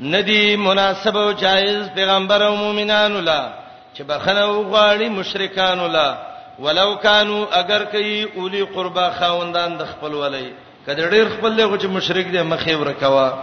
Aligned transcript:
ندی 0.00 0.56
مناسب 0.56 1.16
او 1.16 1.32
جایز 1.32 1.88
پیغمبر 1.94 2.42
او 2.42 2.56
مؤمنانو 2.56 3.20
لا 3.20 3.52
چې 3.96 4.02
بخنه 4.02 4.46
وغواړي 4.46 5.08
مشرکانو 5.10 5.86
لا 5.86 6.16
ولو 6.58 6.94
کانوا 6.96 7.44
اگر 7.52 7.84
کوي 7.84 8.22
اولی 8.24 8.64
قربا 8.64 9.10
خوندان 9.10 9.76
د 9.78 9.84
خپل 9.84 10.14
ولای 10.14 10.50
کده 10.86 11.10
ډیر 11.10 11.28
خپل 11.38 11.52
له 11.56 11.78
چې 11.78 11.84
مشرک 11.86 12.26
دی 12.32 12.42
مخې 12.42 12.72
ورکوا 12.74 13.34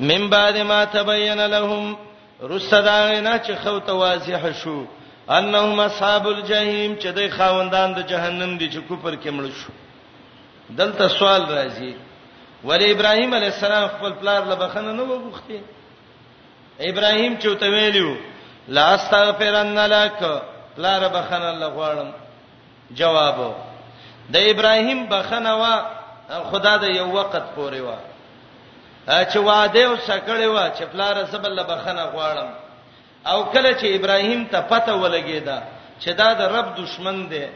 من 0.00 0.28
بعد 0.30 0.56
ما 0.56 0.84
تبین 0.84 1.40
لهم 1.46 1.96
رسدانا 2.42 3.38
چې 3.38 3.52
خو 3.64 3.78
ته 3.78 3.92
واضح 3.92 4.52
شو 4.64 4.84
انهم 5.30 5.80
اصحاب 5.80 6.26
الجحیم 6.26 6.94
چې 7.00 7.06
د 7.18 7.30
خوندان 7.36 7.94
د 7.94 8.06
جهنم 8.06 8.56
دي 8.58 8.70
چې 8.70 8.78
کوپر 8.88 9.14
کې 9.14 9.28
مړ 9.28 9.50
شو 9.62 9.72
دلته 10.76 11.08
سوال 11.08 11.42
راځي 11.46 11.94
ولې 12.64 12.90
ابراهيم 12.94 13.34
عليه 13.34 13.46
السلام 13.54 13.88
خپل 13.88 14.12
پلار 14.20 14.42
له 14.50 14.54
بخنه 14.54 14.92
نه 14.92 15.02
وغوښتي 15.02 15.60
ابراهيم 16.90 17.36
چې 17.38 17.48
ته 17.60 17.70
ویلو 17.70 18.16
لا 18.68 18.94
استغفرن 18.94 19.78
لك 19.94 20.18
پلار 20.76 21.08
بخنه 21.16 21.48
الله 21.50 21.66
غواړم 21.66 22.12
جواب 23.00 23.42
د 24.30 24.36
ابراهيم 24.52 25.06
بخنه 25.06 25.56
وا 25.64 25.74
خدا 26.52 26.76
د 26.86 26.96
یو 26.96 27.10
وخت 27.10 27.36
پورې 27.36 27.80
وا 27.86 27.98
چې 29.30 29.36
وعده 29.36 29.84
او 29.84 29.96
شکړې 29.96 30.44
وا 30.44 30.70
چې 30.70 30.82
پلار 30.92 31.24
زبل 31.32 31.62
بخنه 31.64 32.10
غواړم 32.12 32.50
او 33.26 33.44
کله 33.44 33.72
چې 33.72 33.84
ابراهيم 33.84 34.44
ته 34.44 34.60
پته 34.60 34.92
ولګېدا 34.94 35.58
چې 36.00 36.08
دا 36.20 36.32
د 36.40 36.40
رب 36.42 36.74
دشمن 36.82 37.26
دی 37.30 37.46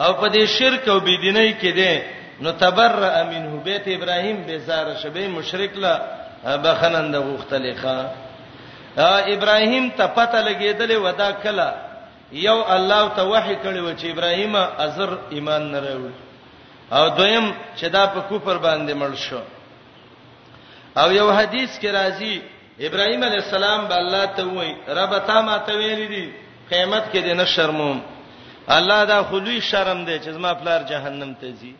او 0.00 0.12
په 0.14 0.26
دې 0.28 0.44
شرک 0.58 0.88
او 0.88 1.00
بيدینۍ 1.00 1.52
کې 1.60 1.72
دی 1.78 1.94
نو 2.40 2.50
تبرأ 2.56 3.22
منه 3.30 3.52
بیت 3.64 3.86
ابراهیم 3.96 4.38
بیزار 4.48 4.86
شبه 5.02 5.22
مشرک 5.36 5.74
لا 5.84 5.94
بخننده 6.64 7.18
غختلخه 7.30 7.98
ابراهیم 9.34 9.90
ته 9.98 10.06
پته 10.16 10.40
لګیدل 10.48 10.90
ودا 11.04 11.30
کلا 11.42 11.68
یو 12.32 12.58
الله 12.74 13.08
ته 13.16 13.22
وحی 13.32 13.56
کړو 13.64 14.00
چې 14.00 14.04
ابراهیم 14.14 14.54
ازر 14.56 15.10
ایمان 15.34 15.70
نه 15.72 15.80
راوړ 15.80 16.12
او 16.92 17.08
دویم 17.08 17.46
چې 17.76 17.84
دا 17.84 18.06
په 18.06 18.20
کوپر 18.20 18.56
باندې 18.58 18.94
مړ 19.02 19.14
شو 19.26 19.40
او 20.96 21.12
یو 21.12 21.30
حدیث 21.32 21.78
کې 21.78 21.86
راځي 21.98 22.40
ابراهیم 22.86 23.22
علی 23.24 23.36
السلام 23.44 23.88
به 23.88 23.96
الله 23.96 24.24
ته 24.36 24.42
وای 24.44 24.74
رب 24.88 25.18
تا 25.18 25.40
ما 25.42 25.58
ته 25.58 25.72
ویل 25.74 26.08
دي 26.08 26.32
قیامت 26.70 27.04
کې 27.12 27.18
دې 27.22 27.34
نه 27.40 27.44
شرموم 27.44 28.00
الله 28.68 29.04
دا 29.04 29.22
خلوی 29.22 29.60
شرم 29.60 30.04
دی 30.04 30.18
چې 30.18 30.28
زما 30.28 30.54
پلار 30.54 30.80
جهنم 30.82 31.34
ته 31.34 31.46
ځي 31.52 31.72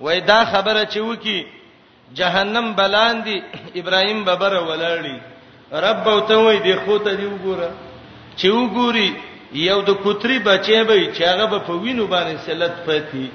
وای 0.00 0.20
دا 0.20 0.44
خبره 0.52 0.84
چې 0.84 0.98
وکی 1.10 1.44
جهنم 2.18 2.74
بلاندې 2.74 3.42
ابراهيم 3.80 4.24
ببره 4.24 4.60
ولاړی 4.68 5.18
رب 5.86 6.08
او 6.08 6.20
ته 6.20 6.36
وای 6.38 6.58
دی 6.58 6.74
خو 6.84 6.98
ته 6.98 7.14
دی 7.14 7.26
وګوره 7.26 7.70
چې 8.36 8.48
وګوري 8.50 9.10
یو 9.68 9.80
د 9.88 9.90
کوتري 10.04 10.38
بچي 10.38 10.82
به 10.84 10.94
چې 11.16 11.22
هغه 11.30 11.58
په 11.58 11.72
وینو 11.82 12.06
باندې 12.06 12.38
سلط 12.46 12.72
پتی 12.86 13.28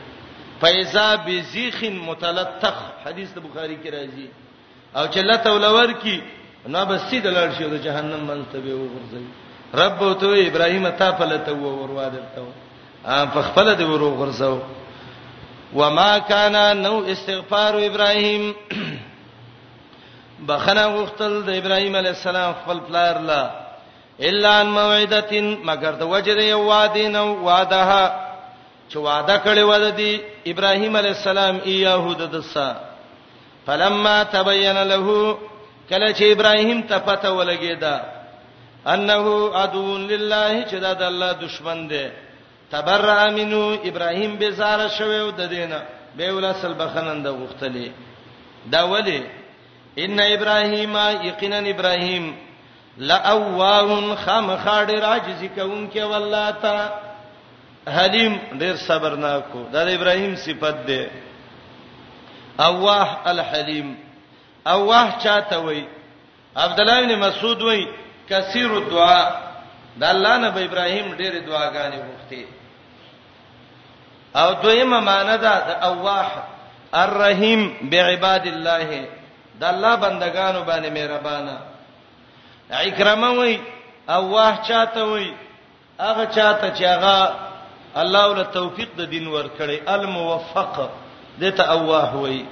فیزا 0.61 1.15
بزیخ 1.25 1.83
متلطخ 2.07 2.75
حدیث 3.05 3.29
د 3.35 3.39
بخاری 3.45 3.77
کې 3.83 3.89
راځي 3.93 4.27
او 4.95 5.05
چې 5.07 5.17
لته 5.29 5.49
ولور 5.51 5.91
کی 6.01 6.19
نو 6.67 6.85
به 6.85 6.97
سید 6.97 7.25
لړ 7.27 7.57
شي 7.57 7.69
د 7.69 7.77
جهنم 7.85 8.27
باندې 8.27 8.45
ته 8.51 8.59
به 8.59 8.75
وګرځي 8.75 9.25
رب 9.73 10.03
او 10.03 10.13
ته 10.13 10.47
ابراهيم 10.49 10.87
ته 10.89 11.11
په 11.11 11.25
لته 11.25 11.51
و 11.51 11.63
ورواده 11.81 12.23
ته 12.35 12.45
په 13.33 13.41
خپل 13.41 13.75
د 13.75 13.81
ورو 13.89 14.09
غرزو 14.19 14.59
وما 15.73 16.17
كان 16.17 16.81
نو 16.83 17.05
استغفار 17.11 17.85
ابراهيم 17.87 18.43
بخنه 20.47 20.87
غختل 20.95 21.43
د 21.45 21.49
ابراهيم 21.59 21.95
عليه 21.95 22.09
السلام 22.17 22.51
خپل 22.59 22.79
پلار 22.87 23.19
لا 23.21 23.43
الا 24.27 24.61
ان 24.61 24.67
موعدتين 24.77 25.45
مگر 25.69 25.91
د 25.91 26.01
وجد 26.03 26.37
یو 26.53 26.61
وعده 26.69 27.07
نو 27.07 27.25
وعده 27.47 28.11
چې 28.91 28.95
وعده 28.97 29.37
کړی 29.45 29.63
و 29.71 29.91
د 29.99 30.19
ابراهيم 30.47 30.97
عليه 30.97 31.11
السلام 31.19 31.55
ایاهود 31.65 32.21
دسا 32.35 32.69
فلما 33.67 34.23
تبين 34.23 34.83
له 34.83 35.37
کله 35.89 36.13
چې 36.13 36.21
ابراهيم 36.23 36.81
ته 36.81 36.97
پته 36.97 37.29
ولګیدا 37.39 37.95
انه 38.87 39.51
ادون 39.63 40.07
لله 40.07 40.65
چې 40.69 40.73
دا 40.75 40.93
د 40.93 41.01
الله 41.03 41.31
دشمن 41.31 41.87
دی 41.89 42.07
تبرأ 42.71 43.29
منو 43.29 43.63
ابراهيم 43.89 44.31
بیزاره 44.41 44.87
شوو 44.97 45.29
د 45.29 45.41
دینه 45.53 45.81
به 46.17 46.31
ولاسل 46.33 46.73
بخنند 46.79 47.27
غختلی 47.27 47.91
دا 48.71 48.81
ولی 48.93 49.23
ان 49.99 50.19
ابراهيم 50.19 50.93
یقینا 51.29 51.59
ابراهيم 51.73 52.25
لا 53.09 53.17
اواه 53.33 54.15
خم 54.25 54.47
خاډ 54.65 54.89
راجز 55.07 55.41
کون 55.57 55.89
کې 55.93 55.97
والله 56.11 56.51
تا 56.61 56.77
حلیم 57.97 58.33
ډیر 58.59 58.75
صبرناکو 58.75 59.61
دا 59.73 59.83
د 59.85 59.89
ابراهيم 59.89 60.35
صفت 60.35 60.85
ده 60.87 61.09
اواه 62.59 63.17
الحلیم 63.25 63.97
اواه 64.67 65.17
چاته 65.23 65.57
وای 65.57 65.83
عبد 66.55 66.79
الله 66.79 66.99
بن 67.07 67.15
مسعود 67.27 67.61
وای 67.61 67.87
کثیر 68.29 68.71
الدعاء 68.73 69.31
د 69.97 70.03
الله 70.03 70.37
نه 70.37 70.49
به 70.49 70.65
ابراهيم 70.65 71.15
ډېر 71.17 71.33
دعاګانې 71.49 71.97
وکړي 72.09 72.58
او 74.35 74.53
دویمه 74.53 74.99
معنی 74.99 75.37
ده 75.37 75.59
د 75.67 75.83
اواح 75.89 76.29
الرحیم 76.93 77.61
بعباد 77.91 78.47
الله 78.47 79.07
د 79.59 79.63
الله 79.63 79.95
بندگانو 79.95 80.61
باندې 80.63 80.89
مهربانه 80.91 81.57
اکرامه 82.71 83.29
وای 83.35 83.59
اواح 84.09 84.61
چاته 84.67 85.03
وای 85.03 85.33
هغه 85.99 86.25
چاته 86.25 86.71
چې 86.75 86.83
هغه 86.83 87.31
الله 87.95 88.23
ول 88.29 88.43
توفیق 88.43 88.89
د 88.97 89.01
دین 89.09 89.27
ورکړي 89.27 89.77
الموفق 89.87 90.89
دته 91.41 91.63
اواح 91.71 92.13
وای 92.15 92.45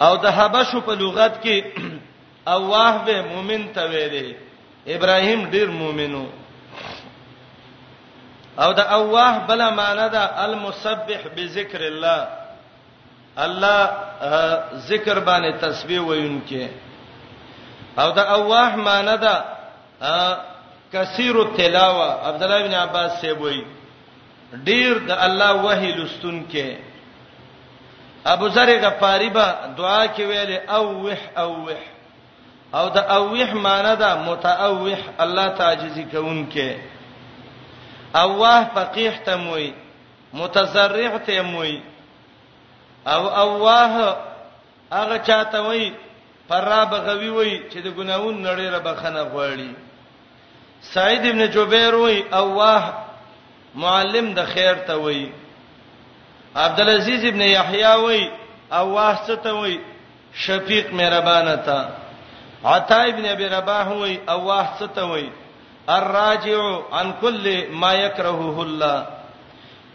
او 0.00 0.16
د 0.16 0.26
حبشو 0.26 0.80
په 0.80 0.92
لغت 0.92 1.34
کې 1.44 1.64
اواح 2.56 3.04
به 3.06 3.22
مؤمن 3.22 3.68
ته 3.74 3.82
ویلې 3.88 4.36
ابراهیم 4.86 5.50
ډیر 5.50 5.70
مؤمنو 5.70 6.26
او 8.58 8.72
د 8.72 8.80
اواه 8.80 9.46
بل 9.46 9.70
معنا 9.74 10.06
ده 10.08 10.44
المسبح 10.44 11.20
بذكر 11.36 11.80
الله 11.88 12.28
الله 13.38 13.84
ذکر 14.88 15.18
باندې 15.18 15.60
تسبیح 15.60 16.00
وینکه 16.02 16.70
او 17.98 18.10
د 18.12 18.18
اواه 18.18 18.76
معنا 18.76 19.16
ده 19.16 19.34
کثیر 20.92 21.40
التلاوه 21.42 22.28
عبد 22.28 22.42
الله 22.42 22.62
بن 22.66 22.74
عباس 22.74 23.20
سی 23.20 23.30
وای 23.32 23.64
ډیر 24.64 24.98
د 25.08 25.10
الله 25.10 25.52
وحی 25.52 25.92
لستون 25.92 26.46
کې 26.52 26.76
ابو 28.26 28.48
ذر 28.48 28.68
غفاری 28.78 29.28
با 29.30 29.56
دعا 29.76 30.06
کې 30.06 30.20
ویل 30.20 30.52
اوح 30.68 31.18
اوح 31.38 31.78
او 32.74 32.88
د 32.88 32.98
اوح 32.98 33.52
معنی 33.54 33.96
دا 33.96 34.14
متاوح 34.14 34.98
الله 35.18 35.48
تعجزی 35.48 36.04
کون 36.04 36.48
کې 36.54 36.91
اوه 38.16 38.64
فقيه 38.74 39.10
تموي 39.26 39.72
متزرع 40.32 41.16
تموي 41.16 41.80
او 43.06 43.28
اوه 43.28 44.16
هغه 44.92 45.16
چاته 45.16 45.62
وای 45.62 45.92
فراب 46.48 46.94
غوي 46.94 47.28
وای 47.30 47.62
چې 47.72 47.76
د 47.76 47.86
ګناون 47.96 48.34
نړیره 48.46 48.78
بخنه 48.78 49.22
غواړي 49.32 49.70
سعید 50.82 51.24
ابن 51.26 51.42
جبیر 51.50 51.94
وای 51.94 52.24
اوه 52.40 52.82
معلم 53.74 54.26
د 54.34 54.40
خیر 54.54 54.74
ته 54.86 54.96
وای 54.96 55.28
عبد 56.56 56.80
العزيز 56.80 57.24
ابن 57.24 57.42
يحيى 57.56 57.94
وای 58.04 58.30
اوه 58.72 59.22
ستو 59.24 59.60
وای 59.62 59.80
شفیق 60.44 60.92
مهربانه 60.94 61.54
تا 61.66 61.88
عطا 62.64 63.00
ابن 63.10 63.26
ابي 63.26 63.46
رباح 63.46 63.88
وای 63.88 64.14
اوه 64.28 64.66
ستو 64.78 65.08
وای 65.10 65.28
الراجع 65.90 66.78
عن 66.92 67.12
كل 67.20 67.66
ما 67.72 67.92
يكرهه 67.92 68.62
الله 68.62 69.06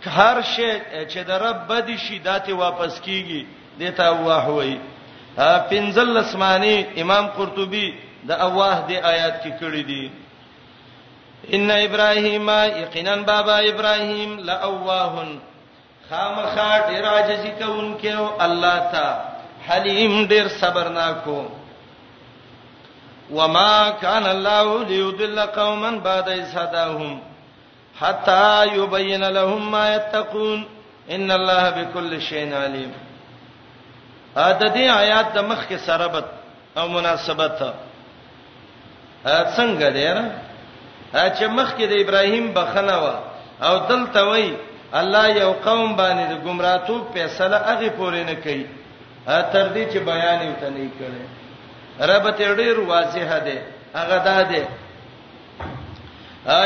هر 0.08 0.42
شی 0.42 0.72
چې 1.12 1.18
د 1.28 1.32
رب 1.32 1.68
بد 1.68 1.96
شي 1.96 2.20
داته 2.20 2.54
واپس 2.54 3.02
کیږي 3.02 3.46
دته 3.80 4.12
واه 4.12 4.48
وای 4.50 4.78
پنځل 5.70 6.18
اسماني 6.18 7.02
امام 7.02 7.28
قرطبي 7.28 7.94
د 8.28 8.32
اواه 8.32 8.80
د 8.90 8.92
آیات 9.04 9.44
کې 9.44 9.52
کړی 9.60 9.84
دی 9.84 10.12
ان 11.54 11.72
ابراهيم 11.72 12.50
یقینا 12.82 13.16
بابا 13.16 13.58
ابراهيم 13.60 14.40
لاواهن 14.40 15.30
خامخا 16.10 16.80
ډیر 16.88 17.06
عاجزی 17.06 17.52
کوونکې 17.60 18.06
او 18.08 18.42
الله 18.46 18.78
تا 18.92 19.26
حلیم 19.68 20.28
ډیر 20.28 20.48
صبرناکو 20.48 21.46
وما 23.32 23.90
كان 23.90 24.26
الله 24.26 24.84
ليضل 24.84 25.40
قوما 25.40 25.92
بعد 26.00 26.30
إذ 26.30 26.58
هداهم 26.58 27.20
حتى 28.00 28.66
يبين 28.66 29.24
لهم 29.26 29.72
ما 29.72 29.96
يتقون 29.96 30.66
ان 31.12 31.32
الله 31.32 31.70
بكل 31.70 32.22
شيء 32.22 32.56
عليم 32.56 32.92
ا 34.48 34.52
د 34.60 34.64
دې 34.76 34.86
آیات 35.02 35.28
د 35.38 35.40
مخ 35.50 35.62
کې 35.70 35.78
سربت 35.88 36.26
او 36.78 36.86
مناسبت 36.96 37.58
څنګه 39.58 39.88
دی 39.98 40.08
را 41.14 41.26
چې 41.38 41.46
مخ 41.58 41.70
کې 41.78 41.86
د 41.92 41.94
ابراهیم 42.04 42.46
بخنه 42.58 42.96
وا 43.04 43.16
او 43.70 43.74
دلته 43.90 44.22
وای 44.30 44.50
الله 45.00 45.24
یو 45.30 45.52
قوم 45.68 45.90
باندې 46.02 46.24
د 46.28 46.36
گمراهتوب 46.46 47.02
فیصله 47.14 47.58
هغه 47.70 47.90
پورې 48.00 48.22
نه 48.30 48.36
کوي 48.44 48.66
تر 49.52 49.66
دې 49.74 49.84
چې 49.94 49.98
بیان 50.10 50.38
یې 50.44 50.48
وته 50.52 50.68
نه 50.76 50.86
کړي 51.00 51.22
ربط 52.02 52.42
ډیر 52.60 52.80
واضح 52.90 53.30
ده 53.46 53.58
هغه 53.96 54.18
دا 54.18 54.42
ده 54.52 54.68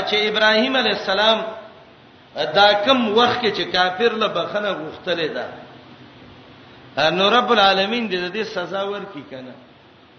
چې 0.09 0.15
ابراهیم 0.29 0.75
علی 0.77 0.89
السلام 0.91 1.41
دا 2.55 2.67
کم 2.85 2.99
وخت 3.17 3.41
کې 3.41 3.51
چې 3.57 3.63
کافر 3.73 4.13
له 4.23 4.27
بخنه 4.27 4.71
غوښتلې 4.73 5.29
ده 5.35 5.45
نو 7.17 7.29
رب 7.29 7.51
العالمین 7.51 8.09
دې 8.09 8.31
دې 8.35 8.43
سزا 8.53 8.83
ورکړي 8.83 9.23
کنه 9.31 9.53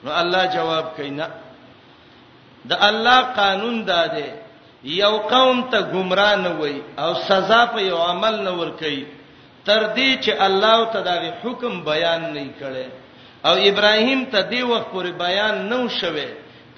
نو 0.04 0.10
الله 0.20 0.46
جواب 0.46 0.86
کینا 0.96 1.28
د 2.68 2.72
الله 2.88 3.20
قانون 3.36 3.84
دا 3.86 4.06
دی 4.16 4.26
یو 4.84 5.18
قوم 5.18 5.60
ته 5.70 5.80
گمراه 5.92 6.36
نه 6.36 6.50
وای 6.60 6.80
او 6.98 7.14
سزا 7.14 7.66
په 7.66 7.80
یو 7.80 7.96
عمل 7.96 8.42
نه 8.44 8.50
ور 8.52 8.70
کوي 8.78 9.04
تر 9.64 9.82
دې 9.94 10.24
چې 10.24 10.32
الله 10.46 10.90
ته 10.92 11.00
دا 11.00 11.32
حکم 11.42 11.82
بیان 11.84 12.20
نه 12.36 12.48
کړي 12.60 12.86
او 13.44 13.52
ابراهیم 13.58 14.24
ته 14.24 14.40
دی 14.42 14.62
وخت 14.62 14.88
پورې 14.92 15.12
بیان 15.18 15.68
نو 15.68 15.88
شوه 15.88 16.26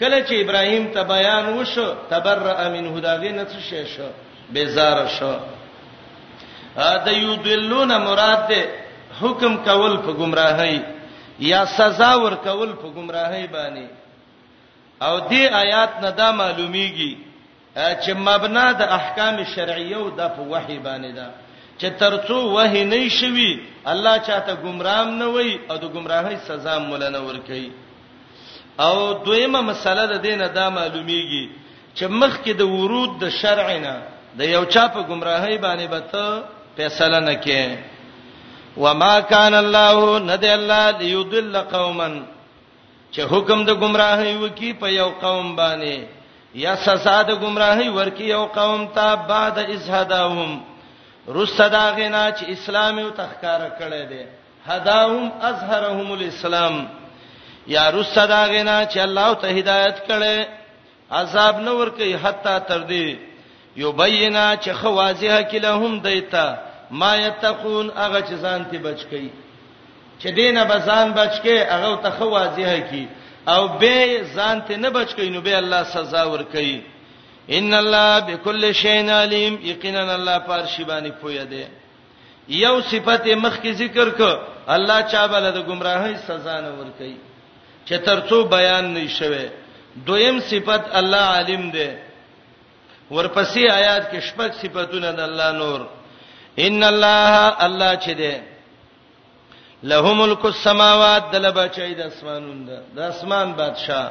کله 0.01 0.25
چې 0.27 0.33
ابراهیم 0.45 0.87
ته 0.95 1.03
بیان 1.03 1.45
وشو 1.59 1.95
تبرأ 2.11 2.69
من 2.69 2.87
هداغه 2.97 3.31
نه 3.33 3.45
څه 3.45 3.61
شې 3.71 3.87
شو 3.97 4.09
بیزار 4.53 5.07
شو 5.19 5.35
ا 6.77 6.97
د 7.05 7.09
یضلون 7.13 7.93
مراد 8.07 8.49
ده 8.49 8.63
حکم 9.21 9.57
کول 9.57 9.97
په 10.07 10.13
گمراهۍ 10.13 10.77
یا 11.41 11.65
سزا 11.77 12.13
ور 12.23 12.35
کول 12.47 12.73
په 12.83 12.89
گمراهۍ 12.97 13.47
باندې 13.55 13.87
او 15.03 15.21
دې 15.29 15.53
آیات 15.63 15.93
نه 16.03 16.11
دا 16.11 16.29
معلومیږي 16.41 17.13
چې 18.03 18.11
مبنا 18.17 18.67
د 18.73 18.83
احکام 18.99 19.45
شرعیه 19.45 19.97
او 19.97 20.11
د 20.11 20.21
په 20.37 20.43
وحی 20.53 20.79
باندې 20.79 21.13
ده 21.19 21.27
چې 21.79 21.91
ترڅو 22.01 22.39
وه 22.55 22.73
نه 22.93 23.09
شي 23.17 23.49
الله 23.93 24.15
چاته 24.27 24.55
گمراهم 24.65 25.11
نه 25.23 25.27
وي 25.37 25.51
او 25.71 25.77
د 25.85 25.87
گمراهۍ 25.95 26.37
سزا 26.49 26.75
مولا 26.87 27.09
نه 27.15 27.21
ور 27.29 27.37
کوي 27.47 27.69
او 28.85 28.97
دویمه 29.27 29.61
مسله 29.71 30.05
د 30.13 30.23
دینه 30.27 30.47
دا 30.59 30.67
معلومیږي 30.79 31.45
چې 31.97 32.05
مخکې 32.21 32.53
د 32.61 32.63
ورود 32.77 33.11
د 33.23 33.31
شرع 33.41 33.67
نه 33.87 33.95
د 34.39 34.51
یو 34.55 34.65
چا 34.65 34.85
په 34.95 35.01
گمراهۍ 35.11 35.57
باندې 35.65 35.87
به 35.93 36.01
ته 36.01 36.43
فیصله 36.77 37.21
نه 37.21 37.35
کې 37.45 37.79
وما 38.83 39.15
كان 39.21 39.55
الله 39.55 40.19
ند 40.19 40.45
الله 40.45 40.85
ليضل 41.01 41.57
قوما 41.63 42.09
چې 43.13 43.21
حکم 43.33 43.65
د 43.65 43.71
گمراهۍ 43.83 44.35
وکي 44.43 44.73
په 44.83 44.87
یو 45.01 45.11
قوم 45.25 45.57
باندې 45.57 45.99
یا 46.65 46.75
سزا 46.87 47.17
د 47.31 47.39
گمراهۍ 47.43 47.89
ورکی 47.99 48.25
یو 48.25 48.45
قوم 48.59 48.87
ته 48.97 49.07
بعد 49.31 49.59
از 49.59 49.91
هداهم 49.91 50.51
رسد 51.29 51.75
اغینا 51.75 52.25
چې 52.39 52.45
اسلام 52.49 52.99
یو 52.99 53.11
تخکار 53.21 53.61
کړي 53.81 54.03
دي 54.11 54.25
هداهم 54.67 55.31
ازهرهم 55.51 56.11
الاسلام 56.17 56.77
یا 57.67 57.85
رسد 57.97 58.31
اغینا 58.31 58.77
چې 58.85 58.97
الله 59.07 59.35
ته 59.45 59.49
هدایت 59.59 59.97
کړي 60.09 60.47
عذاب 61.21 61.61
نه 61.61 61.71
ور 61.79 61.89
کوي 61.99 62.15
حتی 62.25 62.57
تر 62.69 62.85
دې 62.89 63.17
یبینا 63.77 64.47
چې 64.57 64.69
خوازه 64.81 65.43
کلهم 65.43 65.99
دیتا 66.09 66.57
ما 66.91 67.17
یتقون 67.17 67.91
هغه 67.97 68.21
چې 68.21 68.35
ځان 68.45 68.65
ته 68.71 68.79
بچ 68.79 69.05
کی 69.11 69.29
چې 70.21 70.27
دینه 70.39 70.65
بزان 70.65 71.13
بچ 71.13 71.41
کی 71.41 71.59
هغه 71.59 71.97
ته 72.03 72.11
خوازه 72.11 72.81
کی 72.91 73.09
او 73.47 73.69
به 73.69 74.23
ځان 74.37 74.63
ته 74.69 74.77
نه 74.77 74.91
بچ 74.91 75.15
کینو 75.15 75.41
به 75.41 75.57
الله 75.57 75.85
سزا 75.85 76.25
ور 76.31 76.43
کوي 76.43 76.81
ان 77.51 77.75
الله 77.75 78.19
بكل 78.19 78.75
شيء 78.75 79.11
عليم 79.11 79.59
یقینا 79.65 80.15
الله 80.15 80.39
پر 80.39 80.67
شی 80.67 80.85
باندې 80.85 81.11
پوهه 81.23 81.45
دی 81.45 81.65
یو 82.49 82.81
صفته 82.81 83.35
مخ 83.35 83.59
کی 83.63 83.73
ذکر 83.73 84.09
ک 84.11 84.21
الله 84.75 85.03
چا 85.03 85.27
بل 85.29 85.51
د 85.53 85.59
گمراهی 85.69 86.17
سزا 86.27 86.61
نه 86.61 86.71
ور 86.79 86.91
کوي 86.99 87.17
چې 87.87 87.95
ترڅو 88.07 88.45
بیان 88.49 88.95
نشوي 88.95 89.51
دویم 90.07 90.41
صفت 90.41 90.85
الله 90.95 91.19
عالم 91.37 91.71
دی 91.71 91.91
ورپسې 93.11 93.71
آیات 93.71 94.11
کې 94.13 94.21
شپږ 94.21 94.53
صفاتونه 94.63 95.11
د 95.13 95.21
الله 95.21 95.53
نور 95.53 95.87
ان 96.59 96.85
الله 96.85 97.57
الله 97.65 97.97
چې 97.99 98.11
دی 98.17 98.37
له 99.83 100.15
ملک 100.15 100.45
السماوات 100.45 101.31
دل 101.33 101.51
بچی 101.53 101.95
د 101.95 102.01
اسمانونو 102.01 102.79
د 102.95 102.99
اسمان 102.99 103.53
بادشاہ 103.53 104.09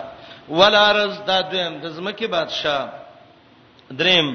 ولارز 0.49 1.15
دا 1.27 1.41
دویم 1.41 1.79
د 1.81 1.87
زمکه 1.89 2.27
بادشاہ 2.27 3.02
دریم 3.99 4.27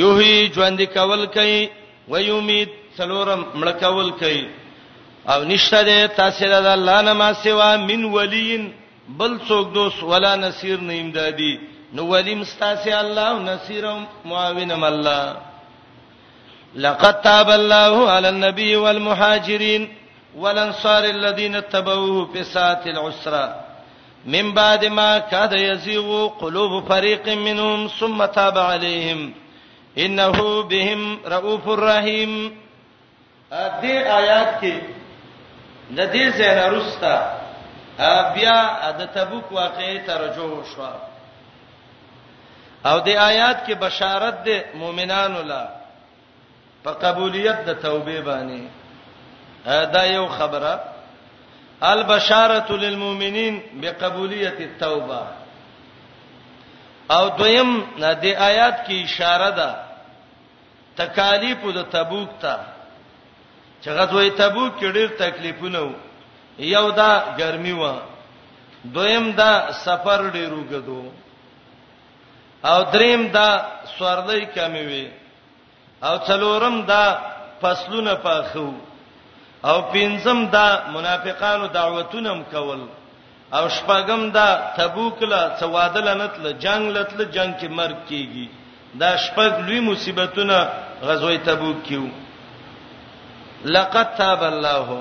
یوهی 0.00 0.50
ژوند 0.54 0.80
کول 0.96 1.22
کوي 1.36 1.60
و 2.12 2.20
یومید 2.22 2.68
سلورم 2.98 3.40
مړ 3.60 3.68
کول 3.82 4.10
کوي 4.12 4.42
او 5.32 5.40
نشته 5.44 5.80
ده 5.88 6.06
تاسو 6.18 6.44
له 6.64 6.72
الله 6.76 7.00
نه 7.06 7.12
ما 7.12 7.32
سوا 7.32 7.76
من 7.76 8.04
ولین 8.04 8.70
بل 9.18 9.38
څوک 9.48 9.66
دوس 9.74 9.96
ولا 10.02 10.36
نصير 10.36 10.78
نه 10.88 10.94
امدادي 11.02 11.60
نو 11.94 12.02
ولیم 12.12 12.40
استاسه 12.40 13.00
الله 13.02 13.26
او 13.32 13.38
نصير 13.42 13.84
معاونم 14.24 14.84
الله 14.84 15.36
لقد 16.76 17.14
تاب 17.22 17.50
الله 17.50 18.10
على 18.10 18.28
النبي 18.28 18.76
والمهاجرين 18.76 19.82
والانصار 20.36 21.04
الذين 21.04 21.54
اتبعوه 21.56 22.26
في 22.32 22.44
ساعه 22.44 22.82
العسره 22.86 23.63
من 24.26 24.54
بعد 24.54 24.84
ما 24.84 25.18
كاد 25.18 25.52
يزيغ 25.52 26.28
قلوب 26.28 26.84
فريق 26.88 27.28
منهم 27.28 27.86
ثم 27.86 28.24
تاب 28.24 28.58
عليهم 28.58 29.34
انه 29.98 30.62
بهم 30.62 31.18
رؤوف 31.26 31.68
رحيم 31.68 32.64
دې 33.82 34.06
آیات 34.06 34.60
کې 34.60 34.74
د 35.90 36.00
دې 36.12 36.36
زنه 36.36 36.68
رستا 36.68 37.16
بیا 38.34 38.56
د 38.98 39.06
تبوک 39.14 39.52
واقعې 39.52 40.06
ترجمه 40.06 40.62
شو 40.74 40.82
او 42.86 43.00
دې 43.04 43.08
آیات 43.16 43.66
کې 43.68 43.72
بشارت 43.80 44.44
د 44.48 44.62
مؤمنانو 44.74 45.40
لا 45.42 45.68
په 46.84 46.90
قبولیت 46.90 47.58
د 47.66 47.70
توبې 47.82 48.20
باندې 48.24 48.62
دا 49.66 50.04
یو 50.04 50.28
خبره 50.28 50.93
البشاره 51.92 52.72
للمؤمنین 52.82 53.62
بقبولیت 53.82 54.60
التوبه 54.60 55.22
او 57.16 57.24
دویم 57.38 57.70
د 58.22 58.26
آیات 58.50 58.76
کې 58.86 58.94
اشاره 59.06 59.50
ده 59.58 59.70
تکالیف 61.00 61.60
د 61.78 61.80
تبوک 61.94 62.30
ته 62.40 62.54
چې 63.82 63.88
غزوه 63.98 64.28
تبوک 64.38 64.72
کې 64.78 64.88
ډېر 64.96 65.08
تکلیفونه 65.22 65.80
وو 65.80 65.96
یو 66.58 66.90
دا 66.90 67.12
ګرمي 67.38 67.72
و 67.72 67.84
دویم 68.96 69.26
دا 69.32 69.52
سفر 69.72 70.20
ډیرو 70.32 70.62
غدو 70.70 71.02
او 72.70 72.78
دریم 72.94 73.22
دا 73.36 73.48
سوړلۍ 73.98 74.42
کمی 74.54 74.84
وي 74.90 75.08
او 76.06 76.14
څلورم 76.26 76.76
دا 76.92 77.04
فصلونه 77.62 78.14
پاخو 78.14 78.68
او 79.70 79.78
پنځم 79.94 80.38
دا 80.56 80.66
منافقانو 80.94 81.66
دعوتونه 81.78 82.28
هم 82.32 82.40
کول 82.54 82.80
او 83.56 83.64
شپږم 83.76 84.22
دا 84.38 84.46
تبوک 84.78 85.18
لا 85.32 85.40
سوادل 85.60 86.08
نتل 86.20 86.44
جنگ 86.64 86.84
لتل 86.96 87.20
جنگ 87.36 87.52
کې 87.60 87.68
مرګ 87.78 87.96
کیږي 88.08 88.46
دا 89.02 89.10
شپږ 89.26 89.52
لوی 89.66 89.80
مصیبتونه 89.80 90.58
غزوه 91.06 91.36
تبوک 91.46 91.76
کیو 91.88 92.04
لقد 93.76 94.08
تاب 94.18 94.42
الله 94.50 95.00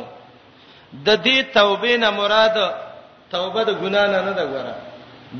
د 1.07 1.23
دې 1.23 1.37
توبې 1.53 1.93
نه 2.05 2.09
مراد 2.21 2.57
توبه 3.31 3.63
د 3.63 3.69
ګنا 3.83 4.07
نه 4.13 4.19
نه 4.21 4.33
ده 4.33 4.45
ګره 4.55 4.73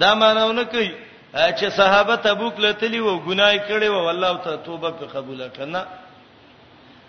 دا 0.02 0.14
مانونه 0.22 0.64
کوي 0.64 0.92
چې 1.34 1.66
صحابه 1.80 2.16
تبوک 2.30 2.60
لتلی 2.66 3.00
وو 3.00 3.20
ګناي 3.28 3.60
کړي 3.68 3.88
وو 3.96 4.10
الله 4.10 4.38
تعالی 4.44 4.64
توبه 4.72 4.90
په 5.02 5.06
قبول 5.18 5.50
کړه 5.56 5.82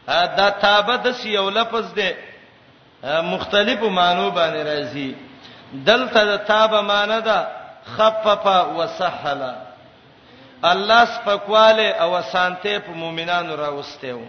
دا 0.08 0.50
تابه 0.50 0.96
د 1.04 1.12
سیو 1.20 1.50
لفظ 1.50 1.92
دی 1.96 2.10
مختلفو 3.32 3.88
معنی 3.90 4.30
باندې 4.30 4.62
راځي 4.68 5.10
دلته 5.72 6.24
د 6.30 6.36
تابه 6.48 6.80
معنی 6.80 7.20
ده 7.20 7.46
خفف 7.96 8.46
وسهل 8.78 9.54
الله 10.72 11.04
سپکواله 11.14 11.88
او 12.02 12.22
سانته 12.32 12.78
په 12.78 12.92
مؤمنانو 12.92 13.54
راوستیو 13.56 14.20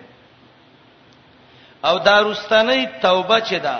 او 1.86 1.98
داروستنی 2.00 2.88
توبه 3.01 3.39
چي 3.41 3.60
ده 3.60 3.79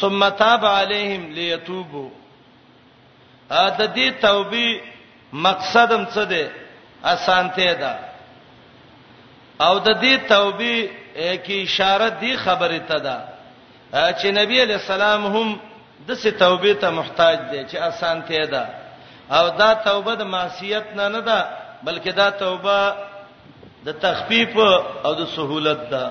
ثم 0.00 0.28
تاب 0.28 0.64
عليهم 0.64 1.30
ليتوبوا 1.32 2.10
ا 3.50 3.68
د 3.78 3.94
دې 3.96 4.08
توبې 4.22 4.80
مقصدم 5.32 6.04
څه 6.06 6.18
ده 6.32 6.50
اسانته 7.04 7.74
ده 7.74 7.98
او 9.60 9.78
د 9.78 9.88
دې 10.00 10.28
توبې 10.28 10.97
کی 11.20 11.60
اشاره 11.62 12.10
دی 12.10 12.36
خبره 12.36 12.78
ته 12.78 12.98
ده 12.98 13.16
چې 13.92 14.24
نبی 14.26 14.60
علی 14.62 14.72
السلام 14.74 15.26
هم 15.36 15.60
د 16.08 16.14
سه 16.14 16.30
توبې 16.30 16.74
ته 16.80 16.90
محتاج 16.90 17.38
دي 17.50 17.64
چې 17.68 17.76
اسانته 17.76 18.44
ده 18.46 18.64
او 19.30 19.48
دا 19.50 19.74
توبه 19.74 20.14
د 20.14 20.22
معصیت 20.22 20.84
نه 20.96 21.08
نه 21.08 21.20
ده 21.20 21.44
بلکې 21.86 22.08
دا 22.14 22.30
توبه 22.30 22.94
د 23.84 23.92
تخفیف 23.92 24.56
او 25.04 25.14
د 25.14 25.24
سهولت 25.36 25.90
ده 25.90 26.10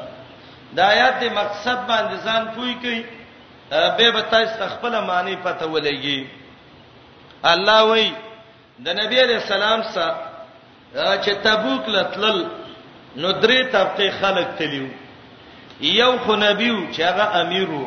د 0.75 0.79
آیات 0.79 1.19
دی 1.19 1.29
مقصد 1.29 1.87
باندې 1.87 2.17
ځان 2.25 2.51
پوي 2.55 2.73
کوي 2.73 3.03
به 3.71 4.11
به 4.11 4.21
تاسو 4.21 4.59
تخپل 4.65 4.99
معنی 5.01 5.35
پته 5.35 5.65
ولګي 5.73 6.25
الله 7.43 7.83
وای 7.83 8.11
د 8.85 8.89
نبی 9.03 9.19
علی 9.21 9.33
السلام 9.33 9.81
سره 9.83 10.15
چې 10.95 11.29
تبوک 11.43 11.89
لتل 11.89 12.35
نو 13.21 13.31
درې 13.43 13.59
طبقه 13.73 14.07
خلق 14.19 14.49
تلیو 14.57 14.87
یو 15.99 16.11
خو 16.23 16.33
نبیو 16.41 16.77
چې 16.93 17.01
هغه 17.09 17.25
امیرو 17.41 17.83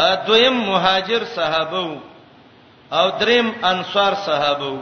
ا 0.00 0.08
دویم 0.26 0.52
مهاجر 0.70 1.22
صحابه 1.24 2.00
او 2.98 3.06
دریم 3.20 3.48
انصار 3.72 4.14
صحابه 4.14 4.80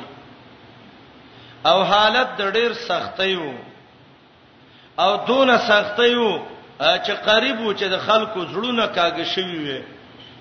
او 1.70 1.78
حالت 1.90 2.28
د 2.40 2.42
ډېر 2.56 2.72
سختیو 2.88 3.52
او 5.02 5.10
دون 5.28 5.48
سختیو 5.68 6.30
چې 6.78 7.10
قریبو 7.28 7.68
چې 7.74 7.82
د 7.94 7.96
خلکو 8.06 8.40
زړونه 8.52 8.86
کاږه 8.96 9.24
شوی 9.34 9.58
وي 9.64 9.80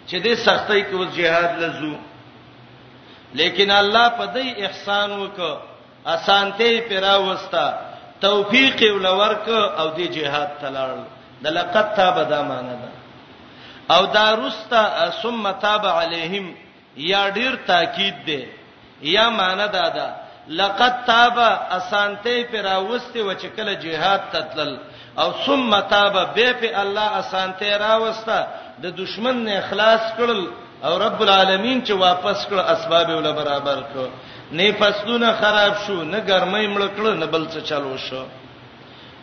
چې 0.08 0.16
دې 0.24 0.34
سختۍ 0.48 0.82
کې 0.88 0.94
وز 1.00 1.10
jihad 1.18 1.50
لزو 1.62 1.96
لیکن 3.40 3.72
الله 3.72 4.08
په 4.20 4.26
دې 4.26 4.60
احسان 4.68 5.10
وکړ 5.18 5.54
اسانته 6.06 6.82
پیرا 6.88 7.16
وستا 7.18 7.68
توفیق 8.28 8.82
ولورک 8.98 9.48
او 9.82 9.88
د 9.98 10.00
جهاد 10.16 10.50
تلل 10.62 10.92
د 11.44 11.56
لقد 11.58 11.88
تاب 12.00 12.16
دا 12.34 12.40
معنا 12.52 12.76
ده 12.82 12.90
او 13.96 14.02
دا 14.16 14.26
رستا 14.44 14.84
ثم 15.22 15.44
تاب 15.66 15.84
علیهم 16.00 16.46
یا 17.12 17.22
ډیر 17.38 17.54
تاکید 17.72 18.18
ده 18.28 18.40
یا 19.16 19.26
معنا 19.40 19.68
ده 19.76 19.90
ده 19.98 20.06
لقد 20.62 20.94
تاب 21.12 21.38
اسانته 21.78 22.36
پر 22.52 22.68
اوسته 22.78 23.24
و 23.24 23.34
چې 23.40 23.48
کله 23.58 23.74
جهاد 23.86 24.22
تتل 24.34 24.76
او 25.22 25.28
ثم 25.46 25.80
تاب 25.96 26.16
به 26.36 26.54
په 26.62 26.82
الله 26.84 27.08
اسانته 27.22 27.78
راوسته 27.86 28.38
د 28.84 28.96
دشمن 29.02 29.38
نه 29.46 29.54
اخلاص 29.64 30.04
کړل 30.18 30.42
او 30.88 30.94
رب 31.08 31.20
العالمین 31.26 31.84
چې 31.86 31.92
واپس 32.08 32.46
کړ 32.46 32.58
اسباب 32.76 33.10
ول 33.18 33.32
برابر 33.44 33.80
کړ 33.94 34.08
نه 34.58 34.72
فصلونه 34.80 35.30
خراب 35.42 35.74
شو 35.86 35.96
نه 36.14 36.20
ګرمۍ 36.30 36.66
مړکړه 36.74 37.14
نه 37.22 37.26
بل 37.26 37.44
څه 37.54 37.62
چالو 37.70 37.98
شو 37.98 38.24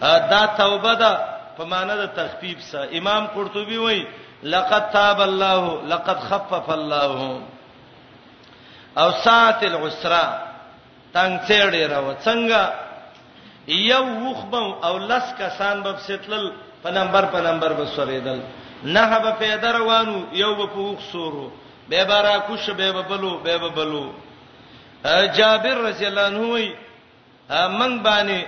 دا 0.00 0.42
توبه 0.58 0.94
ده 0.94 1.10
په 1.56 1.64
معنی 1.64 1.94
د 2.02 2.06
تخفیف 2.20 2.58
سره 2.70 2.84
امام 2.98 3.24
قرطبي 3.34 3.76
وایي 3.78 4.06
لقد 4.42 4.84
تاب 4.94 5.20
الله 5.20 5.64
لقد 5.92 6.18
خفف 6.28 6.70
الله 6.70 7.40
او 8.98 9.08
ساعت 9.24 9.60
العسرا 9.62 10.24
تنگ 11.14 11.38
چېړې 11.48 11.82
راو 11.92 12.14
څنګه 12.26 12.62
یو 13.68 14.04
وخبم 14.28 14.66
او 14.86 14.98
لس 14.98 15.26
کسان 15.38 15.82
به 15.82 15.94
ستلل 16.06 16.50
په 16.82 16.90
نمبر 16.90 17.24
په 17.32 17.40
نمبر 17.46 17.72
به 17.72 17.86
سورېدل 17.96 18.40
نه 18.84 19.18
به 19.24 19.30
پیدا 19.44 19.70
روانو 19.78 20.18
یو 20.32 20.54
به 20.54 20.66
په 20.66 20.78
وخ 20.80 20.98
سورو 21.12 21.50
به 21.88 22.04
بارا 22.04 22.38
کوش 22.38 22.70
به 22.70 22.92
بلو 23.02 23.38
به 23.38 23.58
بلو 23.58 24.04
جابر 25.04 25.74
رضی 25.74 26.06
الله 26.06 26.22
عنه 26.22 26.54
وی 26.54 26.74
من 27.50 28.02
باندې 28.02 28.40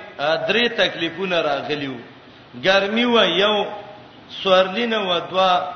درې 0.48 0.68
تکلیفونه 0.78 1.40
راغلیو 1.42 1.94
ګرمي 2.64 3.04
و 3.04 3.18
یو 3.22 3.64
سورلینه 4.42 4.98
و 5.00 5.18
دوا 5.30 5.68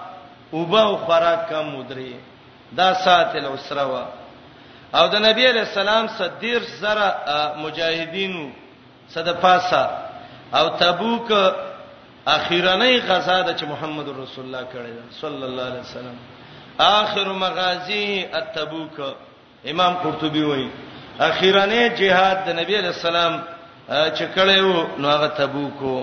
وبا 0.53 0.83
او 0.83 0.97
خوراک 0.97 1.49
کم 1.51 1.65
مدري 1.77 2.15
دا 2.73 2.95
ساتل 2.95 3.45
اسره 3.47 3.83
و 3.85 3.95
او 4.97 5.07
د 5.09 5.15
نبی 5.17 5.47
علی 5.51 5.59
السلام 5.61 6.07
صدیر 6.07 6.63
زره 6.63 7.15
مجاهدینو 7.59 8.49
صد 9.09 9.41
پاسا 9.41 9.91
او 10.53 10.69
تبوک 10.69 11.33
اخیرنۍ 12.27 13.01
غزا 13.09 13.43
د 13.43 13.57
چې 13.61 13.65
محمد 13.65 14.09
رسول 14.09 14.45
الله 14.45 14.67
کړی 14.73 15.15
صلی 15.21 15.45
الله 15.45 15.63
علیه 15.63 15.81
وسلم 15.81 16.17
اخر 16.79 17.33
مغازی 17.33 18.27
التبوک 18.33 19.01
امام 19.71 19.95
قرطبي 20.05 20.43
وایي 20.45 20.71
اخیرانه 21.29 21.83
جهاد 21.99 22.45
د 22.47 22.51
نبی 22.59 22.75
علی 22.79 22.87
السلام 22.93 23.35
چې 23.89 24.25
کړیو 24.35 24.99
نو 25.03 25.09
هغه 25.15 25.27
تبوکو 25.41 25.97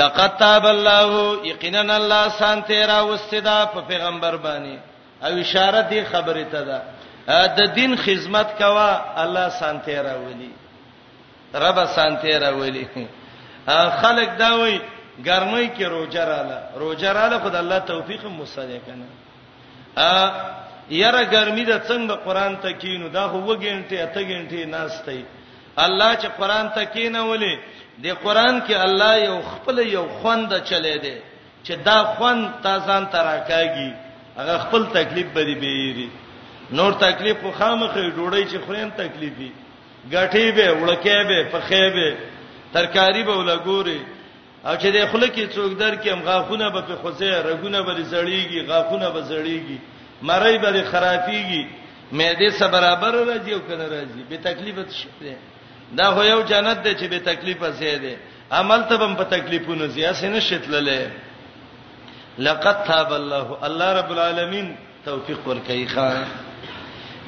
لقد 0.00 0.36
تاب 0.42 0.66
الله 0.66 1.46
یقینا 1.50 1.96
الله 1.96 2.28
سانته 2.38 2.86
را 2.92 2.98
واستدا 3.10 3.58
په 3.74 3.80
پیغمبر 3.90 4.36
باندې 4.36 5.24
او 5.24 5.38
اشاره 5.44 5.80
دی 5.90 6.04
خبره 6.12 6.44
ته 6.54 6.62
ده 6.62 6.82
د 7.58 7.74
دین 7.78 7.96
خدمت 8.04 8.58
کوا 8.58 8.90
الله 9.24 9.48
سانته 9.62 10.02
را 10.02 10.18
ولي 10.26 10.50
رب 11.64 11.84
سانته 11.96 12.38
را 12.38 12.52
ولي 12.58 12.86
خلق 13.66 14.36
دا 14.36 14.58
وای 14.58 14.80
ګرمۍ 15.24 15.78
کې 15.78 15.82
روزه 15.82 16.24
رااله 16.24 16.58
روزه 16.82 17.12
رااله 17.12 17.38
خدای 17.44 17.60
الله 17.60 17.78
توفیق 17.78 18.24
مو 18.26 18.44
سره 18.46 18.78
کنه 18.78 20.57
یره 20.90 21.22
ګرمي 21.32 21.64
د 21.68 21.72
څنګه 21.88 22.14
قران 22.24 22.52
ته 22.62 22.70
کینو 22.82 23.08
دا 23.16 23.24
هو 23.32 23.38
وګینټه 23.48 23.96
اته 24.04 24.22
ګینټه 24.28 24.60
ناشته 24.74 25.12
الله 25.84 26.10
چې 26.20 26.28
قران 26.38 26.66
ته 26.74 26.82
کینولې 26.94 27.54
د 28.04 28.06
قران 28.24 28.56
کې 28.66 28.74
الله 28.86 29.12
یو 29.28 29.36
خپل 29.52 29.76
یو 29.96 30.04
خوند 30.20 30.50
چلے 30.70 30.94
دی 31.04 31.16
چې 31.66 31.72
دا 31.88 31.98
خوند 32.14 32.40
تازان 32.62 33.02
تراکاږي 33.12 33.90
هغه 34.38 34.54
خپل 34.64 34.82
تکلیف 34.96 35.28
بدی 35.36 35.54
بیری 35.62 36.08
نور 36.78 36.92
تکلیف 36.92 37.36
خو 37.42 37.50
خامخې 37.60 38.04
ډوړی 38.16 38.42
چې 38.50 38.56
خوریم 38.66 38.90
تکلیفي 39.02 39.50
غټي 40.12 40.44
به 40.56 40.68
وړکې 40.80 41.14
به 41.28 41.38
پخې 41.52 41.84
به 41.96 42.08
ترکاری 42.72 43.22
به 43.28 43.34
ولګوري 43.40 44.00
او 44.66 44.74
چې 44.80 44.88
د 44.96 44.98
خلک 45.12 45.34
څوک 45.54 45.70
در 45.80 45.94
کې 46.02 46.08
هم 46.12 46.20
غاخونه 46.28 46.70
به 46.74 46.80
په 46.88 46.94
خوځه 47.02 47.30
رګونه 47.48 47.80
به 47.86 47.92
زړیږي 48.12 48.60
غاخونه 48.70 49.08
به 49.10 49.20
زړیږي 49.30 49.78
مړی 50.22 50.58
به 50.58 50.82
خرابيږي 50.90 51.66
مېده 52.12 52.50
سره 52.50 52.66
برابر 52.68 53.12
راځي 53.14 53.52
او 53.54 53.60
کنه 53.68 53.86
راځي 53.88 54.22
به 54.28 54.36
تکلیف 54.42 54.76
شته 54.94 55.34
دا 55.96 56.10
خو 56.14 56.22
یو 56.24 56.42
جنت 56.42 56.82
دی 56.84 56.94
چې 56.94 57.04
به 57.10 57.18
تکلیف 57.18 57.64
زیاده 57.78 58.16
عمل 58.50 58.82
ته 58.82 58.94
هم 58.96 59.14
په 59.16 59.24
تکلیفونو 59.24 59.86
زیاسه 59.86 60.28
نه 60.28 60.40
شتللې 60.40 61.10
لقد 62.38 62.76
تاب 62.86 63.12
الله 63.12 63.58
الله 63.64 63.92
رب 63.92 64.10
العالمین 64.12 64.76
توفیق 65.04 65.38
ورکړي 65.46 65.88
خان 65.94 66.24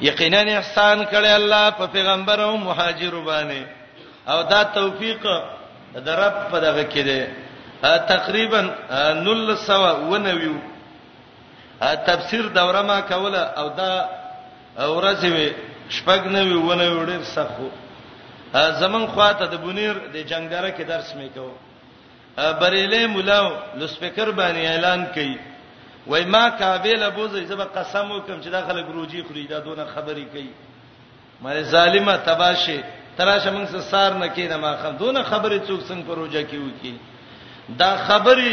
یقینا 0.01 0.37
احسان 0.37 1.03
کړي 1.05 1.31
الله 1.37 1.69
په 1.69 1.85
پیغمبر 1.87 2.39
او 2.41 2.57
مهاجر 2.57 3.11
باندې 3.25 3.65
او 4.29 4.41
دا 4.43 4.63
توفیق 4.63 5.25
درب 6.05 6.33
په 6.51 6.59
دغه 6.59 6.83
کې 6.89 6.99
دی 7.03 7.23
تقریبا 7.81 8.61
1990 8.89 10.70
تفسیر 11.81 12.41
دوره 12.55 12.81
ما 12.81 13.01
کوله 13.01 13.37
او 13.59 13.69
دا 13.77 13.93
ورځ 14.99 15.21
وي 15.33 15.47
شپږ 15.95 16.21
نه 16.33 16.41
وي 16.49 16.53
ونه 16.69 16.89
وړي 16.97 17.17
سخو 17.35 17.69
زمون 18.81 19.05
خواته 19.07 19.45
د 19.45 19.55
بنیر 19.63 19.95
د 20.13 20.17
جنگدره 20.29 20.71
کې 20.77 20.81
درس 20.87 21.13
مې 21.13 21.29
کو 21.35 21.47
بریلې 22.37 23.05
مولا 23.07 23.39
لسپیکر 23.79 24.31
باندې 24.31 24.65
اعلان 24.73 25.07
کړي 25.15 25.37
وای 26.07 26.25
ما 26.25 26.49
کابل 26.49 27.03
ابو 27.03 27.27
زې 27.27 27.43
زب 27.51 27.59
قسم 27.75 28.11
وکم 28.11 28.41
چې 28.41 28.47
داخله 28.49 28.81
ګروجی 28.89 29.23
خوري 29.27 29.47
دا 29.47 29.59
دونه 29.59 29.85
خبرې 29.85 30.25
کوي 30.31 30.49
مله 31.41 31.61
ظالمه 31.63 32.17
تباشه 32.17 32.83
تراشه 33.17 33.51
موږ 33.51 33.67
سره 33.69 33.81
سار 33.81 34.13
نه 34.13 34.27
کینه 34.27 34.57
ما 34.57 34.77
خم 34.77 34.97
دونه 34.97 35.23
خبرې 35.23 35.61
څوک 35.67 35.81
څنګه 35.89 36.07
پروژه 36.07 36.43
کیو 36.43 36.69
کی 36.81 36.97
دا 37.77 37.97
خبرې 38.07 38.51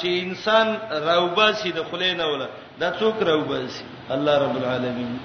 چې 0.00 0.06
انسان 0.24 0.78
راوباسي 0.90 1.72
د 1.72 1.84
خلینو 1.90 2.24
ولا 2.32 2.46
دا 2.80 2.90
څوک 3.00 3.16
راو 3.28 3.40
بس 3.50 3.82
الله 4.14 4.34
رب 4.44 4.56
العالمین 4.60 5.16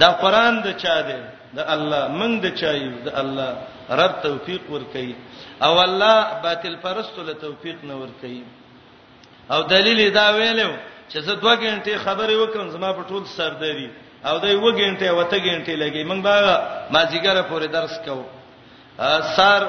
دا 0.00 0.10
قران 0.22 0.54
د 0.66 0.68
چا 0.82 1.00
دی 1.08 1.18
د 1.56 1.60
الله 1.74 2.02
من 2.18 2.32
د 2.44 2.46
چا 2.60 2.72
یو 2.76 2.92
د 3.06 3.08
الله 3.22 3.50
رب 4.00 4.12
توفیق 4.26 4.62
ور 4.74 4.84
کوي 4.92 5.14
او 5.66 5.72
الله 5.86 6.16
باطل 6.42 6.76
پرستو 6.84 7.22
له 7.28 7.32
توفیق 7.46 7.84
نه 7.88 7.94
ور 8.02 8.10
کوي 8.20 8.42
او 9.52 9.60
دلیل 9.72 10.10
دا 10.14 10.26
ویلو 10.36 10.70
چې 11.08 11.18
زه 11.18 11.34
دوه 11.42 11.54
غنټې 11.56 11.94
خبرې 12.06 12.34
وکم 12.42 12.70
زما 12.76 12.92
په 12.92 13.02
ټول 13.08 13.26
سردري 13.36 13.88
او 14.28 14.38
دای 14.38 14.54
و 14.56 14.70
غنټې 14.72 15.10
وته 15.18 15.38
غنټې 15.46 15.74
لګي 15.82 16.02
موږ 16.10 16.20
به 16.22 16.58
ما 16.90 17.02
زیګره 17.10 17.42
پورې 17.48 17.66
درس 17.66 17.94
کوو 18.04 18.24
سار 19.36 19.62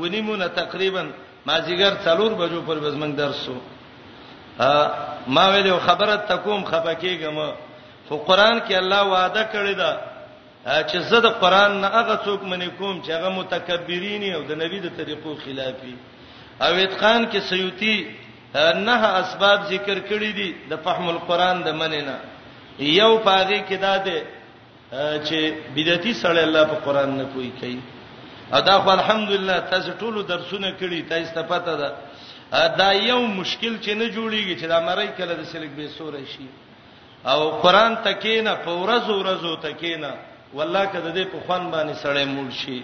ونیمونه 0.00 0.46
تقریبا 0.60 1.02
ما 1.46 1.58
زیګر 1.60 1.92
څلور 2.04 2.30
بجو 2.40 2.60
پر 2.66 2.78
بزمنګ 2.78 3.16
درسو 3.16 3.56
ما 5.26 5.46
ویلو 5.48 5.78
خبره 5.78 6.16
تکوم 6.28 6.64
خپکیګم 6.64 7.38
خو 8.08 8.16
قران 8.28 8.60
کې 8.68 8.74
الله 8.76 9.02
وعده 9.12 9.42
کړی 9.52 9.74
دا 9.80 9.90
چې 10.88 10.96
زه 11.10 11.20
د 11.20 11.26
قران 11.40 11.80
نه 11.80 11.88
هغه 11.88 12.16
څوک 12.24 12.40
منې 12.50 12.68
کوم 12.78 13.00
چې 13.02 13.10
هغه 13.12 13.28
متکبرین 13.28 14.22
او 14.34 14.42
د 14.48 14.52
نبی 14.60 14.78
د 14.80 14.86
طریقو 14.96 15.34
خلافي 15.44 15.94
او 16.66 16.72
اتقان 16.74 17.26
کې 17.32 17.38
سیوتی 17.40 17.96
نه 18.86 18.96
اسباب 19.20 19.60
ذکر 19.70 19.98
کړی 20.08 20.30
دي 20.38 20.54
د 20.70 20.76
فهم 20.84 21.08
القرآن 21.08 21.62
د 21.62 21.68
مننه 21.72 22.16
یو 22.78 23.12
پاږی 23.26 23.60
کې 23.68 23.76
دا 23.86 23.96
ده 23.98 24.22
چې 25.26 25.40
بدعتي 25.76 26.12
سره 26.14 26.40
الله 26.42 26.64
په 26.64 26.76
قرآن 26.84 27.10
نه 27.18 27.24
کوي 27.32 27.50
کوي 27.60 27.78
ادا 28.52 28.78
خو 28.80 28.90
الحمدلله 28.90 29.58
تاسو 29.70 29.90
ټول 30.00 30.22
درسونه 30.26 30.70
کړی 30.80 31.08
تاسو 31.08 31.34
ته 31.34 31.42
پته 31.42 31.74
ده 31.80 31.88
دا 32.78 32.90
یو 33.10 33.20
مشکل 33.40 33.76
چې 33.84 33.90
نه 34.00 34.06
جوړیږي 34.16 34.54
چې 34.60 34.66
دا 34.72 34.78
مړی 34.88 35.08
کله 35.18 35.34
د 35.40 35.44
سلک 35.52 35.70
به 35.78 35.88
سورې 35.98 36.24
شي 36.34 36.48
او 37.30 37.40
قران 37.64 37.92
تکینا 38.06 38.54
فورز 38.64 39.10
ورزو 39.10 39.54
تکینا 39.64 40.12
والله 40.56 40.84
کده 40.92 41.10
دې 41.14 41.26
په 41.32 41.38
خوان 41.46 41.62
باندې 41.74 42.00
سړې 42.04 42.24
موړ 42.34 42.48
شي 42.60 42.80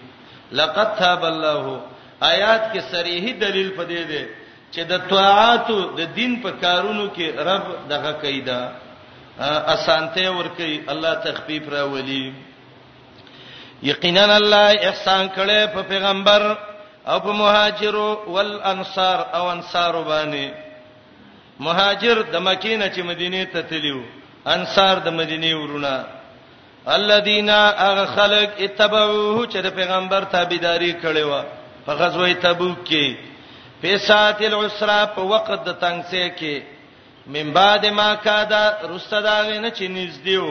لقد 0.59 0.89
تاب 1.01 1.25
الله 1.25 1.81
آیات 2.33 2.63
کې 2.73 2.81
صریح 2.91 3.25
دلیل 3.45 3.71
پدې 3.79 4.03
ده 4.13 4.23
چې 4.73 4.81
د 4.81 5.09
طاعاتو 5.13 5.79
د 5.99 6.15
دین 6.19 6.33
په 6.45 6.51
کارونو 6.65 7.05
کې 7.17 7.39
رب 7.39 7.65
دغه 7.93 8.13
قاعده 8.13 8.71
اسانته 9.75 10.31
ور 10.39 10.49
کوي 10.57 10.81
الله 10.95 11.15
تخفیف 11.27 11.69
راولي 11.75 12.25
یقینا 13.83 14.25
الله 14.37 14.65
احسان 14.83 15.29
کړي 15.37 15.73
په 15.75 15.83
پیغمبر 15.93 16.43
او 17.13 17.19
په 17.27 17.33
مهاجرو 17.43 18.09
والانصار 18.35 19.19
او 19.39 19.45
انصار 19.57 19.95
باندې 20.13 20.47
مهاجر 21.67 22.17
د 22.33 22.35
مکینه 22.49 22.87
چې 22.95 23.01
مدینه 23.11 23.43
ته 23.53 23.61
تلیو 23.71 24.01
انصار 24.57 24.95
د 25.07 25.09
مدینه 25.21 25.51
ورونه 25.63 25.95
الذين 26.99 27.51
اغ 27.89 27.99
خلق 28.17 28.49
اتبعوه 28.67 29.47
چې 29.53 29.59
د 29.67 29.69
پیغمبر 29.79 30.21
تابعداري 30.35 30.93
کړي 31.03 31.25
و 31.31 31.33
په 31.87 31.93
غزوه 32.01 32.33
تبوک 32.45 32.79
کې 32.89 33.07
په 33.81 33.91
سات 34.09 34.39
العسرا 34.51 35.01
په 35.17 35.21
وخت 35.33 35.59
د 35.65 35.71
تنگسه 35.85 36.25
کې 36.39 36.57
من 37.35 37.47
بعد 37.59 37.83
ما 37.99 38.11
کادا 38.15 38.65
رستداغه 38.95 39.57
نه 39.65 39.71
چې 39.77 39.85
نږدېو 39.99 40.49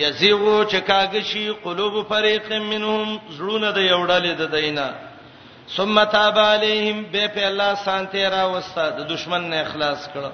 یزیغو 0.00 0.58
چې 0.70 0.78
کاږي 0.90 1.46
قلوب 1.64 1.94
فریق 2.10 2.52
منهم 2.72 3.20
زړونه 3.36 3.68
د 3.76 3.80
یوډلې 3.92 4.32
د 4.40 4.42
دینه 4.56 4.86
ثم 5.68 6.04
تاب 6.04 6.38
عليهم 6.38 7.02
به 7.12 7.26
په 7.26 7.46
الله 7.48 7.74
سانته 7.74 8.28
را 8.30 8.44
وستا 8.54 8.88
د 8.90 8.98
دشمن 9.12 9.42
نه 9.50 9.56
اخلاص 9.66 10.02
کړه 10.14 10.30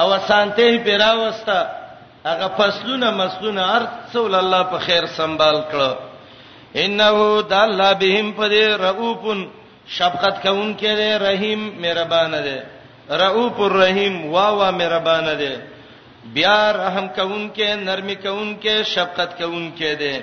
او 0.00 0.08
سانته 0.28 0.78
به 0.84 0.96
را 0.96 1.12
وستا 1.20 1.58
هغه 2.24 2.48
فصلونه 2.58 3.10
مسلونه 3.10 3.62
ارسول 3.76 4.34
الله 4.34 4.62
په 4.72 4.78
خیر 4.86 5.06
سنبال 5.16 5.58
کړه 5.72 5.90
انه 6.84 7.12
د 7.50 7.52
الله 7.52 7.92
بهم 7.94 8.32
په 8.32 8.46
دې 8.48 8.64
رؤوفن 8.86 9.40
شفقت 9.86 10.36
کوم 10.46 10.68
کړي 10.80 11.10
رحیم 11.26 11.60
مهربان 11.82 12.32
دی 12.46 12.58
رؤوف 13.22 13.56
الرحیم 13.60 14.26
وا 14.34 14.50
وا 14.56 14.70
مهربان 14.70 15.26
دی 15.40 15.54
بیا 16.34 16.70
رحم 16.72 17.06
کوم 17.08 17.50
کې 17.56 17.68
نرمي 17.88 18.14
کوم 18.14 18.48
کې 18.62 18.74
شفقت 18.94 19.30
کوم 19.42 19.72
کې 19.78 19.90
دی 20.02 20.16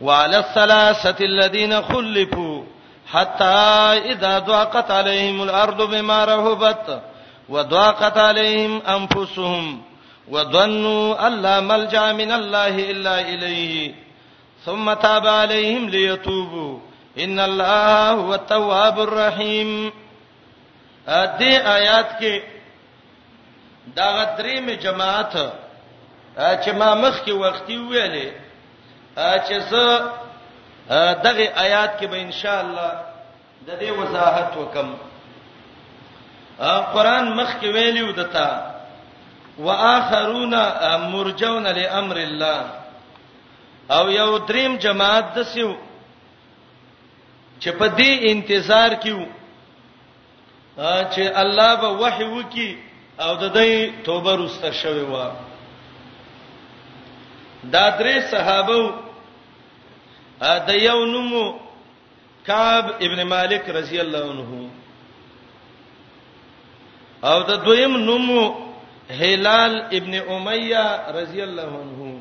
وعلى 0.00 0.38
الثلاثه 0.38 1.24
الذين 1.24 1.82
خلفوا 1.82 2.62
حتى 3.12 3.44
اذا 4.10 4.38
ضاقت 4.38 4.90
عليهم 4.90 5.42
الارض 5.42 5.82
بما 5.90 6.24
رهبت 6.24 7.02
وضاقت 7.48 8.18
عليهم 8.18 8.82
انفسهم 8.86 9.82
وظنوا 10.28 11.26
ان 11.26 11.42
لا 11.42 11.60
ملجا 11.60 12.12
من 12.12 12.32
الله 12.32 12.90
الا 12.90 13.20
اليه 13.20 13.94
ثم 14.64 14.92
تاب 14.94 15.26
عليهم 15.26 15.88
ليتوبوا 15.88 16.78
ان 17.18 17.40
الله 17.40 18.10
هو 18.10 18.34
التواب 18.34 19.00
الرحيم 19.00 19.92
ادي 21.08 21.46
ايات 21.46 21.66
آیات 21.66 22.20
کې 22.20 22.40
دا 23.96 24.06
غدرې 24.10 24.60
می 24.60 24.76
جماعت 24.76 25.36
آه، 26.38 26.62
چې 26.64 26.68
ما 26.70 26.94
مخ 26.94 27.24
کې 27.24 27.30
وختي 27.30 27.76
ویلې 27.76 28.32
چې 29.16 29.60
زه 29.70 30.10
دغه 31.24 31.46
آیات 31.56 32.00
کې 32.00 32.06
به 32.06 32.18
ان 32.20 32.32
شاء 32.32 32.60
الله 32.60 32.92
د 33.66 33.70
دې 33.80 33.90
وضاحت 33.90 34.56
وکم 34.56 34.88
قرآن 36.94 37.32
مخ 37.36 37.54
کې 37.60 37.66
ویلیو 37.74 38.10
دتا 38.12 38.72
واخرون 39.58 40.54
مرجون 41.12 41.66
لامر 41.78 42.16
الله 42.16 42.60
او 43.90 44.10
یو 44.10 44.38
دریم 44.38 44.76
جماعت 44.76 45.24
دسیو 45.38 45.76
چې 47.60 47.68
په 47.78 47.86
دې 47.88 48.30
انتظار 48.30 48.94
کیو 48.94 49.26
چې 51.10 51.22
الله 51.42 51.76
به 51.76 51.88
وحي 51.88 52.24
وکي 52.24 52.78
او 53.20 53.36
د 53.36 53.54
دې 53.54 54.04
توبه 54.04 54.36
رسته 54.44 54.72
شوی 54.72 55.02
و 55.04 55.30
دا 57.72 57.98
درې 57.98 58.22
صحابه 58.30 59.05
د 60.68 60.70
یو 60.88 61.04
نوم 61.04 61.32
کعب 62.46 62.86
ابن 63.06 63.22
مالک 63.28 63.68
رضی 63.76 64.00
الله 64.00 64.24
عنه 64.30 64.70
او 67.28 67.38
د 67.48 67.52
دویم 67.66 67.96
نوم 67.96 68.30
هلال 69.20 69.72
ابن 69.98 70.14
امیہ 70.34 70.84
رضی 71.18 71.42
الله 71.42 71.70
عنه 71.82 72.20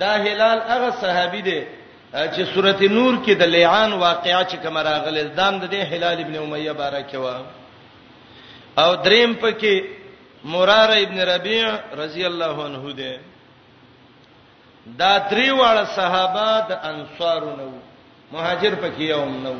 دا 0.00 0.12
هلال 0.24 0.58
هغه 0.72 0.90
صحابي 1.02 1.40
دی 1.48 1.60
چې 2.12 2.54
سورته 2.54 2.88
نور 2.98 3.14
کې 3.24 3.30
د 3.40 3.42
لیعان 3.54 3.92
واقعا 3.92 4.42
چې 4.44 4.56
کوم 4.62 4.78
راغلی 4.78 5.24
دام 5.40 5.60
د 5.60 5.74
هلال 5.94 6.18
ابن 6.24 6.36
امیہ 6.42 6.72
بارکه 6.72 7.18
و 7.24 7.26
او 8.82 8.94
دریم 9.08 9.34
پکې 9.42 9.84
مراره 10.44 10.94
ابن 11.06 11.20
ربيع 11.32 11.68
رضی 12.02 12.26
الله 12.26 12.64
عنه 12.64 12.92
دی 13.00 13.12
دا 14.96 15.12
درې 15.30 15.50
واړه 15.50 15.84
صحابه 15.84 16.64
د 16.68 16.72
انصارو 16.90 17.56
نو 17.56 17.70
مهاجر 18.32 18.74
پکې 18.82 19.02
یوم 19.14 19.32
نو 19.44 19.54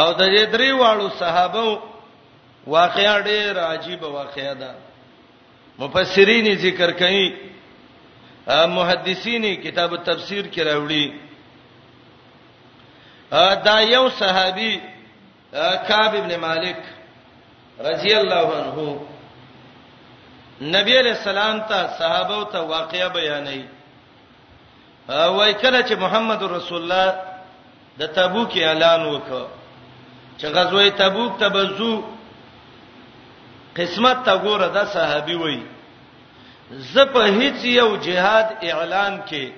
او 0.00 0.08
د 0.20 0.22
دې 0.34 0.44
درې 0.54 0.70
واړو 0.80 1.08
صحابه 1.20 1.80
واقعا 2.66 3.14
ډېر 3.28 3.56
عجیب 3.58 4.02
واقعا 4.02 4.52
ده 4.52 4.72
مفسرین 5.78 6.46
ذکر 6.64 6.90
کوي 7.00 7.28
محدثین 8.76 9.44
کتاب 9.62 9.92
التفسیر 9.94 10.44
کې 10.52 10.58
راوړي 10.68 11.04
دا 13.64 13.76
یو 13.80 14.08
صحابي 14.08 14.72
کعب 15.88 16.12
ابن 16.20 16.36
مالک 16.40 16.80
رضی 17.88 18.14
الله 18.14 18.46
عنه 18.56 19.00
نبی 20.76 20.94
علیہ 21.00 21.14
السلام 21.20 21.58
ته 21.72 21.88
صحابه 21.98 22.44
ته 22.52 22.58
واقعیا 22.74 23.08
بیانوي 23.18 23.64
وای 25.08 25.52
کله 25.54 25.82
چې 25.82 25.92
محمد 26.00 26.42
رسول 26.52 26.82
الله 26.82 27.14
د 28.00 28.10
تبوک 28.16 28.52
اعلان 28.62 29.00
وکړ 29.12 29.42
چې 30.40 30.46
غزوه 30.46 30.90
تبوک 30.98 31.38
ته 31.42 31.48
بزو 31.54 31.94
قسمت 33.78 34.20
تا 34.24 34.34
ګوره 34.44 34.68
د 34.74 34.78
صحابي 34.96 35.36
وای 35.44 35.62
زه 36.90 37.04
په 37.14 37.22
هیڅ 37.38 37.64
یو 37.70 37.88
جهاد 38.08 38.46
اعلان 38.70 39.18
کې 39.30 39.52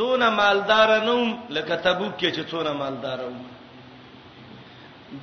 دون 0.00 0.26
مالدار 0.40 0.96
نوم 1.04 1.30
لکه 1.50 1.76
تبوک 1.76 2.18
کې 2.18 2.30
چې 2.34 2.42
څونه 2.50 2.72
مالدار 2.82 3.20
وم 3.24 3.38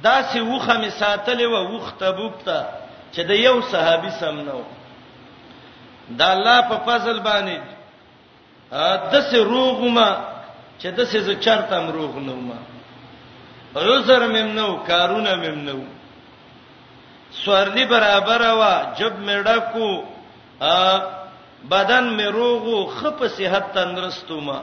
دا 0.03 0.17
سی 0.31 0.39
وخه 0.41 0.73
می 0.77 0.89
ساتلې 0.89 1.43
و 1.43 1.75
وخ 1.75 1.93
تبوک 1.99 2.33
ته 2.45 2.65
چې 3.13 3.19
د 3.31 3.43
یو 3.43 3.61
صحابي 3.69 4.09
سم 4.19 4.39
نو 4.49 4.61
دا 6.21 6.31
الله 6.31 6.61
په 6.69 6.77
فضل 6.87 7.19
باندې 7.29 7.57
د 9.11 9.13
سه 9.29 9.39
روغما 9.53 10.09
چې 10.81 10.87
د 10.97 10.99
سه 11.11 11.19
زو 11.25 11.33
چرته 11.45 11.77
مروغ 11.87 12.13
نه 12.27 12.35
ما 12.47 12.59
عذر 13.93 14.21
مم 14.35 14.49
نو 14.59 14.67
کارونه 14.89 15.31
مم 15.43 15.57
نو 15.67 15.79
سوړلی 17.41 17.85
برابر 17.93 18.41
وا 18.59 18.73
جب 18.97 19.13
میډکو 19.27 19.87
بدن 21.73 22.03
مې 22.17 22.27
روغو 22.39 22.77
خپ 22.97 23.19
صحت 23.37 23.65
تندرستو 23.75 24.37
ما 24.47 24.59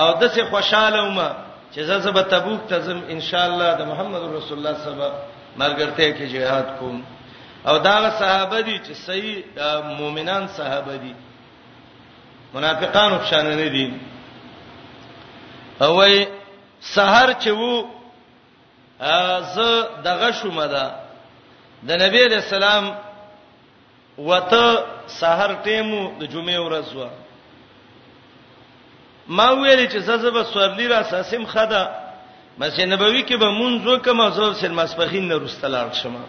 او 0.00 0.08
د 0.20 0.22
سه 0.34 0.42
خوشاله 0.50 1.04
ما 1.18 1.28
چې 1.74 1.80
زه 1.90 2.10
به 2.16 2.22
تبوک 2.32 2.60
ته 2.70 2.78
زم 2.86 3.00
ان 3.14 3.20
شاء 3.28 3.44
الله 3.50 3.70
د 3.80 3.82
محمد 3.90 4.22
رسول 4.36 4.56
الله 4.58 4.74
سبا 4.88 5.08
مرګرته 5.60 6.04
کې 6.16 6.24
jihad 6.34 6.66
کوم 6.78 6.98
او 7.68 7.78
دا 7.78 8.10
صحابه 8.20 8.60
دي 8.60 8.76
چې 8.86 8.92
صحیح 9.06 9.38
مؤمنان 10.00 10.44
صحابه 10.58 10.94
دي 11.02 11.14
منافقان 12.54 13.12
ښانه 13.28 13.54
نه 13.54 13.68
دي 13.74 13.86
او 15.82 15.96
وای 15.96 16.26
سحر 16.80 17.32
چې 17.34 17.48
وو 17.48 17.84
ز 19.54 19.58
دغه 20.04 20.32
شومه 20.32 20.66
ده 20.66 20.84
د 21.88 21.90
نبی 22.02 22.24
رسول 22.24 22.62
الله 22.64 22.94
وته 24.18 24.66
سحر 25.08 25.50
ټیمو 25.64 26.12
د 26.20 26.24
جمعې 26.32 26.58
ورځ 26.64 26.88
و 26.96 27.08
ما 29.28 29.50
ویل 29.52 29.86
چې 29.88 29.98
ززب 29.98 30.42
سورلی 30.42 30.88
را 30.88 31.02
ساسم 31.02 31.44
خدا 31.46 31.82
مسجد 32.58 32.86
نبوي 32.92 33.22
کې 33.22 33.34
به 33.36 33.50
مونږ 33.58 33.86
وکم 33.88 34.28
زو 34.30 34.52
سر 34.54 34.68
مسفخین 34.72 35.28
نه 35.28 35.36
رستلار 35.38 35.92
شمه 35.92 36.20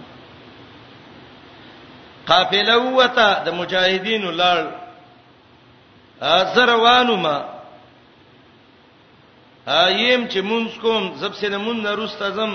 قافله 2.28 2.78
وته 2.78 3.44
د 3.46 3.50
مجاهدین 3.52 4.22
ولړ 4.38 4.68
زروانو 6.22 7.16
ما 7.16 7.38
ایم 9.74 10.28
چې 10.32 10.40
مونږ 10.42 10.70
کوم 10.82 11.04
زب 11.20 11.34
سینه 11.40 11.58
مون 11.58 11.82
نه 11.84 11.92
روسته 11.92 12.30
زم 12.36 12.52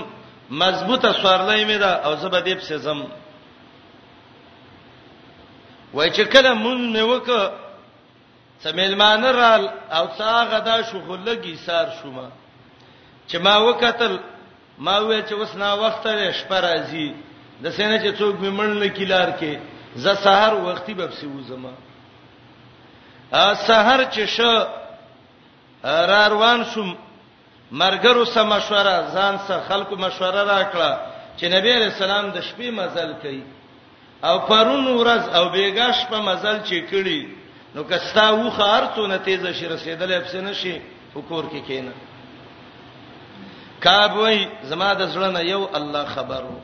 مضبوطه 0.50 1.12
سوارلای 1.12 1.64
مې 1.68 1.79
دا 1.81 1.92
او 2.05 2.14
زب 2.16 2.35
دې 2.44 2.55
په 2.59 2.64
سزم 2.70 2.98
وای 5.94 6.11
چې 6.11 6.22
کله 6.33 6.53
مون 6.55 6.92
مې 6.94 7.00
وک 7.12 7.29
سمیلمان 8.62 9.24
رال 9.24 9.62
او 9.96 10.05
څا 10.18 10.31
غدا 10.50 10.77
شو 10.88 10.98
خلګي 11.09 11.55
سار 11.66 11.87
شوما 12.03 12.27
چې 13.29 13.37
ما 13.44 13.57
وکتل 13.59 14.18
ما 14.79 14.98
وې 15.00 15.20
چې 15.29 15.33
وس 15.40 15.55
نا 15.57 15.74
وخت 15.74 16.07
لري 16.07 16.33
شپه 16.33 16.59
راځي 16.61 17.09
د 17.62 17.66
سینې 17.77 17.96
چې 18.05 18.16
څوک 18.18 18.35
مې 18.42 18.50
منل 18.59 18.88
کیلار 18.88 19.29
کې 19.40 19.53
ز 19.96 20.07
سحر 20.24 20.53
وختي 20.55 20.94
به 20.94 21.09
سوزما 21.20 21.72
سحر 23.33 24.05
چې 24.13 24.27
شو 24.27 24.65
را 25.85 26.27
روان 26.29 26.65
شوم 26.75 26.95
مرګرو 27.71 28.25
سره 28.25 28.43
مشوره 28.45 29.07
ځان 29.15 29.39
سره 29.49 29.63
خلکو 29.69 29.97
مشوره 29.97 30.43
راکړه 30.45 30.99
چې 31.39 31.45
نبی 31.51 31.73
رسول 31.73 32.11
الله 32.11 32.33
د 32.33 32.41
شپې 32.43 32.71
مزل 32.71 33.15
کوي 33.23 33.43
او 34.25 34.39
پرون 34.49 34.87
ورځ 34.87 35.35
او 35.35 35.49
بیګاش 35.49 36.07
په 36.11 36.17
مزل 36.23 36.61
چې 36.63 36.87
کړي 36.91 37.29
نو 37.75 37.83
کستا 37.85 38.31
وخه 38.33 38.65
ارتونه 38.77 39.19
تیزه 39.19 39.53
شي 39.53 39.69
رسیدلې 39.69 40.21
په 40.23 40.29
سن 40.29 40.53
شي 40.55 40.81
حکور 41.15 41.45
کې 41.51 41.63
کینه 41.67 41.93
کاب 43.81 44.17
وای 44.17 44.49
زما 44.63 44.95
د 44.95 45.09
زړه 45.15 45.33
نه 45.33 45.41
یو 45.45 45.69
الله 45.75 46.05
خبرو 46.15 46.57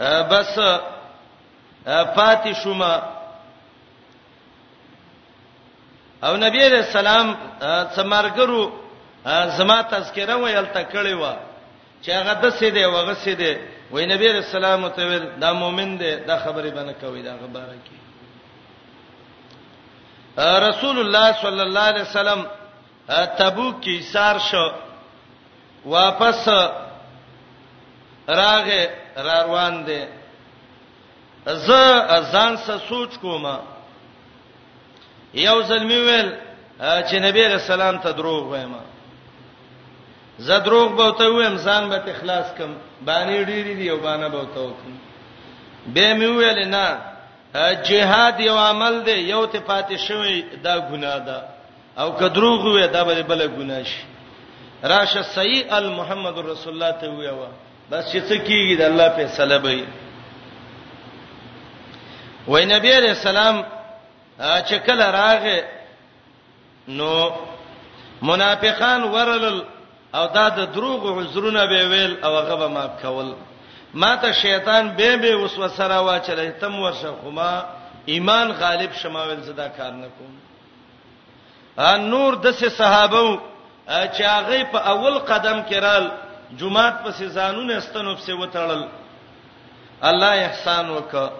بس 0.00 0.58
پاتې 1.88 2.54
شومه 2.62 3.00
او 6.24 6.36
نبی 6.36 6.62
علیہ 6.66 6.78
السلام 6.78 7.32
سمارګرو 7.96 8.62
زما 9.58 9.80
تذکره 9.90 10.36
ویل 10.36 10.66
تکړی 10.66 11.14
و 11.14 11.32
چې 12.02 12.10
هغه 12.12 12.32
د 12.32 12.50
سې 12.50 12.64
دی 12.74 12.84
وغه 12.84 13.14
سې 13.24 13.30
دی 13.40 13.52
وای 13.90 14.06
نبی 14.12 14.26
علیہ 14.30 14.44
السلام 14.48 14.88
ته 14.96 15.02
ویل 15.08 15.26
دا 15.40 15.52
مؤمن 15.52 15.90
دی 16.00 16.12
دا 16.28 16.36
خبره 16.44 16.70
باندې 16.70 16.94
کوي 17.00 17.22
دا 17.22 17.34
خبره 17.42 17.74
کی 17.88 17.96
رسول 20.68 20.96
الله 21.00 21.28
صلی 21.42 21.60
الله 21.62 21.80
علیه 21.90 22.02
وسلم 22.08 22.42
تبوک 23.38 23.80
کی 23.82 24.00
سار 24.12 24.36
شو 24.50 24.66
واپس 25.84 26.48
راغه 28.28 28.84
را 29.16 29.42
روان 29.44 29.84
دی 29.86 30.02
زه 31.46 31.82
ځان 32.32 32.56
څه 32.56 32.88
سوچ 32.88 33.12
کومه 33.20 33.58
یو 35.34 35.62
زلمی 35.62 35.96
ویل 35.96 36.32
چې 36.80 37.14
نبی 37.22 37.44
رسول 37.48 37.80
الله 37.80 38.02
ته 38.02 38.12
دروغ 38.12 38.46
وایم 38.50 38.74
زه 40.38 40.58
دروغ 40.58 40.92
بوته 40.96 41.28
وایم 41.32 41.56
ځان 41.56 41.88
به 41.88 42.10
اخلاص 42.10 42.54
کم 42.58 42.70
باندې 43.06 43.46
ډیری 43.46 43.74
دی 43.74 43.90
او 43.90 43.96
باندې 43.98 44.30
بوته 44.30 44.60
وکم 44.60 44.94
به 45.86 46.14
مې 46.14 46.28
ویل 46.38 46.68
نه 46.68 46.98
جهاد 47.82 48.40
یو 48.40 48.56
عمل 48.56 49.02
دی 49.06 49.12
یو 49.12 49.46
ته 49.46 49.60
پاتې 49.68 49.96
شوی 50.08 50.42
دا 50.62 50.78
ګناه 50.78 51.18
ده 51.18 51.42
او 51.98 52.12
که 52.16 52.28
دروغ 52.28 52.60
وې 52.64 52.86
دا 52.92 53.04
به 53.04 53.22
بل 53.22 53.46
ګناه 53.48 53.82
شي 53.88 54.04
راشه 54.84 55.22
صحیح 55.22 55.78
محمد 55.80 56.38
رسول 56.38 56.72
الله 56.72 56.92
ته 57.00 57.08
ویوا 57.10 57.48
بس 57.90 58.04
چې 58.12 58.16
څه 58.22 58.36
کیږي 58.46 58.76
د 58.78 58.82
الله 58.82 59.08
په 59.08 59.26
صلیبې 59.26 59.84
وای 62.46 62.64
نبی 62.66 62.92
رسول 62.92 63.36
الله 63.36 63.66
چې 64.38 64.74
کله 64.86 65.10
راغې 65.10 65.62
نو 66.88 67.30
منافقان 68.22 69.02
ورلل 69.04 69.62
او 70.14 70.26
دا 70.26 70.48
د 70.48 70.72
دروغ 70.72 71.18
عذرونه 71.18 71.66
به 71.66 71.84
ویل 71.90 72.24
او 72.24 72.36
هغه 72.38 72.56
به 72.56 72.68
ماف 72.68 72.90
کول 73.02 73.34
ما 73.94 74.16
ته 74.16 74.32
شیطان 74.32 74.88
به 74.96 75.16
به 75.16 75.36
وسوسه 75.36 75.86
را 75.88 76.00
واچلې 76.06 76.60
تم 76.60 76.80
ورشه 76.80 77.12
خو 77.22 77.30
ما 77.30 77.64
ایمان 78.06 78.52
غالب 78.52 78.92
شماول 78.92 79.40
زدا 79.40 79.68
کار 79.68 79.92
نکوم 79.92 80.32
ا 81.78 81.96
نور 81.96 82.34
د 82.34 82.50
سه 82.50 82.68
صحابه 82.68 83.38
چې 83.88 84.20
هغه 84.20 84.64
په 84.64 84.78
اول 84.90 85.18
قدم 85.18 85.62
کې 85.66 85.74
رال 85.74 86.10
جمعات 86.56 87.04
پسې 87.04 87.22
زانون 87.24 87.70
استنو 87.70 88.14
پسې 88.16 88.32
وتړل 88.38 88.84
الله 90.02 90.44
احسان 90.46 90.90
وکړه 90.98 91.30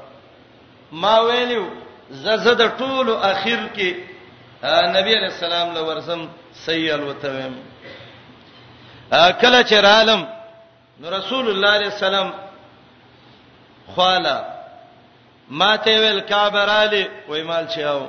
ما 0.93 1.21
ویلو 1.21 1.69
ززه 2.11 2.53
د 2.55 2.63
ټولو 2.79 3.15
اخر 3.19 3.61
کې 3.77 3.91
نبی 4.97 5.13
علیہ 5.19 5.31
السلام 5.37 5.75
له 5.75 5.83
ورسم 5.87 6.27
سیل 6.65 7.01
وتویم 7.03 7.55
کله 9.13 9.63
چې 9.63 9.75
عالم 9.95 10.25
نو 11.01 11.11
رسول 11.17 11.49
الله 11.49 11.71
علیہ 11.79 11.87
السلام 11.93 12.31
خواله 13.95 14.37
ما 15.51 15.77
ته 15.77 15.99
ویل 16.01 16.21
کابرالی 16.29 17.03
وای 17.29 17.43
مال 17.43 17.67
چاو 17.75 18.07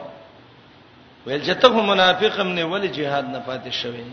ویل 1.25 1.41
چې 1.45 1.51
ته 1.61 1.69
منافقم 1.91 2.47
نه 2.59 2.65
ولی 2.65 2.89
jihad 2.93 3.23
نه 3.33 3.43
پاتې 3.47 3.71
شوی 3.73 4.03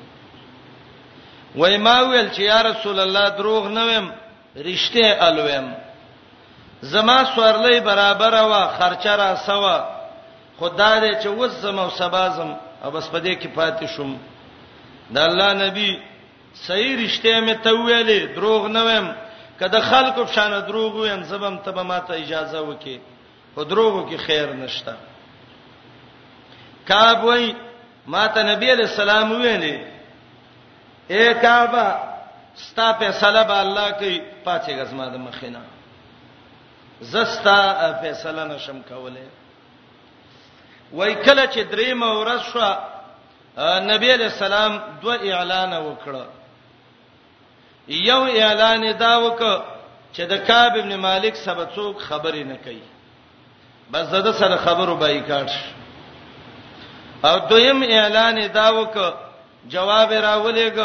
وای 1.57 1.77
ما 1.79 2.01
ویل 2.03 2.29
چې 2.31 2.41
یا 2.41 2.63
رسول 2.63 3.01
الله 3.01 3.29
دروغ 3.29 3.67
نه 3.69 3.85
ویم 3.87 4.13
رښتیا 4.57 5.23
الویم 5.27 5.75
زما 6.93 7.19
سوړلې 7.35 7.79
برابر 7.85 8.35
وا 8.51 8.63
خرچه 8.79 9.15
را 9.21 9.31
سوا 9.47 9.77
خدای 10.59 10.97
دې 11.05 11.23
چې 11.23 11.29
وس 11.39 11.51
زما 11.65 11.83
او 11.83 11.91
سبازم 12.01 12.51
او 12.85 12.91
بس 12.95 13.09
پدې 13.13 13.35
کې 13.41 13.49
پاتې 13.59 13.87
شوم 13.95 14.11
د 15.15 15.19
الله 15.29 15.51
نبی 15.65 15.91
صحیح 16.67 16.95
رښتیا 17.03 17.37
مې 17.47 17.55
ته 17.65 17.71
ویلې 17.71 18.35
دروغ 18.37 18.63
نه 18.77 18.83
ویم 18.87 19.07
کله 19.61 19.81
خلکو 19.91 20.27
شانه 20.35 20.61
دروغ 20.61 20.93
ویم 20.97 21.23
زبم 21.31 21.57
ته 21.65 21.71
به 21.73 21.83
ماته 21.83 22.15
اجازه 22.23 22.61
وکي 22.61 22.97
خو 23.55 23.65
دروغو 23.65 24.07
کې 24.11 24.17
خیر 24.27 24.53
نشته 24.63 24.95
کعب 26.89 27.25
وای 27.25 27.55
ماته 28.07 28.43
نبی 28.53 28.71
علیہ 28.73 28.87
السلام 28.93 29.31
ویلې 29.43 29.77
اے 31.15 31.35
کعبه 31.35 31.87
ستا 32.57 32.93
په 32.99 33.11
صلیب 33.21 33.51
الله 33.51 33.89
کې 34.01 34.13
پاتې 34.45 34.71
غزما 34.79 35.07
د 35.15 35.17
مخینه 35.29 35.61
زستا 37.01 37.93
فیصله 38.03 38.45
نشم 38.45 38.83
کوله 38.83 39.27
وای 40.93 41.15
کله 41.15 41.47
چې 41.47 41.59
دریم 41.71 42.03
ورځ 42.03 42.41
شو 42.41 42.75
نبی 43.93 44.11
علیہ 44.13 44.27
السلام 44.27 44.79
دو 45.03 45.11
اعلان 45.11 45.73
وکړه 45.73 46.25
یو 47.89 48.23
اعلان 48.25 48.93
دا 48.99 49.19
وکړه 49.21 49.63
چې 50.15 50.21
د 50.23 50.45
کعب 50.47 50.77
ابن 50.77 50.95
مالک 50.97 51.35
سبا 51.37 51.65
څوک 51.67 51.99
خبرې 51.99 52.45
نه 52.49 52.57
کوي 52.65 52.83
بس 53.93 54.07
زده 54.09 54.33
سره 54.33 54.57
خبرو 54.57 54.97
بایکاټ 55.01 55.51
او 57.25 57.39
دویم 57.39 57.83
اعلان 57.83 58.47
دا 58.55 58.69
وکړه 58.79 59.13
جواب 59.69 60.11
راولېګ 60.13 60.79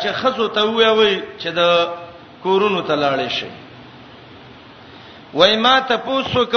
چې 0.00 0.06
خزو 0.12 0.48
ته 0.48 0.60
وې 0.62 0.90
وې 0.96 1.24
چې 1.42 1.48
د 1.48 1.62
کورونو 2.42 2.80
ته 2.82 2.96
لاړې 2.96 3.28
شي 3.32 3.65
وای 5.38 5.56
ما 5.64 5.76
ته 5.88 5.96
پوسوک 6.06 6.54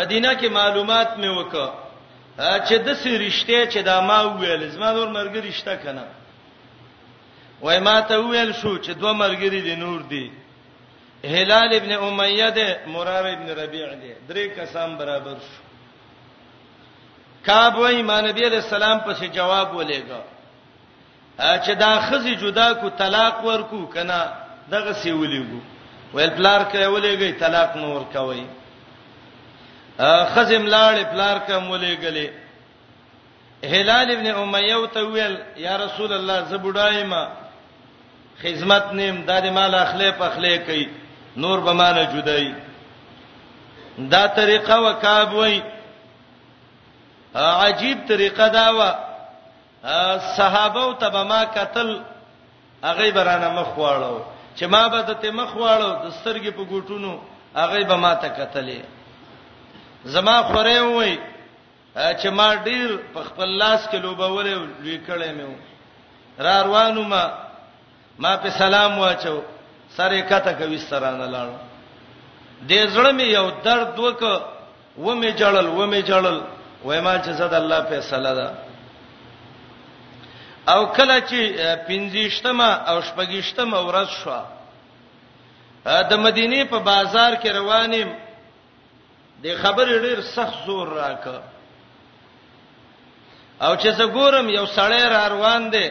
مدینه 0.00 0.30
کې 0.34 0.46
معلومات 0.58 1.08
مې 1.20 1.28
وکړه 1.38 1.68
چې 2.66 2.74
د 2.86 2.88
سې 3.02 3.12
رښتې 3.24 3.60
چې 3.72 3.80
دا 3.88 3.96
ما 4.08 4.18
ویل 4.38 4.62
زما 4.74 4.90
نور 4.96 5.08
مرګ 5.16 5.34
رښتا 5.48 5.74
کنه 5.84 6.04
وای 7.64 7.78
ما 7.86 7.96
ته 8.08 8.14
ویل 8.20 8.50
شو 8.60 8.72
چې 8.84 8.88
دوه 9.00 9.12
مرګري 9.22 9.60
دي 9.66 9.74
نور 9.84 10.00
دي 10.12 10.26
هلال 11.34 11.70
ابن 11.78 11.92
امیہ 12.06 12.48
ده 12.58 12.68
مرار 12.94 13.24
ابن 13.36 13.48
ربیع 13.60 13.86
ده 14.02 14.14
درې 14.28 14.44
کسان 14.58 14.90
برابر 15.00 15.34
شو 15.48 15.62
کعب 17.46 17.74
وای 17.78 18.02
ما 18.02 18.20
نبی 18.20 18.42
علیہ 18.46 18.62
السلام 18.64 18.98
پسې 19.06 19.24
جواب 19.38 19.68
ولېګا 19.76 20.20
چې 21.64 21.70
دا 21.84 21.92
خزي 22.06 22.34
جدا 22.42 22.68
کو 22.80 22.86
طلاق 23.00 23.44
ورکو 23.44 23.82
کنه 23.94 24.20
دغه 24.72 24.92
سی 24.92 25.10
ولېګو 25.12 25.60
ویل 26.14 26.30
پلار 26.36 26.60
کې 26.72 26.86
ولېږي 26.94 27.32
طلاق 27.40 27.70
نور 27.76 28.00
کوي 28.14 28.44
خزم 30.34 30.64
لاړ 30.74 30.94
پلار 31.12 31.36
کې 31.46 31.56
مولېګلې 31.68 32.28
هلال 33.72 34.08
ابن 34.16 34.26
امیہ 34.42 34.78
ته 34.94 35.00
ویل 35.12 35.34
یا 35.66 35.74
رسول 35.84 36.12
الله 36.16 36.38
زبډایما 36.52 37.22
خدمت 38.42 38.92
نیم 38.98 39.20
د 39.28 39.28
دې 39.42 39.50
مال 39.58 39.74
اخلي 39.82 40.08
په 40.18 40.24
اخلي 40.30 40.54
کوي 40.70 40.86
نور 41.44 41.60
به 41.68 41.72
مال 41.82 42.00
جدای 42.14 42.50
دا 44.12 44.24
طریقه 44.40 44.80
وکاب 44.86 45.32
وای 45.34 45.56
عجیب 47.44 47.98
طریقه 48.10 48.48
دا 48.58 48.66
و 48.78 48.90
صحابه 50.36 50.84
او 50.84 50.92
تبما 51.04 51.40
قتل 51.56 51.96
هغه 52.86 53.10
برانه 53.18 53.48
مخ 53.60 53.78
واړو 53.78 54.14
چې 54.60 54.66
ما 54.74 54.82
به 54.92 55.00
د 55.08 55.10
ته 55.20 55.28
مخ 55.38 55.50
واړو 55.62 55.90
د 56.04 56.06
سترګې 56.18 56.52
په 56.58 56.64
ګوټونو 56.72 57.10
هغه 57.60 57.78
به 57.90 57.96
ما 58.04 58.12
ته 58.22 58.28
کتلې 58.36 58.80
زما 60.14 60.36
خوره 60.48 60.78
وای 60.96 61.12
چې 62.20 62.28
ما 62.38 62.48
ډیر 62.66 62.88
په 63.14 63.20
خپل 63.28 63.48
لاس 63.62 63.80
کې 63.90 63.98
لوبولې 64.04 64.54
لوي 64.82 64.98
کړې 65.08 65.30
مې 65.36 65.48
را 66.44 66.56
روانو 66.66 67.02
ما 67.12 67.24
ما 68.22 68.32
په 68.42 68.48
سلام 68.60 68.92
واچو 69.02 69.36
سره 69.96 70.16
کته 70.30 70.52
کوي 70.60 70.78
سره 70.90 71.08
نه 71.20 71.26
لاړو 71.34 71.56
دې 72.68 72.80
زړه 72.94 73.10
مې 73.18 73.26
یو 73.38 73.46
درد 73.64 73.94
وک 74.04 74.22
و 75.04 75.08
مې 75.20 75.30
جړل 75.40 75.66
و 75.78 75.80
مې 75.92 76.00
جړل 76.10 76.36
وای 76.86 77.00
ما 77.06 77.14
چې 77.24 77.30
زاد 77.40 77.54
الله 77.54 77.80
په 77.88 77.96
صلاح 78.10 78.34
ده 78.38 78.48
او 80.68 80.86
کله 80.92 81.20
چې 81.20 81.56
پنځشتمه 81.88 82.72
او 82.90 83.00
شپږشتمه 83.02 83.78
ورځ 83.86 84.08
شو 84.10 84.42
د 86.10 86.12
مدینه 86.12 86.64
په 86.64 86.78
بازار 86.78 87.32
کې 87.42 87.48
روانې 87.52 88.04
د 89.42 89.46
خبرې 89.62 89.98
ډېر 90.04 90.20
سخت 90.20 90.64
زور 90.66 90.86
راکا 90.88 91.40
او 93.60 93.76
چې 93.76 93.88
زه 93.90 94.06
ګورم 94.06 94.48
یو 94.48 94.66
سړی 94.76 95.02
را 95.12 95.28
روان 95.28 95.70
دی 95.70 95.90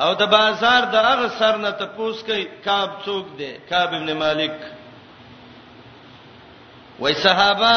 او 0.00 0.14
د 0.14 0.22
بازار 0.32 0.82
د 0.92 0.94
هغه 0.94 1.28
سر 1.38 1.56
نه 1.56 1.70
ته 1.70 1.86
پوس 1.86 2.22
کوي 2.22 2.44
کعب 2.64 2.90
څوک 3.04 3.26
دی 3.38 3.52
کعب 3.70 3.94
ابن 3.94 4.12
مالک 4.16 4.56
وای 6.98 7.14
صحابه 7.14 7.76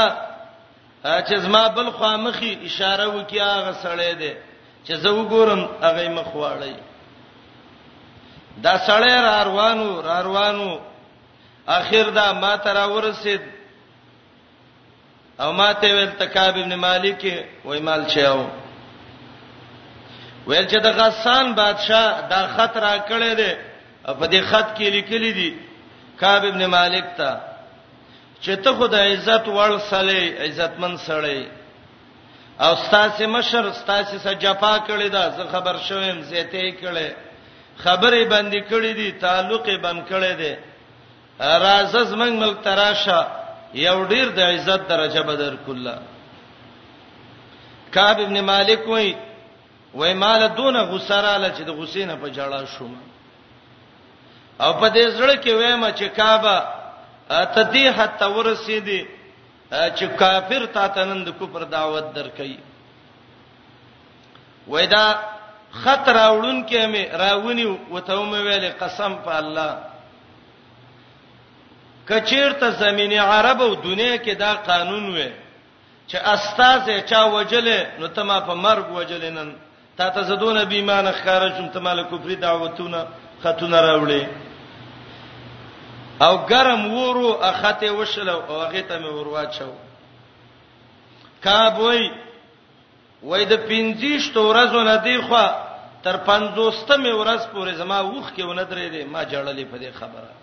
چې 1.03 1.35
زما 1.45 1.63
بل 1.67 1.87
خامخي 1.91 2.51
اشاره 2.65 3.07
وکي 3.15 3.39
هغه 3.39 3.73
سړی 3.83 4.13
دی 4.19 4.33
چې 4.87 4.93
زه 5.03 5.09
وګورم 5.17 5.61
هغه 5.85 6.05
مخ 6.17 6.29
واړی 6.41 6.75
دا 8.65 8.73
سړی 8.87 9.15
را 9.27 9.35
روانو 9.49 9.87
را 10.07 10.17
روانو 10.27 10.69
اخر 11.77 12.07
دا 12.17 12.27
ما 12.41 12.53
ترا 12.63 12.85
ورسید 12.95 13.41
او 15.43 15.51
ما 15.59 15.69
ته 15.79 15.87
ویل 15.95 16.11
تکاب 16.21 16.55
ابن 16.61 16.73
مالک 16.85 17.21
وای 17.67 17.79
مال 17.87 18.01
چاو 18.13 18.43
ویل 20.49 20.65
چې 20.71 20.77
د 20.85 20.87
غسان 20.99 21.45
بادشاه 21.55 22.09
دا 22.31 22.41
خط 22.55 22.75
را 22.85 22.95
کړی 23.09 23.31
دی 23.39 23.51
په 24.19 24.25
دې 24.31 24.41
خط 24.49 24.67
کې 24.77 24.87
لیکلي 24.95 25.31
دي 25.39 25.49
کاب 26.21 26.41
ابن 26.45 26.65
مالک 26.65 27.05
ته 27.17 27.31
چې 28.43 28.51
ته 28.63 28.69
خدای 28.77 29.13
عزت 29.13 29.45
ورسلې 29.47 30.21
عزتمن 30.45 30.97
سړی 31.07 31.39
او 32.59 32.65
استاد 32.73 33.21
مشر 33.23 33.63
استاد 33.65 34.03
سجفا 34.23 34.77
کړی 34.87 35.09
دا 35.09 35.29
زه 35.37 35.43
خبر 35.51 35.75
شوم 35.87 36.17
زیته 36.29 36.63
کړي 36.81 37.09
خبره 37.83 38.23
بندي 38.33 38.61
کړې 38.69 38.91
دي 38.99 39.09
تعلق 39.11 39.65
بند 39.85 40.01
کړې 40.09 40.33
دي 40.41 40.53
رازز 41.65 42.13
منګ 42.13 42.33
ملک 42.43 42.57
تراشه 42.63 43.19
یو 43.73 43.97
ډیر 44.11 44.27
د 44.37 44.39
عزت 44.39 44.81
درجه 44.89 45.21
بدر 45.29 45.55
کله 45.65 45.95
کعب 47.93 48.17
ابن 48.25 48.39
مالک 48.41 48.87
وای 48.87 49.15
وای 49.93 50.13
مال 50.13 50.47
دون 50.57 50.75
غسراله 50.77 51.49
چې 51.57 51.61
د 51.65 51.69
حسین 51.79 52.15
په 52.15 52.27
جړا 52.29 52.61
شوم 52.77 52.95
او 54.61 54.71
په 54.79 54.87
دې 54.95 55.09
سره 55.17 55.35
کې 55.35 55.49
وایم 55.53 55.89
چې 55.99 56.03
کعبه 56.17 56.55
ته 57.29 57.61
دې 57.73 57.85
حتی 57.97 58.25
ورسېدي 58.25 59.01
چې 59.73 60.05
کافر 60.19 60.65
تا 60.73 60.87
تنند 60.95 61.29
کوپر 61.39 61.63
دعوت 61.63 62.13
درکې 62.15 62.57
وېدا 64.67 65.05
خطر 65.83 66.15
اورون 66.17 66.59
کې 66.67 66.81
مې 66.91 67.03
راونی 67.23 67.65
وته 67.93 68.15
مې 68.15 68.39
ویلې 68.47 68.71
قسم 68.81 69.15
په 69.25 69.35
الله 69.41 69.71
کچیرته 72.09 72.69
زمینی 72.83 73.17
عرب 73.17 73.61
او 73.61 73.73
دنیا 73.75 74.15
کې 74.17 74.33
دا 74.37 74.53
قانون 74.55 75.05
وې 75.15 75.31
چې 76.09 76.17
استاد 76.33 76.81
چا 77.09 77.21
وجلې 77.33 77.99
نو 77.99 78.07
ته 78.07 78.23
ما 78.23 78.39
په 78.39 78.53
مرګ 78.53 78.85
وجلې 78.95 79.29
نن 79.37 79.53
تا 79.97 80.09
ته 80.09 80.21
زدون 80.23 80.55
بې 80.69 80.73
ایمان 80.73 81.11
خارجم 81.23 81.67
ته 81.67 81.79
مال 81.79 82.03
کفر 82.09 82.35
دعوتونه 82.45 83.05
خاتون 83.43 83.73
راوړې 83.73 84.23
او 86.25 86.37
ګرم 86.49 86.81
وورو 86.93 87.31
اخته 87.51 87.87
وشل 87.99 88.29
او 88.29 88.41
هغه 88.61 88.81
ته 88.81 88.99
مې 88.99 89.09
ورواچو 89.17 89.71
کاب 91.43 91.79
وای 91.79 92.09
وای 93.23 93.45
د 93.45 93.53
پنځیش 93.69 94.27
تورزو 94.33 94.83
نه 94.89 94.95
دی 95.05 95.17
خو 95.27 95.43
تر 96.03 96.17
پنځوستمه 96.27 97.11
ورځ 97.21 97.41
پورې 97.53 97.73
زما 97.81 97.99
وښ 98.01 98.27
کې 98.35 98.43
ونه 98.45 98.63
درې 98.63 98.87
دی 98.93 99.03
ما 99.03 99.23
جړلې 99.23 99.65
په 99.71 99.77
دې 99.77 99.91
خبره 99.99 100.33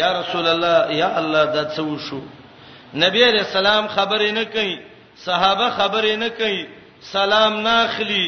یا 0.00 0.10
رسول 0.20 0.46
الله 0.46 0.78
یا 1.00 1.08
الله 1.20 1.44
دا 1.44 1.64
څه 1.74 1.80
وشو 1.80 2.20
نبی 3.04 3.24
علیہ 3.30 3.42
السلام 3.48 3.88
خبرې 3.96 4.30
نه 4.38 4.44
کوي 4.44 4.76
صحابه 5.24 5.70
خبرې 5.70 6.14
نه 6.16 6.28
کوي 6.28 6.66
سلام 7.12 7.60
ناخلی 7.60 8.24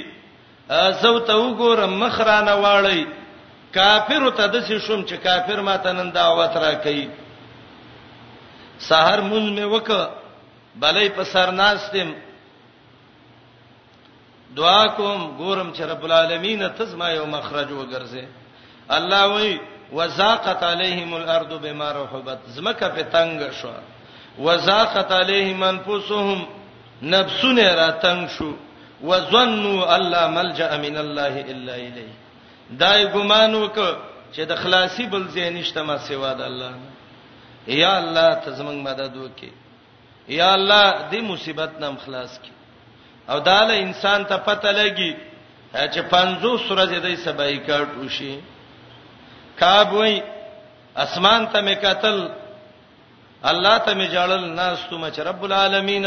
زو 1.03 1.19
ته 1.19 1.35
وګورم 1.35 1.93
مخرانه 2.05 2.55
واړی 2.63 3.07
کافر 3.79 4.23
ته 4.39 4.45
د 4.55 4.57
سې 4.69 4.77
شوم 4.87 5.01
چې 5.09 5.17
کافر 5.27 5.59
ماته 5.69 5.91
نن 5.99 6.09
دعوت 6.21 6.53
را 6.63 6.73
کوي 6.85 7.07
سحر 8.89 9.21
مون 9.29 9.45
مې 9.57 9.65
وک 9.75 9.91
بلې 10.83 11.07
په 11.17 11.23
سر 11.33 11.49
ناستم 11.61 12.11
دعا 14.59 14.83
کوم 14.99 15.21
ګورم 15.41 15.69
چې 15.77 15.81
رب 15.93 16.03
العالمین 16.07 16.63
تزما 16.79 17.09
یو 17.19 17.27
مخرج 17.35 17.69
وګرځي 17.77 18.25
الله 18.99 19.23
وای 19.33 19.51
وزاقت 19.97 20.63
علیهم 20.73 21.11
الارض 21.19 21.53
بما 21.65 21.89
رحبت 21.99 22.39
زمکه 22.55 22.89
په 22.95 23.03
تنگ 23.17 23.43
شو 23.59 23.71
وزاقت 24.47 25.13
علیهم 25.23 25.63
انفسهم 25.73 26.47
نفسونه 27.15 27.69
را 27.81 27.91
تنگ 28.07 28.29
شو 28.39 28.53
وظنوا 29.09 29.95
الله 29.97 30.25
ملجا 30.39 30.71
من 30.87 30.97
الله 31.05 31.45
الا 31.49 31.73
الیه 31.73 32.28
دای 32.77 33.07
ګمان 33.13 33.55
وک 33.55 33.79
چې 34.33 34.43
د 34.45 34.53
خلاصي 34.57 35.07
بل 35.07 35.27
ځای 35.33 35.51
نشته 35.51 35.83
ما 35.83 35.97
سیوا 36.09 36.33
د 36.35 36.41
الله 36.43 36.73
یا 37.67 37.97
الله 37.99 38.29
ته 38.45 38.51
زمنګ 38.61 38.79
مدد 38.83 39.17
وکي 39.17 39.53
یا 40.29 40.53
الله 40.55 41.09
دې 41.11 41.21
مصیبت 41.21 41.71
نام 41.81 41.97
خلاص 42.05 42.39
کی 42.43 42.53
او 43.29 43.41
داله 43.41 43.75
انسان 43.85 44.25
ته 44.25 44.37
پته 44.37 44.73
لګي 44.73 45.17
چې 45.73 46.01
50 46.13 46.45
ورځې 46.69 46.99
دې 47.05 47.17
سبای 47.25 47.59
کاټ 47.67 47.89
وشي 48.05 48.41
کاب 49.59 49.93
وای 49.93 50.21
اسمان 50.97 51.47
ته 51.47 51.61
مې 51.63 51.75
قتل 51.85 52.29
الله 53.45 53.79
ته 53.79 53.95
مې 53.95 54.07
جړل 54.13 54.45
ناس 54.45 54.79
ته 54.91 54.97
مچ 54.99 55.19
رب 55.21 55.43
العالمین 55.45 56.07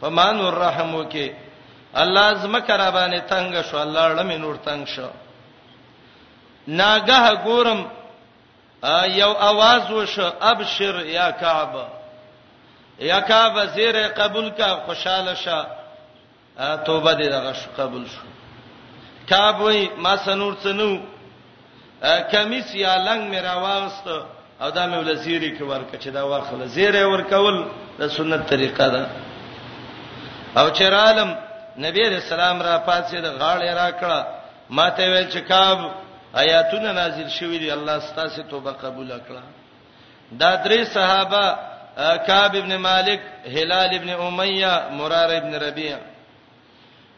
فمان 0.00 0.40
الرحم 0.40 0.94
وکي 0.94 1.32
الله 1.94 2.34
زما 2.34 2.60
کرا 2.60 2.90
باندې 2.90 3.20
تنگ 3.28 3.62
شو 3.62 3.78
الله 3.78 4.08
لړم 4.14 4.30
نور 4.38 4.56
تنگ 4.56 4.84
شو 4.86 5.08
ناګه 6.68 7.34
ګورم 7.44 7.84
یو 9.14 9.32
आवाज 9.32 9.90
وش 9.90 10.18
ابشر 10.40 11.06
یا 11.06 11.30
کعب 11.30 11.72
یا 13.00 13.20
کعب 13.20 13.66
زیر 13.74 14.08
قبول 14.08 14.50
کا 14.50 14.74
خوشاله 14.86 15.34
شه 15.34 15.66
توبه 16.86 17.14
دې 17.14 17.28
دغه 17.30 17.54
قبول 17.78 18.04
شو 18.06 18.20
کعب 19.28 19.60
وای 19.60 19.90
ما 19.96 20.16
سنور 20.16 20.54
سنو 20.62 20.96
کمیس 22.32 22.74
یا 22.74 22.96
لنګ 22.96 23.20
میرا 23.30 23.54
واغست 23.58 24.06
او 24.60 24.70
دا 24.70 24.86
مې 24.86 24.96
ول 24.96 25.16
زیری 25.16 25.58
کې 25.58 25.62
ورکه 25.62 25.98
چې 25.98 26.06
دا 26.08 26.24
واخله 26.26 26.66
زیره 26.66 27.06
ورکول 27.06 27.64
د 27.98 28.06
سنت 28.08 28.46
طریقه 28.46 28.88
ده 28.88 29.06
او 30.60 30.70
چرالم 30.70 31.36
نبی 31.78 32.02
رسول 32.08 32.40
الله 32.40 32.62
را 32.64 32.78
پاتې 32.86 33.14
د 33.20 33.38
غاړې 33.38 33.74
را 33.78 33.90
کړه 34.00 34.20
ماته 34.70 35.02
ویل 35.12 35.30
چې 35.30 35.40
کعب 35.48 36.01
آیاتونه 36.40 36.92
نازل 36.92 37.28
شوې 37.28 37.58
دي 37.62 37.72
الله 37.74 37.98
ستاسو 38.00 38.42
توبه 38.50 38.72
قبول 38.82 39.10
کړه 39.28 39.42
دا 40.32 40.64
درې 40.64 40.84
صحابه 40.84 41.58
کعب 42.26 42.56
ابن 42.56 42.76
مالک 42.88 43.20
هلال 43.46 43.94
ابن 43.96 44.10
امیہ 44.10 44.72
مرار 45.00 45.30
ابن 45.36 45.54
ربیع 45.64 45.96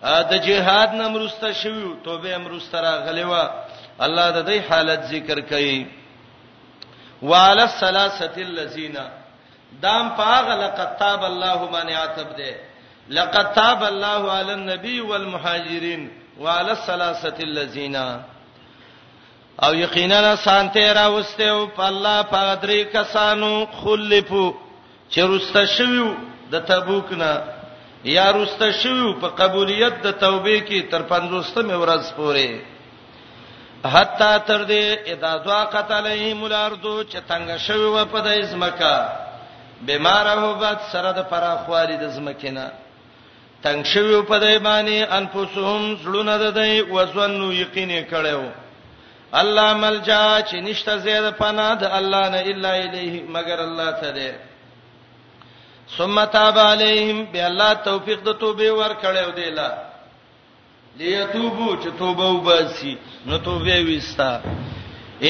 د 0.03 0.35
جهاد 0.47 0.95
نمرسته 1.03 1.53
شوی 1.61 1.85
توبه 2.05 2.35
امرسته 2.37 2.81
را 2.87 2.95
غلیوا 3.11 3.45
الله 4.07 4.31
د 4.31 4.51
دې 4.51 4.73
حالت 4.73 5.03
ذکر 5.13 5.41
کړي 5.53 5.87
وعلى 7.23 7.63
الثلاثه 7.63 8.37
الذين 8.43 8.99
دام 9.83 10.11
پاغ 10.17 10.47
لقد 10.65 10.97
تاب 10.99 11.25
الله 11.25 11.71
باندې 11.73 11.93
عتب 12.03 12.37
ده 12.37 12.57
لقد 13.23 13.53
تاب 13.55 13.85
الله 13.85 14.33
على 14.37 14.53
النبي 14.53 15.01
والمهاجرين 15.01 16.11
وعلى 16.39 16.73
الثلاثه 16.73 17.37
الذين 17.51 17.97
او 19.63 19.75
یقینا 19.75 20.37
سانته 20.37 20.93
را 20.93 21.15
وسته 21.17 21.45
او 21.45 21.67
په 21.67 21.83
الله 21.83 22.23
په 22.23 22.57
درې 22.63 22.85
کسانو 22.93 23.67
خلفو 23.85 24.55
چې 25.11 25.21
رسته 25.31 25.67
شویو 25.67 26.15
د 26.51 26.57
تبوک 26.65 27.13
نه 27.13 27.43
یا 28.05 28.31
رسته 28.33 28.73
شویو 28.73 29.13
په 29.13 29.29
قبولیت 29.29 29.95
د 30.03 30.11
توبې 30.21 30.59
کې 30.69 30.81
تر 30.91 31.03
50مې 31.09 31.75
ورځ 31.83 32.05
پورې 32.17 32.49
حتا 33.85 34.39
تر 34.39 34.65
دې 34.65 35.13
اذا 35.13 35.33
ذا 35.47 35.65
قتلهم 35.65 36.45
الارض 36.45 37.07
چې 37.11 37.19
څنګه 37.29 37.57
شویو 37.67 38.05
په 38.07 38.21
د 38.21 38.27
ازمکا 38.43 38.97
بیماره 39.87 40.35
وبد 40.51 40.79
سره 40.93 41.13
د 41.13 41.23
پراخوالي 41.31 41.97
د 41.97 42.03
ازمکینه 42.05 42.71
څنګه 43.65 43.85
شویو 43.95 44.23
په 44.23 44.39
دایمانه 44.39 45.09
انفسهم 45.19 45.97
زړونه 46.05 46.37
د 46.39 46.55
دې 46.55 46.91
وزنو 46.93 47.53
یقیني 47.53 48.03
کړو 48.11 48.47
الله 49.41 49.73
ملجا 49.75 50.41
چې 50.49 50.55
نشته 50.63 50.97
زیاده 50.99 51.31
پناه 51.31 51.75
د 51.75 51.85
الله 51.99 52.29
نه 52.29 52.41
الا 52.51 52.73
الیه 52.75 53.23
مگر 53.37 53.59
الله 53.61 53.91
ته 54.03 54.11
ده 54.13 54.39
ثم 55.97 56.25
تاب 56.25 56.59
علیهم 56.59 57.25
به 57.33 57.45
الله 57.47 57.75
توفیق 57.75 58.21
د 58.25 58.39
توبه 58.39 58.71
ورکړیو 58.73 59.31
دیلا 59.37 59.71
لیتوبو 60.97 61.77
چې 61.83 61.89
توبه 61.99 62.25
وباسي 62.27 62.97
نو 63.27 63.39
توبه 63.39 63.77
وستا 63.89 64.41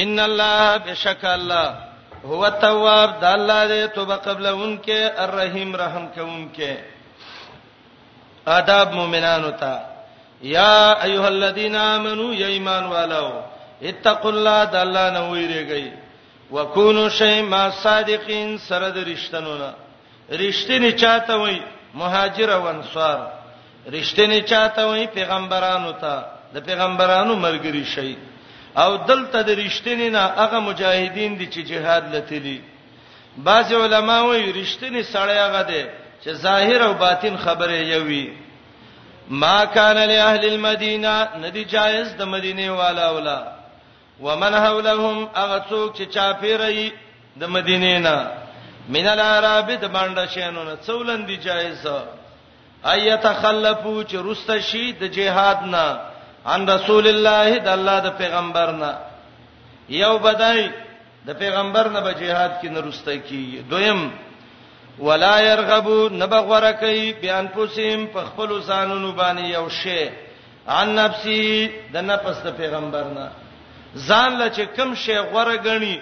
ان 0.01 0.19
الله 0.19 0.77
بشک 0.77 1.23
الله 1.23 1.73
هو 2.25 2.39
التواب 2.45 3.19
د 3.21 3.23
الله 3.23 3.67
دې 3.87 3.95
توبه 3.95 4.15
قبل 4.15 4.45
انکه 4.45 5.11
الرحیم 5.23 5.75
رحم 5.75 6.07
کوونکه 6.07 6.85
آداب 8.47 8.93
مؤمنانو 8.93 9.51
ته 9.51 9.79
یا 10.41 10.93
ایها 11.03 11.25
الذین 11.27 11.75
آمنو 11.75 12.33
یا 12.33 12.47
ایمان 12.47 12.83
والو 12.87 13.44
اتقوا 13.81 14.31
الله 14.31 14.63
د 14.73 14.75
الله 14.75 15.07
نه 15.15 15.21
ویریږئ 15.31 15.85
وکونو 16.55 17.09
شی 17.09 17.41
ما 17.41 17.69
صادقین 17.83 18.57
سره 18.69 18.89
د 18.89 18.97
رښتینو 19.11 19.53
نه 19.61 19.71
رښتینی 20.43 20.91
چاته 21.01 21.35
وای 21.41 21.61
مهاجر 21.93 22.49
او 22.57 22.63
انصار 22.75 23.19
رښتینی 23.95 24.39
چاته 24.49 24.83
وای 24.87 25.07
پیغمبرانو 25.07 25.91
ته 26.01 26.15
د 26.53 26.57
پیغمبرانو 26.67 27.35
مرګري 27.35 27.85
شي 27.85 28.17
او 28.77 28.97
دلته 29.09 29.41
د 29.47 29.55
رښتینی 29.65 30.09
نه 30.15 30.23
هغه 30.41 30.59
مجاهدین 30.67 31.31
دي 31.37 31.47
چې 31.53 31.59
جهاد 31.69 32.15
لتلی 32.15 32.61
بعض 33.37 33.73
علما 33.73 34.21
وای 34.23 34.53
رښتینی 34.59 35.03
سړی 35.13 35.37
هغه 35.47 35.63
دی 35.71 35.83
چې 36.23 36.29
ظاهر 36.31 36.81
او 36.83 36.93
باطن 36.93 37.37
خبره 37.37 37.73
یوي 37.95 38.31
ما 39.29 39.65
کان 39.65 39.97
له 39.97 40.21
اهل 40.29 40.45
المدینه 40.53 41.15
ندی 41.43 41.63
جایز 41.65 42.15
د 42.15 42.21
مدینه 42.25 42.71
والا 42.71 43.07
ولا 43.15 43.54
ومن 44.23 44.53
حولهم 44.55 45.27
اغڅوک 45.43 45.91
چې 45.97 46.03
چاپیري 46.15 46.89
د 47.39 47.43
مدینې 47.55 47.95
نه 48.05 48.17
من 48.95 49.07
العرب 49.07 49.67
د 49.81 49.85
باندې 49.95 50.23
شینو 50.33 50.63
نه 50.63 50.75
څولندې 50.87 51.37
جایز 51.45 51.85
ايتخلفو 52.91 54.03
چې 54.03 54.15
رسته 54.29 54.59
شي 54.69 54.91
د 54.91 55.03
جهاد 55.17 55.59
نه 55.73 55.85
ان 56.53 56.69
رسول 56.69 57.07
الله 57.07 57.57
د 57.57 57.67
الله 57.67 57.97
د 58.07 58.09
پیغمبر 58.17 58.67
نه 58.81 58.91
یو 59.89 60.17
بدای 60.25 60.69
د 61.27 61.33
پیغمبر 61.41 61.85
نه 61.95 61.99
به 62.01 62.11
جهاد 62.13 62.51
کې 62.61 62.67
نه 62.69 62.79
رسته 62.87 63.17
کی 63.27 63.61
دویم 63.69 64.09
ولا 64.99 65.39
يرغبو 65.41 66.09
نبغور 66.11 66.71
کوي 66.81 67.13
بیان 67.21 67.47
پوسیم 67.55 68.05
په 68.13 68.21
خپل 68.27 68.61
ځانونو 68.69 69.09
باندې 69.17 69.43
یو 69.57 69.69
شی 69.69 70.09
عن 70.67 70.95
نفسي 70.95 71.69
د 71.93 71.97
نفس 72.11 72.37
د 72.45 72.55
پیغمبر 72.57 73.03
نه 73.15 73.27
ځان 74.07 74.31
له 74.39 74.47
چې 74.55 74.63
کم 74.75 74.95
شی 74.95 75.17
غوړه 75.19 75.55
غني 75.65 75.99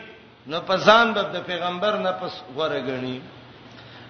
نو 0.48 0.60
په 0.62 0.76
ځان 0.78 1.14
به 1.14 1.22
د 1.24 1.36
پیغمبر 1.48 1.94
نه 2.06 2.12
پس 2.12 2.34
غوړه 2.56 2.80
غني 2.88 3.22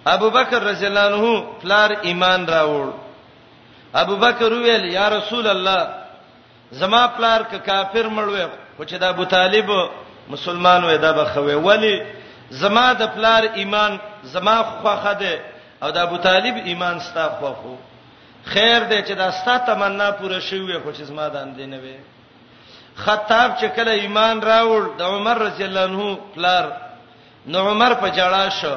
ابو 0.06 0.30
بکر 0.30 0.62
رضی 0.62 0.86
الله 0.86 1.06
عنه 1.06 1.44
فلار 1.62 1.90
ایمان 2.04 2.46
راوړ 2.46 2.86
ابو 3.94 4.16
بکر 4.16 4.52
ویل 4.52 4.84
یا 4.84 5.08
رسول 5.08 5.46
الله 5.46 5.82
زما 6.72 7.06
پلار 7.16 7.40
ک 7.50 7.62
کافر 7.66 8.08
مړوي 8.08 8.44
خو 8.76 8.84
چې 8.84 8.94
د 9.00 9.04
ابو 9.04 9.24
طالب 9.24 9.68
مسلمان 10.28 10.84
وې 10.84 10.96
دا 10.98 11.12
به 11.12 11.24
خوي 11.24 11.54
ولی 11.54 12.02
زما 12.50 12.92
د 12.92 13.02
پلار 13.14 13.42
ایمان 13.54 13.98
زما 14.24 14.62
خوخه 14.62 15.12
ده 15.14 15.40
او 15.82 15.90
د 15.90 15.96
ابو 15.96 16.16
طالب 16.16 16.54
ایمان 16.64 17.00
ستا 17.00 17.28
خوخو 17.38 17.76
خیر 18.44 18.88
دې 18.88 19.04
چې 19.08 19.12
دا 19.12 19.30
ستا 19.30 19.58
تمنا 19.58 20.10
پوره 20.10 20.38
شي 20.40 20.58
وي 20.60 20.78
خو 20.80 20.92
چې 20.92 21.02
زما 21.02 21.28
د 21.28 21.36
اندې 21.36 21.62
نه 21.68 21.78
وي 21.78 21.96
خطاب 22.96 23.56
چې 23.60 23.64
کله 23.76 23.90
ایمان 24.06 24.40
راوړ 24.42 24.82
د 24.98 25.02
عمر 25.02 25.38
رضی 25.38 25.64
الله 25.64 25.80
عنه 25.80 26.18
پلار 26.34 26.66
نو 27.46 27.58
عمر 27.70 27.94
په 28.00 28.08
جړا 28.08 28.48
شو 28.60 28.76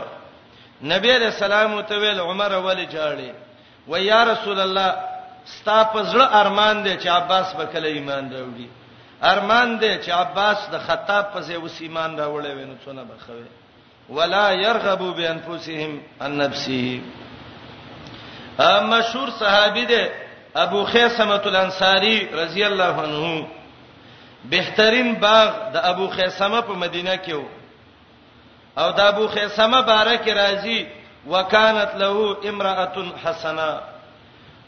نبی 0.91 1.11
رسول 1.17 1.51
الله 1.53 1.81
ته 1.81 1.97
ویل 1.99 2.19
عمر 2.19 2.51
ولې 2.51 2.87
جړې 2.91 3.31
و 3.87 3.97
یا 3.97 4.23
رسول 4.25 4.59
الله 4.59 4.95
ستا 5.51 5.83
په 5.83 6.03
زړه 6.03 6.25
ارمان 6.41 6.83
دی 6.83 6.95
چې 6.97 7.07
عباس 7.07 7.53
به 7.53 7.65
کله 7.65 7.87
ایمان 7.87 8.31
راوړي 8.31 8.67
ارمان 9.23 9.77
دی 9.79 9.93
چې 9.99 10.09
عباس 10.09 10.69
د 10.71 10.77
خطاب 10.87 11.31
په 11.33 11.41
ځای 11.41 11.55
اوس 11.55 11.81
ایمان 11.81 12.17
راوړې 12.17 12.47
وینو 12.47 12.75
څونه 12.85 13.03
بخوي 13.03 13.45
ولا 14.17 14.51
يرغبوا 14.51 15.11
بانفسهم 15.11 15.99
عن 16.21 16.37
نفسه 16.37 17.01
ا 18.59 18.79
مشهور 18.91 19.29
صحابي 19.39 19.85
دی 19.85 20.05
ابو 20.61 20.83
خیسمه 20.83 21.41
الانصاری 21.45 22.27
رضی 22.35 22.63
الله 22.63 23.03
عنه 23.03 23.47
بهترین 24.45 25.13
باغ 25.13 25.51
د 25.73 25.77
ابو 25.83 26.07
خیسمه 26.07 26.61
په 26.61 26.73
مدینه 26.73 27.17
کې 27.25 27.31
وو 27.33 27.47
او 28.77 28.91
د 28.91 28.99
ابو 29.01 29.27
خیسمه 29.27 29.81
بارک 29.81 30.29
راضی 30.29 30.85
وکانت 31.29 31.95
له 31.95 32.37
امراه 32.49 32.95
حسنه 33.23 33.79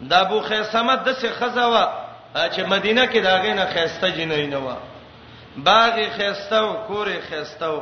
د 0.01 0.13
ابو 0.13 0.39
خیسمه 0.41 0.95
د 0.95 1.09
څه 1.21 1.27
خزاوه 1.39 1.85
چې 2.51 2.59
مدینه 2.61 3.05
کې 3.07 3.17
داغه 3.17 3.53
نه 3.53 3.65
خيسته 3.73 4.09
جنې 4.11 4.49
نه 4.51 4.57
و 4.57 4.75
باغ 5.57 5.95
خيسته 6.17 6.55
او 6.59 6.73
کور 6.87 7.07
خيسته 7.29 7.81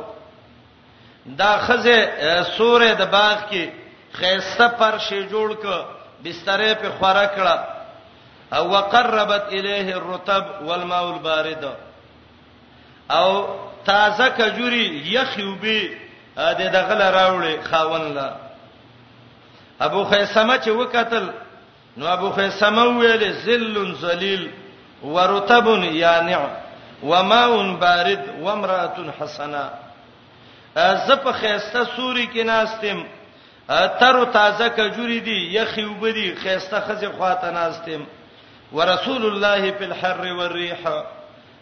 دا 1.26 1.58
خزه 1.58 1.98
سورې 2.56 2.96
د 3.00 3.06
باغ 3.10 3.36
کې 3.50 3.68
خيسته 4.12 4.68
پر 4.78 4.98
شی 4.98 5.28
جوړ 5.28 5.54
ک 5.62 5.64
بسترې 6.24 6.72
په 6.82 6.88
خوره 6.98 7.26
کړه 7.36 7.77
او 8.52 8.70
وقربت 8.70 9.42
الیه 9.52 9.96
الرطب 9.96 10.44
والماء 10.64 11.04
البارد 11.10 11.64
او 13.10 13.46
تازه 13.84 14.28
کجوري 14.30 15.02
یخوبي 15.12 15.96
د 16.36 16.60
دغله 16.60 17.06
راوړي 17.18 17.62
خاون 17.70 18.14
لا 18.14 18.34
ابو 19.80 20.04
خیسمه 20.04 20.58
چې 20.58 20.68
وکتل 20.68 21.28
نو 21.96 22.06
ابو 22.06 22.30
خیسمه 22.30 22.84
ویل 22.84 23.32
ذل 23.32 23.94
ذلیل 23.94 24.50
ورطب 25.02 25.66
یانع 25.94 26.46
وماء 27.02 27.72
بارد 27.76 28.24
وامراه 28.40 28.94
حسنه 29.20 29.70
زپ 31.06 31.32
خیسته 31.32 31.84
سوري 31.96 32.28
کې 32.34 32.38
ناستم 32.38 33.04
تر 34.00 34.24
تازه 34.24 34.68
کجوري 34.68 35.20
دي 35.20 35.54
یخوبدي 35.58 36.34
خیسته 36.34 36.80
خزه 36.80 37.12
خواته 37.12 37.50
ناستم 37.50 38.06
ورسول 38.72 39.26
الله 39.26 39.70
په 39.70 39.84
الحر 39.84 40.24
والريح 40.38 40.82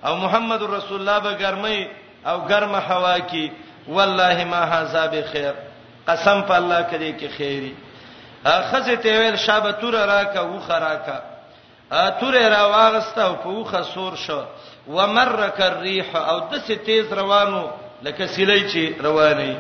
او 0.07 0.17
محمد 0.17 0.63
رسول 0.63 1.01
الله 1.01 1.19
به 1.19 1.33
ګرمي 1.33 1.89
او 2.27 2.37
ګرمه 2.51 2.79
هوا 2.79 3.19
کې 3.19 3.51
والله 3.89 4.45
ما 4.45 4.65
هاذا 4.65 5.07
بخير 5.07 5.55
قسم 6.09 6.43
په 6.43 6.55
الله 6.59 6.83
کړي 6.91 7.13
کې 7.21 7.29
خیری 7.37 7.75
خزه 8.71 8.97
ته 8.97 9.19
ویل 9.21 9.37
شابه 9.39 9.71
تور 9.73 9.95
راکا 9.95 10.41
و 10.43 10.59
خراکا 10.61 11.21
تور 12.21 12.35
را 12.49 12.65
واغسته 12.67 13.23
او 13.25 13.35
په 13.37 13.49
وخه 13.49 13.83
سور 13.83 14.15
شو 14.17 14.43
ومرک 14.89 15.61
الريح 15.61 16.17
او 16.17 16.39
د 16.51 16.55
سې 16.67 16.79
تیز 16.87 17.13
روانو 17.13 17.71
لکه 18.03 18.27
سیلې 18.27 18.73
چې 18.73 19.05
رواني 19.05 19.57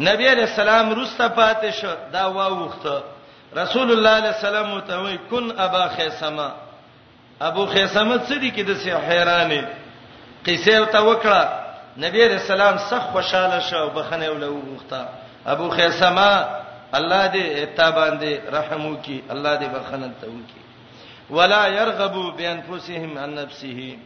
نبی 0.00 0.28
عليه 0.28 0.42
السلام 0.44 0.90
روسته 0.92 1.28
پاتې 1.28 1.70
شو 1.72 1.88
دا 2.12 2.24
واوخته 2.28 3.02
رسول 3.56 3.90
الله 3.92 4.32
صلی 4.32 4.48
الله 4.48 4.58
علیه 4.58 4.70
وسلم 4.70 4.80
ته 4.80 4.96
وای 4.96 5.18
کن 5.30 5.54
ابا 5.60 5.88
خیسمه 5.88 6.50
ابو 7.40 7.66
خیسمه 7.66 8.18
سړي 8.26 8.50
کې 8.50 8.60
د 8.68 8.74
سي 8.82 8.90
حیرانې 8.90 9.64
قصه 10.48 10.86
ته 10.96 11.02
وکړه 11.06 11.40
نبی 12.04 12.28
رسول 12.28 12.60
الله 12.60 12.78
سخ 12.90 12.98
خوشاله 13.16 13.60
شو 13.70 13.88
بخنه 13.90 14.28
ولو 14.30 14.62
وخته 14.74 15.06
ابو 15.54 15.70
خیسمه 15.70 16.46
الله 16.92 17.28
دې 17.32 17.76
ته 17.76 17.90
باندې 17.90 18.54
رحم 18.58 18.86
وکي 18.86 19.22
الله 19.30 19.58
دې 19.58 19.64
بخنه 19.74 20.12
ته 20.20 20.26
وکي 20.26 20.62
ولا 21.30 21.66
يرغبوا 21.68 22.30
بانفسهم 22.30 23.18
عن 23.18 23.34
نفسه 23.34 23.96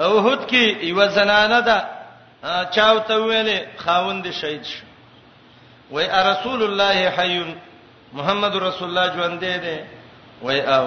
اوهد 0.00 0.46
کې 0.48 0.84
یو 0.90 1.08
زنانه 1.08 1.60
ده 1.60 1.84
چاوته 2.70 3.16
ویلې 3.16 3.58
خاوند 3.82 4.30
شهید 4.30 4.64
شو 4.64 4.84
وای 5.92 6.06
رسول 6.32 6.62
الله 6.62 7.08
حیون 7.18 7.56
محمد 8.18 8.54
رسول 8.66 8.88
الله 8.90 9.06
ژوند 9.14 9.38
دی 9.44 9.76
وای 10.42 10.60
او 10.60 10.86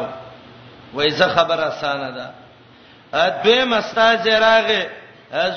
وای 0.93 1.09
زه 1.19 1.28
خبر 1.36 1.59
اسانه 1.69 2.11
ده 2.11 2.26
ا 3.19 3.43
دوی 3.43 3.63
مستا 3.63 4.07
زراغه 4.26 4.80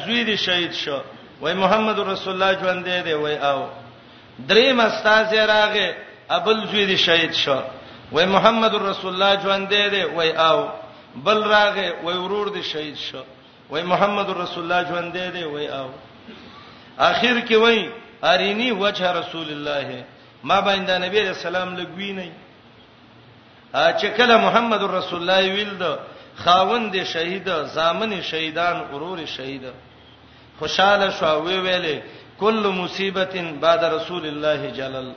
زوی 0.07 0.25
دی 0.25 0.37
شهید 0.37 0.73
شو 0.83 0.99
وای 1.41 1.55
محمد 1.65 1.99
رسول 2.11 2.33
الله 2.43 2.53
ژوند 2.61 2.85
دی 3.07 3.13
وای 3.13 3.37
او 3.51 3.61
درې 4.49 4.69
مستا 4.81 5.15
زراغه 5.25 5.97
ابل 6.31 6.57
زوی 6.71 6.87
دی 6.87 6.99
شهید 6.99 7.33
شو 7.33 7.63
وای 8.13 8.27
محمد 8.27 8.75
رسول 8.75 9.13
الله 9.15 9.33
ژوند 9.43 9.69
دی 9.75 10.03
وای 10.17 10.31
او 10.49 10.61
بل 11.25 11.39
راغه 11.55 11.95
وای 12.05 12.17
ورور 12.17 12.49
دی 12.49 12.63
شهید 12.63 12.97
شو 12.97 13.23
وای 13.71 13.83
محمد 13.83 14.31
رسول 14.43 14.73
الله 14.73 14.89
ژوند 14.89 15.17
دی 15.33 15.45
وای 15.45 15.67
او 15.69 15.89
اخر 16.99 17.41
کې 17.49 17.53
وای 17.53 17.89
ارینی 18.23 18.71
وجه 18.71 19.11
رسول 19.13 19.49
الله 19.57 20.05
ما 20.45 20.61
باندې 20.61 20.91
نبی 20.99 21.21
رسول 21.21 21.57
الله 21.57 21.83
لګوي 21.83 22.11
نه 22.19 22.33
چې 23.99 24.07
کله 24.19 24.37
محمد 24.39 24.83
رسول 24.83 25.21
الله 25.21 25.55
ویل 25.55 25.79
دا 25.79 25.99
خاوند 26.37 27.03
شهید 27.05 27.51
زامن 27.65 28.23
شهیدان 28.23 28.81
غرور 28.93 29.25
شهید 29.27 29.63
خوشاله 30.59 31.11
شو 31.11 31.41
وی 31.43 31.59
ویلې 31.61 31.97
کل 32.41 32.55
مصیبتین 32.67 33.57
بعد 33.61 33.85
رسول 33.85 34.27
الله 34.27 34.71
جلل 34.77 35.13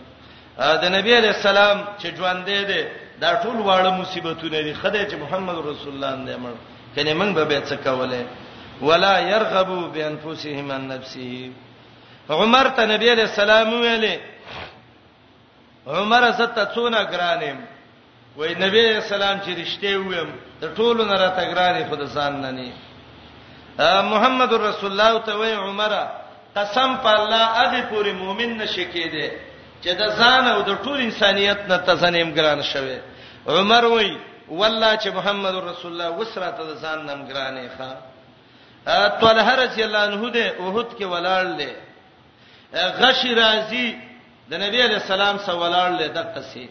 دا 0.57 0.89
نبی 0.89 1.13
علیہ 1.17 1.29
السلام 1.35 1.77
چې 2.01 2.15
ژوند 2.17 2.45
دی 2.45 2.85
دا 3.21 3.41
ټول 3.43 3.57
واړه 3.61 4.01
مصیبتونه 4.01 4.61
دي 4.61 4.73
خدای 4.73 5.05
چې 5.05 5.13
محمد 5.15 5.57
رسول 5.57 5.93
الله 6.03 6.11
اندې 6.15 6.35
مړ 6.39 6.55
کله 6.95 7.13
موږ 7.13 7.47
به 7.47 7.61
څه 7.69 7.73
کوله 7.75 8.25
ولا 8.81 9.19
يرغبوا 9.19 9.87
بانفسهم 9.89 10.71
عن 10.71 10.87
نفسه 10.87 11.49
عمر 12.29 12.69
ته 12.69 12.85
نبی 12.85 13.09
علیہ 13.11 13.23
السلام 13.23 13.69
ویلې 13.81 14.15
عمر 15.87 16.23
زته 16.37 16.65
څونه 16.75 17.03
ګرانم 17.11 17.57
وای 18.37 18.55
نبی 18.63 19.01
سلام 19.09 19.37
چې 19.45 19.49
رښتې 19.57 19.93
ویم 19.97 20.29
د 20.61 20.73
ټولو 20.77 21.05
نه 21.05 21.15
راته 21.17 21.43
ګرانې 21.53 21.87
خود 21.89 21.99
ځان 22.15 22.41
نه 22.41 22.51
ني 22.51 22.71
محمد 24.11 24.53
رسول 24.53 24.91
الله 24.91 25.19
ته 25.25 25.37
وای 25.37 25.53
عمره 25.53 26.03
قسم 26.55 26.97
په 27.03 27.09
الله 27.19 27.45
اږي 27.63 27.81
پوری 27.89 28.13
مؤمن 28.13 28.57
نشي 28.57 28.85
کېده 28.91 29.27
چې 29.83 29.89
د 30.01 30.03
ځان 30.17 30.47
او 30.47 30.61
د 30.61 30.75
ټول 30.83 30.99
انسانيت 31.01 31.59
نه 31.69 31.77
تسنیم 31.77 32.29
ګران 32.35 32.61
شوه 32.63 32.97
عمر 33.47 33.85
وای 33.85 34.17
والله 34.49 34.97
چې 34.97 35.09
محمد 35.13 35.55
رسول 35.55 35.91
الله 35.91 36.09
وسره 36.09 36.51
ته 36.57 36.63
ځان 36.81 36.99
نم 37.05 37.27
ګرانې 37.27 37.67
ښا 37.77 37.91
طلحه 39.21 39.55
رضی 39.55 39.83
الله 39.83 39.99
عنه 40.07 40.29
ده 40.29 40.45
اوحد 40.59 40.87
کې 40.97 41.05
ولاړ 41.13 41.43
له 41.59 41.71
غش 42.73 43.25
راضی 43.25 44.10
د 44.51 44.59
نبی 44.63 44.79
علی 44.83 44.93
السلام 45.03 45.35
سوالار 45.49 45.89
له 45.99 46.07
دقه 46.07 46.41
سي 46.53 46.69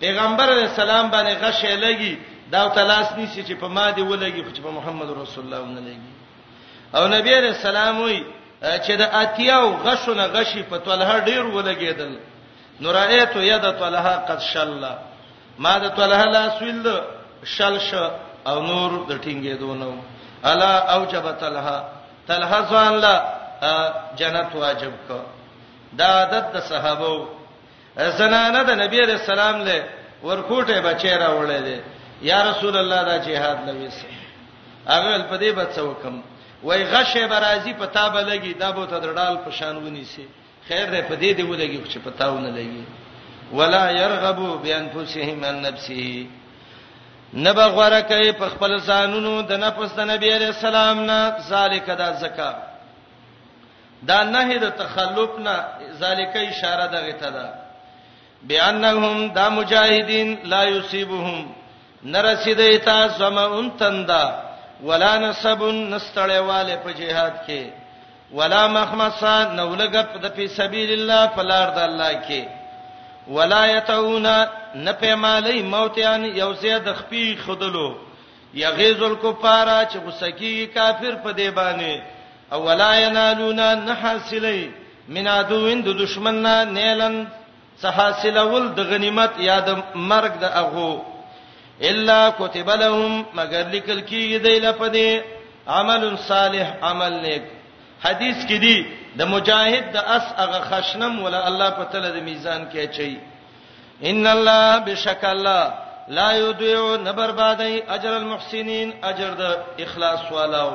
پیغمبر 0.00 0.48
علی 0.54 0.64
السلام 0.72 1.10
باندې 1.10 1.38
غشې 1.42 1.74
لګي 1.84 2.18
دا 2.50 2.68
تلاس 2.78 3.12
نيسي 3.16 3.42
چې 3.44 3.52
په 3.60 3.68
ما 3.76 3.90
دی 3.90 4.02
ولګي 4.02 4.44
خو 4.44 4.50
چې 4.56 4.60
په 4.66 4.70
محمد 4.78 5.08
رسول 5.22 5.44
الله 5.44 5.60
باندې 5.62 5.80
لګي 5.88 6.96
او 6.96 7.08
نبی 7.14 7.32
علی 7.38 7.48
السلام 7.48 8.00
وي 8.00 8.24
چې 8.64 8.90
د 9.00 9.16
اتیاو 9.20 9.76
غشونه 9.84 10.24
غشي 10.36 10.62
په 10.62 10.76
توله 10.84 11.20
ډیر 11.24 11.42
ولګیدل 11.44 12.12
نورایت 12.80 13.36
ید 13.36 13.64
توله 13.80 14.08
قد 14.28 14.40
شل 14.50 14.84
ما 15.58 15.78
د 15.78 15.88
توله 15.96 16.24
لا 16.36 16.44
سویل 16.58 16.86
شل 17.56 17.78
ش 17.88 17.94
او 18.46 18.62
نور 18.62 19.06
د 19.10 19.20
ټینګېدو 19.22 19.74
نو 19.82 19.92
الا 20.44 20.70
اوجب 20.94 21.30
تلها 21.40 21.78
تلها 22.28 22.60
ځان 22.70 22.92
لا 23.04 23.14
جنت 24.16 24.54
واجب 24.56 24.92
کو 25.08 25.20
دا 25.92 26.06
عادت 26.18 26.44
د 26.54 26.58
صحابه 26.70 27.12
زنانه 28.18 28.60
د 28.68 28.70
نبی 28.82 28.98
رسول 29.12 29.38
الله 29.40 29.64
له 29.68 29.76
ورکوټه 30.26 30.76
بچی 30.88 31.12
راوړل 31.24 31.52
دي 31.68 31.78
یا 32.30 32.38
رسول 32.50 32.76
الله 32.76 33.02
دا 33.02 33.16
جهاد 33.26 33.58
لويس 33.68 33.98
هغه 34.86 35.22
په 35.30 35.36
دې 35.42 35.50
بچو 35.60 35.94
کم 36.02 36.14
وای 36.64 36.84
غشه 36.92 37.26
برازي 37.28 37.72
پتا 37.80 38.08
بلګي 38.08 38.52
دا 38.54 38.70
به 38.70 38.86
ته 38.86 38.98
درډال 39.00 39.36
پشانونی 39.44 40.04
سي 40.04 40.26
خیر 40.68 40.86
دې 40.92 41.02
په 41.08 41.14
دې 41.22 41.30
دی 41.36 41.42
ولګي 41.42 41.80
چې 41.92 41.98
پتاونه 42.04 42.48
لګي 42.50 42.84
ولا 43.52 43.90
يرغبوا 43.90 44.56
بانفسهم 44.56 45.44
عن 45.44 45.62
نفسه 45.62 46.26
نبا 47.34 47.66
غره 47.76 48.00
کوي 48.00 48.32
په 48.32 48.46
خپل 48.48 48.78
ځانونو 48.88 49.40
د 49.42 49.52
نفس 49.52 49.94
د 49.94 50.00
نبی 50.12 50.32
عليه 50.32 50.48
السلام 50.48 50.98
نه 51.06 51.34
ذالک 51.50 51.86
دا 51.98 52.12
زکات 52.12 52.67
دا 54.06 54.18
نه 54.34 54.50
د 54.64 54.66
تخلف 54.80 55.30
نه 55.46 55.54
ذالیکه 56.00 56.40
اشاره 56.52 56.86
دغه 56.96 57.12
ته 57.20 57.30
ده 57.34 57.46
بیانهم 58.48 59.18
دا 59.36 59.48
مجاهدین 59.58 60.38
لا 60.44 60.64
یصيبهم 60.64 61.52
نرسیدې 62.04 62.84
تا 62.84 63.08
سمون 63.18 63.70
تندا 63.80 64.24
ولا 64.82 65.18
نسب 65.18 65.60
نستړیواله 65.92 66.76
په 66.84 66.90
جهاد 66.98 67.34
کې 67.46 67.64
ولا 68.32 68.68
مخمصه 68.68 69.34
نولګ 69.56 69.94
د 70.24 70.26
په 70.36 70.46
سبیل 70.46 70.90
الله 70.92 71.22
فلار 71.36 71.68
د 71.76 71.78
الله 71.78 72.12
کې 72.28 72.42
ولا 73.36 73.66
یتونا 73.66 74.36
نپېمالې 74.84 75.58
موتیان 75.72 76.24
یو 76.24 76.52
زید 76.62 76.84
خپې 77.00 77.24
خدلو 77.46 77.88
یغیزل 78.54 79.14
کفاره 79.22 79.78
چې 79.90 79.96
غسکی 80.04 80.66
کافر 80.74 81.14
په 81.24 81.30
دی 81.38 81.50
باندې 81.58 81.94
او 82.52 82.62
ولا 82.66 82.94
ینالونا 82.98 83.74
نحاصلې 83.74 84.68
من 85.08 85.28
عدوین 85.28 85.80
د 85.86 85.98
دشمننا 86.02 86.54
نیلن 86.64 87.24
سحاصلول 87.82 88.68
د 88.76 88.80
غنیمت 88.90 89.32
یا 89.48 89.58
د 89.66 89.70
مرګ 89.94 90.32
د 90.40 90.44
اغو 90.62 90.92
الا 91.90 92.20
كتب 92.38 92.70
لهم 92.70 93.22
مگر 93.34 93.66
لیکل 93.74 94.00
کیږي 94.00 94.38
دی 94.46 94.58
لپاره 94.58 95.24
عمل 95.78 96.04
صالح 96.28 96.72
عمل 96.90 97.12
نیک 97.26 97.42
حدیث 98.04 98.44
کې 98.48 98.58
دی 98.62 98.86
د 99.18 99.22
مجاهد 99.34 99.84
د 99.94 100.10
اس 100.16 100.22
هغه 100.40 100.60
خشنم 100.70 101.22
ولا 101.22 101.46
الله 101.48 101.70
په 101.78 101.84
تل 101.92 102.10
د 102.12 102.16
میزان 102.30 102.66
کې 102.72 102.96
چي 102.96 103.20
ان 104.10 104.26
الله 104.32 104.78
بشکل 104.88 105.46
لا 106.08 106.30
يضيع 106.32 106.82
نبر 107.06 107.30
بادي 107.40 107.82
اجر 107.96 108.16
المحسنين 108.16 108.92
اجر 109.12 109.30
د 109.40 109.50
اخلاص 109.86 110.30
والاو 110.36 110.70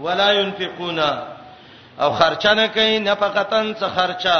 ولا 0.00 0.30
ينفقون 0.40 0.98
او 2.00 2.10
خرچنه 2.18 2.66
کوي 2.76 2.98
نفقتن 2.98 3.66
څخه 3.74 3.94
خرچا 3.96 4.38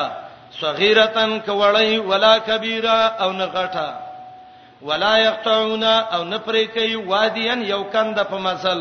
صغیرتن 0.61 1.31
کوړی 1.47 1.93
ولا 2.11 2.35
کبیره 2.49 3.01
او 3.23 3.31
نه 3.41 3.47
غټه 3.57 3.89
ولا 4.89 5.15
یقطعون 5.29 5.83
او 6.15 6.21
نه 6.33 6.39
پرې 6.47 6.65
کوي 6.75 6.95
وادیان 6.97 7.61
یو 7.73 7.83
کند 7.95 8.17
په 8.31 8.39
مسل 8.39 8.81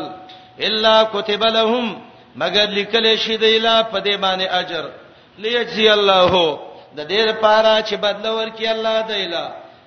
الا 0.66 0.96
كتب 1.14 1.42
لهم 1.56 1.86
مگر 2.42 2.68
لیکل 2.76 3.06
شي 3.24 3.36
د 3.36 3.44
اله 3.44 3.82
په 3.82 3.98
دې 4.00 4.16
باندې 4.24 4.46
اجر 4.60 4.84
ليجزي 5.42 5.90
الله 5.92 6.32
د 6.96 7.00
دې 7.10 7.20
لپاره 7.30 7.82
چې 7.88 7.94
بدل 7.94 8.24
ورکړي 8.38 8.68
الله 8.76 9.00
د 9.00 9.10
اله 9.10 9.46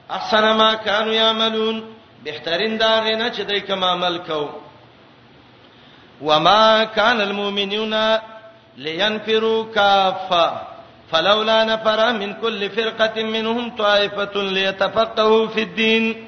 احسن 0.10 0.52
ما 0.52 0.74
كانوا 0.74 1.14
يعملون 1.14 1.96
بهترین 2.24 2.78
دا 2.78 3.02
غنه 3.06 3.32
چې 3.36 3.42
دوی 3.42 3.60
کوم 3.62 3.84
عمل 3.84 4.18
کوي 4.20 4.48
وما 6.22 6.84
كان 6.84 7.22
المؤمنون 7.22 8.18
لينفروا 8.78 9.66
كافه 9.74 10.62
فلولا 11.12 11.64
نفر 11.64 12.14
من 12.14 12.34
كل 12.34 12.70
فرقه 12.70 13.24
منهم 13.24 13.76
طائفه 13.76 14.32
ليتفقهوا 14.36 15.48
في 15.48 15.62
الدين 15.62 16.26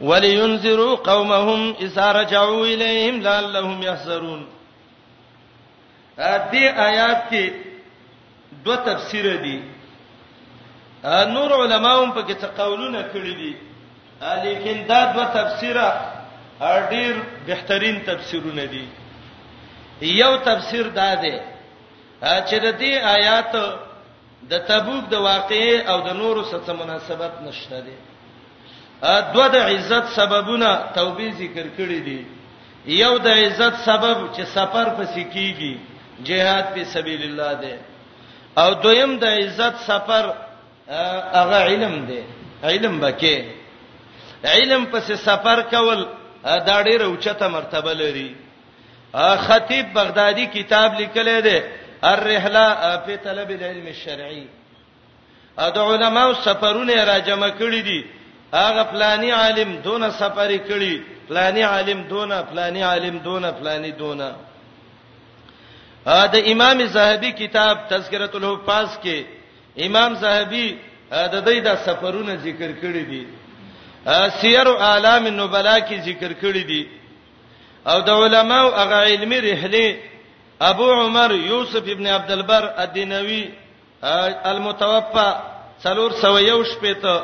ولينذروا 0.00 0.96
قومهم 0.96 1.74
اذا 1.80 2.12
رجعوا 2.12 2.66
اليهم 2.66 3.22
لعلهم 3.22 3.82
يحذرون 3.82 4.46
هذه 6.18 6.68
آه، 6.70 6.88
آيات 6.88 7.22
کې 7.30 7.50
دو 8.64 8.74
تفسیر 8.74 9.36
دي 9.36 9.60
آه، 11.04 11.24
نور 11.24 11.52
علماء 11.62 12.04
هم 12.04 12.12
پکې 12.14 12.32
تقولونه 12.42 13.08
کړی 13.14 13.36
دي 13.36 13.54
آه، 14.22 14.44
لیکن 14.44 14.84
دا 14.88 15.04
دو 15.12 15.24
تفسیره 15.24 16.11
ډیر 16.92 17.12
بهترین 17.46 17.96
تفسیرونه 18.06 18.64
دي 18.72 18.84
یو 20.22 20.32
تفسیر 20.48 20.86
دا 20.98 21.14
دی 21.22 21.34
چې 22.48 22.56
د 22.64 22.78
دې 22.80 22.92
آیات 23.16 23.52
د 24.50 24.58
تبوک 24.68 25.04
د 25.12 25.16
واقعې 25.16 25.76
او 25.90 25.98
د 26.00 26.08
نورو 26.20 26.42
سره 26.50 26.72
مناسبت 26.80 27.34
نشته 27.46 27.80
دی 27.86 27.96
دوه 29.34 29.48
د 29.48 29.56
عزت 29.72 30.06
سببونه 30.18 30.70
توبې 30.96 31.28
ذکر 31.40 31.66
کړی 31.78 32.00
دي 32.06 32.20
یو 32.86 33.18
د 33.18 33.26
عزت 33.28 33.74
سبب 33.88 34.18
چې 34.34 34.42
سفر 34.56 34.86
پسې 34.98 35.22
کیږي 35.34 35.74
جهاد 36.26 36.66
په 36.74 36.84
سبیل 36.84 37.22
الله 37.28 37.52
دی 37.62 37.74
او 38.62 38.74
دویم 38.74 39.18
د 39.18 39.24
عزت 39.26 39.76
سفر 39.88 40.24
هغه 41.38 41.60
علم 41.70 42.06
دی 42.08 42.20
علم 42.64 43.00
بکې 43.00 43.34
علم 44.44 44.82
پسې 44.92 45.14
سفر 45.16 45.60
کول 45.70 46.04
دا 46.44 46.82
ډیره 46.82 47.04
اوچته 47.04 47.48
مرتبه 47.48 47.92
لري 47.94 48.34
خطیب 49.46 49.92
بغدادي 49.94 50.46
کتاب 50.46 50.90
لیکلی 51.00 51.40
دی 51.42 51.58
الرحله 52.04 52.96
په 53.06 53.16
طلب 53.24 53.50
العلم 53.50 53.86
الشرعي 53.86 54.46
دا 55.58 55.82
علماء 55.94 56.32
سفرونه 56.32 57.04
را 57.04 57.18
جمع 57.18 57.48
کړی 57.50 57.82
دي 57.82 58.04
هغه 58.54 58.82
فلانی 58.84 59.30
عالم 59.30 59.76
دونه 59.84 60.10
سفر 60.10 60.50
کړی 60.68 61.00
فلانی 61.28 61.62
عالم 61.62 62.02
دونه 62.08 62.42
فلانی 62.42 62.82
عالم 62.82 63.18
دونه 63.18 63.50
فلانی 63.52 63.90
دونه 63.92 64.34
دا 66.04 66.38
امام 66.52 66.86
زاهبي 66.86 67.32
کتاب 67.32 67.88
تذکرۃ 67.90 68.34
الحفاظ 68.34 68.88
کې 69.04 69.24
امام 69.86 70.14
زاهبي 70.14 70.78
د 71.12 71.44
دې 71.46 71.64
د 71.66 71.74
سفرونه 71.86 72.34
ذکر 72.36 72.70
کړی 72.82 73.06
دي 73.10 73.26
سیر 74.04 74.66
اعلام 74.68 75.24
النبلا 75.26 75.78
کې 75.78 75.98
ذکر 76.06 76.32
کړی 76.40 76.62
دي 76.64 76.82
او 77.86 78.00
د 78.06 78.10
علماو 78.10 78.68
هغه 78.74 78.96
علمي 79.04 79.38
رحله 79.40 79.98
ابو 80.70 80.86
عمر 80.94 81.30
یوسف 81.34 81.84
ابن 81.94 82.06
عبد 82.06 82.30
البر 82.30 82.70
الدینوی 82.82 83.44
المتوفى 84.50 85.28
سلور 85.82 86.10
سو 86.22 86.38
یو 86.38 86.62
شپې 86.64 86.94
ته 87.02 87.22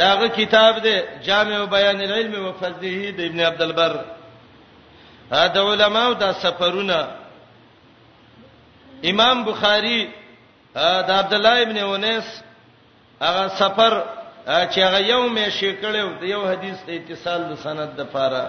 داغه 0.00 0.26
کتاب 0.36 0.80
دی 0.84 0.96
جامع 1.24 1.64
بیان 1.76 2.00
العلم 2.00 2.46
و 2.46 2.52
فضله 2.60 3.10
د 3.16 3.20
ابن 3.30 3.40
عبد 3.40 3.62
البر 3.62 3.96
دا 5.30 5.62
علماو 5.72 6.12
دا 6.12 6.32
سفرونه 6.32 7.06
امام 9.10 9.44
بخاری 9.44 10.08
دا 10.76 11.16
عبد 11.18 11.34
الله 11.34 11.62
ابن 11.62 11.78
اونس 11.78 12.42
هغه 13.22 13.48
سفر 13.64 14.02
چې 14.46 14.78
هغه 14.80 15.00
یو 15.12 15.22
مې 15.34 15.48
شیکړو 15.58 16.06
د 16.22 16.24
یو 16.24 16.42
حدیث 16.50 16.78
ته 16.86 16.92
اتصال 16.96 17.40
د 17.50 17.54
سند 17.62 17.94
د 17.98 18.06
پاره 18.14 18.42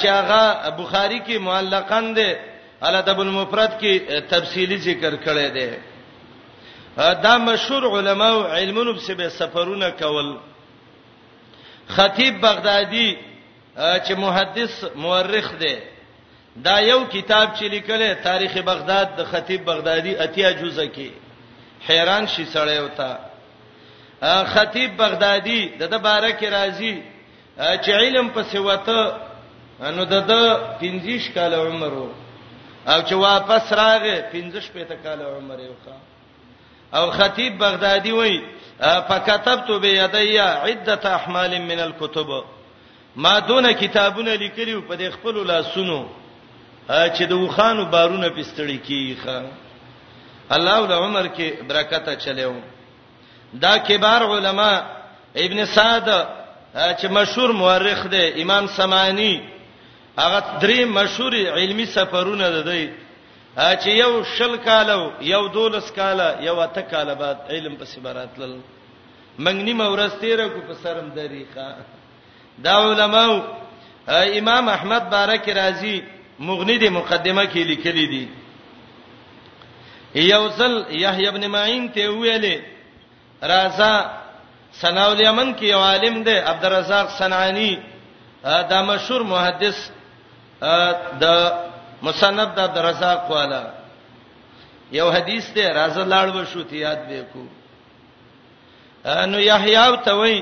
چې 0.00 0.06
هغه 0.18 0.42
بخاری 0.78 1.18
کې 1.26 1.38
معلقن 1.48 2.06
ده 2.14 2.38
الادب 2.86 3.20
المفرد 3.20 3.76
کې 3.82 3.92
تفصیلی 4.32 4.78
ذکر 4.86 5.16
کړی 5.24 5.48
دی 5.56 5.70
دا 7.26 7.34
مشهور 7.38 7.82
علما 7.98 8.28
او 8.30 8.42
علمونو 8.56 8.94
په 8.94 9.28
سفرونه 9.38 9.90
کول 10.00 10.36
خطیب 11.98 12.40
بغدادي 12.40 13.08
چې 13.76 14.12
محدث 14.24 14.84
مورخ 15.04 15.52
دی 15.60 15.76
دا 16.64 16.78
یو 16.80 17.00
کتاب 17.14 17.54
چې 17.54 17.62
لیکل 17.70 18.14
تاریخ 18.24 18.56
بغداد 18.70 19.14
د 19.18 19.24
خطیب 19.30 19.64
بغدادي 19.70 20.16
اتیا 20.26 20.50
جزء 20.52 20.84
کې 20.84 21.10
حیران 21.90 22.26
شي 22.26 22.44
سړی 22.46 22.78
وتا 22.78 23.14
خطیب 24.24 24.96
بغدادي 25.02 25.60
د 25.80 25.90
د 25.92 25.96
بارک 26.08 26.44
راضي 26.56 26.94
چې 27.58 27.90
علم 27.98 28.28
په 28.34 28.42
سیوته 28.52 29.02
نو 29.96 30.04
د 30.12 30.26
د 30.30 30.42
15 30.82 31.30
کال 31.34 31.54
عمر 31.54 31.92
او 32.92 32.98
چې 33.08 33.12
واپس 33.26 33.72
راغې 33.80 34.16
15 34.32 34.72
پېته 34.74 34.94
کال 35.02 35.20
عمر 35.22 35.58
یو 35.60 35.74
او 36.98 37.10
خطیب 37.10 37.58
بغدادي 37.58 38.12
وای 38.12 38.40
فكتبت 39.08 39.70
بيدي 39.70 40.38
عده 40.40 41.14
احمال 41.14 41.60
من 41.62 41.80
الكتب 41.80 42.28
ما 43.16 43.38
دون 43.38 43.72
کتابونه 43.72 44.34
لیکلو 44.34 44.82
په 44.88 44.94
دې 44.96 45.12
خپل 45.14 45.46
لاسونو 45.46 45.98
چې 46.90 47.22
د 47.28 47.32
وخانو 47.36 47.84
بارونه 47.84 48.28
پستړي 48.28 48.78
کیخه 48.86 49.42
الله 50.50 50.86
د 50.86 50.92
عمر 50.92 51.26
کې 51.28 51.62
برکته 51.68 52.14
چلیو 52.16 52.52
دا 53.62 53.76
کبار 53.78 54.20
علما 54.36 54.72
ابن 55.46 55.64
سعد 55.64 56.08
چې 56.74 57.04
مشهور 57.16 57.50
مورخ 57.52 58.06
دی 58.10 58.42
امام 58.42 58.64
سمانی 58.76 59.34
هغه 60.18 60.40
درې 60.60 60.84
مشهور 60.98 61.34
علمی 61.34 61.86
سفرونه 61.96 62.50
ده 62.56 62.62
دی 62.68 62.82
چې 63.56 63.86
یو 64.02 64.22
شل 64.36 64.56
کالو 64.64 65.00
یو 65.32 65.46
دولس 65.58 65.90
کاله 65.98 66.42
یو 66.46 66.56
اته 66.62 66.80
کاله 66.94 67.14
بعد 67.22 67.38
علم 67.50 67.74
په 67.76 67.84
سیبراتل 67.84 68.56
منګنی 69.38 69.72
مورسته 69.74 70.36
را 70.36 70.48
کو 70.48 70.60
په 70.68 70.74
سرم 70.82 71.10
طریقه 71.14 71.76
دا 72.66 72.74
علماو 72.90 73.40
امام 74.40 74.68
احمد 74.68 75.10
بارک 75.10 75.48
رازی 75.48 76.00
مغنی 76.40 76.78
دی 76.78 76.88
مقدمه 76.88 77.44
کې 77.46 77.56
لیکلی 77.72 78.06
دی 78.12 78.26
یو 80.14 80.48
ځل 80.50 80.72
یحیی 80.90 81.26
ابن 81.28 81.46
معین 81.50 81.88
ته 81.92 82.08
ویلې 82.08 82.73
رازا 83.44 84.10
سنا 84.80 85.04
الیمن 85.12 85.48
کې 85.56 85.62
یو 85.66 85.78
عالم 85.78 86.22
دی 86.26 86.30
عبدالرزاق 86.38 87.08
سنانی 87.18 87.72
دا 88.70 88.80
مشهور 88.82 89.20
محدث 89.34 89.76
د 91.22 91.24
مصنف 92.06 92.48
د 92.56 92.58
عبدالرزاق 92.68 93.20
والا 93.30 93.62
یو 94.98 95.08
حدیث 95.16 95.44
دی 95.54 95.62
رازا 95.78 96.02
لاړ 96.12 96.26
وشو 96.36 96.62
ته 96.68 96.76
یاد 96.76 97.00
وکړو 97.10 97.46
نو 99.30 99.38
یحیی 99.40 99.76
او 99.76 99.94
توي 99.96 100.36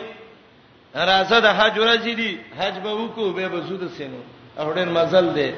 رازه 0.95 1.39
د 1.41 1.47
حج 1.59 1.75
ورځی 1.79 2.15
دی 2.21 2.31
حج 2.59 2.75
به 2.85 2.93
وکړو 2.95 3.27
به 3.37 3.47
بزود 3.49 3.83
سينو 3.97 4.21
اورن 4.59 4.89
مزل 4.89 5.29
دی 5.35 5.53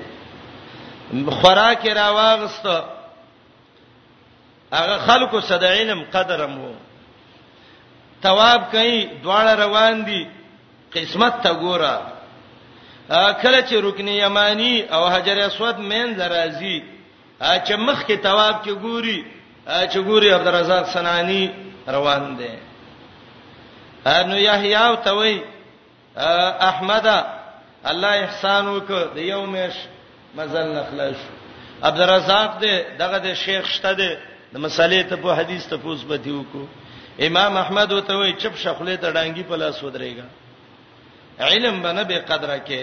خوراک 1.40 1.86
راواغست 1.86 2.66
هغه 4.72 4.98
خلکو 4.98 5.40
صد 5.40 5.64
علم 5.64 6.02
قدرم 6.12 6.58
وو 6.62 6.74
ثواب 8.24 8.62
کوي 8.72 8.96
دواړه 9.24 9.54
روان 9.64 9.96
دي 10.08 10.22
قسمت 10.96 11.34
ته 11.46 11.52
ګوره 11.62 11.94
کله 13.42 13.60
چې 13.68 13.74
رکن 13.86 14.08
یمانی 14.26 14.74
او 14.96 15.02
حجر 15.14 15.38
اسود 15.48 15.76
مین 15.90 16.08
درازي 16.20 16.76
چې 17.66 17.74
مخ 17.86 17.98
کې 18.06 18.16
ثواب 18.26 18.56
کې 18.64 18.74
ګوري 18.84 19.18
چې 19.90 19.98
ګوري 20.10 20.30
عبدالرزاق 20.36 20.84
سنانی 20.94 21.44
روان 21.96 22.36
دي 22.38 22.52
انو 24.12 24.36
یحیی 24.48 24.76
او 24.86 24.94
توي 25.08 25.34
احمد 26.70 27.06
الله 27.90 28.12
احسان 28.24 28.64
وکړ 28.74 29.02
د 29.16 29.18
یومش 29.32 29.74
مزل 30.38 30.66
نخلاص 30.78 31.20
عبدالرزاق 31.90 32.50
دې 32.62 32.74
دغه 33.02 33.18
د 33.26 33.34
شیخ 33.44 33.64
شته 33.74 33.92
دې 34.00 34.10
د 34.56 34.66
مسالې 34.66 35.12
ته 35.12 35.16
په 35.22 35.30
حدیث 35.40 35.66
ته 35.70 35.76
پوس 35.84 36.00
به 36.10 36.16
دی 36.24 36.32
وکړو 36.38 36.64
امام 37.18 37.56
احمد 37.56 37.92
وته 37.92 38.14
وی 38.16 38.32
چپ 38.42 38.54
شخله 38.58 38.96
ته 38.96 39.10
ډانګي 39.12 39.42
په 39.48 39.56
لاس 39.56 39.82
ودرېګا 39.82 40.24
علم 41.40 41.82
باندې 41.82 42.04
به 42.10 42.18
قدره 42.26 42.58
کې 42.66 42.82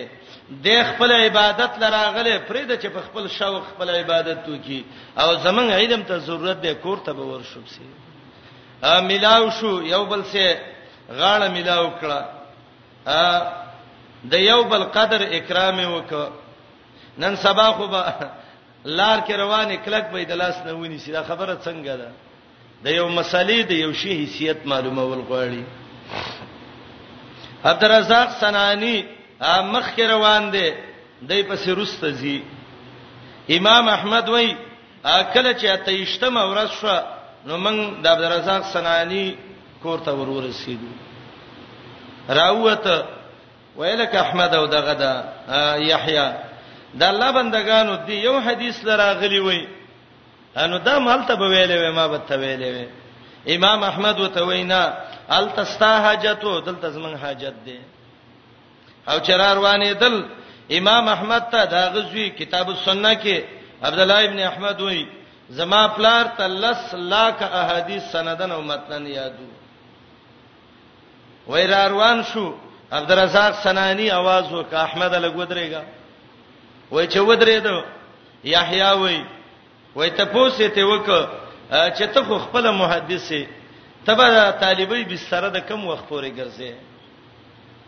د 0.49 0.67
خپل 0.89 1.11
عبادت 1.11 1.71
لراغله 1.84 2.39
فرید 2.47 2.79
چې 2.82 2.88
په 2.95 3.01
خپل 3.11 3.27
شوق 3.27 3.63
خپل 3.75 3.89
عبادت 3.89 4.45
تو 4.45 4.55
کی 4.65 4.84
او 5.17 5.36
زمون 5.43 5.71
علم 5.71 6.03
ته 6.03 6.17
ضرورت 6.17 6.61
دی 6.63 6.73
کور 6.82 6.97
ته 6.97 7.13
به 7.13 7.21
ورشب 7.23 7.67
سي 7.67 7.86
ا 8.84 8.99
ملاو 9.01 9.49
شو 9.59 9.82
یو 9.84 10.05
بل 10.05 10.23
سه 10.23 10.57
غاړه 11.09 11.49
ملاو 11.51 11.91
کړه 12.01 12.25
ا 13.07 13.41
د 14.32 14.34
یو 14.34 14.63
بل 14.63 14.84
قدر 14.84 15.21
اکرام 15.36 15.79
وک 15.93 16.13
نن 17.17 17.36
سبا 17.36 17.71
خو 17.71 17.88
به 17.88 18.13
لار 18.86 19.19
کې 19.21 19.32
روانه 19.38 19.75
کلک 19.75 20.03
به 20.11 20.23
د 20.23 20.32
لاس 20.32 20.57
نه 20.65 20.73
ونی 20.73 20.97
سي 20.97 21.11
دا 21.11 21.23
خبره 21.23 21.55
څنګه 21.65 21.97
ده 21.99 22.11
د 22.86 22.88
یو 22.99 23.07
مسلې 23.17 23.59
د 23.71 23.71
یو 23.84 23.91
شی 23.99 24.11
حیثیت 24.21 24.57
معلومول 24.71 25.19
غواړي 25.29 25.63
عبدالرزاق 27.71 28.29
سنانی 28.41 28.97
مخ 29.73 29.88
روان 30.13 30.43
دی 30.53 30.69
دای 31.29 31.41
په 31.49 31.55
سرست 31.63 32.03
زی 32.21 32.38
امام 33.57 33.88
احمد 33.95 34.29
وای 34.29 34.49
کله 35.34 35.51
چې 35.59 35.65
اتهشتم 35.75 36.38
اورس 36.38 36.71
شو 36.82 36.97
نو 37.45 37.55
موږ 37.65 37.77
د 38.03 38.05
عبدالرزاق 38.13 38.63
سنانی 38.73 39.25
کور 39.84 39.99
ته 40.05 40.11
ورور 40.21 40.43
رسیدو 40.43 40.88
راوته 42.39 42.95
ویلک 43.77 44.15
احمد 44.23 44.55
او 44.55 44.65
دغه 44.73 44.93
دا 45.03 45.11
یحیی 45.84 46.25
د 46.99 47.03
الله 47.11 47.32
بندگانو 47.39 47.93
دی 48.07 48.15
یو 48.27 48.36
حدیث 48.47 48.84
لراغلی 48.86 49.39
وای 49.45 49.61
انو 50.57 50.77
دا 50.77 50.99
مال 50.99 51.23
ته 51.27 51.35
ویلې 51.39 51.91
ما 51.95 52.07
به 52.07 52.17
ته 52.17 52.35
ویلې 52.37 52.87
امام 53.55 53.83
احمد 53.83 54.19
وته 54.19 54.43
وینا 54.43 54.81
ال 55.29 55.53
تستا 55.55 55.99
حاجت 56.01 56.41
دلته 56.65 56.89
زمون 56.89 57.15
حاجت 57.17 57.55
دی 57.65 57.79
او 59.07 59.19
چرار 59.19 59.57
وانه 59.59 59.93
دل 59.93 60.25
امام 60.71 61.07
احمد 61.07 61.43
ته 61.51 61.65
دا 61.65 61.89
غزوی 61.89 62.29
کتاب 62.29 62.69
السنه 62.69 63.13
کې 63.13 63.37
عبد 63.83 63.99
الله 63.99 64.23
ابن 64.23 64.39
احمد 64.39 64.81
وی 64.81 65.05
زما 65.49 65.87
پلار 65.87 66.25
تلس 66.37 66.93
لاک 66.93 67.41
احادیث 67.43 68.03
سندن 68.11 68.51
او 68.51 68.61
متن 68.61 69.07
یادو 69.07 69.47
وای 71.47 71.67
را 71.67 71.87
روان 71.87 72.23
شو 72.23 72.53
عبدالرزاق 72.91 73.51
سنانی 73.63 74.09
आवाज 74.11 74.51
وک 74.51 74.73
احمد 74.73 75.13
لګودريګا 75.15 75.83
وای 76.91 77.07
چې 77.07 77.17
ودرېدو 77.17 77.83
یحیی 78.43 78.91
وای 78.99 79.23
وای 79.95 80.09
ته 80.11 80.25
پوسه 80.25 80.67
ته 80.69 80.83
وک 80.85 81.07
چې 81.71 82.03
ته 82.13 82.23
خو 82.23 82.37
خپل 82.37 82.69
محدثه 82.71 83.43
تبه 84.05 84.51
طالبای 84.63 85.03
بستر 85.05 85.49
د 85.49 85.57
کم 85.67 85.85
وخت 85.87 86.05
پورې 86.09 86.27
ګرځي 86.37 86.73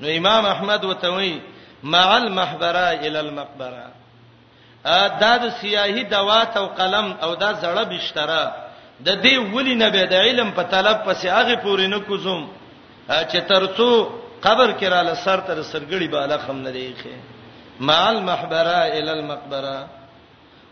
نو 0.02 0.08
امام 0.18 0.46
احمد 0.46 0.84
وتوی 0.86 1.40
مع 1.84 2.16
المحبره 2.18 2.88
الى 3.06 3.20
المقبره 3.20 3.86
دا 5.22 5.38
د 5.44 5.50
سیاهی 5.62 6.04
دوات 6.04 6.58
او 6.58 6.66
قلم 6.68 7.16
او 7.24 7.36
دا 7.36 7.54
زړه 7.54 7.84
بشتره 7.88 8.56
د 9.04 9.22
دې 9.24 9.54
ولی 9.56 9.76
نه 9.76 9.90
به 9.90 10.06
د 10.06 10.14
علم 10.14 10.52
په 10.52 10.64
طلب 10.64 11.04
پسې 11.06 11.26
هغه 11.28 11.56
پورې 11.56 11.86
نه 11.94 12.00
کوزم 12.00 12.48
چې 13.10 13.40
ترڅو 13.48 14.10
قبر 14.42 14.72
کې 14.80 14.84
را 14.94 15.02
لسر 15.02 15.38
تر 15.40 15.64
سرګړی 15.64 16.08
بالا 16.12 16.38
خم 16.38 16.58
نه 16.58 16.72
دیخه 16.72 17.16
مع 17.80 18.10
المحبره 18.10 18.78
الى 18.98 19.12
المقبره 19.12 19.88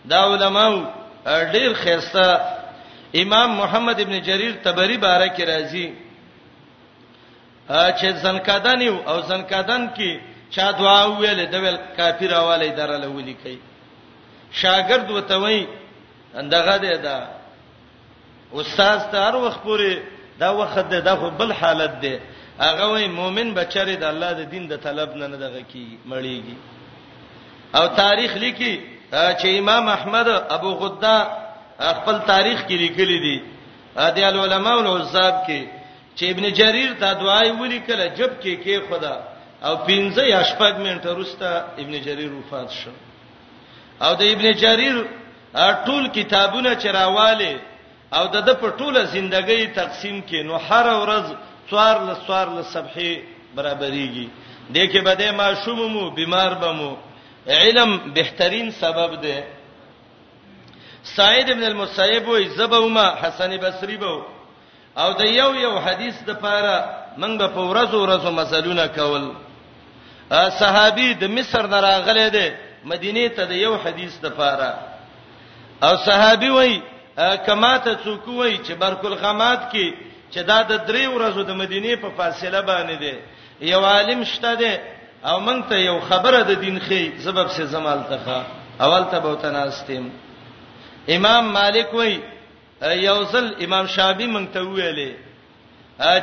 دا 0.05 0.17
علماو 0.23 1.00
ډیر 1.25 1.73
خيسته 1.73 2.57
امام 3.23 3.55
محمد 3.57 3.99
ابن 4.01 4.19
جرير 4.25 4.53
تبري 4.63 4.97
بارک 4.97 5.41
رازي 5.41 5.91
چې 7.69 8.09
زنکدن 8.23 8.81
او 9.07 9.19
زنکدن 9.21 9.87
کې 9.95 10.17
چا 10.49 10.71
دعا 10.71 11.05
ویل 11.05 11.45
د 11.51 11.55
ویل 11.63 11.77
کافر 11.97 12.33
حواله 12.33 12.67
درل 12.77 13.03
ولي 13.05 13.33
کوي 13.33 13.59
شاګرد 14.61 15.11
وته 15.11 15.37
وای 15.37 15.67
اندغه 16.35 16.77
ده 16.77 16.95
دا 16.97 17.17
استاد 18.55 19.11
تر 19.11 19.35
وخت 19.35 19.63
پورې 19.63 19.99
دا 20.39 20.49
وخت 20.55 20.79
ده 20.79 20.99
دا 20.99 21.15
خو 21.15 21.29
بل 21.29 21.51
حالت 21.53 22.01
ده 22.01 22.19
هغه 22.59 22.87
وای 22.91 23.07
مؤمن 23.07 23.53
بچره 23.53 23.95
د 23.95 24.03
الله 24.03 24.33
د 24.33 24.49
دین 24.51 24.67
د 24.67 24.77
طلب 24.77 25.15
نه 25.15 25.27
نه 25.27 25.37
دغه 25.37 25.61
کی 25.67 25.97
مړیږي 26.09 26.55
او 27.75 27.87
تاریخ 27.87 28.35
لیکي 28.37 28.75
چې 29.11 29.47
امام 29.59 29.87
احمد 29.87 30.27
ابو 30.49 30.71
غدا 30.81 31.17
خپل 31.79 32.17
تاریخ 32.31 32.59
کې 32.67 32.75
لیکلي 32.83 33.19
دي 33.25 33.39
د 33.95 34.19
علماء 34.19 34.79
العذاب 34.83 35.35
کې 35.47 35.61
چې 36.15 36.23
ابن 36.33 36.43
جرير 36.59 36.91
دا 36.99 37.13
دعای 37.13 37.49
ولیکله 37.51 38.05
جب 38.17 38.31
کې 38.41 38.53
کې 38.63 38.79
خدا 38.89 39.15
او 39.67 39.73
15 39.87 40.23
یا 40.35 40.41
شپږ 40.43 40.73
منټه 40.85 41.09
وروسته 41.15 41.45
ابن 41.83 41.93
جرير 42.01 42.31
وفات 42.33 42.69
شو 42.71 42.91
او 44.01 44.15
د 44.15 44.21
ابن 44.23 44.51
جرير 44.51 44.95
ټول 45.85 46.07
کتابونه 46.15 46.75
چرواله 46.75 47.53
او 48.17 48.27
د 48.33 48.37
د 48.47 48.49
په 48.61 48.67
ټوله 48.77 49.01
ژوندۍ 49.11 49.63
تقسیم 49.75 50.21
کې 50.29 50.39
نو 50.47 50.55
هر 50.57 50.85
ورځ 51.01 51.25
څوار 51.69 51.95
له 52.07 52.13
څوار 52.25 52.47
له 52.57 52.61
صبحې 52.63 53.13
برابرېږي 53.55 54.27
دغه 54.75 55.01
بده 55.07 55.31
ما 55.31 55.47
شومو 55.65 56.03
بیمار 56.17 56.51
بمو 56.61 56.97
علم 57.47 57.97
بهترین 58.13 58.71
سبب 58.71 59.21
دی 59.23 59.35
سعید 61.15 61.49
ابن 61.51 61.63
المسیب 61.63 62.27
وې 62.27 62.47
زبوما 62.57 63.07
حسن 63.21 63.57
بصری 63.61 63.97
بو 63.97 64.21
او 64.97 65.11
د 65.19 65.25
یو 65.25 65.53
یو 65.55 65.77
حدیث 65.79 66.15
د 66.27 66.33
پاره 66.33 66.75
موږ 67.17 67.37
به 67.37 67.47
په 67.47 67.61
ورځ 67.69 67.91
ورځ 67.93 68.25
مسلونه 68.25 68.87
کول 68.87 69.31
صحابي 70.59 71.13
د 71.13 71.23
مصر 71.29 71.67
نه 71.67 71.79
راغلی 71.79 72.29
دی 72.29 72.47
مدینه 72.83 73.27
ته 73.35 73.45
د 73.45 73.51
یو 73.51 73.75
حدیث 73.75 74.13
د 74.21 74.25
پاره 74.29 74.71
او 75.83 75.95
صحابي 76.05 76.49
وای 76.49 76.79
کما 77.45 77.77
ته 77.77 77.97
څوک 78.03 78.27
وای 78.27 78.57
چې 78.57 78.71
برکل 78.77 79.13
غمات 79.13 79.71
کې 79.73 79.93
چې 80.33 80.39
دا 80.45 80.61
د 80.63 80.73
درې 80.89 81.05
ورځو 81.07 81.41
د 81.45 81.51
مدینه 81.53 81.95
په 81.95 82.09
فاصله 82.17 82.61
باندې 82.61 82.95
دی 82.99 83.13
یو 83.61 83.85
عالم 83.85 84.23
شته 84.23 84.55
دی 84.55 84.73
او 85.29 85.39
مونږ 85.47 85.61
ته 85.69 85.77
یو 85.89 85.97
خبره 86.09 86.39
د 86.49 86.51
دین 86.63 86.77
خې 86.87 87.01
سبب 87.25 87.47
سے 87.55 87.63
زمال 87.73 87.99
تخا 88.11 88.39
اول 88.83 89.03
ته 89.11 89.17
بوت 89.25 89.45
ناستیم 89.55 90.05
امام 91.15 91.43
مالک 91.57 91.93
وای 91.99 92.13
یو 93.09 93.17
ځل 93.33 93.45
امام 93.65 93.85
شابی 93.95 94.25
مونږ 94.33 94.47
ته 94.53 94.59
ویلې 94.65 95.11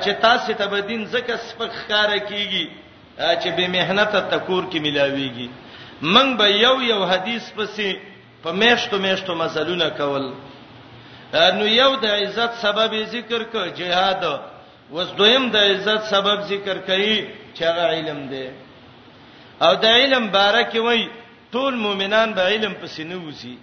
چې 0.02 0.10
تاسو 0.20 0.52
ته 0.60 0.66
به 0.66 0.80
دین 0.90 1.04
زکه 1.14 1.36
سپک 1.48 1.72
خاره 1.86 2.18
کیږي 2.18 2.64
چې 3.40 3.48
به 3.56 3.64
مهنت 3.76 4.12
تکور 4.32 4.64
کې 4.70 4.78
ملاويږي 4.86 5.48
مونږ 6.14 6.36
به 6.38 6.44
یو 6.64 6.76
یو 6.82 7.04
حدیث 7.04 7.52
پسې 7.56 7.96
په 8.42 8.50
میشتو 8.52 8.98
میشتو 8.98 9.34
مسلونه 9.34 9.88
کول 9.98 10.30
نو 11.58 11.64
یو 11.68 11.90
د 12.02 12.06
عزت 12.20 12.52
سبب 12.64 12.92
ذکر 13.14 13.42
ک 13.52 13.74
جهاد 13.78 14.22
وس 14.92 15.08
دویم 15.18 15.50
د 15.54 15.56
عزت 15.56 16.02
سبب 16.10 16.38
ذکر 16.52 16.76
کړي 16.88 17.16
چې 17.54 17.62
علم 17.62 18.28
دی 18.30 18.46
او 19.62 19.74
د 19.84 19.84
علم 19.98 20.24
بارکه 20.38 20.80
وای 20.80 21.08
ټول 21.52 21.72
مؤمنان 21.84 22.32
به 22.34 22.42
علم 22.52 22.72
پسې 22.82 23.02
نه 23.02 23.16
وځي 23.26 23.56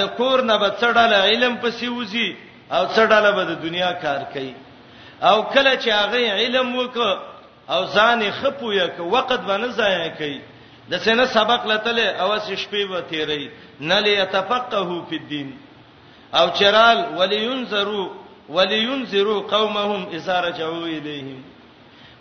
د 0.00 0.02
کور 0.18 0.42
نه 0.50 0.56
به 0.58 0.68
څړاله 0.80 1.18
علم 1.30 1.54
پسې 1.62 1.86
وځي 1.96 2.28
او 2.74 2.82
څړاله 2.96 3.30
به 3.36 3.42
د 3.50 3.52
دنیا 3.62 3.92
کار 4.04 4.20
کوي 4.32 4.54
او 5.28 5.36
کله 5.54 5.72
چې 5.82 5.88
هغه 6.02 6.32
علم 6.42 6.76
وک 6.76 6.96
او 7.74 7.80
ځان 7.96 8.20
خپو 8.40 8.68
یک 8.72 8.94
وخت 9.14 9.40
باندې 9.48 9.68
ضایع 9.78 10.08
کوي 10.18 10.40
د 10.90 11.00
سینه 11.04 11.26
سبق 11.36 11.66
لته 11.66 12.08
او 12.22 12.28
شپې 12.38 12.82
و 12.92 13.00
تیرې 13.10 13.44
نه 13.80 13.98
لیتفقهوا 14.06 15.04
فی 15.10 15.16
الدین 15.16 15.50
او 16.38 16.46
چرال 16.58 16.98
ولینذروا 17.18 18.08
ولینذروا 18.48 19.40
قومهم 19.54 20.06
اذا 20.12 20.40
رجعوا 20.40 20.84
الیهم 20.84 21.42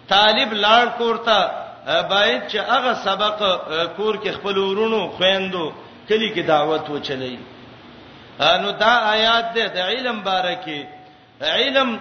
طالب 0.10 0.54
لاړ 0.62 0.86
کورتا 0.98 1.42
باید 1.88 2.48
چې 2.52 2.56
هغه 2.60 2.94
سبق 3.04 3.40
کور 3.98 4.16
کې 4.24 4.30
خپل 4.38 4.58
ورونو 4.58 5.00
خويندو 5.18 5.70
کلی 6.10 6.30
کې 6.36 6.40
دعوت 6.48 6.90
وچلی 6.90 7.36
نو 8.64 8.72
دا 8.80 8.94
آیات 9.12 9.54
ده 9.56 9.68
د 9.76 9.92
علم 9.92 10.20
بارکه 10.24 10.88
علم 11.42 12.00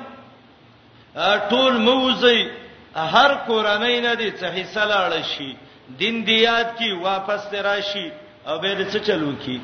ټول 1.51 1.73
موزي 1.89 2.49
هر 3.15 3.35
قرانه 3.49 3.91
نه 4.01 4.15
دي 4.15 4.31
څه 4.31 4.47
حصہ 4.59 4.85
لاړ 4.91 5.23
شي 5.35 5.53
دین 5.99 6.17
دیات 6.27 6.79
کی 6.79 6.91
واپس 7.09 7.53
راشي 7.69 8.09
او 8.47 8.59
به 8.59 8.87
څه 8.91 8.97
چلو 9.07 9.33
کی 9.45 9.61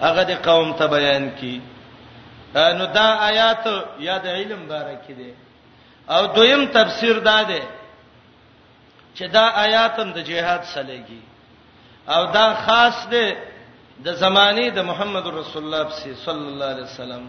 هغه 0.00 0.22
د 0.30 0.42
قوم 0.48 0.72
ته 0.72 0.86
بیان 0.96 1.30
کی 1.38 1.56
نو 2.78 2.86
دا 2.94 3.06
آیات 3.28 3.66
یا 4.00 4.18
د 4.24 4.26
علم 4.26 4.68
بارکه 4.68 5.12
دي 5.18 5.32
او 6.08 6.20
دویم 6.26 6.64
تفسیر 6.66 7.18
دا 7.28 7.42
ده 7.42 7.62
چې 9.14 9.26
دا 9.32 9.48
آیاتم 9.64 10.12
د 10.12 10.18
جهاد 10.30 10.62
سلیږي 10.74 11.20
او 12.08 12.22
دا 12.36 12.46
خاص 12.66 12.96
دی 13.10 13.26
د 14.04 14.08
زمانه 14.22 14.70
د 14.70 14.78
محمد 14.90 15.26
رسول 15.38 15.62
الله 15.64 15.82
صلی 16.26 16.48
الله 16.52 16.66
علیه 16.74 16.86
وسلم 16.90 17.24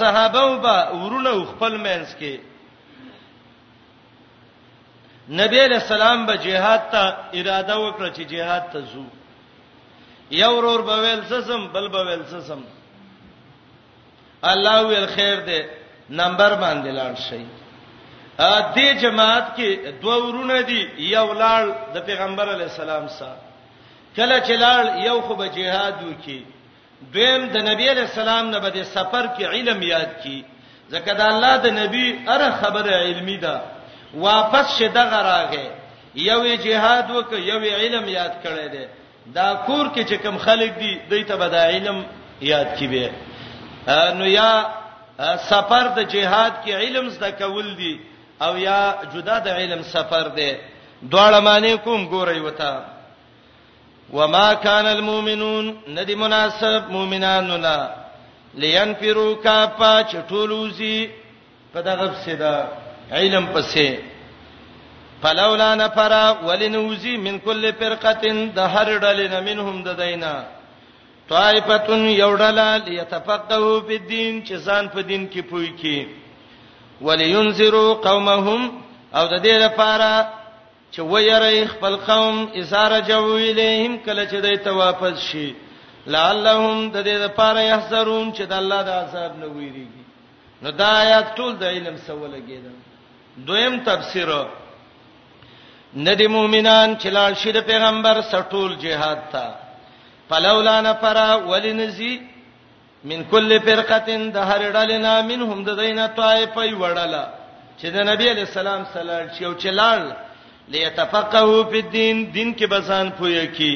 صحابه 0.00 0.46
با 0.62 0.76
ورونه 1.02 1.34
خپل 1.50 1.76
مینس 1.86 2.16
کې 2.22 2.36
نبی 5.40 5.58
علیہ 5.64 5.78
السلام 5.82 6.26
به 6.26 6.36
جهاد 6.46 6.88
ته 6.90 7.04
اراده 7.32 7.74
وکړه 7.74 8.16
چې 8.16 8.20
جهاد 8.20 8.70
ته 8.72 8.80
ځو 8.80 9.04
یو 10.42 10.52
ورور 10.56 10.82
بویل 10.88 11.24
سسم 11.30 11.66
بل 11.72 11.88
بویل 11.94 12.20
سسم 12.28 12.60
الله 14.50 14.82
ویل 14.86 15.06
خیر 15.16 15.42
دې 15.46 15.66
نمبر 16.20 16.54
باندې 16.54 16.90
لاړ 16.98 17.14
شئ 17.28 17.44
ا 18.38 18.74
دې 18.74 18.94
جماعت 19.00 19.56
کې 19.56 20.00
دوه 20.02 20.16
ورونه 20.26 20.60
دي 20.60 20.88
یو 20.98 21.32
لال 21.32 21.72
د 21.94 21.98
پیغمبر 22.06 22.48
علی 22.54 22.62
السلام 22.64 23.08
سره 23.08 23.36
کله 24.16 24.40
چې 24.44 24.50
لال 24.52 25.04
یو 25.06 25.20
خو 25.20 25.34
به 25.34 25.46
جهاد 25.48 25.94
وکي 26.04 26.44
دویم 27.12 27.48
د 27.48 27.56
نبی 27.56 27.88
علی 27.88 28.00
السلام 28.00 28.50
نه 28.50 28.58
به 28.58 28.82
سفر 28.84 29.26
کې 29.36 29.42
علم 29.52 29.82
یاد 29.82 30.20
کی 30.22 30.44
ځکه 30.92 31.12
دا 31.14 31.26
الله 31.28 31.56
د 31.56 31.66
نبی 31.72 32.18
اره 32.28 32.50
خبره 32.60 32.90
علمی 33.00 33.36
ده 33.36 33.60
واپس 34.14 34.78
شه 34.78 34.88
دغه 34.88 35.22
راغې 35.22 35.68
یو 36.14 36.44
جهاد 36.56 37.10
وک 37.10 37.32
یو 37.32 37.60
علم 37.64 38.08
یاد 38.08 38.32
کړی 38.44 38.68
دی 38.72 38.84
دا 39.34 39.54
کور 39.66 39.86
کې 39.94 40.06
چې 40.08 40.14
کم 40.22 40.38
خلک 40.38 40.72
دي 40.78 41.00
دیته 41.10 41.36
به 41.36 41.48
دا 41.48 41.62
علم 41.68 42.04
یاد 42.40 42.74
کی 42.78 42.86
به 42.86 43.10
نو 44.14 44.26
یا 44.26 44.50
سفر 45.50 45.84
د 45.96 46.02
جهاد 46.08 46.52
کې 46.64 46.70
علم 46.74 47.08
زده 47.08 47.30
کول 47.32 47.76
دي 47.76 47.94
او 48.46 48.54
یا 48.66 48.80
جدا 49.14 49.36
د 49.44 49.48
علم 49.58 49.80
سفر 49.94 50.26
دی 50.36 50.50
دواړه 51.12 51.38
معنی 51.46 51.72
کوم 51.84 52.00
ګورئ 52.12 52.38
وتا 52.46 52.72
وما 54.16 54.48
كان 54.66 54.86
المؤمنون 54.96 55.66
ندی 55.96 56.14
مناسب 56.14 56.82
مؤمنانو 56.96 57.56
لا 57.66 57.78
لینفروا 58.54 59.34
کافا 59.46 59.94
چټولوزی 60.12 61.08
په 61.72 61.80
دغه 61.82 62.10
سیدا 62.24 62.56
علم 63.12 63.44
پسې 63.54 63.90
فلولا 65.22 65.74
نفر 65.74 66.12
ولنوزی 66.46 67.16
من 67.16 67.38
کل 67.38 67.72
فرقه 67.72 68.32
د 68.56 68.58
هر 68.58 68.88
ډلې 69.00 69.32
منهم 69.50 69.82
د 69.84 69.88
دینه 70.02 70.44
طائفتون 71.28 72.04
یوډلا 72.22 72.70
لیتفقهوا 72.86 73.80
بالدین 73.80 74.46
چې 74.46 74.52
ځان 74.52 74.88
په 74.88 75.00
دین 75.02 75.28
کې 75.32 75.40
پوي 75.50 75.68
کې 75.80 76.21
ولينذروا 77.06 77.92
قومهم 78.08 78.60
او 79.18 79.24
د 79.32 79.34
دې 79.46 79.54
لپاره 79.64 80.10
چې 80.94 81.00
ويرې 81.12 81.58
خپل 81.74 81.94
قوم 82.10 82.36
ازاره 82.60 82.98
جو 83.10 83.36
الیهم 83.50 83.92
کله 84.06 84.24
چې 84.30 84.36
دوی 84.44 84.56
ته 84.64 84.70
واپس 84.82 85.16
شي 85.30 85.54
لعلهم 86.06 86.76
د 86.94 86.96
دې 87.06 87.16
لپاره 87.26 87.60
يحذرون 87.72 88.32
چې 88.36 88.42
د 88.50 88.52
الله 88.60 88.80
د 88.88 88.90
عذاب 89.02 89.32
نه 89.42 89.46
ویریږي 89.46 90.04
نو 90.62 90.70
دا 90.70 90.90
آیات 91.02 91.26
ټول 91.36 91.52
د 91.62 91.64
علم 91.74 91.96
سواله 92.06 92.38
کېده 92.48 92.72
دویم 93.36 93.80
تفسیر 93.88 94.28
ندی 96.06 96.26
مؤمنان 96.26 96.96
چې 96.96 97.06
لال 97.06 97.34
شید 97.36 97.56
پیغمبر 97.66 98.20
سټول 98.30 98.76
جهاد 98.84 99.20
تا 99.32 99.46
فلولا 100.28 100.80
نفر 100.80 101.16
ولنزی 101.46 102.12
من 103.04 103.22
کل 103.30 103.50
فرقتن 103.66 104.22
د 104.34 104.36
هر 104.50 104.62
ډلې 104.76 104.98
نه 105.06 105.12
منهم 105.30 105.58
د 105.68 105.78
دینه 105.82 106.06
طائفه 106.20 106.62
وړله 106.80 107.24
چې 107.80 107.86
د 107.94 107.96
نبی 108.10 108.26
علی 108.32 108.44
السلام 108.50 108.82
سره 108.94 109.16
چې 109.36 109.44
چلال 109.64 110.02
ليتفقهوا 110.74 111.62
فی 111.70 111.80
الدین 111.84 112.16
دین 112.36 112.50
کې 112.58 112.66
بسان 112.74 113.06
پوهه 113.18 113.44
کی 113.56 113.74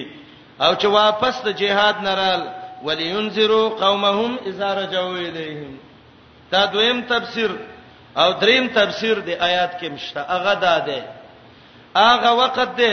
او 0.64 0.70
چې 0.80 0.86
واپس 0.98 1.36
د 1.46 1.58
جهاد 1.62 1.96
نرال 2.08 2.42
ولینذروا 2.86 3.66
قومهم 3.82 4.32
اذا 4.50 4.68
رجعوا 4.80 5.18
الیهم 5.28 5.72
دا 6.52 6.64
دویم 6.74 7.00
تفسیر 7.12 7.50
او 8.22 8.28
دریم 8.42 8.66
تفسیر 8.78 9.16
د 9.28 9.30
آیات 9.48 9.72
کې 9.80 9.88
مشته 9.96 10.20
هغه 10.34 10.54
دا 10.66 10.78
ده 10.86 11.00
هغه 11.98 12.30
وخت 12.42 12.68
ده 12.80 12.90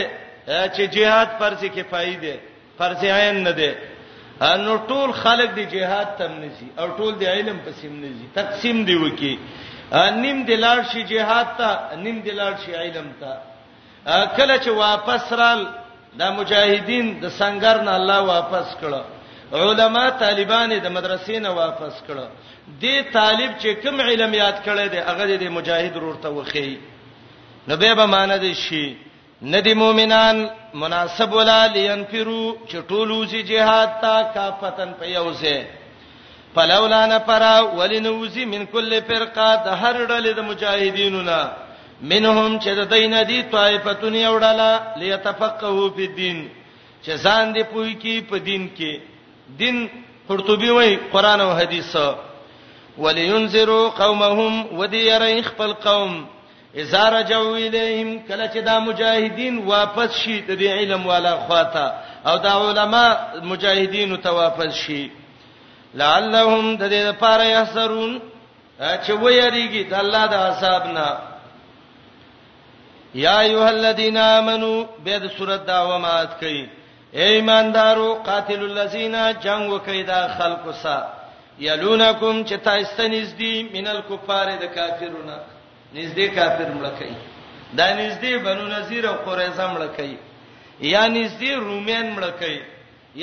چې 0.74 0.82
جهاد 0.98 1.28
فرض 1.38 1.64
کفایه 1.78 2.16
ده 2.24 2.34
فرض 2.78 3.02
عین 3.14 3.36
نه 3.46 3.52
ده 3.58 3.93
نو 4.42 4.76
ټول 4.88 5.10
خلق 5.20 5.54
دی 5.56 5.64
جهاد 5.72 6.06
تم 6.18 6.32
نزي 6.42 6.66
او 6.78 6.86
ټول 6.98 7.12
دی 7.20 7.26
علم 7.32 7.58
پسیم 7.66 7.94
نزي 8.04 8.26
تقسیم 8.34 8.84
دی 8.84 8.94
وکي 9.02 9.36
نیم 10.16 10.42
دی 10.48 10.56
لاړ 10.64 10.80
شي 10.92 11.02
جهاد 11.10 11.46
ته 11.58 11.96
نیم 12.04 12.18
دی 12.22 12.30
لاړ 12.30 12.64
شي 12.66 12.74
علم 12.76 13.10
ته 13.20 13.38
کله 14.38 14.56
چې 14.58 14.68
واپس 14.80 15.32
رال 15.40 15.62
د 16.22 16.32
مجاهدین 16.38 17.12
د 17.20 17.28
سنگر 17.36 17.80
نه 17.82 17.94
الله 18.00 18.18
واپس 18.30 18.74
کړه 18.80 19.04
علما 19.60 20.04
طالبان 20.24 20.68
د 20.68 20.86
مدرسې 20.96 21.30
نه 21.46 21.50
واپس 21.60 22.02
کړه 22.06 22.28
دې 22.80 23.12
طالب 23.18 23.56
چې 23.58 23.86
کوم 23.86 24.00
علم 24.08 24.34
یاد 24.42 24.60
کړي 24.64 24.88
دی 24.88 24.98
هغه 25.12 25.36
د 25.44 25.56
مجاهد 25.60 26.02
ورته 26.02 26.36
وخی 26.36 27.68
نو 27.68 27.76
به 27.82 27.94
به 28.02 28.06
معنی 28.16 28.38
دي 28.46 28.54
شي 28.66 28.86
ندی 29.52 29.72
مؤمنان 29.82 30.36
مناسب 30.80 31.32
ولا 31.34 31.60
لینفرو 31.74 32.56
چې 32.70 32.76
ټولو 32.88 33.16
سي 33.32 33.42
جهاد 33.50 33.90
تا 34.04 34.14
کافتن 34.34 34.92
په 35.00 35.04
یوزه 35.06 35.66
فلولا 36.54 37.00
نفر 37.10 37.42
ولنوزی 37.78 38.44
من 38.54 38.64
کل 38.72 38.94
فرقه 39.08 39.48
د 39.66 39.76
هر 39.82 39.94
ډلې 40.06 40.32
د 40.38 40.46
مجاهدینو 40.50 41.22
نه 41.28 41.40
منهم 42.12 42.58
چې 42.58 42.70
د 42.78 42.80
دین 42.94 43.12
دي 43.30 43.42
طائفتون 43.54 44.14
یو 44.20 44.34
ډله 44.38 44.70
ليتفقهوا 45.02 45.88
فی 45.96 46.04
الدین 46.10 46.42
چې 47.04 47.10
ځان 47.24 47.52
دې 47.52 47.62
پوي 47.72 47.94
کی 48.02 48.16
په 48.30 48.36
دین 48.50 48.68
کې 48.76 49.00
دین 49.60 49.86
قرطبی 50.28 50.70
وای 50.76 50.96
قران 51.16 51.40
او 51.40 51.52
حدیث 51.60 51.96
ولینذروا 52.98 53.84
قومهم 54.02 54.54
ودیری 54.80 55.40
خپل 55.46 55.72
قوم 55.86 56.24
اذا 56.76 57.08
رجعوا 57.08 57.56
اليهم 57.56 58.22
کله 58.28 58.46
چې 58.54 58.64
دا 58.66 58.78
مجاهدین 58.78 59.58
واپس 59.66 60.14
شي 60.18 60.40
د 60.40 60.62
علم 60.76 61.06
والا 61.06 61.36
خواته 61.36 61.92
او 62.26 62.36
دا 62.38 62.50
علما 62.54 63.06
مجاهدین 63.42 64.16
ته 64.22 64.30
واپس 64.30 64.74
شي 64.86 65.10
لعلهم 65.94 66.76
د 66.76 66.88
دې 66.88 67.08
لپاره 67.10 67.44
یحسرون 67.44 68.14
چې 68.78 69.10
وېریږي 69.10 69.82
د 69.90 69.94
الله 69.94 70.26
د 70.26 70.34
حساب 70.46 70.86
نه 70.86 71.08
یا 73.26 73.40
ایه 73.40 73.68
الذین 73.68 74.16
آمنو 74.16 74.84
به 75.04 75.18
د 75.18 75.30
صورت 75.38 75.66
دعوامات 75.66 76.28
کوي 76.40 76.66
اے 77.16 77.26
ایماندارو 77.34 78.14
قاتل 78.14 78.60
الذین 78.70 79.14
جنگ 79.42 79.72
وکي 79.72 80.02
دا 80.02 80.20
خلقو 80.38 80.72
سره 80.72 81.12
یلونکم 81.66 82.44
چې 82.44 82.52
تاسو 82.64 83.02
نږدې 83.08 83.72
مینل 83.72 84.00
کفار 84.08 84.48
د 84.62 84.64
کافرونو 84.74 85.38
نږدې 85.98 86.26
کافر 86.38 86.68
مړ 86.76 86.86
کړي 86.98 87.16
دا 87.78 87.86
نږدې 88.00 88.32
بنو 88.44 88.64
نذیر 88.76 89.04
او 89.10 89.16
قریظه 89.26 89.64
مړ 89.74 89.82
کړي 89.96 90.16
یا 90.94 91.02
نږدې 91.16 91.50
رومین 91.66 92.06
مړ 92.16 92.24
کړي 92.40 92.58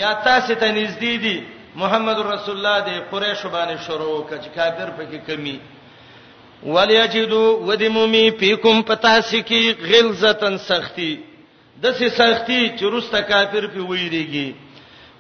یا 0.01 0.09
تاسو 0.27 0.51
ته 0.61 0.67
نږدې 0.79 1.13
دي 1.23 1.37
محمد 1.81 2.17
رسول 2.33 2.55
الله 2.57 2.77
دې 2.87 2.95
قریش 3.11 3.41
باندې 3.55 3.77
شروع 3.85 4.15
کړي 4.29 4.49
کافر 4.59 4.89
پکې 4.97 5.19
کمی 5.27 5.57
وليجدوا 6.63 7.49
ودمومي 7.67 8.25
فيكم 8.39 8.81
پتاسکی 8.89 9.61
غلظتن 9.89 10.57
سختی 10.69 11.13
دسه 11.81 12.09
سختی 12.21 12.61
چې 12.77 12.83
روسته 12.95 13.21
کافر 13.31 13.67
په 13.73 13.79
ویریږي 13.91 14.49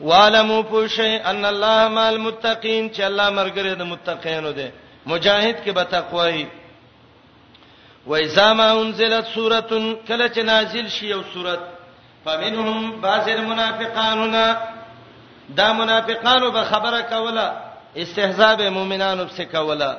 والمو 0.09 0.61
پوشی 0.69 1.13
ان 1.31 1.45
الله 1.51 1.87
مال 1.95 2.17
متقین 2.27 2.89
چې 2.91 3.01
الله 3.09 3.27
مرګره 3.29 3.75
د 3.81 3.91
متقینو 3.93 4.51
ده 4.59 4.67
مجاهد 5.05 5.55
کې 5.65 5.69
به 5.79 5.83
تقوی 5.95 6.45
و 8.05 8.13
اذا 8.15 8.53
ما 8.53 8.71
انزلت 8.81 9.25
سوره 9.25 9.61
کله 10.07 10.29
چې 10.29 10.37
نازل 10.39 10.87
شي 10.87 11.07
یو 11.07 11.21
سوره 11.33 11.59
فمنهم 12.25 13.01
بعض 13.01 13.29
المنافقانون 13.29 14.55
دا 15.57 15.73
منافقانو 15.73 16.51
به 16.51 16.61
خبره 16.63 17.01
کوله 17.01 17.51
استهزاء 17.97 18.55
به 18.55 18.69
مؤمنانو 18.69 19.25
په 19.25 19.43
کوله 19.45 19.97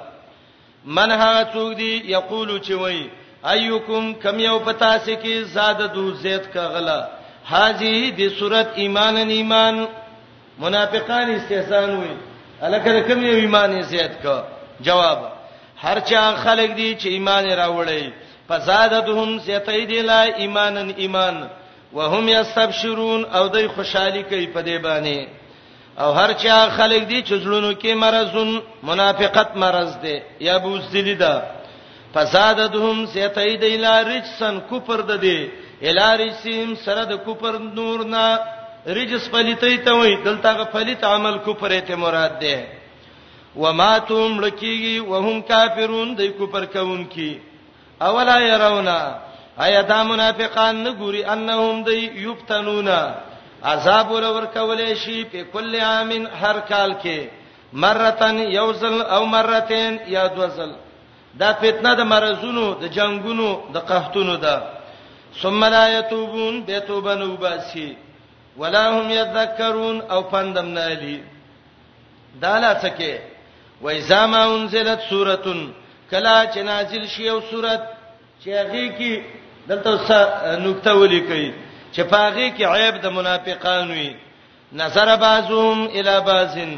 من 0.85 1.11
ها 1.11 1.45
څوک 1.53 1.77
دی 1.77 2.03
یقول 2.07 2.61
چې 2.63 2.71
وای 2.71 3.11
ايکم 3.51 4.13
کم 4.15 4.39
یو 4.41 4.59
پتا 4.59 4.99
سکی 4.99 5.45
زاد 5.45 5.93
دو 5.95 6.15
زید 6.15 6.47
کا 6.53 6.69
غلا 6.69 7.07
حاجی 7.45 8.11
دی 8.11 8.29
صورت 8.29 8.67
ایمان 8.75 9.17
ان 9.17 9.29
ایمان 9.31 9.89
منافقان 10.59 11.31
استهزان 11.31 11.97
وای 11.97 12.17
الکه 12.63 13.01
کم 13.15 13.25
یو 13.25 13.35
ایمان 13.37 13.83
زید 13.83 14.23
کا 14.23 14.45
جواب 14.81 15.32
هر 15.79 15.99
چا 16.01 16.35
خلق 16.37 16.75
دي 16.77 16.95
چې 16.97 17.07
ایمان 17.09 17.45
راوړي 17.51 18.13
فزادتهم 18.49 19.39
سیتید 19.39 19.91
لا 19.91 20.23
ایمانن 20.23 20.93
ایمان 20.97 21.49
وهم 21.93 22.29
یستبشرون 22.29 23.25
او 23.25 23.49
دوی 23.49 23.67
خوشحالي 23.69 24.23
کوي 24.23 24.47
په 24.47 24.63
دې 24.63 24.83
باندې 24.85 25.29
او 26.03 26.13
هر 26.13 26.33
چا 26.33 26.69
خلق 26.77 27.03
دي 27.09 27.23
چې 27.23 27.35
زړونو 27.45 27.73
کې 27.83 27.89
مرزون 27.95 28.63
منافقت 28.83 29.57
مرز 29.57 29.97
دي 30.03 30.21
یا 30.41 30.59
بوزدلی 30.59 31.15
ده 31.15 31.43
فزادتهم 32.15 33.07
سیتید 33.07 33.65
لا 33.81 34.03
رجسن 34.03 34.61
کفر 34.71 35.01
ده 35.01 35.17
دي 35.17 35.51
الارسیم 35.83 36.75
سره 36.85 37.05
د 37.05 37.15
کفر 37.29 37.59
نور 37.61 38.05
نه 38.05 38.39
رجس 38.87 39.29
پلیتې 39.29 39.79
ته 39.85 39.93
وای 39.95 40.17
دلته 40.25 40.53
غ 40.55 40.65
پلیت 40.73 41.05
عمل 41.05 41.39
کفر 41.39 41.81
ته 41.81 41.95
مراد 41.97 42.39
ده 42.41 42.57
وماتم 43.57 44.41
لکیږي 44.45 45.01
وهم 45.01 45.41
کافرون 45.43 46.15
د 46.17 46.21
کفر 46.39 46.65
کوونکی 46.65 47.33
اولا 48.07 48.39
يرونا 48.41 48.99
ایا 49.65 49.83
د 49.91 50.05
منافقان 50.11 50.83
نه 50.85 50.93
ګوري 51.01 51.25
انهم 51.33 51.83
د 51.85 51.89
یفتنونا 52.27 53.15
عذاب 53.65 54.11
ورور 54.13 54.47
کولې 54.55 54.95
شي 55.05 55.25
په 55.25 55.45
کل 55.53 55.75
عام 55.77 56.13
هر 56.41 56.59
کال 56.69 56.95
کې 57.03 57.19
مرتن 57.73 58.39
یوزل 58.53 59.03
او 59.03 59.27
مرتين 59.27 59.99
یا 60.07 60.27
دوزل 60.37 60.73
دا 61.41 61.53
فتنه 61.53 61.95
د 61.95 62.01
مرزونو 62.05 62.75
د 62.81 62.85
جنگونو 62.97 63.49
د 63.75 63.79
قحطونو 63.89 64.35
ده 64.37 64.63
ثم 65.43 65.65
لا 65.65 65.99
يتوبون 65.99 66.65
بتوبن 66.69 67.23
وباسي 67.23 67.97
ولا 68.57 68.89
هم 68.89 69.11
يذكرون 69.11 70.01
او 70.11 70.23
پندم 70.23 70.67
نه 70.77 70.89
لي 70.89 71.21
دا 72.35 72.59
لا 72.59 72.75
څه 72.83 72.89
کې 72.99 73.32
و 73.83 73.87
اذا 73.89 74.27
ما 74.33 74.43
انزلت 74.57 75.01
سوره 75.11 75.39
کلا 76.11 76.47
چې 76.53 76.59
نازل 76.71 77.05
شي 77.07 77.29
او 77.29 77.41
سوره 77.51 77.75
چې 78.45 78.49
هغه 78.61 78.85
کې 78.99 79.13
دلته 79.69 79.93
نقطه 80.67 80.91
ولیکي 81.01 81.53
چې 81.95 82.01
پاغه 82.13 82.47
کې 82.57 82.65
عیب 82.75 82.95
د 83.03 83.07
منافقان 83.19 83.91
وي 83.91 84.11
نظر 84.73 85.17
بعضهم 85.17 85.79
الی 85.99 86.17
بعضن 86.31 86.73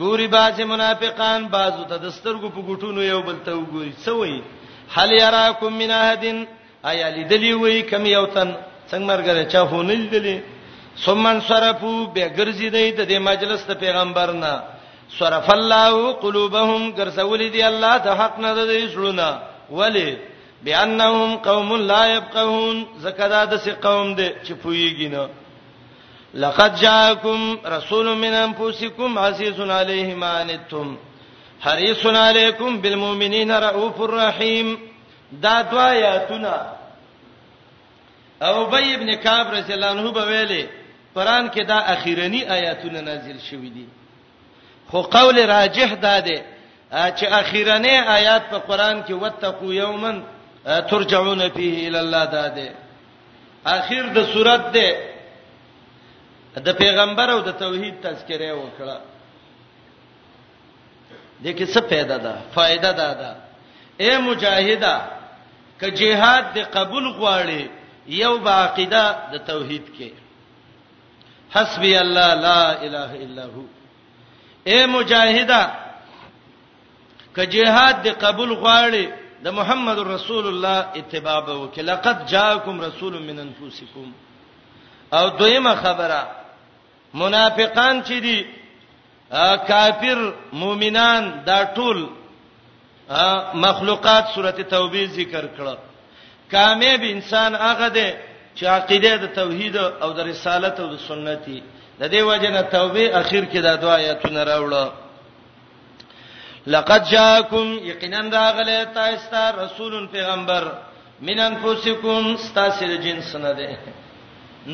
ګوري 0.00 0.26
بعض 0.36 0.60
منافقان 0.60 1.40
بعضو 1.56 1.82
ته 1.90 1.96
دسترګو 2.06 2.48
په 2.56 2.60
ګټونو 2.68 3.00
یو 3.12 3.20
بل 3.22 3.36
ته 3.46 3.52
وګوري 3.56 3.92
سوې 4.06 4.36
هل 4.96 5.10
یراکم 5.22 5.72
من 5.80 5.90
احدن 5.90 6.38
آیا 6.90 7.08
لیدلی 7.16 7.52
وای 7.52 7.82
کم 7.90 8.02
یو 8.06 8.26
تن 8.26 8.54
څنګه 8.90 9.06
مرګره 9.10 9.44
چا 9.52 9.58
هونل 9.62 10.04
دلی 10.10 10.36
ثم 11.06 11.26
انصرفوا 11.26 11.98
بغرزیدای 12.14 12.92
ته 12.96 13.04
د 13.10 13.14
مجلس 13.28 13.60
ته 13.68 13.74
پیغمبرنا 13.74 14.52
صرف 15.10 15.50
الله 15.54 16.12
قلوبهم 16.12 16.82
ګرځول 16.98 17.40
دي 17.52 17.62
الله 17.68 17.94
د 17.96 18.08
حق 18.18 18.38
نه 18.38 18.52
د 18.54 18.88
سړونا 18.92 19.30
ولی 19.70 20.18
بانهم 20.64 21.36
قوم 21.36 21.76
لا 21.76 22.02
يبقون 22.14 22.86
زکدا 23.04 23.44
د 23.44 23.56
سي 23.56 23.70
قوم 23.72 24.14
دي 24.14 24.28
چې 24.46 24.52
پويږي 24.64 25.08
نه 25.08 25.28
لقد 26.34 26.74
جاءكم 26.76 27.58
رسول 27.66 28.06
من 28.16 28.32
انفسكم 28.32 29.18
عزيز 29.18 29.60
عليه 29.60 30.14
ما 30.14 30.42
انتم 30.42 30.96
حريص 31.60 32.06
عليكم 32.06 32.80
بالمؤمنين 32.80 33.50
رؤوف 33.52 34.00
رحيم 34.00 34.78
دا 35.32 35.60
دعایاتنا 35.62 36.72
او 38.42 38.64
بي 38.66 38.94
ابن 38.94 39.14
کعب 39.14 39.54
رضی 39.54 39.72
الله 39.74 39.86
عنه 39.86 40.10
به 40.12 40.24
ویلي 40.24 40.68
قران 41.14 41.50
کې 41.50 41.66
دا 41.68 41.76
اخیرنی 41.78 42.44
آیاتونه 42.50 43.00
نازل 43.00 43.38
شوې 43.50 43.70
دي 43.76 43.86
خو 44.90 45.02
قول 45.02 45.48
راجح 45.48 45.94
داده 45.94 46.42
چې 46.92 47.24
اخیرنه 47.24 48.16
آیات 48.16 48.42
په 48.50 48.58
قران 48.58 49.02
کې 49.04 49.12
وتقو 49.12 49.72
یوما 49.72 50.22
ترجعون 50.64 51.48
فيه 51.48 51.88
الى 51.88 51.98
الله 51.98 52.24
داده 52.24 52.74
اخیر 53.66 54.06
د 54.12 54.22
سورته 54.32 54.70
ده 56.54 56.60
د 56.66 56.76
پیغمبر 56.78 57.30
او 57.30 57.40
د 57.40 57.50
توحید 57.58 57.94
تذکره 58.02 58.52
وکړه 58.52 58.98
د 61.44 61.46
کې 61.46 61.74
څه 61.74 61.80
پیدا 61.92 62.16
ده 62.16 62.34
فائدہ 62.54 62.92
ده 62.92 63.14
ده 63.14 63.36
اے 64.00 64.18
مجاهده 64.18 64.94
ک 65.80 65.84
جهاد 65.84 66.44
د 66.56 66.68
قبول 66.76 67.04
غواړي 67.18 67.68
یو 68.06 68.38
باقیده 68.38 69.32
د 69.32 69.36
توحید 69.46 69.84
کې 69.98 70.10
حسبی 71.56 71.98
الله 71.98 72.34
لا 72.34 72.82
اله 72.84 73.10
الا 73.24 73.44
هو 73.54 73.64
اے 74.70 74.84
مجاهده 74.90 75.60
ک 77.36 77.38
جهاد 77.54 77.96
دی 78.04 78.10
قبول 78.24 78.50
غواړي 78.52 79.04
د 79.44 79.54
محمد 79.58 79.98
رسول 80.06 80.44
الله 80.50 80.78
اتباع 81.00 81.38
وکړه 81.62 81.84
لقد 81.92 82.16
جاءکم 82.34 82.80
رسول 82.84 83.18
من 83.24 83.36
انفسکم 83.42 84.06
او 85.18 85.24
دویمه 85.40 85.74
خبره 85.82 86.20
منافقان 87.24 88.02
چې 88.02 88.14
دي 88.26 88.46
کافر 89.72 90.22
مؤمنان 90.62 91.30
دا 91.46 91.58
ټول 91.76 92.02
مخلوقات 93.66 94.24
سورته 94.34 94.62
توبه 94.74 95.04
ذکر 95.18 95.44
کړه 95.56 95.76
کامیاب 96.56 97.02
انسان 97.10 97.54
هغه 97.66 97.88
دی 98.00 98.08
چې 98.56 98.64
عقیده 98.78 99.16
د 99.22 99.26
توحید 99.40 99.76
او 99.86 100.12
د 100.12 100.20
رسالت 100.32 100.80
او 100.80 100.86
د 100.94 101.00
سنتي 101.08 101.60
د 102.00 102.02
دې 102.12 102.22
وجنه 102.30 102.62
توبه 102.74 103.04
اخر 103.20 103.44
کې 103.52 103.60
دا 103.66 103.74
دعا 103.84 103.96
آیتونه 104.06 104.42
راوړه 104.50 104.86
لقد 106.74 107.00
جاءکم 107.14 107.66
یقینا 107.90 108.20
راغله 108.38 108.78
تاسو 108.94 109.26
ته 109.32 109.42
رسول 109.62 109.94
پیغمبر 110.14 110.64
من 111.28 111.38
انفسکم 111.48 112.24
ستاسو 112.46 112.86
د 112.90 112.94
جنس 113.04 113.30
نه 113.44 113.52
ده 113.58 113.68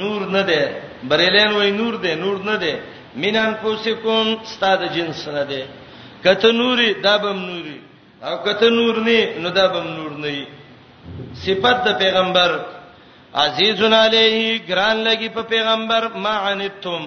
نور 0.00 0.20
نه 0.34 0.42
ده 0.48 0.62
بریلین 1.10 1.50
وای 1.56 1.70
نور 1.80 1.94
ده 2.04 2.12
نور 2.22 2.36
نه 2.48 2.56
ده 2.62 2.74
من 3.22 3.34
انفسکم 3.46 4.26
ستاسو 4.54 4.80
د 4.84 4.92
جنس 4.96 5.22
نه 5.36 5.44
ده 5.50 5.62
کته 6.24 6.50
نوري 6.60 6.88
دابم 7.04 7.38
نوري 7.48 7.78
او 8.28 8.34
کته 8.44 8.68
نور 8.78 8.94
نه 9.06 9.18
نو 9.42 9.48
دابم 9.58 9.86
نور 9.96 10.10
نه 10.24 10.46
صفت 11.44 11.84
د 11.86 11.98
پیغمبر 12.02 12.50
عزیزن 13.34 13.92
علیه 13.92 14.58
ګران 14.68 14.96
لګي 15.06 15.28
په 15.34 15.42
پیغمبر 15.42 16.08
ما 16.14 16.34
عنتم 16.50 17.02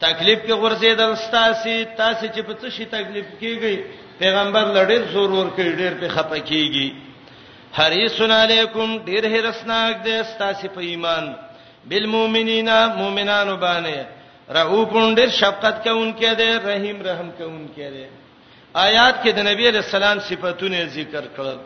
تکلیف 0.00 0.38
کې 0.46 0.52
ورسېدل 0.62 1.16
ستاسي 1.16 1.84
تاسو 1.96 2.26
چې 2.34 2.40
په 2.46 2.52
څه 2.60 2.66
شي 2.76 2.84
تکلیف 2.84 3.26
کیږي 3.40 3.76
پیغمبر 4.18 4.64
لړل 4.76 5.02
زور 5.12 5.30
ور 5.30 5.48
کوي 5.56 5.72
ډېر 5.72 5.92
په 6.00 6.08
خپه 6.08 6.38
کیږي 6.40 6.88
حریصن 7.76 8.30
علیکم 8.30 8.98
ډېر 9.06 9.24
هرسناک 9.30 9.94
دې 10.04 10.22
ستاسي 10.32 10.68
په 10.68 10.80
ایمان 10.80 11.32
بالمؤمنین 11.84 12.68
مؤمنانو 12.96 13.56
باندې 13.56 13.98
رؤوفون 14.54 15.14
ډېر 15.16 15.28
شفقت 15.30 15.84
کوونکې 15.84 16.30
دې 16.38 16.50
رحیم 16.68 16.98
رحم 17.02 17.30
کوونکې 17.38 17.86
دې 17.94 18.06
آیات 18.74 19.16
کې 19.22 19.30
د 19.32 19.38
نبی 19.50 19.68
علی 19.68 19.78
السلام 19.78 20.18
صفاتونه 20.20 20.84
ذکر 20.86 21.24
کړل 21.36 21.58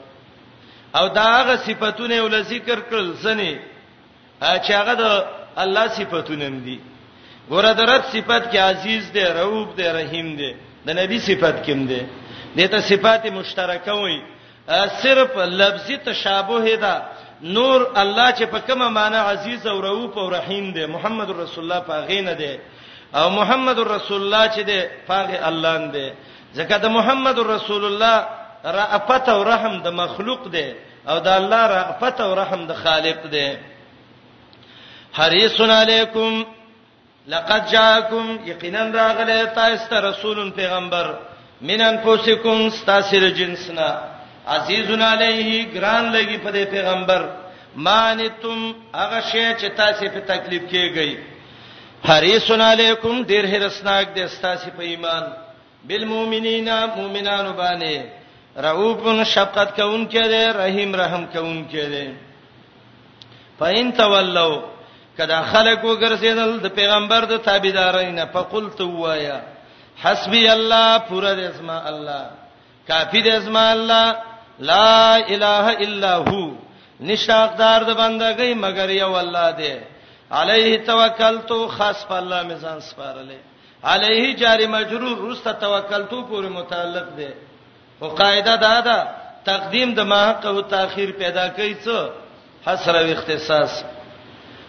او 0.98 1.06
دا 1.18 1.22
هغه 1.36 1.56
صفاتونه 1.66 2.18
ول 2.22 2.36
ذکر 2.52 2.78
کړل 2.90 3.08
سني 3.24 3.52
چې 4.64 4.70
هغه 4.80 4.94
د 5.02 5.04
الله 5.62 5.84
صفاتونه 5.98 6.46
دي 6.66 6.78
ګوره 7.52 7.72
درت 7.80 8.04
صفات 8.14 8.44
کې 8.52 8.56
عزیز 8.70 9.02
دی 9.14 9.24
رؤوف 9.38 9.68
دی 9.78 9.86
رحیم 9.98 10.28
دی 10.40 10.50
د 10.86 10.88
نبی 11.00 11.18
صفات 11.28 11.56
کې 11.64 11.70
هم 11.76 11.82
دی 11.90 12.00
دته 12.56 12.80
صفات 12.90 13.22
مشترکه 13.38 13.92
وي 14.02 14.16
صرف 15.02 15.30
لفظي 15.60 15.96
تشابه 16.06 16.66
ده 16.84 16.94
نور 17.56 17.78
الله 18.02 18.28
چې 18.38 18.42
په 18.52 18.58
کومه 18.68 18.88
معنی 18.98 19.16
عزیز 19.32 19.60
او 19.66 19.78
رؤوف 19.88 20.12
او 20.18 20.26
رحیم 20.38 20.72
دی 20.74 20.84
محمد 20.94 21.30
رسول 21.30 21.62
الله 21.64 21.80
پاغې 21.88 22.20
نه 22.28 22.34
دی 22.40 22.54
او 23.18 23.26
محمد 23.38 23.78
رسول 23.78 24.20
الله 24.22 24.44
چې 24.54 24.60
دی 24.70 24.78
پاغې 25.08 25.36
الله 25.48 25.74
نه 25.84 25.90
دی 25.94 26.08
ځکه 26.58 26.74
د 26.84 26.86
محمد 26.96 27.38
رسول 27.38 27.84
الله 27.84 28.39
رافت 28.64 29.28
او 29.28 29.42
رحم 29.44 29.74
د 29.84 29.88
مخلوق 30.02 30.42
دی 30.52 30.68
او 31.08 31.18
د 31.24 31.28
الله 31.28 31.62
رافت 31.76 32.20
او 32.20 32.34
رحم 32.40 32.66
د 32.66 32.72
خالق 32.82 33.18
دی 33.32 33.48
حریص 35.18 35.60
علیکم 35.60 36.32
لقد 37.32 37.70
جاءکم 37.72 38.24
یقینا 38.50 38.82
راغله 39.00 39.44
تاسو 39.54 40.00
رسول 40.08 40.50
پیغمبر 40.50 41.14
من 41.60 41.80
انفسکم 41.80 42.62
استاسر 42.66 43.28
جنسنا 43.30 43.90
عزیزون 44.48 45.02
علیه 45.02 45.62
ګران 45.74 46.12
لګي 46.12 46.38
په 46.44 46.50
دې 46.52 46.64
پیغمبر 46.74 47.22
مانتم 47.76 48.74
هغه 48.94 49.20
شی 49.20 49.44
چې 49.58 49.76
تاسو 49.76 50.04
په 50.14 50.20
تکلیف 50.20 50.62
کېږئ 50.70 51.16
حریصون 52.08 52.60
علیکم 52.60 53.24
ډیر 53.26 53.44
هرسناک 53.54 54.14
دي 54.14 54.26
تاسو 54.42 54.70
په 54.70 54.82
ایمان 54.82 55.28
بالمؤمنین 55.88 56.68
مؤمنانو 56.96 57.52
باندې 57.52 58.19
رؤوفن 58.64 59.22
شفقت 59.34 59.76
کوون 59.76 60.04
کې 60.12 60.24
دی 60.32 60.44
رحیم 60.60 60.94
رحم 61.00 61.24
کوون 61.32 61.58
کې 61.70 61.84
دی 61.94 62.14
فین 63.58 63.90
تولوا 64.00 64.50
کدا 65.18 65.40
خلق 65.52 65.84
وګرځیدل 65.84 66.52
د 66.64 66.74
پیغمبر 66.78 67.24
د 67.30 67.36
تابعدارین 67.46 68.20
فقل 68.32 68.68
توایا 68.80 69.38
حسبی 70.02 70.46
الله 70.56 70.98
پورا 71.08 71.34
د 71.40 71.50
اسماء 71.52 71.82
الله 71.92 72.30
کافی 72.90 73.22
د 73.26 73.40
اسماء 73.40 73.68
الله 73.76 74.16
لا 74.60 75.16
اله 75.34 75.76
الا 75.86 76.14
هو 76.28 76.46
نشاقدار 77.00 77.84
د 77.84 77.90
بندګۍ 77.94 78.54
مگر 78.64 78.90
یو 78.96 79.12
الله 79.22 79.50
دی 79.60 79.72
علیه 80.38 80.78
توکلت 80.88 81.50
خاص 81.76 82.06
په 82.08 82.14
الله 82.22 82.42
میزان 82.50 82.80
سپارلې 82.80 83.38
علیه 83.92 84.34
جاری 84.42 84.66
مجرور 84.74 85.16
روسته 85.26 85.52
توکلت 85.52 86.10
پورې 86.10 86.48
متعلق 86.58 87.14
دی 87.20 87.28
او 88.02 88.08
قاعده 88.08 88.56
دا 88.56 88.80
ده 88.88 88.98
تقدیم 89.50 89.90
د 89.94 90.00
ماحق 90.12 90.42
او 90.52 90.60
تاخير 90.60 91.10
پیدا 91.20 91.46
کوي 91.56 91.74
څه 91.84 91.96
حسر 92.66 92.94
او 93.02 93.06
اختصاص 93.14 93.72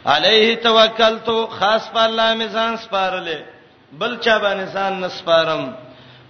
عليه 0.06 0.56
توکلت 0.68 1.28
خاص 1.60 1.84
په 1.94 2.02
الله 2.08 2.30
مې 2.40 2.48
ځان 2.56 2.74
سپارلې 2.86 3.40
بل 4.00 4.18
چا 4.24 4.40
باندې 4.40 4.70
ځان 4.76 4.94
نه 5.02 5.08
سپارم 5.08 5.74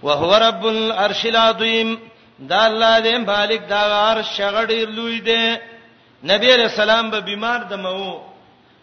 وهو 0.02 0.32
رب 0.48 0.66
العرش 0.66 1.26
العظیم 1.26 1.98
دا 2.38 2.60
الله 2.66 3.00
دې 3.02 3.26
مالک 3.26 3.60
دا 3.68 3.78
عرش 4.10 4.40
غړي 4.40 4.80
لوی 4.96 5.18
دی 5.28 5.44
نبی 6.34 6.56
رسول 6.56 6.90
الله 6.90 7.10
به 7.10 7.20
بیمار 7.20 7.58
دمو 7.58 8.20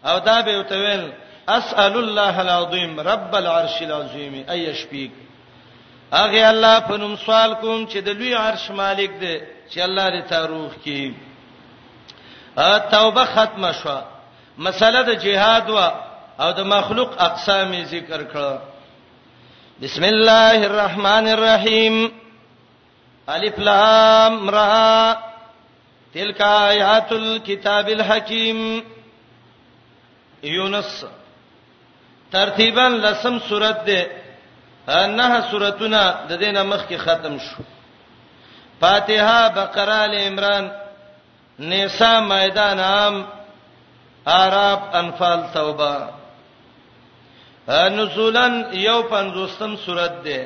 او 0.05 0.19
دا 0.19 0.41
به 0.41 0.59
وتویل 0.59 1.11
اسال 1.47 1.93
الله 2.03 2.39
العظیم 2.41 2.99
رب 2.99 3.35
العرش 3.35 3.81
العظیم 3.81 4.45
ايشبيك 4.49 5.11
هغه 6.13 6.49
الله 6.49 6.79
په 6.79 6.97
نوم 6.97 7.15
سوال 7.25 7.53
کوم 7.61 7.85
چې 7.87 7.97
د 8.05 8.09
لوی 8.19 8.33
عرش 8.35 8.71
مالک 8.77 9.11
دی 9.21 9.37
چې 9.71 9.79
الله 9.87 10.05
دې 10.13 10.21
تعارف 10.29 10.73
کړي 10.85 11.07
توبه 12.93 13.23
ختمه 13.25 13.71
شو 13.81 13.99
مسله 14.67 15.01
د 15.09 15.11
جهاد 15.25 15.65
وا 15.69 15.87
او 16.39 16.49
د 16.59 16.61
مخلوق 16.71 17.11
اقسام 17.27 17.71
ذکر 17.91 18.21
کړه 18.33 18.55
بسم 19.81 20.03
الله 20.03 20.57
الرحمن 20.69 21.25
الرحیم 21.33 21.95
الف 23.33 23.57
لام 23.67 24.35
را 24.49 25.17
تلک 26.13 26.39
آیات 26.47 27.09
الكتاب 27.11 27.85
الحکیم 27.97 28.59
یونس 30.43 30.91
ترتیبا 32.31 32.87
لسم 32.87 33.35
سورته 33.49 33.99
نه 34.89 35.41
سوراتونه 35.51 36.03
د 36.29 36.31
دینه 36.43 36.61
مخ 36.63 36.81
کې 36.89 36.97
ختم 36.97 37.39
شو 37.45 37.63
فاتحه 38.81 39.49
بقره 39.57 39.99
ال 40.05 40.13
عمران 40.15 40.65
نساء 41.59 42.19
میدان 42.27 42.79
عام 42.79 43.25
عرب 44.35 44.79
انفال 45.01 45.39
توبه 45.53 45.93
نزولن 47.95 48.53
یو 48.73 49.01
پنځوستم 49.11 49.71
سورات 49.85 50.15
ده 50.23 50.39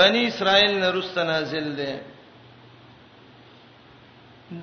بنی 0.00 0.22
اسرائیل 0.26 0.74
نه 0.80 0.90
رست 0.90 1.18
نازل 1.18 1.76
ده 1.76 2.00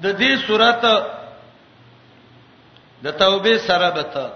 د 0.03 0.17
دې 0.19 0.47
سورات 0.47 0.81
د 3.03 3.05
توبه 3.19 3.57
سره 3.57 3.89
بته 3.97 4.31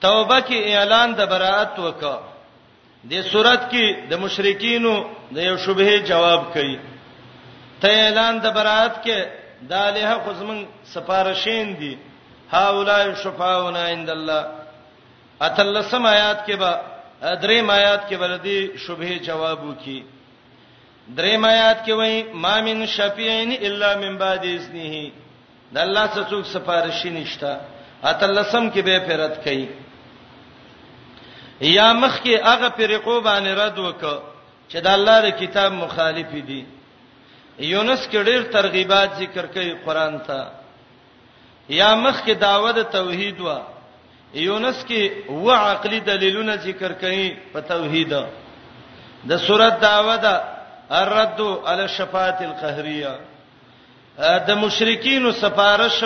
توبه 0.00 0.40
کې 0.40 0.56
اعلان 0.62 1.14
د 1.14 1.20
برائت 1.30 1.74
وکړه 1.78 2.18
د 3.08 3.12
صورت 3.32 3.62
کې 3.70 3.84
د 4.10 4.18
مشرکینو 4.22 4.94
د 5.36 5.38
یو 5.48 5.56
شبهه 5.64 5.96
جواب 6.10 6.40
کوي 6.54 6.76
ته 7.80 7.88
اعلان 8.04 8.34
د 8.38 8.46
برائت 8.56 8.94
کې 9.04 9.18
د 9.70 9.72
الہ 9.86 10.10
خزمن 10.26 10.58
سفارشین 10.94 11.66
دي 11.80 11.92
هاولای 12.52 13.04
شفاعونا 13.22 13.82
عند 13.94 14.08
الله 14.16 14.42
اتلسم 15.48 16.04
آیات 16.06 16.40
کې 16.46 16.56
به 16.60 16.72
درې 17.42 17.58
آیات 17.78 18.02
کې 18.08 18.16
ولدي 18.22 18.58
شبهه 18.84 19.14
جواب 19.28 19.58
وکي 19.68 19.98
درې 21.18 21.34
آیات 21.54 21.78
کې 21.86 21.92
وایي 21.98 22.18
ما 22.44 22.54
من 22.68 22.86
شفیعین 22.96 23.50
الا 23.66 23.96
من 24.02 24.16
بعد 24.18 24.42
اذنه 24.44 24.94
د 25.72 25.76
الله 25.86 26.06
څخه 26.14 26.26
څوک 26.30 26.44
سفارشی 26.54 27.10
نشته 27.10 27.50
اتلسم 28.10 28.64
کې 28.74 28.80
به 28.86 28.96
فرت 29.06 29.34
کوي 29.44 29.68
یا 31.60 31.92
مخ 31.92 32.20
کې 32.22 32.42
هغه 32.42 32.68
فرقو 32.76 33.20
باندې 33.20 33.50
رد 33.54 33.78
وک 33.78 34.02
چې 34.70 34.78
د 34.84 34.86
الله 34.86 35.20
د 35.24 35.30
کتاب 35.40 35.72
مخالف 35.72 36.30
دي 36.32 36.64
یونس 37.58 38.06
کې 38.08 38.18
ډېر 38.28 38.42
ترغیبات 38.52 39.08
ذکر 39.20 39.46
کوي 39.46 39.72
قران 39.84 40.18
ته 40.26 40.46
یا 41.68 41.94
مخ 41.94 42.24
کې 42.24 42.32
داوود 42.38 42.82
توحید 42.92 43.40
وا 43.40 43.58
یونس 44.34 44.84
کې 44.88 45.30
و 45.30 45.50
عقلي 45.52 46.00
دلیلونه 46.00 46.56
ذکر 46.56 46.92
کوي 46.92 47.36
په 47.52 47.60
توحید 47.60 48.10
د 49.28 49.36
سورۃ 49.46 49.80
داوود 49.80 50.24
الرد 50.90 51.38
علی 51.66 51.82
الشفاعت 51.82 52.42
القهریه 52.42 53.18
د 54.46 54.50
مشرکین 54.60 55.32
سفارش 55.32 56.00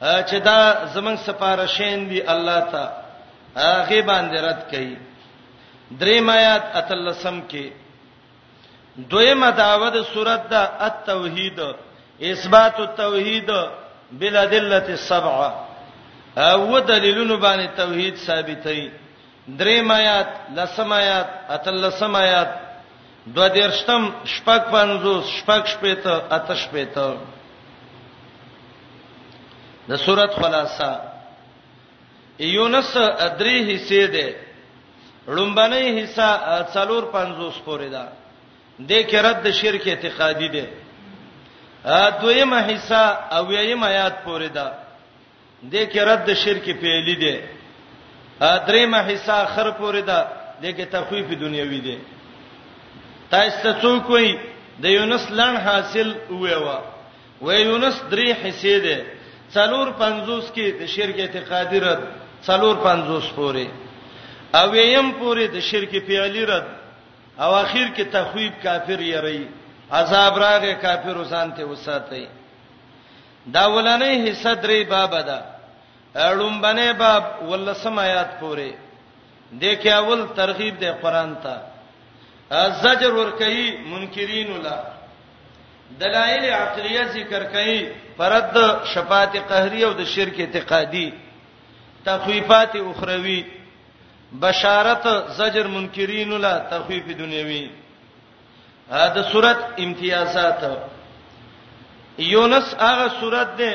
چې 0.00 0.34
دا 0.44 0.84
زمنګ 0.94 1.16
سفارشین 1.24 2.08
دی 2.10 2.22
الله 2.26 2.60
تعالی 2.70 3.01
هغه 3.56 4.00
باندې 4.02 4.38
رد 4.48 4.60
کړي 4.70 4.94
دریم 6.00 6.30
آیات 6.30 6.64
اتلسم 6.76 7.40
کې 7.50 7.72
دویمه 9.10 9.50
دعوه 9.58 9.88
د 9.96 10.04
سورته 10.12 10.48
د 10.48 10.54
التوحید 10.88 11.58
اثبات 12.32 12.80
التوحید 12.86 13.50
بلا 14.20 14.44
دله 14.54 14.84
السبعه 14.88 15.50
او 16.36 16.78
دلیلونو 16.78 17.36
باندې 17.36 17.68
توحید 17.76 18.14
ثابتې 18.16 18.90
دریم 19.60 19.90
آیات 19.92 20.28
لسم 20.56 20.92
آیات 20.92 21.28
اتلسم 21.56 22.16
آیات 22.16 22.50
دو 23.36 23.48
درشتم 23.48 24.02
شپږ 24.34 24.60
پنځوس 24.72 25.24
شپږ 25.38 25.62
شپېته 25.72 26.14
اته 26.30 26.54
شپېته 26.54 27.16
د 29.88 29.96
سورته 29.98 30.36
خلاصہ 30.42 31.11
یونس 32.38 32.96
درې 33.38 33.74
حصے 33.74 34.06
ده 34.06 34.34
لومبنی 35.32 36.04
حصہ 36.04 36.66
څلور 36.74 37.02
پنځوس 37.12 37.54
پورې 37.64 37.88
ده 37.90 38.08
د 38.78 38.92
کې 38.92 39.16
رد 39.16 39.50
شرک 39.52 39.88
اعتقادي 39.88 40.48
ده 40.48 40.66
دویمه 42.20 42.58
حصہ 42.70 43.18
او 43.32 43.46
ویمه 43.46 43.86
آیات 43.86 44.24
پورې 44.24 44.46
ده 44.52 44.72
د 45.62 45.74
کې 45.90 45.98
رد 46.00 46.32
شرک 46.34 46.64
پیلي 46.80 47.14
ده 47.14 47.38
دریمه 48.66 48.98
حصہ 49.12 49.46
خر 49.54 49.70
پورې 49.70 50.00
ده 50.04 50.28
د 50.62 50.74
کې 50.76 50.84
تخفیف 50.90 51.38
دنیوي 51.40 51.80
ده 51.80 51.98
تاسو 53.30 53.72
څوک 53.80 54.10
وي 54.10 54.38
د 54.80 54.84
یونس 54.86 55.30
لن 55.30 55.56
حاصل 55.56 56.14
ویوا 56.30 56.80
و 57.42 57.52
یونس 57.52 57.94
درې 58.10 58.34
حصے 58.44 58.80
ده 58.80 59.04
څلور 59.54 59.86
پنځوس 60.00 60.50
کې 60.54 60.80
د 60.80 60.86
شرک 60.86 61.18
اعتقادي 61.20 61.78
رد 61.80 62.21
څلور 62.46 62.74
پنځوس 62.84 63.24
پورې 63.36 63.68
او 64.58 64.68
یم 64.74 65.08
پورې 65.20 65.44
د 65.54 65.56
شرک 65.68 65.92
پیالي 66.06 66.44
رد 66.50 66.66
او 67.42 67.50
اخر 67.64 67.86
کې 67.96 68.04
تخویب 68.16 68.52
کافر 68.62 69.00
یری 69.12 69.42
عذاب 69.98 70.34
راغې 70.44 70.74
کافر 70.84 71.16
وسان 71.18 71.52
ته 71.56 71.64
وساتې 71.66 72.24
دا 73.54 73.64
ولنې 73.74 74.28
حصہ 74.30 74.54
درې 74.62 74.88
باب 74.94 75.14
ده 75.28 75.40
اړم 76.30 76.54
باندې 76.64 76.88
باب 77.04 77.24
ولسم 77.48 77.98
آیات 77.98 78.40
پورې 78.40 78.72
دې 79.60 79.72
کې 79.82 79.90
اول 80.00 80.20
ترغیب 80.36 80.74
دی 80.80 80.90
قران 81.02 81.34
ته 81.42 81.56
زجر 82.82 83.12
ور 83.14 83.30
کوي 83.40 83.68
منکرین 83.90 84.50
ولا 84.52 84.80
دلایل 86.00 86.44
عقلیه 86.60 87.02
ذکر 87.12 87.42
کوي 87.52 87.82
فرد 88.18 88.56
شفاعت 88.94 89.36
قهری 89.48 89.84
او 89.84 89.92
د 90.00 90.04
شرک 90.14 90.40
اعتقادي 90.40 91.10
تخویفات 92.04 92.76
اخروی 92.76 93.44
بشارت 94.42 95.04
زجر 95.38 95.66
منکرین 95.66 96.32
لا 96.40 96.58
تخویف 96.70 97.06
دنیوی 97.18 97.70
دا 98.90 99.22
صورت 99.32 99.56
امتیازات 99.78 100.60
یونس 102.18 102.68
هغه 102.80 103.08
صورت 103.20 103.56
ده 103.58 103.70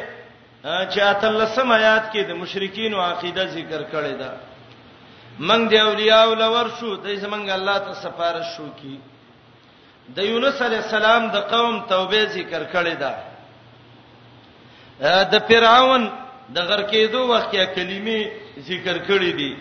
چې 0.63 0.99
اتلسم 0.99 1.71
آیات 1.71 2.11
کې 2.13 2.17
د 2.23 2.31
مشرکین 2.41 2.93
او 2.93 3.01
عقیده 3.01 3.45
ذکر 3.45 3.81
کړی 3.93 4.13
ده 4.21 4.31
منګ 5.39 5.69
دی 5.69 5.77
اولیاء 5.79 6.23
او 6.23 6.33
لور 6.33 6.67
شو 6.79 6.95
د 6.95 7.15
زمنګ 7.21 7.49
الله 7.49 7.77
ته 7.79 7.93
سفارش 7.93 8.45
شو 8.57 8.65
کی 8.81 8.99
د 10.15 10.19
یونس 10.29 10.61
علی 10.61 10.75
السلام 10.75 11.27
د 11.27 11.35
قوم 11.53 11.79
توبه 11.89 12.25
ذکر 12.25 12.63
کړی 12.73 12.97
ده 13.03 13.15
د 15.31 15.33
فرعون 15.47 16.11
د 16.55 16.57
غر 16.67 16.81
کېدو 16.91 17.19
وخت 17.27 17.51
کې 17.51 17.63
کلمې 17.75 18.21
ذکر 18.67 18.97
کړې 19.07 19.31
دي 19.39 19.51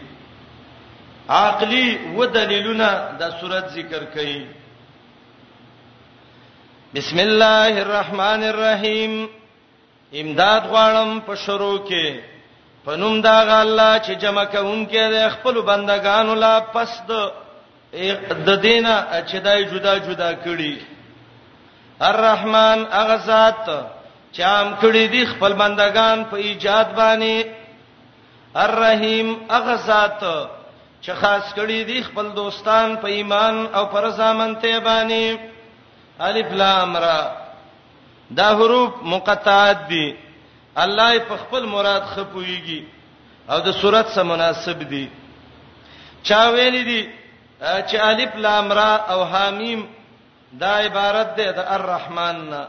عقلی 1.28 1.86
و 2.18 2.26
دلیلونه 2.26 2.88
د 3.20 3.30
صورت 3.40 3.64
ذکر 3.78 4.02
کړي 4.14 4.40
بسم 6.94 7.18
الله 7.28 7.72
الرحمن 7.84 8.40
الرحیم 8.52 9.12
امداد 10.20 10.62
غواړم 10.72 11.10
په 11.26 11.34
شروع 11.34 11.78
کې 11.88 12.06
پنوم 12.84 13.20
دا 13.20 13.60
الله 13.62 13.98
چې 13.98 14.14
جمع 14.22 14.44
کوونکې 14.44 15.04
د 15.14 15.28
خپل 15.34 15.60
بندگانو 15.60 16.34
لا 16.34 16.60
پس 16.60 17.02
د 17.08 17.32
د 18.46 18.60
دینه 18.66 18.94
چې 19.28 19.36
دای 19.42 19.64
جدا 19.64 19.98
جدا 19.98 20.30
کړي 20.44 20.74
الرحمن 22.00 22.86
اغزاد 23.02 23.68
چام 24.36 24.74
کړی 24.80 25.06
دی 25.12 25.22
خپل 25.32 25.52
بندگان 25.62 26.24
په 26.30 26.36
ایجاد 26.46 26.88
باندې 27.00 27.46
الرحیم 28.64 29.28
هغه 29.52 29.74
ذات 29.86 30.20
چې 31.00 31.12
خاص 31.20 31.46
کړی 31.58 31.80
دی 31.88 31.98
خپل 32.08 32.26
دوستان 32.40 32.96
په 33.02 33.06
ایمان 33.16 33.66
او 33.76 33.84
پر 33.94 34.08
ځامنته 34.18 34.78
باندې 34.78 35.38
الف 36.28 36.52
لام 36.60 36.96
را 37.04 37.20
دا 38.36 38.48
حروف 38.58 38.92
مقطعات 39.12 39.78
دي 39.88 40.06
الله 40.84 41.10
په 41.32 41.36
خپل 41.42 41.64
مراد 41.74 42.02
خپويږي 42.02 42.82
او 43.50 43.58
د 43.66 43.72
صورت 43.80 44.06
سره 44.16 44.24
مناسب 44.32 44.78
دي 44.94 45.04
چا 46.28 46.42
ویل 46.54 46.82
دي 46.84 47.02
چې 47.60 47.94
الف 48.12 48.36
لام 48.46 48.72
را 48.80 48.90
او 49.12 49.22
حامیم 49.34 49.86
دا 50.64 50.68
عبارت 50.88 51.36
ده 51.36 51.52
د 51.58 51.64
الرحمن 51.76 52.48
نه 52.50 52.66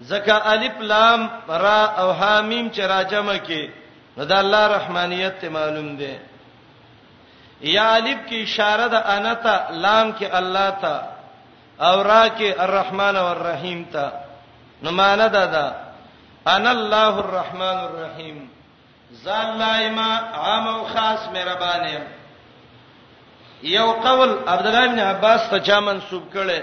زکه 0.00 0.48
الف 0.52 0.80
لام 0.80 1.30
را 1.48 1.84
او 2.06 2.12
ح 2.12 2.40
میم 2.40 2.70
چې 2.70 2.78
راجمه 2.80 3.38
کې 3.38 3.68
نو 4.16 4.24
د 4.24 4.32
الله 4.32 4.66
رحمانیت 4.68 5.38
ته 5.40 5.48
معلوم 5.48 5.88
دی 5.96 6.16
یا 7.60 7.94
الف 7.94 8.18
کې 8.28 8.32
اشاره 8.42 8.86
د 8.88 8.94
انا 8.94 9.34
ته 9.34 9.70
لام 9.72 10.12
کې 10.20 10.24
الله 10.34 10.70
ته 10.82 11.00
او 11.80 12.02
را 12.02 12.28
کې 12.38 12.60
الرحمن 12.60 13.16
والرحیم 13.16 13.84
ته 13.92 14.10
نو 14.82 14.90
معنا 14.90 15.26
دا 15.28 15.44
ده 15.46 15.74
انا 16.46 16.70
الله 16.70 17.16
الرحمن 17.18 17.78
الرحیم 17.88 18.50
ځان 19.24 19.58
لایما 19.58 20.10
عام 20.34 20.68
او 20.68 20.84
خاص 20.88 21.28
مهربانه 21.34 22.06
یو 23.62 23.92
قول 23.92 24.30
عبد 24.46 24.66
الله 24.66 24.86
بن 24.88 24.98
عباس 24.98 25.48
ته 25.50 25.58
چا 25.60 25.80
منسوب 25.80 26.22
کړي 26.34 26.62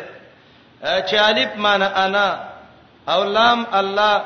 چې 1.08 1.16
الف 1.16 1.56
معنی 1.58 1.86
انا 1.96 2.55
او 3.10 3.24
لام 3.24 3.66
الله 3.74 4.24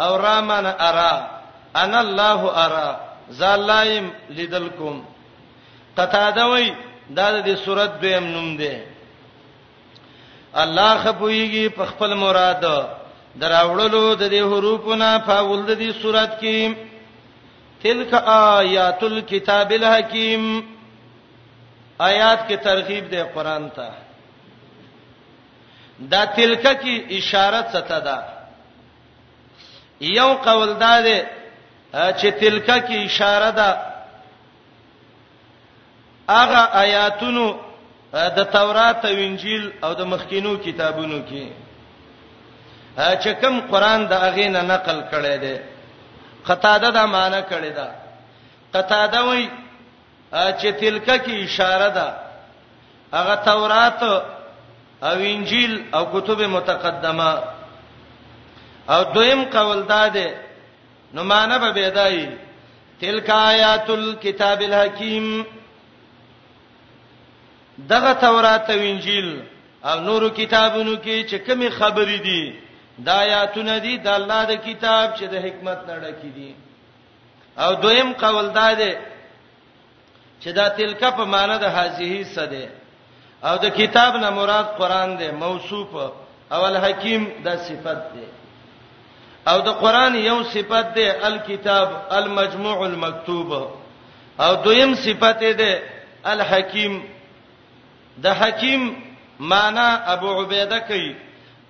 او 0.00 0.16
رامن 0.16 0.66
ارا 0.66 1.30
انا 1.76 2.00
الله 2.00 2.66
ارا 2.66 3.00
زالایم 3.30 4.10
لیدلکم 4.30 4.96
قطاده 5.98 6.44
وای 6.48 6.72
دا 7.16 7.40
د 7.40 7.56
صورت 7.64 8.00
دویم 8.00 8.24
نوم 8.34 8.56
دی 8.56 8.74
الله 10.54 10.94
خپویږي 11.04 11.68
په 11.76 11.84
خپل 11.86 12.14
مراد 12.14 12.64
دراوړلو 13.40 14.14
د 14.14 14.22
دې 14.32 14.42
حروفونه 14.50 15.18
په 15.26 15.42
ولده 15.42 15.74
دي 15.74 15.92
صورت 16.02 16.38
کې 16.40 16.74
تلک 17.82 18.14
آیات 18.58 19.02
الكتاب 19.04 19.70
الحکیم 19.72 20.60
آیات 22.00 22.48
کې 22.48 22.56
ترغیب 22.64 23.10
دی 23.10 23.22
قران 23.34 23.68
ته 23.70 23.90
دا 25.98 26.24
تلکه 26.26 26.72
کی 26.82 26.94
اشاره 27.18 27.62
څه 27.72 28.00
ده 28.06 28.16
یو 30.00 30.34
قول 30.34 30.74
دا 30.74 31.00
ده 31.02 31.24
چې 31.94 32.26
تلکه 32.40 32.78
کی 32.86 33.04
اشاره 33.04 33.50
ده 33.50 33.68
هغه 36.28 36.68
آیاتونو 36.82 37.54
د 38.12 38.42
تورات 38.52 39.04
او 39.04 39.12
انجیل 39.16 39.72
او 39.84 39.92
د 39.94 40.00
مخکینو 40.12 40.56
کتابونو 40.58 41.18
کې 41.28 41.46
چې 43.22 43.28
کوم 43.40 43.60
قران 43.60 44.06
د 44.06 44.12
اغې 44.12 44.46
نه 44.54 44.62
نقل 44.62 45.00
کړي 45.10 45.36
دي 45.42 45.58
قطاده 46.46 46.90
دا 46.90 47.06
معنی 47.06 47.42
کړي 47.42 47.72
ده 47.78 47.94
قطاده 48.74 49.24
وایي 49.26 49.48
چې 50.32 50.68
تلکه 50.80 51.16
کی 51.18 51.42
اشاره 51.44 51.88
ده 51.88 52.06
هغه 53.18 53.34
تورات 53.34 54.02
او 55.02 55.16
انجیل 55.18 55.84
او 55.94 56.04
کتب 56.20 56.42
متقدمه 56.42 57.34
او 58.88 59.04
دویم 59.14 59.44
قول 59.44 59.82
داده 59.82 60.34
نو 61.14 61.22
معنا 61.24 61.58
به 61.58 61.70
بدای 61.72 62.28
تلک 63.00 63.30
آیات 63.30 63.90
الكتاب 63.90 64.62
الحکیم 64.62 65.46
دغه 67.90 68.12
تورات 68.14 68.70
او 68.70 68.78
انجیل 68.78 69.42
او 69.84 70.00
نورو 70.00 70.28
کتابونو 70.30 70.96
کې 70.96 71.26
چې 71.30 71.34
کومې 71.46 71.68
خبرې 71.78 72.18
دي 72.22 72.54
د 73.04 73.08
آیاتونه 73.08 73.78
دي 73.78 73.98
د 73.98 74.06
الله 74.06 74.44
د 74.44 74.50
کتاب 74.64 75.14
چې 75.16 75.22
د 75.22 75.34
حکمت 75.34 75.78
نه 75.88 75.96
ډکې 76.00 76.30
دي 76.34 76.54
او 77.58 77.74
دویم 77.74 78.12
قول 78.12 78.48
داده 78.50 78.96
چې 80.42 80.48
دا 80.48 80.68
تلک 80.68 81.04
په 81.14 81.24
معنا 81.24 81.56
د 81.58 81.64
حاضری 81.64 82.24
سده 82.24 82.68
او 83.44 83.56
د 83.56 83.66
کتاب 83.78 84.16
نه 84.16 84.30
مراد 84.30 84.66
قران 84.78 85.16
دی 85.18 85.30
موصوف 85.40 85.94
او 86.52 86.64
الحکیم 86.66 87.24
دا 87.44 87.56
صفت 87.68 88.00
دی 88.14 88.24
او 89.50 89.58
د 89.66 89.68
قران 89.82 90.14
یو 90.16 90.38
صفت 90.52 90.94
دی 90.94 91.08
الکتاب 91.28 91.88
المجموع 92.18 92.78
المکتوب 92.86 93.52
او 94.40 94.54
دویم 94.64 94.94
صفت 95.04 95.42
دی 95.58 95.72
الحکیم 96.32 96.98
د 98.22 98.26
حکیم 98.26 98.90
معنا 99.52 99.88
ابو 100.14 100.40
عبیده 100.42 100.78
کوي 100.78 101.14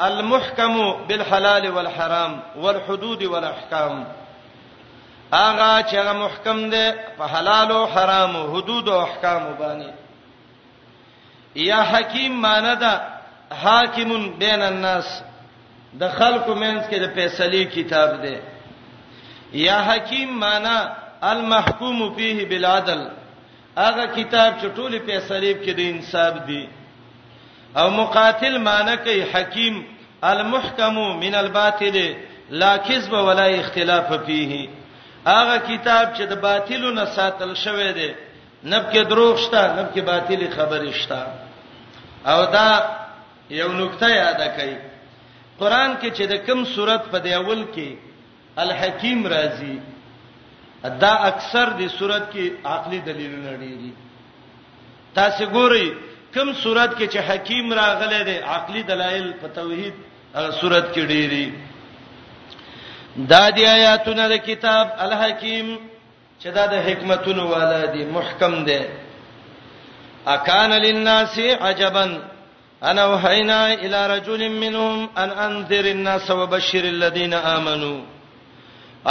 المحکم 0.00 0.76
بالحلال 1.08 1.68
والحرام 1.70 2.40
والحدود 2.56 3.22
والاحکام 3.22 4.06
اغه 5.32 5.70
چې 5.90 6.12
محکم 6.24 6.68
دی 6.70 6.84
په 7.18 7.24
حلال 7.36 7.72
او 7.72 7.86
حرام 7.86 8.36
او 8.36 8.50
حدود 8.56 8.88
او 8.88 9.00
احکام 9.00 9.42
باندې 9.58 9.97
یا 11.54 11.80
حکیم 11.92 12.32
ماندا 12.42 12.92
حاکم 13.62 14.10
بین 14.40 14.62
الناس 14.70 15.06
د 16.00 16.10
خلقو 16.18 16.54
منځ 16.54 16.80
کې 16.90 16.98
د 17.02 17.06
فیصلې 17.14 17.62
کتاب 17.76 18.10
دی 18.22 18.36
یا 19.64 19.78
حکیم 19.90 20.30
معنا 20.40 20.76
المحکوم 21.32 22.14
فيه 22.16 22.44
بالعدل 22.48 23.00
هغه 23.78 24.04
کتاب 24.06 24.52
چې 24.60 24.66
ټولې 24.76 24.98
فیصلې 25.06 25.52
کې 25.62 25.72
د 25.78 25.80
انصاف 25.92 26.34
دی 26.48 26.66
او 27.80 27.90
مقاتل 27.90 28.58
معنا 28.58 28.94
کوي 28.96 29.22
حکیم 29.34 29.82
المحکم 30.22 30.94
من 31.20 31.34
الباطل 31.34 31.96
لا 32.50 32.76
کذب 32.76 33.12
ولا 33.12 33.44
اختلاف 33.44 34.12
فيه 34.12 34.68
هغه 35.26 35.56
کتاب 35.68 36.14
چې 36.16 36.22
د 36.28 36.40
باطلونو 36.46 37.04
ساتل 37.16 37.54
شوی 37.64 37.92
دی 37.92 38.10
نب 38.64 38.90
کې 38.92 39.02
دروغ 39.10 39.36
شته 39.38 39.74
نب 39.76 39.94
کې 39.94 40.00
باطلی 40.04 40.48
خبرې 40.50 40.92
شته 40.92 41.22
او 42.24 42.44
دا 42.52 42.80
یو 43.50 43.72
نقطه 43.72 44.08
یاد 44.08 44.40
کړئ 44.56 44.74
قران 45.58 45.96
کې 46.00 46.10
چې 46.10 46.24
د 46.28 46.32
کوم 46.46 46.64
صورت 46.74 47.04
په 47.10 47.18
دی 47.18 47.32
اول 47.34 47.64
کې 47.74 47.96
الحکیم 48.56 49.26
راځي 49.26 49.80
دا 51.00 51.12
اکثر 51.30 51.68
د 51.78 51.88
صورت 51.98 52.32
کې 52.32 52.52
عقلي 52.64 52.98
دلیلونه 53.00 53.50
لري 53.56 53.92
تاسو 55.14 55.44
ګورئ 55.46 55.88
کوم 56.34 56.52
صورت 56.62 56.90
کې 56.98 57.06
چې 57.08 57.18
حکیم 57.30 57.72
راغله 57.72 58.24
ده 58.24 58.46
عقلي 58.46 58.82
دلایل 58.82 59.32
په 59.40 59.48
توحید 59.48 59.94
صورت 60.60 60.92
کې 60.94 61.02
ډېری 61.06 61.52
دا 63.16 63.50
دی 63.50 63.66
آیاتونه 63.66 64.28
د 64.28 64.32
کتاب 64.46 64.88
الحکیم 64.98 65.78
چې 66.42 66.48
دا 66.56 66.64
د 66.72 66.74
حکمتونو 66.86 67.44
والا 67.54 67.82
دی 67.94 68.04
محکم 68.16 68.52
دی 68.68 68.80
اکان 70.34 70.70
للناس 70.86 71.38
عجبا 71.66 72.04
انا 72.90 73.04
وحینا 73.06 73.74
الى 73.74 74.06
رجل 74.14 74.42
منهم 74.48 75.08
ان 75.22 75.30
انذر 75.44 75.84
الناس 75.96 76.30
وبشر 76.30 76.84
الذين 76.84 77.34
امنوا 77.34 77.98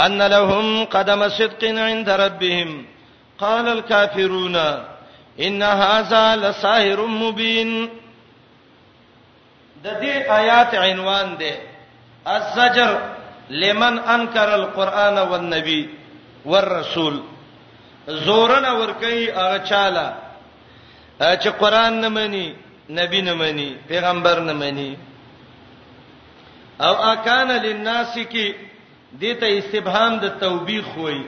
ان 0.04 0.22
لهم 0.22 0.84
قدم 0.84 1.28
صدق 1.28 1.64
عند 1.88 2.08
ربهم 2.10 2.84
قال 3.38 3.68
الكافرون 3.68 4.56
ان 5.46 5.62
هذا 5.62 6.36
لساحر 6.36 7.00
مبين 7.06 7.88
د 9.84 9.88
دې 10.02 10.30
آیات 10.30 10.74
عنوان 10.74 11.34
دی 11.38 11.52
الزجر 12.26 12.90
لمن 13.50 13.98
انکر 14.08 14.54
القرآن 14.54 15.18
والنبي 15.18 15.88
والرسول 16.44 17.20
زورن 18.08 18.66
ور 18.66 18.92
کوي 19.00 19.30
هغه 19.32 19.58
چاله 19.58 20.14
چې 21.36 21.48
قران 21.48 22.00
نه 22.00 22.08
مني 22.08 22.56
نبی 22.90 23.20
نه 23.22 23.34
مني 23.34 23.76
پیغمبر 23.88 24.40
نه 24.40 24.52
مني 24.52 24.98
او 26.80 26.94
اکان 26.94 27.50
للناس 27.50 28.18
کی 28.18 28.54
دته 29.12 29.58
استبهام 29.58 30.18
د 30.18 30.38
توبیخ 30.40 30.84
وای 30.96 31.24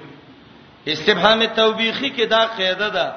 استبهام 0.86 1.44
توبیخی 1.44 2.12
کې 2.16 2.22
دا 2.30 2.46
قاعده 2.46 2.88
ده 2.88 3.12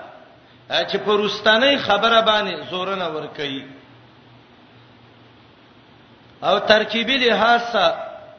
چې 0.71 0.97
پرستانه 0.97 1.77
خبره 1.77 2.21
باندې 2.21 2.69
زور 2.69 2.95
نه 2.95 3.05
ور 3.07 3.27
کوي 3.37 3.63
او 6.43 6.59
ترکیبی 6.59 7.17
لحاظ 7.17 7.75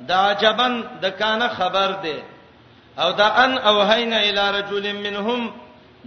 د 0.01 0.13
عجبن 0.13 0.85
د 1.03 1.07
کانه 1.11 1.49
خبر 1.49 1.91
ده 2.03 2.23
او 2.99 3.13
دا 3.13 3.27
ان 3.45 3.59
او 3.59 3.83
هینا 3.93 4.17
الی 4.17 4.45
رجل 4.59 4.93
منهم 4.93 5.53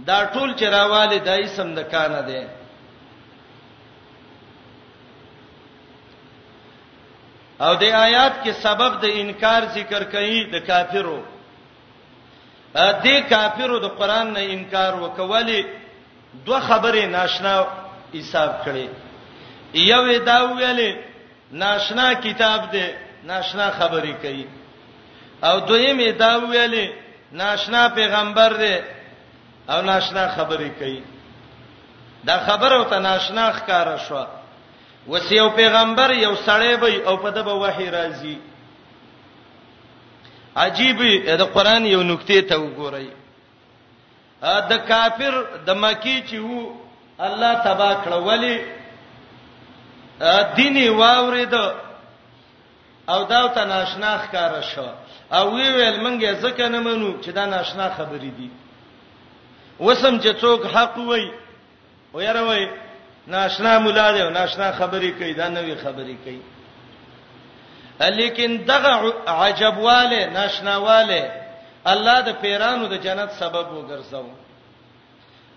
دا 0.06 0.24
ټول 0.26 0.54
چې 0.54 0.62
راواله 0.62 1.18
دای 1.18 1.46
سم 1.46 1.74
د 1.74 1.78
کانه 1.82 2.20
دی 2.22 2.44
او 7.60 7.74
د 7.74 7.82
آیات 7.82 8.32
کې 8.44 8.50
سبب 8.62 8.90
د 9.04 9.04
انکار 9.22 9.62
ذکر 9.74 10.02
کړي 10.12 10.36
د 10.52 10.66
کافرو 10.66 11.20
ا 12.74 12.92
دې 13.04 13.16
کافرو 13.30 13.78
د 13.78 13.84
قران 13.98 14.32
نه 14.32 14.40
انکار 14.54 14.92
وکولې 15.02 15.60
دوه 16.46 16.60
خبرې 16.60 17.04
ناشنا 17.06 17.54
حساب 18.18 18.50
کړي 18.64 18.88
یو 19.74 20.18
دا 20.24 20.38
ویلې 20.52 20.90
ناشنا 21.52 22.06
کتاب 22.24 22.60
دی 22.72 22.86
ناشنا 23.24 23.70
خبرې 23.78 24.14
کوي 24.22 24.46
او 25.42 25.60
دویمه 25.60 26.10
دا 26.12 26.40
ویلې 26.40 26.88
ناشنا 27.32 27.88
پیغمبر 27.88 28.52
دی 28.60 28.76
او 29.68 29.82
ناشنا 29.82 30.28
خبرې 30.28 30.70
کوي 30.78 31.02
دا 32.24 32.38
خبر 32.46 32.72
او 32.74 32.84
ته 32.84 32.98
ناشنا 32.98 33.52
ښکارا 33.52 33.96
شو 34.08 34.24
وسیو 35.08 35.48
پیغمبر 35.50 36.10
یو 36.12 36.34
سړی 36.46 36.74
وي 36.82 37.02
او 37.06 37.16
په 37.16 37.30
دغه 37.30 37.52
وحی 37.54 37.90
راځي 37.90 38.36
عجیب 40.56 41.00
د 41.38 41.42
قران 41.54 41.86
یو 41.86 42.02
نکته 42.02 42.40
ته 42.42 42.54
وګورئ 42.58 43.08
د 44.70 44.72
کافر 44.88 45.34
د 45.66 45.70
مکی 45.76 46.22
چې 46.28 46.36
وو 46.38 46.72
الله 47.20 47.54
تبا 47.54 47.96
کړولې 48.04 48.56
دیني 50.56 50.88
واورید 50.90 51.54
او 53.08 53.24
دا 53.24 53.48
ته 53.48 53.64
ناشنا 53.64 54.10
ښکار 54.24 54.52
شو 54.74 54.86
او 55.36 55.44
وی 55.54 55.68
ویل 55.76 55.96
مونږه 56.04 56.30
ځکه 56.44 56.64
نه 56.74 56.80
منو 56.86 57.10
چې 57.22 57.30
دا 57.38 57.44
ناشنا 57.54 57.86
خبرې 57.98 58.30
دي 58.38 58.50
وسم 59.80 60.18
چې 60.20 60.28
څوک 60.40 60.60
حق 60.74 60.98
وای 60.98 61.26
و 62.14 62.20
یاره 62.20 62.42
وای 62.48 62.64
ناشنا 63.34 63.72
مولا 63.84 64.06
دی 64.14 64.22
ناشنا 64.38 64.68
خبرې 64.78 65.10
کوي 65.18 65.32
دا 65.34 65.48
نوې 65.48 65.76
خبرې 65.84 66.16
کوي 66.24 66.42
لیکن 68.18 68.50
دغه 68.56 68.92
عجبواله 69.38 70.22
ناشناواله 70.38 71.24
الله 71.92 72.16
د 72.28 72.30
پیرانو 72.42 72.86
د 72.88 72.94
جنت 72.96 73.30
سبب 73.38 73.66
وګرځاو 73.72 74.26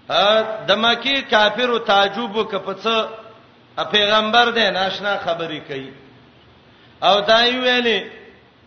ا 0.09 0.41
دمکی 0.67 1.21
کافر 1.21 1.69
او 1.69 1.77
تعجب 1.77 2.35
وکپڅ 2.35 2.85
پیغمبر 3.91 4.45
دې 4.57 4.67
ناشنا 4.73 5.13
خبرې 5.25 5.61
کوي 5.69 5.91
او 7.03 7.19
دا 7.21 7.45
ویلې 7.51 8.03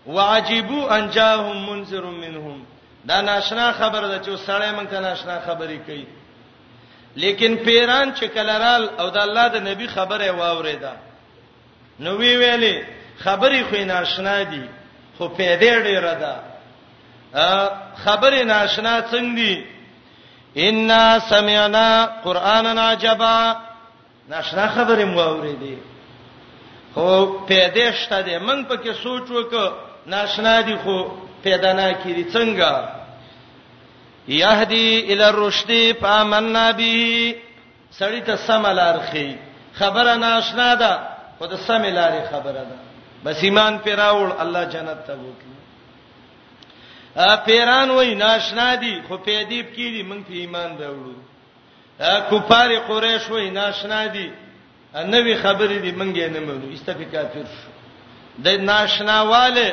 وعجبوا 0.07 0.99
ان 0.99 1.11
جاءهم 1.11 1.71
منذر 1.71 2.05
منهم 2.07 2.65
دا 3.05 3.21
ناشنا 3.21 3.73
خبر 3.73 4.01
ده 4.07 4.21
چې 4.23 4.39
سړی 4.47 4.73
مونږ 4.77 4.89
ته 4.91 5.01
ناشنا 5.01 5.39
خبرې 5.47 5.79
کوي 5.87 6.07
لیکن 7.17 7.57
پیران 7.57 8.15
چې 8.15 8.25
کلرال 8.25 8.89
او 9.01 9.11
د 9.11 9.17
الله 9.17 9.49
د 9.49 9.57
نبی 9.69 9.87
خبره 9.89 10.31
واوریدا 10.33 10.93
نو 12.01 12.17
وی 12.17 12.37
ویلې 12.41 12.77
خبرې 13.25 13.61
خو 13.71 13.85
ناشنا 13.85 14.43
دي 14.43 14.65
خو 15.19 15.29
پیدا 15.29 15.73
ډیره 15.87 16.15
ده 16.23 16.35
خبرې 18.05 18.43
ناشنا 18.45 19.01
څنګه 19.13 19.37
دي 19.37 19.65
ان 20.57 20.91
سمعنا 21.21 22.11
قرانا 22.25 22.83
عجبا 22.91 23.57
ناشنا 24.29 24.67
خبرې 24.69 25.05
مو 25.05 25.21
اوریدې 25.21 25.79
خو 26.95 27.11
پیدا 27.51 27.87
شته 27.99 28.19
دې 28.27 28.37
من 28.47 28.59
پکې 28.71 28.93
سوچ 29.03 29.31
وک 29.31 29.55
ناشنا 30.15 30.55
دي 30.67 30.77
خو 30.83 30.97
پیدا 31.45 31.71
نه 31.79 31.87
کیږي 32.03 32.25
څنګه 32.33 32.89
یهدی 34.29 34.87
ال 35.13 35.23
الرشد 35.29 35.71
فامننا 36.03 36.67
به 36.73 37.37
سړی 37.99 38.21
ته 38.29 38.37
سملار 38.47 39.01
خي 39.11 39.27
خبره 39.81 40.15
ناشنا 40.27 40.69
ده 40.83 40.93
خو 41.39 41.47
د 41.53 41.55
سملارې 41.67 42.23
خبره 42.33 42.63
ده 42.71 42.77
بس 43.25 43.43
ایمان 43.47 43.79
پیراول 43.85 44.31
الله 44.45 44.65
جنت 44.75 45.05
ته 45.07 45.13
وکړي 45.25 45.53
ا 47.17 47.37
پیران 47.47 47.91
وای 47.91 48.15
ناشنا 48.15 48.75
دي 48.75 48.95
خو 49.09 49.17
پیدیب 49.17 49.67
کیږي 49.77 50.03
مونږ 50.09 50.23
په 50.29 50.35
ایمان 50.45 50.71
راوړو 50.79 51.17
ا 52.01 52.21
کفار 52.31 52.79
قریش 52.89 53.31
وای 53.31 53.51
ناشنا 53.51 54.07
دي 54.15 54.31
نوې 54.95 55.35
خبرې 55.43 55.79
دې 55.83 55.93
مونږه 55.99 56.27
نه 56.31 56.41
مړو 56.41 56.73
استفی 56.75 57.05
کافر 57.05 57.45
شو 57.59 57.71
د 58.39 58.47
ناشناواله 58.71 59.69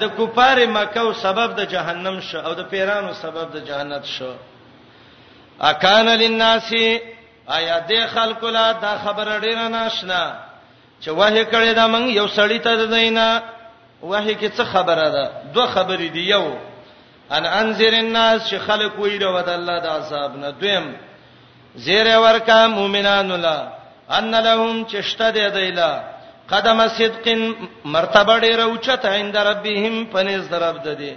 د 0.00 0.02
کوپار 0.16 0.58
مکه 0.76 1.00
او 1.00 1.12
سبب 1.12 1.54
د 1.60 1.68
جهنم 1.68 2.20
شو 2.20 2.38
او 2.38 2.52
د 2.54 2.60
پیرانو 2.70 3.12
سبب 3.14 3.46
د 3.56 3.64
جهنت 3.64 4.04
شو 4.04 4.32
اکان 5.60 6.06
للناس 6.08 6.70
آیا 7.48 7.78
د 7.88 8.06
خلکو 8.14 8.48
لا 8.50 8.72
دا 8.72 8.94
خبره 9.04 9.38
ډیره 9.40 9.66
ناشنا 9.68 10.22
چې 11.02 11.08
وه 11.08 11.44
کړه 11.52 11.72
دا 11.74 11.86
مونږ 11.88 12.06
یو 12.16 12.26
سړی 12.28 12.58
ته 12.60 12.86
دینا 12.86 13.42
وه 14.02 14.26
کې 14.40 14.48
څه 14.56 14.64
خبره 14.72 15.08
ده 15.16 15.26
دوه 15.54 15.66
خبرې 15.74 16.08
دی 16.12 16.22
یو 16.28 16.54
ان 17.30 17.46
انذر 17.46 17.94
الناس 17.98 18.50
چې 18.50 18.54
خلک 18.58 18.98
ویره 18.98 19.28
ود 19.36 19.48
الله 19.48 19.80
د 19.80 19.86
عذاب 19.86 20.36
نه 20.36 20.50
دویم 20.50 20.94
زیره 21.74 22.14
ورکا 22.20 22.66
مؤمنان 22.68 23.32
الله 23.32 23.81
ان 24.18 24.34
لهم 24.46 24.76
چشته 24.92 25.28
دی 25.36 25.46
دیلا 25.56 25.90
قدم 26.52 26.78
صدقن 26.98 27.42
مرتبه 27.94 28.34
ډیره 28.44 28.64
اوچته 28.70 29.08
عند 29.20 29.36
ربهم 29.50 29.94
پنځ 30.14 30.40
درب 30.52 30.76
ددی 30.86 31.12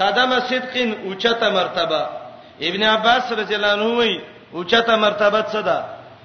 قدم 0.00 0.30
صدقن 0.50 0.90
اوچته 1.06 1.48
مرتبه 1.58 2.00
ابن 2.68 2.82
عباس 2.94 3.24
رضی 3.38 3.54
الله 3.58 3.72
عنه 3.78 3.90
وی 3.98 4.14
اوچته 4.56 4.94
مرتبه 5.06 5.42
څه 5.52 5.60
ده 5.68 5.78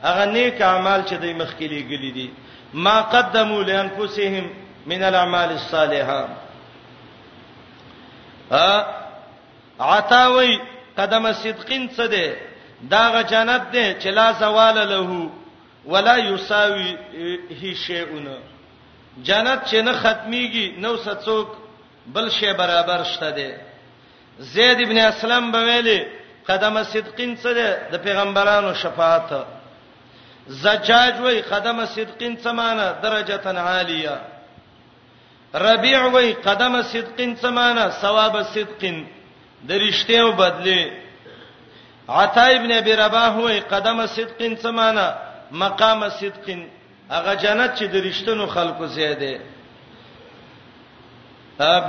هغه 0.07 0.25
نیک 0.35 0.61
اعمال 0.61 1.01
چې 1.09 1.15
دوی 1.21 1.33
مخکلي 1.43 1.79
غلي 1.89 2.11
دي 2.17 2.27
ما 2.73 2.97
قدموا 3.01 3.63
لانفسهم 3.63 4.45
من 4.85 5.03
الاعمال 5.03 5.49
الصالحه 5.51 6.21
ا 8.51 8.83
عطاوي 9.79 10.59
قدم 10.97 11.33
صدقین 11.33 11.89
څه 11.97 12.05
ده 12.13 12.35
دا 12.91 13.03
غ 13.13 13.15
جنت 13.31 13.61
ده 13.73 13.85
چې 14.01 14.07
لا 14.17 14.27
زوال 14.41 14.77
له 14.93 15.29
ولا 15.85 16.17
یساوی 16.17 16.97
هی 17.61 17.75
شیئون 17.85 18.27
جنت 19.27 19.61
چې 19.71 19.75
نه 19.85 19.93
ختميږي 20.01 20.67
نو 20.77 20.95
څڅوک 21.05 21.47
بل 22.13 22.29
شی 22.31 22.53
برابر 22.57 23.03
شته 23.03 23.29
دی 23.31 23.51
زید 24.39 24.77
ابن 24.85 24.97
اسلم 24.97 25.51
به 25.51 25.59
ویلي 25.65 26.05
قدم 26.47 26.83
صدقین 26.83 27.37
څه 27.37 27.49
دی 27.57 27.69
د 27.91 27.95
پیغمبرانو 28.03 28.73
شفاعت 28.73 29.29
زجاج 30.47 31.19
وای 31.21 31.41
قدم 31.41 31.85
صدقین 31.85 32.37
څه 32.43 32.47
معنی 32.51 33.01
درجه 33.01 33.59
عالیه 33.59 34.17
ربيع 35.55 36.05
وای 36.05 36.33
قدم 36.33 36.81
صدقین 36.81 37.37
څه 37.41 37.45
معنی 37.47 37.91
ثواب 38.01 38.41
صدقین 38.43 39.05
د 39.67 39.71
رښتیا 39.77 40.19
او 40.21 40.31
بدلی 40.31 40.91
عطا 42.09 42.45
ابن 42.55 42.71
ابي 42.71 42.93
رباح 42.95 43.35
وای 43.37 43.59
قدم 43.59 44.05
صدقین 44.07 44.57
څه 44.57 44.67
معنی 44.69 45.32
مقام 45.53 46.09
صدقین 46.09 46.67
هغه 47.11 47.35
جنت 47.35 47.71
چې 47.79 47.83
د 47.87 47.95
رښتینو 48.07 48.45
خلکو 48.55 48.85
زیاده 48.97 49.33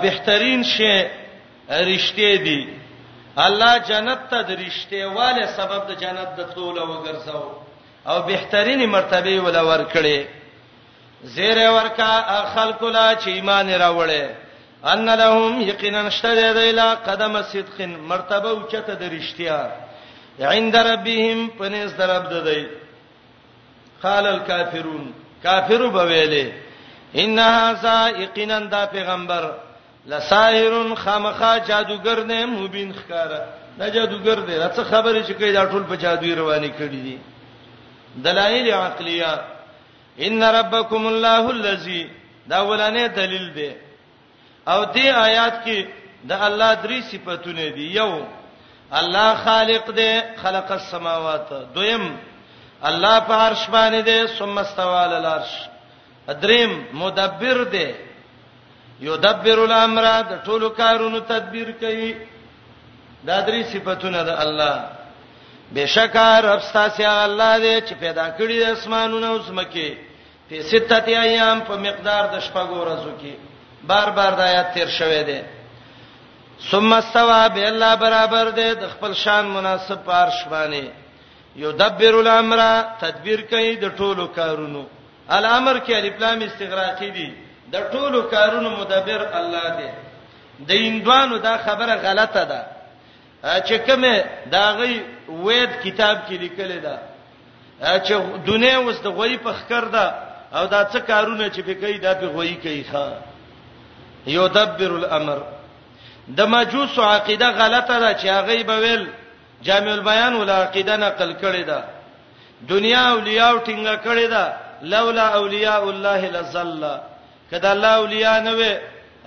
بهترین 0.04 0.62
شی 0.76 0.96
رښتې 1.70 2.32
دي 2.46 2.60
الله 3.36 3.78
جنت 3.88 4.20
ته 4.30 4.40
د 4.48 4.58
رښتېواله 4.64 5.44
سبب 5.58 5.82
د 5.90 6.00
جنت 6.02 6.30
د 6.38 6.42
طول 6.54 6.78
او 6.78 6.90
ګرځاو 7.06 7.46
او 8.10 8.16
بهترین 8.28 8.86
مرتبه 8.88 9.40
ولا 9.40 9.62
ورکړي 9.62 10.18
زیر 11.34 11.58
ورکا 11.70 12.12
خلکو 12.54 12.88
لا 12.88 13.14
چې 13.16 13.28
ایمان 13.28 13.68
راوړي 13.82 14.24
ان 14.92 15.08
لهم 15.10 15.60
یقینا 15.60 16.06
اشتد 16.06 16.38
دیلا 16.58 16.94
قدم 16.94 17.42
صدق 17.42 17.80
مرتبه 17.80 18.48
اوچته 18.50 18.94
د 18.94 19.02
رښتیا 19.16 19.60
عند 20.40 20.76
ربهم 20.76 21.48
پنس 21.58 21.90
درب 21.98 22.24
ددی 22.34 22.64
قال 24.04 24.26
الكافرون 24.26 25.12
کافر 25.42 25.86
بویلې 25.90 26.46
ان 27.18 27.38
هاذا 27.38 28.08
یقینا 28.08 28.58
دا 28.58 28.86
پیغمبر 28.94 29.44
لساحر 30.06 30.94
خامخا 30.94 31.58
جادوګر 31.58 32.18
نه 32.24 32.46
مبین 32.46 32.92
خکارا 32.94 33.40
دا 33.78 33.88
جادوګر 33.88 34.38
دی 34.46 34.58
راڅه 34.62 34.82
خبرې 34.92 35.22
چې 35.28 35.32
کوي 35.38 35.52
دا 35.52 35.64
ټول 35.70 35.82
په 35.90 35.96
جادوې 35.96 36.38
رواني 36.38 36.70
کړی 36.78 37.00
دي 37.06 37.18
دلایل 38.16 38.74
عقلیه 38.74 39.40
ان 40.20 40.42
ربکم 40.42 41.06
الله 41.06 41.50
الذی 41.50 42.10
دا 42.46 42.60
ولانه 42.68 43.06
دلیل 43.06 43.52
دی 43.54 43.72
او 44.68 44.84
دې 44.94 45.06
آیات 45.26 45.64
کې 45.64 45.84
د 46.24 46.32
الله 46.32 46.74
درې 46.74 47.02
صفاتونه 47.12 47.68
دي 47.68 47.94
یو 47.94 48.20
الله 48.92 49.34
خالق 49.34 49.90
دی 49.90 50.20
خلق 50.42 50.72
السماوات 50.72 51.48
دویم 51.74 52.16
الله 52.88 53.18
په 53.28 53.34
عرش 53.34 53.66
باندې 53.74 54.00
دی 54.08 54.26
ثم 54.38 54.58
استوى 54.58 54.96
على 55.04 55.16
العرش 55.18 55.52
دریم 56.42 56.72
مدبر 56.92 57.62
دی 57.74 57.90
یدبر 59.08 59.58
الامر 59.58 60.06
د 60.30 60.34
ټولو 60.44 60.68
کارونو 60.80 61.18
تدبیر 61.20 61.70
کوي 61.80 62.14
دا 63.26 63.36
درې 63.46 63.62
صفاتونه 63.72 64.22
د 64.24 64.28
الله 64.44 64.76
بشکا 65.74 66.40
رب 66.42 66.60
ستاسو 66.70 67.04
الله 67.24 67.52
دې 67.58 67.88
چې 67.88 67.92
پیدا 68.00 68.26
کړی 68.38 68.70
اسمانونه 68.72 69.26
او 69.28 69.38
زمکه 69.38 69.96
په 70.48 70.62
ستت 70.70 71.08
ایام 71.08 71.60
په 71.68 71.76
مقدار 71.86 72.24
د 72.34 72.36
شپږو 72.40 72.76
ورځو 72.82 73.12
کې 73.20 73.32
بار 73.92 74.10
بار 74.18 74.32
د 74.34 74.40
آیات 74.40 74.68
تیر 74.74 74.88
شوه 74.98 75.22
دي 75.22 75.40
ثم 76.70 76.92
استوى 76.92 77.40
بالله 77.54 77.94
برابر 77.96 78.50
دې 78.50 78.76
د 78.82 78.88
خپل 78.92 79.14
شان 79.22 79.44
مناسب 79.54 80.04
پارش 80.04 80.44
باندې 80.50 80.84
یدبر 81.62 82.14
الامر 82.22 82.60
تدبیر 83.00 83.40
کوي 83.50 83.74
د 83.84 83.96
ټولو 83.96 84.26
کارونو 84.38 84.82
الامر 85.36 85.76
کې 85.86 85.92
الف 85.96 86.20
لام 86.20 86.40
استغراقی 86.46 87.10
دي 87.18 87.30
د 87.74 87.86
ټولو 87.92 88.20
کارونو 88.34 88.70
مدبر 88.80 89.20
الله 89.40 89.66
دی 89.78 89.90
د 90.68 90.82
هندوانو 90.86 91.36
دا 91.46 91.56
خبره 91.66 91.94
غلطه 92.06 92.44
ده 92.52 92.60
چې 93.60 93.74
کومه 93.86 94.12
دا 94.50 94.64
غي 94.78 94.94
وېد 95.28 95.72
کتاب 95.84 96.16
کې 96.28 96.32
لیکل 96.44 96.80
ده 96.86 96.98
چې 98.04 98.14
دنیا 98.46 98.76
اوس 98.78 99.00
د 99.02 99.06
غوي 99.08 99.38
په 99.46 99.52
خکر 99.58 99.84
ده 99.96 100.06
او 100.54 100.66
دا 100.66 100.84
څه 100.92 100.98
کارونه 101.10 101.48
چې 101.50 101.60
په 101.66 101.72
کوي 101.74 101.98
دا 101.98 102.14
په 102.14 102.26
غوي 102.26 102.54
کوي 102.62 102.84
ښا 102.90 103.10
یدبر 104.36 104.90
الامر 105.00 105.38
د 106.36 106.40
مجوس 106.48 106.98
عقیده 106.98 107.48
غلطه 107.50 107.98
ده 108.00 108.10
چې 108.20 108.26
هغه 108.26 108.62
به 108.68 108.76
ویل 108.84 109.04
جامع 109.64 109.94
البيان 109.94 110.34
ول 110.34 110.50
عقیده 110.50 110.96
نقل 110.96 111.32
کړی 111.42 111.62
دا 111.64 111.80
دنیا 112.68 113.02
اولیاء 113.14 113.52
ټینګه 113.64 113.94
کړی 114.04 114.26
دا 114.30 114.56
لولا 114.82 115.26
اولیاء 115.40 115.82
الله 115.90 116.20
لزل 116.34 116.84
کدا 117.50 117.72
الله 117.72 117.88
اولیاء 118.02 118.36
نه 118.42 118.52
وي 118.58 118.72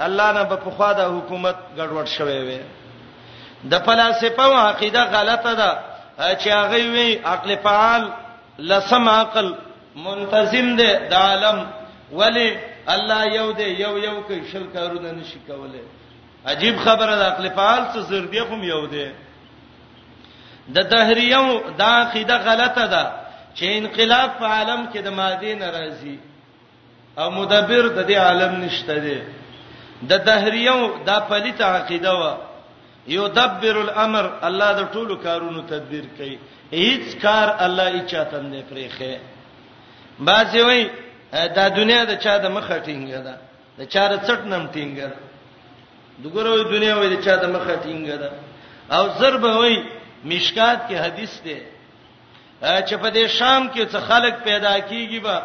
الله 0.06 0.32
نه 0.38 0.44
په 0.52 0.58
خوا 0.78 0.92
د 0.94 1.00
حکومت 1.18 1.56
ګډوډ 1.78 2.06
شوی 2.18 2.40
وي 2.48 2.60
د 3.72 3.84
فلسفه 3.86 4.46
او 4.46 4.54
عقیده 4.54 5.04
غلطه 5.16 5.54
ده 5.62 5.72
چې 6.42 6.48
هغه 6.48 6.92
وی 6.96 7.20
عقل 7.26 7.58
فعال 7.64 8.10
لسم 8.60 9.10
عقل 9.10 9.56
منتظم 9.96 10.76
ده 10.78 11.08
د 11.12 11.14
عالم 11.14 11.68
ولی 12.20 12.50
الله 12.96 13.24
یو 13.38 13.52
دی 13.52 13.68
یو 13.84 13.94
یو 13.98 14.18
کې 14.30 14.52
شل 14.52 14.66
کارونه 14.74 15.12
نشي 15.12 15.40
کوله 15.48 15.82
عجیب 16.52 16.76
خبره 16.86 17.16
ده 17.16 17.26
عقل 17.28 17.50
فعال 17.50 17.82
څه 17.94 17.98
زربیه 17.98 18.44
هم 18.52 18.64
یو 18.64 18.86
دی 18.86 19.08
د 20.76 20.84
دهریو 20.90 21.62
دا 21.80 21.94
قاعده 22.14 22.38
غلطه 22.46 22.86
ده 22.94 23.04
چې 23.58 23.66
انقلاب 23.80 24.30
په 24.40 24.46
عالم 24.46 24.82
کې 24.92 25.00
د 25.04 25.10
ماده 25.20 25.54
ناراضي 25.64 26.18
او 27.18 27.28
مدبر 27.32 27.86
د 27.98 28.00
دې 28.08 28.16
عالم 28.28 28.52
نشته 28.66 28.96
دی 29.06 29.18
د 30.10 30.14
دهریو 30.28 30.80
دا 31.08 31.18
پلیت 31.30 31.62
عقیده 31.62 32.14
و 32.22 32.36
یدبر 33.16 33.76
الامر 33.86 34.26
الله 34.50 34.72
د 34.80 34.88
ټولو 34.94 35.16
کارونو 35.26 35.62
تدبیر 35.74 36.06
کوي 36.18 36.38
هیڅ 36.72 37.18
کار 37.22 37.48
الله 37.66 37.86
یې 37.92 38.04
چاته 38.12 38.40
نه 38.52 38.62
پریخه 38.72 39.20
باسي 40.30 40.62
وای 40.68 40.90
دا 41.58 41.68
دنیا 41.80 42.02
د 42.12 42.20
چا 42.24 42.38
د 42.44 42.52
مخه 42.56 42.80
ټینګه 42.80 43.20
ده 43.28 43.36
د 43.80 43.82
چا 43.94 44.08
د 44.14 44.16
څټ 44.28 44.42
نم 44.52 44.68
ټینګه 44.74 45.10
ده 45.12 45.20
دغه 46.24 46.40
وروي 46.44 46.78
دنیا 46.80 46.96
وای 46.98 47.10
د 47.16 47.24
چا 47.26 47.36
د 47.44 47.56
مخه 47.56 47.76
ټینګه 47.86 48.18
ده 48.22 48.30
او 48.96 49.04
ضرب 49.20 49.44
وای 49.44 49.76
مشکات 50.26 50.80
کې 50.90 50.96
حدیث 51.06 51.42
دی 51.44 51.56
چې 52.62 52.96
په 52.98 53.10
دې 53.10 53.28
شام 53.28 53.68
کې 53.74 53.84
څه 53.92 54.00
خلک 54.08 54.44
پیدا 54.44 54.78
کیږي 54.80 55.20
به 55.24 55.42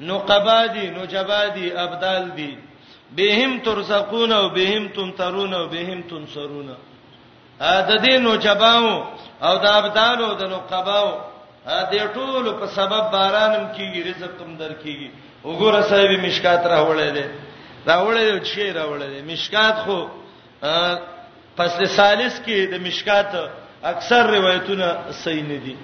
نو 0.00 0.18
قبادی 0.18 0.86
نو 0.90 1.04
جبادی 1.06 1.70
ابدال 1.76 2.30
دی 2.36 2.58
بهم 3.18 3.58
ترزقون 3.60 4.32
او 4.32 4.48
بهم 4.48 4.88
تمترون 4.88 5.54
او 5.54 5.66
بهم 5.68 6.02
تنصرون 6.02 6.76
ا 7.60 7.80
د 7.88 7.96
دې 8.04 8.14
نو 8.18 8.36
جباو 8.36 9.06
او 9.42 9.56
د 9.58 9.66
ابدال 9.66 10.22
او 10.24 10.34
د 10.34 10.42
نو 10.50 10.56
قباو 10.70 11.10
ا 11.66 11.90
دې 11.90 12.02
ټول 12.14 12.52
په 12.60 12.66
سبب 12.66 13.10
بارانم 13.12 13.66
کیږي 13.76 14.06
رزق 14.10 14.30
تم 14.38 14.56
در 14.56 14.72
کیږي 14.82 15.10
وګوره 15.44 15.82
صاحب 15.82 16.10
مشکات 16.26 16.64
راوړل 16.66 17.10
دي 17.14 17.24
راوړل 17.86 18.40
چې 18.40 18.76
راوړل 18.76 19.10
دي 19.14 19.22
مشکات 19.32 19.74
خو 19.86 19.98
فصل 21.56 21.86
ثالث 21.86 22.34
کې 22.46 22.70
د 22.72 22.86
مشکات 22.86 23.34
اکثر 23.82 24.26
روایتونه 24.36 24.94
صحیح 25.10 25.42
نه 25.42 25.58
دي 25.58 25.76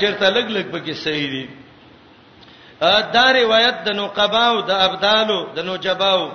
چیرته 0.00 0.30
لګ 0.30 0.48
لګ 0.50 0.66
پکې 0.72 0.94
صحیح 0.94 1.28
دي 1.30 1.46
دا 3.14 3.32
روایت 3.32 3.74
د 3.84 3.88
نوقباو 3.96 4.60
د 4.60 4.70
ابدالو 4.70 5.40
د 5.54 5.58
نوجباو 5.64 6.30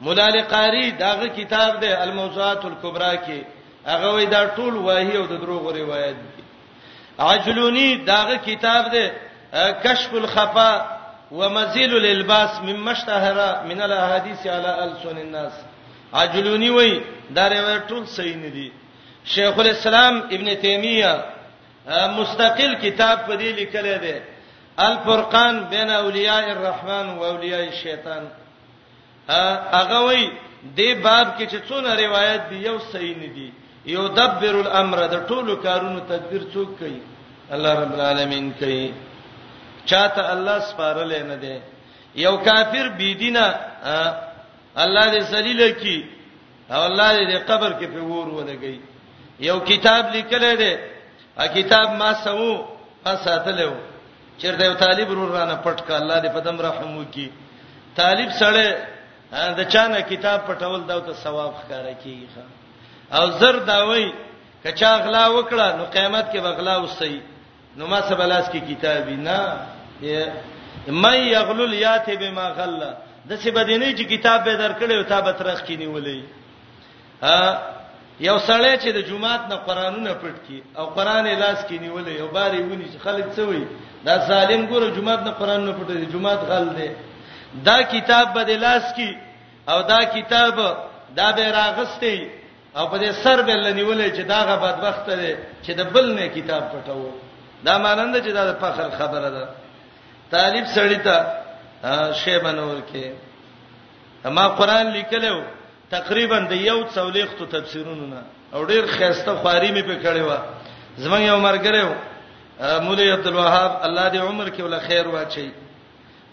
مولا 0.00 0.28
لقاری 0.28 0.90
داغه 0.90 1.26
کتاب 1.28 1.80
دی 1.80 1.88
الموضوعات 1.92 2.64
الکبرى 2.64 3.16
کې 3.26 3.40
هغه 3.86 4.12
وې 4.20 4.26
دا 4.28 4.54
ټول 4.56 4.74
واهی 4.76 5.16
او 5.16 5.26
د 5.26 5.32
دروغ 5.40 5.76
روایت 5.76 6.14
دي 6.16 6.42
عجلونی 7.18 7.96
داغه 8.04 8.36
کتاب 8.44 8.90
دی 8.92 9.08
کشف 9.84 10.14
الخفا 10.14 10.90
ومزيل 11.30 11.94
الالباس 11.96 12.60
مما 12.62 12.92
اشتهر 12.92 13.66
من 13.66 13.82
الاحاديث 13.82 14.46
على 14.46 14.78
السن 14.84 15.18
الناس 15.18 15.52
عجلونی 16.14 16.70
وای 16.70 17.00
دا 17.34 17.48
روایت 17.48 17.88
ټول 17.88 18.06
صحیح 18.06 18.36
نه 18.36 18.48
دي 18.48 18.70
شیخ 19.32 19.58
الاسلام 19.58 20.14
ابن 20.36 20.54
تیمیه 20.60 21.12
مستقل 22.18 22.74
کتاب 22.82 23.18
په 23.26 23.36
دې 23.36 23.50
لیکل 23.60 23.86
دی 24.02 24.12
الفرقان 24.86 25.58
بین 25.70 25.90
اولیاء 25.90 26.44
الرحمن 26.54 27.08
و 27.18 27.22
اولیاء 27.30 27.60
الشیطان 27.68 28.24
هغه 29.78 29.98
وای 30.06 30.30
دې 30.76 30.90
باب 31.04 31.26
کې 31.38 31.46
چې 31.52 31.58
څونه 31.68 31.90
روایت 32.04 32.40
دی 32.50 32.56
یو 32.68 32.78
صحیح 32.92 33.14
نه 33.22 33.28
دی 33.36 33.50
یو 33.94 34.08
دبر 34.08 34.54
الامر 34.64 34.98
د 35.08 35.14
ټولو 35.28 35.54
کارونو 35.64 36.00
تدبیر 36.00 36.42
څوک 36.54 36.70
کوي 36.78 37.00
الله 37.50 37.72
رب 37.80 37.92
العالمین 37.94 38.52
کوي 38.60 38.92
چاته 39.90 40.32
الله 40.32 40.58
سپارل 40.70 41.12
نه 41.30 41.36
دی 41.42 41.58
یو 42.26 42.36
کافر 42.36 42.88
بی 42.98 43.14
دینه 43.20 43.46
الله 44.76 45.06
دې 45.12 45.22
ذلیل 45.34 45.72
کی 45.82 45.98
او 46.70 46.80
الله 46.82 47.12
دې 47.30 47.38
قبر 47.52 47.72
کې 47.72 47.84
په 47.86 48.00
ور 48.08 48.26
ولګي 48.28 48.76
یو 49.40 49.58
کتاب 49.68 50.12
لیکل 50.14 50.44
دی 50.58 50.74
ا 51.42 51.46
کتاب 51.54 51.90
ما 51.98 52.12
سمو 52.24 52.52
ما 53.06 53.14
ساتلو 53.24 53.70
چیرته 54.38 54.64
یو 54.64 54.74
طالب 54.82 55.08
ورانه 55.10 55.54
پټ 55.64 55.78
ک 55.86 55.90
الله 56.00 56.18
دې 56.20 56.28
پدم 56.34 56.60
رحم 56.66 56.96
وکي 56.98 57.28
طالب 57.96 58.30
سره 58.30 58.76
د 59.58 59.68
چانه 59.72 60.00
کتاب 60.10 60.46
پټول 60.48 60.80
دا 60.88 60.98
ته 61.08 61.12
ثواب 61.24 61.52
ښکارا 61.60 61.92
کیږي 61.92 62.26
او 63.16 63.26
زر 63.40 63.56
دا 63.70 63.78
وای 63.88 64.06
کچا 64.64 64.92
غلا 65.04 65.24
وکړه 65.30 65.76
نو 65.78 65.84
قیامت 65.96 66.30
کې 66.32 66.38
بغلا 66.46 66.76
وسی 66.78 67.20
نو 67.76 67.86
ما 67.86 68.00
سبلاس 68.08 68.48
کې 68.54 68.58
کتابی 68.68 69.16
نه 69.26 69.38
مې 70.88 71.14
یغلل 71.34 71.74
یاته 71.80 72.14
بما 72.22 72.46
غلا 72.48 72.94
د 73.24 73.36
څه 73.36 73.48
بدینې 73.56 73.90
چې 73.98 74.02
کتاب 74.12 74.44
به 74.44 74.56
درکړې 74.56 74.92
او 74.98 75.02
تابت 75.12 75.42
رخ 75.50 75.60
کینی 75.68 75.86
ولې 75.86 76.22
ا 77.32 77.73
یو 78.20 78.38
سړی 78.38 78.76
چې 78.82 78.88
د 78.92 78.98
جمعات 79.10 79.42
نه 79.48 79.56
قرانونه 79.66 80.12
پټ 80.22 80.36
کی 80.46 80.60
او 80.78 80.86
قران 80.86 81.26
لاس 81.26 81.58
کې 81.68 81.78
نیولې 81.80 82.10
یو 82.18 82.28
باري 82.28 82.62
ونی 82.62 82.84
چې 82.94 82.98
خلک 83.04 83.26
څه 83.34 83.42
وي 83.48 83.66
دا 84.04 84.16
ظالم 84.28 84.66
ګوره 84.66 84.90
جمعات 84.96 85.20
نه 85.22 85.30
قران 85.30 85.60
نه 85.66 85.72
پټ 85.72 85.86
دی 85.98 86.06
جمعات 86.06 86.40
غل 86.48 86.66
دی 86.76 86.90
دا 87.64 87.82
کتاب 87.82 88.32
به 88.34 88.42
د 88.44 88.50
لاس 88.66 88.82
کې 88.96 89.10
او 89.68 89.82
دا 89.82 90.00
کتاب 90.04 90.60
دا 91.16 91.32
به 91.32 91.44
راغستې 91.52 92.28
او 92.78 92.86
په 92.86 92.96
دې 92.98 93.10
سر 93.22 93.42
به 93.42 93.54
لنیولې 93.54 94.08
چې 94.16 94.20
دا 94.32 94.40
غ 94.44 94.50
بدبخت 94.64 95.10
دی 95.20 95.34
چې 95.66 95.70
د 95.78 95.82
بل 95.94 96.14
نه 96.14 96.28
کتاب 96.28 96.62
پټو 96.72 97.06
دا 97.64 97.78
مانند 97.78 98.14
چې 98.16 98.30
دا 98.32 98.44
د 98.50 98.52
فخر 98.60 98.88
خبره 98.98 99.30
ده 99.30 99.44
طالب 100.30 100.64
سړی 100.76 101.00
ته 101.06 101.14
شی 102.20 102.38
بنور 102.38 102.80
کې 102.92 103.04
ما 104.30 104.48
قران 104.48 104.86
لیکلو 104.90 105.36
تقریبا 105.96 106.38
د 106.50 106.52
یو 106.70 106.78
څولېختو 106.96 107.44
تفسیرونو 107.56 108.06
نه 108.12 108.22
او 108.54 108.60
ډیر 108.70 108.84
خيسته 108.98 109.32
خواري 109.42 109.70
مې 109.76 109.82
په 109.88 109.96
کړې 110.04 110.22
و 110.28 111.02
زمون 111.04 111.20
یو 111.22 111.38
مرګره 111.46 111.82
مولوی 112.86 113.10
عبد 113.16 113.26
الوهاب 113.30 113.72
الله 113.86 114.06
دې 114.12 114.20
عمر 114.28 114.48
کې 114.54 114.60
ولا 114.66 114.80
خیر 114.88 115.08
واچي 115.14 115.48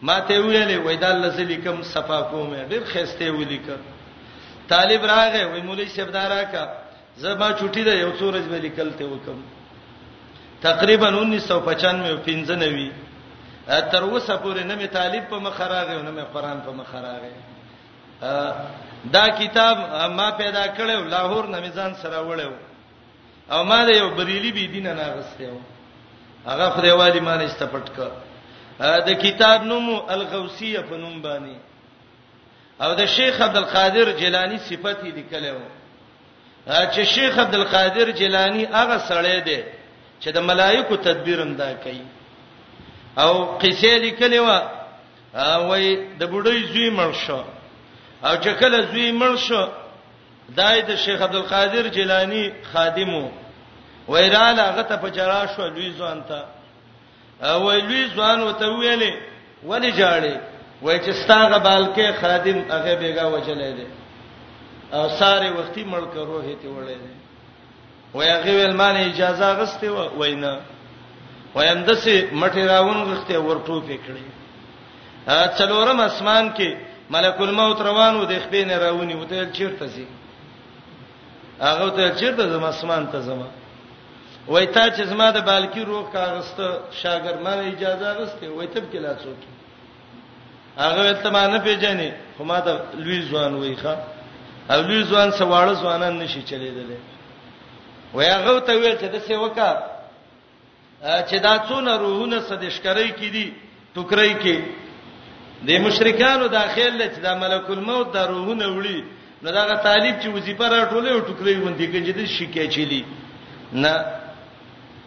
ما 0.10 0.18
ته 0.30 0.42
ویلې 0.42 0.86
وای 0.86 0.98
دا 1.04 1.12
لزلې 1.24 1.66
کوم 1.66 1.82
صفا 1.94 2.20
کوم 2.32 2.54
ډیر 2.74 2.84
خيسته 2.92 3.32
ولیک 3.40 3.66
طالب 4.74 5.02
راغې 5.06 5.44
وای 5.52 5.62
مولوی 5.70 5.90
صاحب 5.96 6.12
دارا 6.18 6.44
کا 6.54 6.64
زما 7.24 7.50
چټي 7.52 7.82
ده 7.90 7.94
یو 7.96 8.12
څورج 8.18 8.46
مې 8.52 8.62
لیکل 8.68 8.92
ته 8.98 9.06
وکم 9.14 9.40
تقریبا 10.68 11.08
1995 11.08 12.52
95 12.52 13.92
تر 13.92 14.04
اوسه 14.04 14.38
پورې 14.38 14.64
نه 14.70 14.76
مې 14.82 14.90
طالب 15.00 15.24
په 15.30 15.40
مخ 15.40 15.62
راغې 15.62 16.00
نه 16.06 16.12
مې 16.18 16.26
قران 16.34 16.62
په 16.62 16.72
مخ 16.72 16.92
راغې 16.94 17.34
دا 19.10 19.26
کتاب 19.38 19.78
ما 20.16 20.30
پیدا 20.38 20.66
کړو 20.78 21.04
لاهور 21.10 21.46
نه 21.48 21.60
میزان 21.60 21.94
سره 22.02 22.22
وړو 22.22 22.52
او 23.54 23.64
ما 23.64 23.84
د 23.86 23.90
یو 23.96 24.10
بریلی 24.18 24.52
بي 24.52 24.68
دین 24.68 24.84
نه 24.84 25.06
غستیو 25.18 25.56
هغه 26.46 26.70
خدای 26.70 26.92
والی 26.92 27.20
ما 27.20 27.36
نه 27.36 27.46
استپټ 27.50 27.88
ک 27.96 27.98
د 29.08 29.22
کتاب 29.24 29.64
نوم 29.64 30.02
الغوسیه 30.08 30.82
په 30.90 30.96
نوم 30.98 31.22
باندې 31.22 31.56
او 32.84 32.94
د 32.96 33.06
شیخ 33.06 33.42
عبد 33.42 33.58
القادر 33.58 34.12
جیلانی 34.18 34.58
صفته 34.58 35.04
لیکلو 35.16 35.60
چې 36.68 37.02
شیخ 37.14 37.40
عبد 37.40 37.56
القادر 37.56 38.10
جیلانی 38.12 38.66
هغه 38.66 38.98
سړی 39.10 39.40
دی 39.46 39.62
چې 40.22 40.28
د 40.34 40.38
ملایکو 40.52 40.96
تدبیر 41.08 41.42
انده 41.42 41.74
کوي 41.84 42.04
او 43.18 43.34
قصې 43.58 43.94
لیکلې 44.06 44.40
و 44.40 45.68
وای 45.70 45.88
د 46.20 46.24
بډای 46.28 46.64
زوی 46.72 46.90
مرشه 46.90 47.44
او 48.24 48.36
چې 48.42 48.54
کله 48.60 48.82
زوی 48.92 49.12
مړ 49.12 49.38
شو 49.48 49.68
دای 50.58 50.82
د 50.88 50.96
شیخ 51.04 51.22
عبد 51.22 51.36
القادر 51.36 51.88
جیلانی 51.98 52.50
خادمو 52.74 53.30
وایرال 54.08 54.60
هغه 54.60 54.84
ته 54.90 54.96
پچرا 55.06 55.44
شو 55.56 55.68
لوی 55.68 55.92
ځوان 56.00 56.22
ته 56.32 56.44
او 57.52 57.72
لوی 57.72 58.04
ځوان 58.16 58.44
وته 58.44 58.68
ویلې 58.68 59.14
ولی 59.64 59.92
جاړې 59.92 60.40
وای 60.82 61.00
چې 61.00 61.12
ستاغه 61.24 61.58
بالکه 61.70 62.14
خادم 62.22 62.58
هغه 62.58 62.96
بیګا 63.02 63.26
وچلې 63.34 63.74
دي 63.80 63.88
او 64.94 65.10
ساره 65.10 65.52
وختي 65.58 65.84
مړ 65.86 66.14
کرو 66.14 66.42
هیته 66.42 66.68
وړې 66.68 66.98
دي 67.04 67.14
وای 68.14 68.30
هغه 68.30 68.62
ول 68.66 68.76
مان 68.84 68.96
اجازه 68.98 69.52
غسته 69.62 69.92
و 69.92 70.22
وینا 70.24 70.54
وایندسه 71.56 72.30
مټی 72.32 72.70
راون 72.70 72.98
غسته 73.04 73.38
ورټو 73.42 73.82
پکړي 73.88 74.26
ا 75.28 75.48
څلورم 75.58 76.00
اسمان 76.06 76.54
کې 76.58 76.91
ملک 77.14 77.40
الموت 77.48 77.80
روانو 77.90 78.22
د 78.32 78.34
خپې 78.44 78.62
نه 78.70 78.76
راونی 78.84 79.16
وته 79.22 79.50
چیرته 79.58 79.88
سي 79.94 80.06
هغه 81.62 81.90
ته 81.98 82.04
چیرته 82.20 82.44
زما 82.54 82.68
اسمان 82.76 83.08
ته 83.12 83.20
زما 83.30 83.48
وای 84.52 84.66
تا 84.76 84.84
چې 84.96 85.02
زما 85.12 85.28
د 85.32 85.44
بالکی 85.50 85.82
روح 85.90 86.04
کاغسته 86.14 86.68
شاګر 87.02 87.36
ما 87.46 87.54
اجازه 87.68 88.10
غسته 88.20 88.50
وای 88.52 88.68
تب 88.74 88.84
کې 88.92 88.98
لا 89.06 89.14
څوک 89.16 89.40
هغه 90.78 91.14
ته 91.24 91.30
ما 91.36 91.48
نه 91.48 91.60
پیژنې 91.66 92.12
خو 92.38 92.44
ما 92.44 92.60
ته 92.68 92.72
لوی 93.04 93.20
ځوان 93.30 93.54
وای 93.56 93.76
ښا 93.82 93.94
او 94.74 94.80
لوی 94.88 95.04
ځوان 95.10 95.30
سواړه 95.40 95.74
ځوانان 95.82 96.14
نشي 96.20 96.42
چلیدل 96.44 96.90
وای 98.14 98.28
هغه 98.36 98.60
ته 98.60 98.72
ویل 98.74 98.96
چې 99.02 99.06
د 99.16 99.20
سیوکا 99.28 99.72
چې 101.04 101.36
دا 101.46 101.54
څونه 101.68 101.92
روحونه 102.04 102.38
سدشکړی 102.50 103.08
کیدی 103.20 103.46
ټوکرای 103.96 104.34
کې 104.44 104.56
د 105.68 105.70
مشرکانو 105.86 106.46
داخله 106.60 107.06
چې 107.14 107.20
د 107.26 107.28
ملک 107.42 107.68
الموت 107.78 108.08
د 108.16 108.18
روحونه 108.32 108.66
وړي 108.70 109.00
نو 109.44 109.50
دا 109.58 109.64
طالب 109.88 110.16
چې 110.22 110.28
وظیفه 110.38 110.66
راټولې 110.76 111.12
او 111.16 111.20
ټوکرې 111.28 111.54
باندې 111.66 111.86
کې 111.92 112.00
جدي 112.08 112.26
شکایت 112.38 112.72
چلی 112.76 113.02
نه 113.84 113.94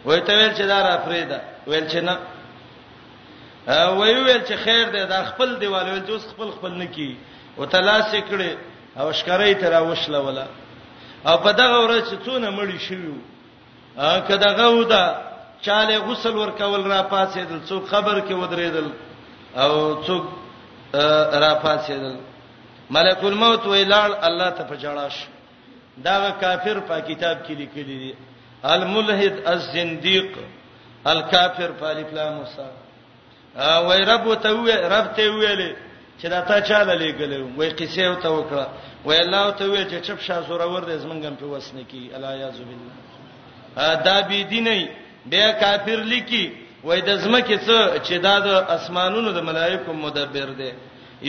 وای 0.05 0.19
ته 0.27 0.31
ویل 0.37 0.53
چې 0.57 0.61
دا 0.71 0.79
را 0.87 0.95
فریدا 1.05 1.39
ویل 1.67 1.87
چې 1.91 1.97
نه 2.07 2.15
وای 3.97 4.13
ویل 4.23 4.41
چې 4.47 4.53
خیر 4.65 4.85
دی 4.93 5.01
دا 5.13 5.19
خپل 5.29 5.49
دیوال 5.61 5.85
ویل 5.89 6.03
چې 6.07 6.11
اوس 6.15 6.25
خپل 6.31 6.49
خپل 6.55 6.71
نه 6.81 6.87
کی 6.95 7.11
او 7.57 7.65
تلاش 7.73 8.11
کړي 8.29 8.51
او 8.99 9.07
شکرې 9.17 9.53
تر 9.61 9.73
وشله 9.81 10.19
ولا 10.27 10.47
او 11.29 11.35
په 11.45 11.51
دغه 11.61 11.77
ورځ 11.83 12.03
چې 12.09 12.17
څونه 12.25 12.47
مړی 12.57 12.79
شوی 12.87 13.13
ا 13.97 14.19
کدا 14.27 14.49
غودا 14.59 15.03
چاله 15.65 15.97
غسل 16.07 16.33
ورکول 16.37 16.81
را 16.91 17.01
پاسېدل 17.11 17.59
څوک 17.69 17.83
خبر 17.87 18.15
کې 18.27 18.31
ودرېدل 18.35 18.87
او 19.55 20.03
څوک 20.05 20.23
را 21.41 21.55
پاتېدل 21.63 22.13
ملک 22.89 23.23
الموت 23.23 23.65
ویلاړ 23.65 24.11
الله 24.27 24.49
ته 24.51 24.63
پجړاش 24.63 25.15
دا 26.03 26.31
کافر 26.41 26.79
په 26.79 26.99
کتاب 27.01 27.37
کې 27.45 27.51
لیکلی 27.55 27.97
دی 28.01 28.13
الملحد 28.63 29.35
الزنديق 29.47 30.27
الكافر 31.05 31.71
فالفلام 31.79 32.39
وسا 32.39 32.67
وای 33.81 34.01
رب 34.05 34.35
ته 34.41 34.49
وې 34.55 34.75
رب 34.93 35.13
ته 35.15 35.29
ویلې 35.29 35.75
چې 36.19 36.25
دا 36.27 36.41
تا 36.41 36.61
چاله 36.61 36.93
لګلې 36.95 37.39
وای 37.57 37.69
قصې 37.69 38.01
او 38.07 38.15
ته 38.15 38.29
وکړه 38.29 38.67
وای 39.05 39.19
الله 39.19 39.51
ته 39.51 39.65
وې 39.73 39.85
چې 39.89 39.99
چپ 40.07 40.19
شاه 40.19 40.41
زوره 40.47 40.65
ور 40.65 40.81
دې 40.85 40.99
زمنګم 41.03 41.35
په 41.35 41.45
وسنه 41.45 41.81
کې 41.83 42.15
الا 42.15 42.35
یاذ 42.35 42.59
بالله 42.59 42.95
دا 43.95 44.21
بی 44.21 44.43
دیني 44.43 44.89
به 45.25 45.51
کافر 45.51 45.95
لیکي 46.03 46.64
وای 46.85 47.01
د 47.09 47.11
زمکه 47.23 47.57
څه 47.67 47.77
چې 48.07 48.15
دا 48.27 48.35
د 48.47 48.49
اسمانونو 48.77 49.29
د 49.37 49.39
ملائکو 49.49 49.91
مدبر 50.05 50.47
دی 50.59 50.71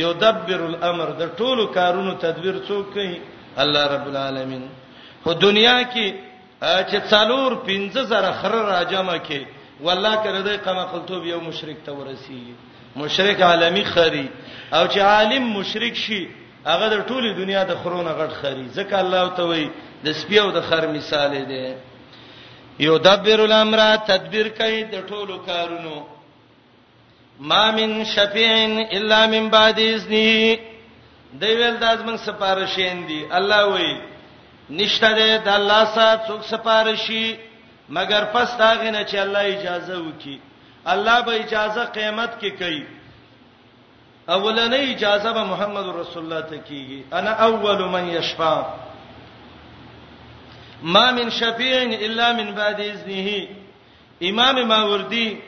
یو 0.02 0.10
دبر 0.24 0.60
الامر 0.70 1.10
د 1.20 1.30
ټولو 1.40 1.62
کارونو 1.76 2.12
تدبیر 2.24 2.56
څوک 2.68 2.84
کوي 2.96 3.14
الله 3.64 3.84
رب 3.94 4.06
العالمین 4.12 4.64
خو 5.24 5.30
دنیا 5.46 5.76
کې 5.92 6.08
چې 6.88 6.98
څالور 7.12 7.50
15000 7.70 8.34
خر 8.42 8.52
راجمه 8.74 9.18
کې 9.26 9.40
والله 9.84 10.14
کړه 10.24 10.40
دې 10.46 10.56
قما 10.68 10.84
قلتوب 10.92 11.22
یو 11.32 11.40
مشرک 11.48 11.78
ته 11.84 11.92
ورسی 12.00 12.42
مشرک 13.04 13.42
عالمی 13.50 13.84
خري 13.94 14.26
او 14.72 14.82
چې 14.92 14.98
عالم 15.14 15.44
مشرک 15.58 15.94
شي 16.04 16.22
هغه 16.68 16.86
د 16.94 17.04
ټولي 17.12 17.32
دنیا 17.42 17.64
د 17.72 17.82
خرونه 17.82 18.12
غټ 18.22 18.32
خري 18.42 18.62
ځکه 18.76 18.94
الله 19.02 19.30
ته 19.40 19.52
وای 19.52 19.68
د 20.06 20.16
سپیو 20.20 20.48
د 20.56 20.60
خر 20.70 20.86
مثال 21.00 21.32
دی 21.52 21.64
یدبر 22.84 23.38
الامر 23.48 23.78
تدبیر 24.06 24.48
کوي 24.56 24.82
د 24.84 24.94
ټولو 25.08 25.36
کارونو 25.46 25.94
ما 27.50 27.64
من 27.76 28.02
شفیع 28.14 28.54
الا 28.98 29.24
من 29.34 29.48
بعد 29.54 29.78
اذنه 29.78 30.58
دی 31.40 31.54
ویل 31.60 31.76
داس 31.80 31.98
موږ 32.08 32.18
سپارښین 32.26 33.00
دي 33.08 33.20
الله 33.32 33.66
وی 33.74 33.90
نشته 34.78 35.10
د 35.38 35.48
الله 35.54 35.84
سات 35.94 36.20
څوک 36.26 36.42
سپارښي 36.42 37.36
مگر 37.96 38.24
پس 38.32 38.56
دا 38.60 38.70
غنه 38.82 39.02
چې 39.04 39.16
الله 39.16 39.44
اجازه 39.56 39.96
وکي 40.06 40.38
الله 40.94 41.20
به 41.26 41.34
اجازه 41.44 41.84
قیامت 41.98 42.30
کې 42.40 42.50
کوي 42.58 42.86
اولنې 44.28 44.88
اجازه 44.94 45.32
به 45.32 45.44
محمد 45.52 45.86
رسول 46.00 46.24
الله 46.32 46.42
ته 46.50 46.56
کیږي 46.68 47.14
انا 47.14 47.30
اول 47.50 47.84
من 47.96 48.08
یشفع 48.16 48.56
ما 50.82 51.10
من 51.12 51.30
شفیع 51.30 51.82
الا 52.06 52.32
من 52.32 52.54
بعد 52.54 52.80
اذنه 52.80 53.48
امام 54.22 54.62
ماوردی 54.68 55.38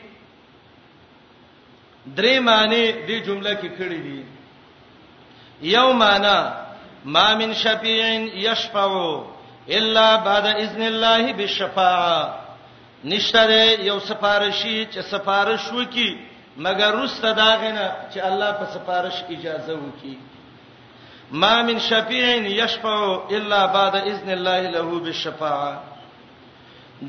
درې 2.17 2.39
معنی 2.39 2.91
دې 3.07 3.25
جمله 3.25 3.53
کې 3.53 3.69
کړې 3.77 3.99
دي 4.05 4.23
یو 5.61 5.93
معنی 5.93 6.49
ما 7.05 7.33
من 7.35 7.53
شفیع 7.53 8.03
یشفع 8.37 9.19
الا 9.69 10.15
بعد 10.17 10.45
اذن 10.45 10.81
الله 10.81 11.33
بالشفاعه 11.33 12.29
نشته 13.03 13.83
یو 13.85 13.99
سفارشی 13.99 14.87
چې 14.93 14.99
سفارش 14.99 15.71
وکي 15.73 16.17
مګر 16.57 16.93
رسته 17.03 17.31
داغنه 17.31 17.91
چې 18.13 18.17
الله 18.17 18.51
په 18.51 18.65
سفارش 18.73 19.15
اجازه 19.29 19.73
وکي 19.75 20.17
ما 21.31 21.61
من 21.63 21.79
شفیع 21.79 22.37
یشفع 22.49 22.87
الا 23.31 23.65
بعد 23.67 23.95
اذن 23.95 24.29
الله 24.29 24.69
له 24.69 24.81
بالشفاعه 24.99 25.77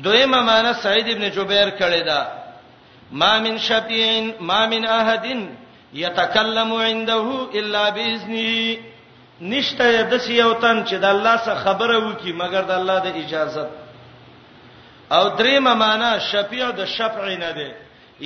دویمه 0.03 0.41
معنا 0.41 0.73
سعید 0.73 1.09
ابن 1.09 1.29
جبیر 1.31 1.69
کړی 1.69 2.03
دا 2.05 2.27
ما 3.11 3.39
من 3.39 3.57
شفیع 3.57 4.33
ما 4.39 4.67
من 4.67 4.85
احد 4.85 5.49
یتکلم 5.93 6.73
عنده 6.73 7.13
الا 7.53 7.89
باذنه 7.91 8.77
نشته 9.41 10.01
د 10.03 10.17
سیوتن 10.17 10.85
چې 10.85 10.93
د 10.93 11.05
الله 11.05 11.37
سره 11.37 11.55
خبره 11.55 11.99
وکي 12.07 12.33
مګر 12.37 12.63
د 12.67 12.71
الله 12.71 12.99
د 12.99 13.07
اجازه 13.15 13.67
او 15.11 15.29
دریمه 15.29 15.73
معنا 15.73 16.19
شفیع 16.19 16.71
د 16.71 16.85
شفع 16.85 17.25
نه 17.35 17.51
دی 17.51 17.71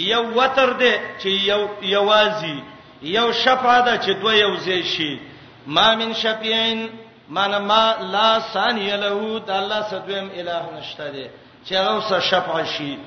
یو 0.09 0.23
وتر 0.39 0.73
دی 0.73 0.91
چې 1.21 1.25
یو 1.27 1.67
یوازي 1.83 2.63
یو 3.01 3.31
شفاعه 3.33 3.81
ده 3.85 3.97
چې 4.05 4.09
دوه 4.21 4.33
یو 4.35 4.55
ځای 4.57 4.83
شي 4.83 5.19
ما 5.67 5.95
من 5.95 6.13
شفیعن 6.13 6.89
معنا 7.29 7.59
ما 7.59 7.95
لا 8.11 8.39
ثانی 8.39 8.89
له 8.97 9.39
د 9.39 9.49
الله 9.49 9.81
سدویم 9.89 10.29
الہ 10.35 10.61
نشته 10.77 11.09
دی 11.11 11.25
چې 11.67 11.73
هغه 11.75 12.09
سره 12.09 12.19
شفع 12.19 12.63
شي 12.63 12.97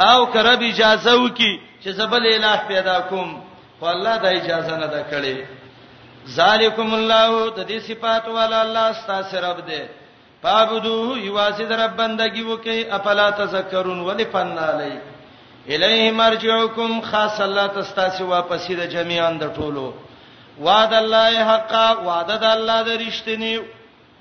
او 0.00 0.26
کرب 0.26 0.62
اجازه 0.62 1.14
وکي 1.20 1.60
چې 1.84 1.88
زبل 1.88 2.26
الہ 2.34 2.56
پیدا 2.68 3.00
کوم 3.08 3.40
خو 3.80 3.86
الله 3.86 4.16
د 4.16 4.26
اجازه 4.26 4.76
نه 4.76 4.86
ده 4.86 5.04
کړې 5.10 5.36
ذالکم 6.34 6.94
الله 6.94 7.50
د 7.50 7.66
دې 7.68 7.78
صفات 7.88 8.28
والا 8.28 8.60
الله 8.62 8.92
ستاسو 8.92 9.36
رب 9.36 9.66
دی 9.66 9.80
فعبدوه 10.42 11.18
یواسد 11.18 11.72
رب 11.72 11.96
بندگی 11.96 12.42
وکي 12.42 12.90
افلا 12.90 13.30
تذکرون 13.30 14.00
ولفن 14.00 14.58
علی 14.58 14.92
الیه 15.68 16.12
مرجعکم 16.12 17.00
خاص 17.10 17.40
الله 17.40 17.66
تستاسو 17.66 18.24
واپسې 18.30 18.72
د 18.78 18.86
جمیعان 18.88 19.38
د 19.38 19.52
ټولو 19.54 19.94
وعد 20.60 20.94
الله 20.94 21.44
حقا 21.44 21.92
وعده 22.00 22.36
د 22.36 22.44
الله 22.56 22.78
د 22.82 22.90
رښتینی 23.06 23.54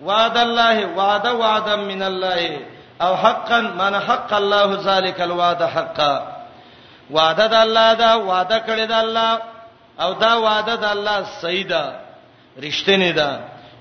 وعد 0.07 0.37
الله 0.37 0.75
وعده 0.97 1.31
وعدا 1.33 1.75
من 1.75 2.01
الله 2.03 2.41
او 3.01 3.15
حقا 3.17 3.59
من 3.81 3.93
حق 4.07 4.33
الله 4.33 4.67
ذلك 4.89 5.21
الوعد 5.21 5.63
حقا 5.63 6.13
وعده 7.11 7.45
د 7.47 7.53
الله 7.65 7.93
دا 7.93 8.11
وعده 8.29 8.57
کړی 8.67 8.85
د 8.91 8.91
الله 9.03 9.31
او 10.03 10.13
دا 10.13 10.33
وعده 10.45 10.75
د 10.75 10.83
الله 10.85 11.17
صحیح 11.41 11.65
ده 11.73 11.83
رښتینی 12.65 13.11
ده 13.19 13.29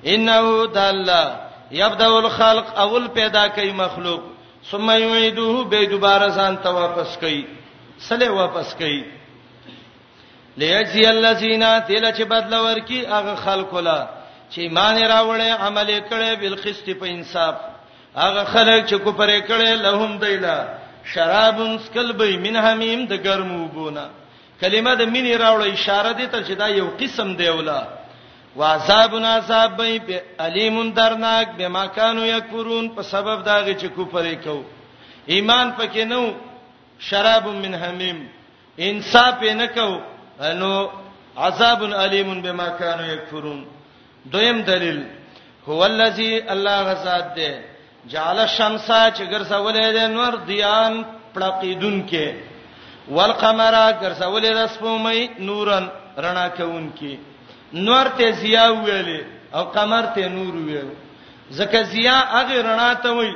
انه 0.06 0.66
د 0.76 0.78
الله 0.78 1.26
یبدا 1.70 2.06
الخلق 2.22 2.66
اول 2.78 3.06
پیدا 3.08 3.48
کوي 3.48 3.72
مخلوق 3.72 4.20
ثم 4.70 4.90
یعيده 4.90 5.62
به 5.70 5.84
دوباره 5.86 6.26
ځان 6.38 6.54
ته 6.62 6.68
واپس 6.70 7.16
کوي 7.16 7.44
سله 7.98 8.28
واپس 8.30 8.74
کوي 8.74 9.04
ليجزي 10.60 11.02
الذين 11.16 11.64
تل 11.86 12.04
چې 12.14 12.22
بدل 12.32 12.54
ورکي 12.66 13.00
هغه 13.14 13.34
خلق 13.46 13.72
لا 13.88 13.98
چې 14.50 14.58
ایمان 14.66 14.96
راوړې 14.98 15.50
عمل 15.66 15.88
کړي 16.10 16.32
بالقسط 16.42 16.88
په 17.00 17.06
انصاف 17.06 17.54
هغه 18.20 18.44
خلک 18.52 18.86
چې 18.88 18.94
کوپر 19.08 19.32
کړي 19.48 19.74
لهم 19.88 20.16
دیلا 20.22 20.56
شراب 21.14 21.60
سکل 21.86 22.12
به 22.22 22.36
من 22.46 22.56
حمیم 22.68 23.04
د 23.12 23.20
ګرمو 23.28 23.68
بونه 23.76 24.06
کلمه 24.60 24.94
د 24.94 25.02
مینې 25.02 25.40
راوړې 25.40 25.72
اشاره 25.72 26.12
دي 26.22 26.26
ته 26.32 26.42
چې 26.46 26.54
دا 26.62 26.68
یو 26.78 26.88
قسم 27.00 27.36
دی 27.42 27.48
ولا 27.60 27.80
وعذابن 28.58 29.24
عذاب 29.28 29.76
به 29.78 30.20
الیمون 30.48 30.90
درناک 30.96 31.48
به 31.56 31.68
ماکانو 31.78 32.26
یکفرون 32.26 32.90
په 32.96 33.02
سبب 33.12 33.44
داږي 33.44 33.80
چې 33.80 33.86
کوپرې 33.86 34.44
کو 34.44 34.62
ایمان 35.36 35.70
پکې 35.78 35.98
نو 35.98 36.34
شراب 37.08 37.48
من 37.62 37.74
حمیم 37.84 38.26
انصاف 38.86 39.42
نه 39.56 39.66
کو 39.74 39.90
انو 40.40 40.88
عذاب 41.36 41.80
الیم 42.04 42.40
بما 42.42 42.68
كانوا 42.68 43.06
یکفرون 43.06 43.66
دویم 44.32 44.60
دلیل 44.62 45.04
هو 45.68 45.72
الذی 45.82 46.40
الله 46.50 46.82
غزاد 46.82 47.34
ده 47.34 47.60
جعل 48.08 48.38
الشمس 48.38 48.86
چې 48.90 49.22
ګرځولې 49.32 49.86
ده 49.96 50.06
نور 50.08 50.32
دیان 50.46 51.04
پړقیدون 51.34 52.06
کې 52.08 52.34
والقمر 53.08 53.74
ګرځولې 54.02 54.50
ده 54.58 54.66
سپومې 54.66 55.28
نورن 55.40 55.88
رڼا 56.18 56.48
کون 56.56 56.92
کې 57.00 57.16
نور 57.74 58.06
ته 58.16 58.30
زیا 58.30 58.70
ویلې 58.72 59.24
او 59.54 59.64
قمر 59.64 60.04
ته 60.14 60.28
نور 60.28 60.54
ویل 60.56 60.88
زکه 61.50 61.82
زیا 61.82 62.16
هغه 62.16 62.62
رڼا 62.62 62.94
ته 62.94 63.10
وای 63.12 63.32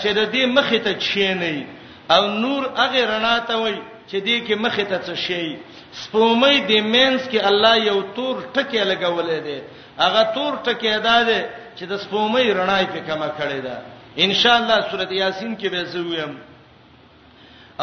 چې 0.00 0.08
د 0.14 0.30
دې 0.32 0.44
مخ 0.46 0.70
ته 0.70 0.92
چینه 0.94 1.66
او 2.10 2.26
نور 2.28 2.62
هغه 2.78 3.02
رڼا 3.12 3.38
ته 3.38 3.56
وای 3.58 3.76
چې 4.10 4.16
دې 4.26 4.46
کې 4.48 4.54
مخ 4.56 4.76
ته 4.80 4.98
څه 5.06 5.14
شي 5.26 5.56
سپومې 6.04 6.56
د 6.70 6.72
مینس 6.94 7.20
کې 7.30 7.40
الله 7.50 7.74
یو 7.90 7.98
تور 8.16 8.36
ټکی 8.54 8.82
لګولې 8.90 9.38
دی 9.46 9.58
هغه 10.04 10.22
تور 10.34 10.52
ټکی 10.66 10.88
ادا 10.98 11.18
دی 11.28 11.40
چې 11.76 11.84
د 11.90 11.94
سپومې 12.04 12.44
رڼا 12.58 12.78
یې 12.82 13.00
کما 13.08 13.28
کړې 13.38 13.60
ده 13.66 13.76
ان 14.24 14.30
شاء 14.40 14.56
الله 14.60 14.76
سورته 14.90 15.14
یاسین 15.24 15.52
کې 15.60 15.68
به 15.72 15.82
زه 15.92 16.00
ویم 16.10 16.32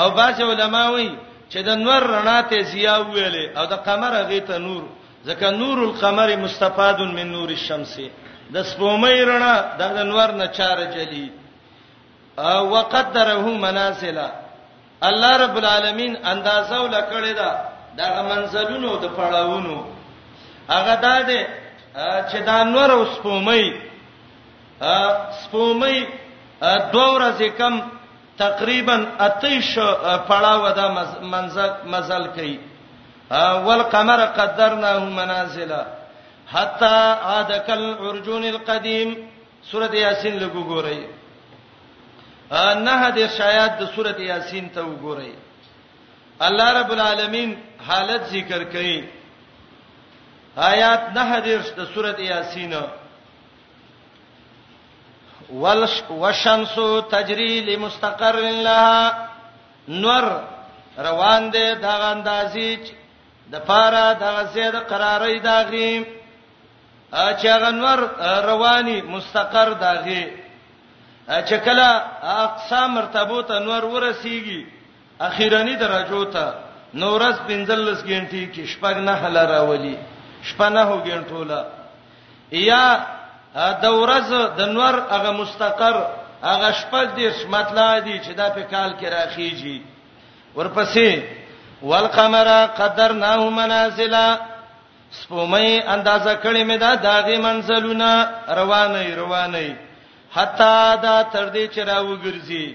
او 0.01 0.07
باز 0.17 0.37
علماء 0.51 0.87
وایي 0.93 1.11
چې 1.51 1.59
د 1.67 1.71
نور 1.85 2.01
رڼا 2.15 2.39
ته 2.49 2.57
زیا 2.71 2.95
ویلې 3.13 3.45
او 3.59 3.65
د 3.73 3.75
قمر 3.87 4.11
هغه 4.21 4.39
ته 4.49 4.55
نور 4.67 4.83
ځکه 5.27 5.47
نور 5.61 5.77
القمر 5.89 6.29
مستفاد 6.45 6.99
من 7.17 7.27
نور 7.35 7.49
الشمس 7.57 7.93
د 8.55 8.57
سپومې 8.71 9.15
رڼا 9.31 9.55
د 9.97 9.99
نور 10.11 10.29
نه 10.39 10.47
چار 10.57 10.77
جلی 10.95 11.27
او 12.49 12.59
وقدره 12.75 13.45
منازل 13.67 14.17
الله 15.09 15.31
رب 15.43 15.55
العالمین 15.63 16.13
اندازو 16.31 16.83
لکړې 16.95 17.31
ده 17.39 17.51
دا 17.99 18.09
منزلونو 18.31 18.89
د 19.03 19.05
پړاوونو 19.17 19.75
هغه 20.73 20.93
دا 21.05 21.15
ده 21.29 21.39
چې 22.29 22.37
دا 22.49 22.57
نور 22.73 22.89
او 22.95 23.01
سپومې 23.15 23.63
سپومې 25.43 25.97
دوه 26.93 27.09
ورځې 27.15 27.47
کم 27.59 27.73
تقریبا 28.45 28.97
اتیش 29.27 29.71
پړاو 30.29 30.71
دا 30.79 30.85
منزل 31.33 31.71
مزل 31.93 32.25
کوي 32.37 32.57
والقمر 33.65 34.21
قدرناه 34.37 34.99
منازل 35.19 35.71
حتا 36.53 36.95
عاد 37.29 37.51
كالعرجون 37.67 38.43
القديم 38.51 39.15
سوره 39.71 39.95
یاسین 39.99 40.35
لګو 40.39 40.63
ګورئ 40.73 41.01
نه 42.85 43.09
د 43.17 43.27
شایات 43.37 43.79
د 43.79 43.83
سوره 43.95 44.19
یاسین 44.31 44.69
ته 44.75 44.81
وګورئ 44.89 45.31
الله 46.45 46.71
رب 46.79 46.89
العالمین 46.93 47.49
حالت 47.87 48.23
ذکر 48.33 48.63
کړي 48.73 48.97
آیات 50.71 51.01
نه 51.15 51.39
درس 51.45 51.67
د 51.77 51.87
سورته 51.93 52.23
یاسین 52.33 52.73
والش 55.63 55.95
والشمس 56.09 56.75
تجري 57.11 57.51
لمستقر 57.69 58.35
لها 58.67 59.27
نور 59.87 60.25
روان 61.07 61.49
دي 61.55 61.65
دا 61.85 61.95
اندازې 62.11 62.77
د 63.53 63.65
پاره 63.69 64.13
دا 64.19 64.43
زید 64.53 64.75
قرارې 64.91 65.39
دا 65.39 65.57
غیم 65.71 66.03
چې 67.11 67.47
هغه 67.47 67.71
نور 67.71 67.99
رواني 68.51 69.01
مستقر 69.01 69.73
دا 69.73 69.91
غي 70.05 70.25
چې 71.27 71.53
کله 71.53 71.87
اقسام 72.37 72.91
مرتبه 72.99 73.41
ته 73.41 73.59
نور 73.59 73.83
ورسیږي 73.85 74.65
اخیرانی 75.21 75.75
درجو 75.83 76.23
ته 76.31 76.64
نورز 77.01 77.35
پنځلس 77.47 77.99
غنټې 78.09 78.43
کې 78.53 78.63
شپږ 78.73 78.95
نه 79.07 79.13
حل 79.21 79.37
راولي 79.53 79.95
شپه 80.49 80.67
نه 80.75 80.81
هو 80.89 80.95
غنټولا 81.11 81.61
یا 82.69 82.85
د 83.83 83.85
ورځ 84.01 84.29
د 84.59 84.61
نور 84.77 84.93
هغه 85.13 85.31
مستقر 85.41 85.95
هغه 86.49 86.69
شپږ 86.81 87.05
دې 87.17 87.27
مطلع 87.55 87.87
دي 88.05 88.15
چې 88.25 88.31
دا 88.39 88.47
په 88.55 88.61
کال 88.73 88.89
کې 88.99 89.07
راخیږي 89.15 89.77
ورپسې 90.57 91.09
والقمر 91.89 92.47
قدرناه 92.79 93.41
منازل 93.61 94.15
سپومې 95.19 95.67
اندازه 95.95 96.33
کړې 96.43 96.63
مې 96.69 96.77
دا 96.85 96.91
داغه 97.09 97.35
منزلونه 97.47 98.09
روانې 98.59 99.07
روانې 99.21 99.69
حتا 100.35 100.95
دا 101.05 101.17
تر 101.33 101.45
دې 101.55 101.63
چې 101.73 101.79
راوګرځي 101.91 102.67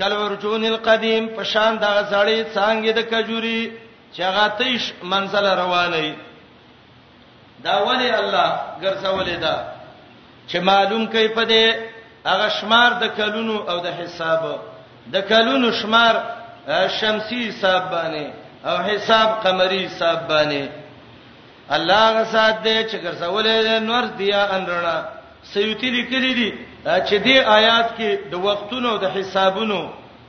کل 0.00 0.12
ورجون 0.16 0.62
القدیم 0.72 1.24
په 1.36 1.42
شان 1.52 1.72
د 1.78 1.84
غزړې 1.96 2.38
څنګه 2.56 2.90
د 2.98 3.00
کجوري 3.12 3.62
چې 4.14 4.22
غاتیش 4.36 4.82
منزل 5.12 5.44
رواني 5.62 6.08
دا 7.66 7.74
ولی 7.88 8.08
الله 8.20 8.50
ګرځولې 8.82 9.36
ده 9.44 9.56
چې 10.48 10.56
معلوم 10.68 11.02
کوي 11.12 11.28
په 11.38 11.44
دې 11.52 11.64
هغه 12.30 12.48
شمار 12.58 12.90
د 13.02 13.06
کلونو 13.18 13.56
او 13.70 13.76
د 13.86 13.88
حساب 14.00 14.40
د 15.14 15.28
کلونو 15.32 15.68
شمار 15.82 16.14
شمسی 16.98 17.40
حساب 17.48 17.82
باندې 17.94 18.26
او 18.70 18.76
حساب 18.88 19.28
قمری 19.44 19.80
حساب 19.86 20.18
باندې 20.30 20.62
الله 21.76 22.02
غسات 22.18 22.56
دې 22.64 22.76
چې 22.90 22.96
ګرځولې 23.04 23.56
نور 23.90 24.04
دیا 24.20 24.40
انرنا 24.56 24.96
سيوتی 25.54 25.90
لیکلې 25.96 26.32
دي 26.38 26.50
چې 26.84 27.18
دې 27.24 27.36
آیات 27.46 27.88
کې 27.98 28.10
د 28.32 28.34
وختونو 28.40 28.96
د 28.98 29.04
حسابونو 29.12 29.80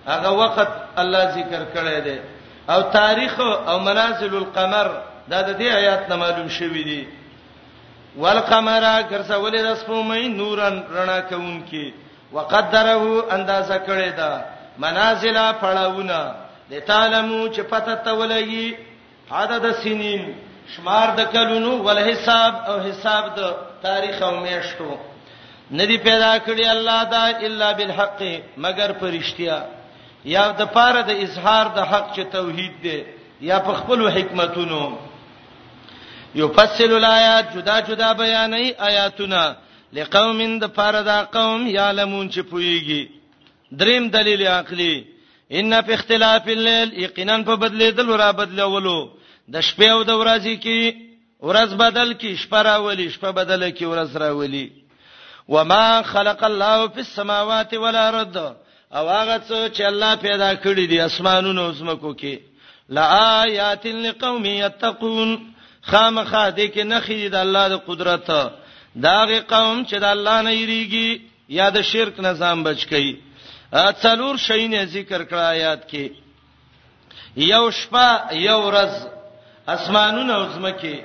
هغه 0.07 0.29
وخت 0.31 0.67
الله 0.97 1.23
ذکر 1.35 1.61
کړی 1.75 1.97
دی 2.03 2.19
او 2.69 2.81
تاریخ 2.91 3.39
او 3.39 3.79
منازل 3.79 4.35
القمر 4.35 4.87
دا 5.31 5.41
د 5.47 5.55
دې 5.59 5.67
آیات 5.79 6.09
نه 6.09 6.15
معلوم 6.15 6.47
شوی 6.49 6.83
دی 6.83 7.03
والقمر 8.17 8.83
کرسولې 9.09 9.57
د 9.63 9.75
سپومې 9.81 10.27
نورن 10.35 10.83
رڼا 10.95 11.19
کوونکی 11.29 11.93
وقدره 12.33 13.23
اندازه 13.33 13.77
کړی 13.87 14.11
دا 14.17 14.41
منازل 14.77 15.37
پړاوونه 15.51 16.35
د 16.71 16.79
تعلمو 16.87 17.47
چې 17.53 17.59
پته 17.71 17.95
تولېږي 17.95 18.75
عدد 19.31 19.63
سنین 19.83 20.33
شمار 20.75 21.07
د 21.15 21.23
کلونو 21.31 21.83
ول 21.83 21.99
حساب 22.09 22.53
او 22.67 22.79
حساب 22.81 23.35
د 23.37 23.41
تاریخ 23.83 24.21
او 24.21 24.35
میشتو 24.39 24.95
ندی 25.79 25.97
پیدا 26.03 26.33
کړی 26.45 26.65
الله 26.65 27.03
دا 27.03 27.25
الا 27.47 27.71
بالحق 27.79 28.21
مگر 28.63 28.91
فرشتیا 28.99 29.59
یا 30.31 30.43
د 30.61 30.65
پاره 30.77 31.01
د 31.09 31.21
اظهار 31.25 31.67
د 31.77 31.85
حق 31.91 32.09
چې 32.15 32.21
توحید 32.33 32.73
دی 32.85 32.99
یا 33.49 33.59
په 33.67 33.73
خپل 33.77 34.07
حکمتونو 34.17 34.81
یفصل 36.41 36.93
الایات 36.95 37.53
جدا 37.55 37.79
جدا 37.91 38.11
بیانای 38.23 38.73
آیاتنا 38.89 39.45
لقوم 39.93 40.41
د 40.65 40.73
پاره 40.79 41.01
دا 41.09 41.17
قوم 41.37 41.63
یعلمون 41.75 42.29
چې 42.35 42.39
پویږي 42.51 43.09
دریم 43.83 44.07
دلیل 44.17 44.45
عقلی 44.57 44.93
ان 45.59 45.73
فی 45.85 45.93
اختلاف 45.93 46.47
الليل 46.57 46.93
یقینا 47.05 47.37
په 47.45 47.55
بدلیدل 47.63 48.09
ورا 48.09 48.29
بدلولو 48.41 48.99
د 49.47 49.61
شپې 49.61 49.89
او 49.95 50.03
د 50.03 50.09
ورځې 50.09 50.63
کې 50.67 51.09
ورځ 51.49 51.73
بدل 51.85 52.13
کی 52.23 52.35
شپه 52.45 52.61
راولي 52.69 53.09
شپه 53.17 53.31
بدل 53.41 53.69
کی 53.71 53.85
ورځ 53.85 54.15
راولي 54.25 54.67
وما 55.51 56.01
خلق 56.01 56.43
الله 56.43 56.87
فی 56.87 56.99
السماوات 56.99 57.73
والارض 57.73 58.37
او 58.37 59.07
هغه 59.09 59.37
څه 59.37 59.71
چې 59.75 59.81
الله 59.81 60.15
پیدا 60.15 60.53
کړی 60.63 60.85
دي 60.91 61.01
اسمانونو 61.01 61.61
او 61.65 61.71
زمکو 61.71 62.13
کې 62.21 62.37
لآیات 62.89 63.85
لقوم 63.85 64.45
یتقون 64.45 65.29
خامخا 65.81 66.49
دې 66.51 66.67
کې 66.73 66.83
نخې 66.83 67.29
د 67.31 67.35
الله 67.35 67.67
د 67.69 67.77
قدرت 67.87 68.51
داغه 68.95 69.39
قوم 69.53 69.85
چې 69.85 69.93
د 69.99 70.03
الله 70.03 70.41
نه 70.41 70.53
یریږي 70.53 71.21
یا 71.49 71.69
د 71.69 71.81
شرک 71.81 72.19
نه 72.19 72.33
ځان 72.33 72.63
بچ 72.63 72.85
کړي 72.85 73.17
څلور 74.03 74.37
شینه 74.47 74.85
ذکر 74.85 75.23
کړه 75.23 75.51
آیات 75.55 75.87
کې 75.91 76.09
یو 77.37 77.71
شپه 77.71 78.33
یو 78.33 78.59
ورځ 78.71 79.07
اسمانونه 79.67 80.33
او 80.35 80.49
زمکه 80.53 80.99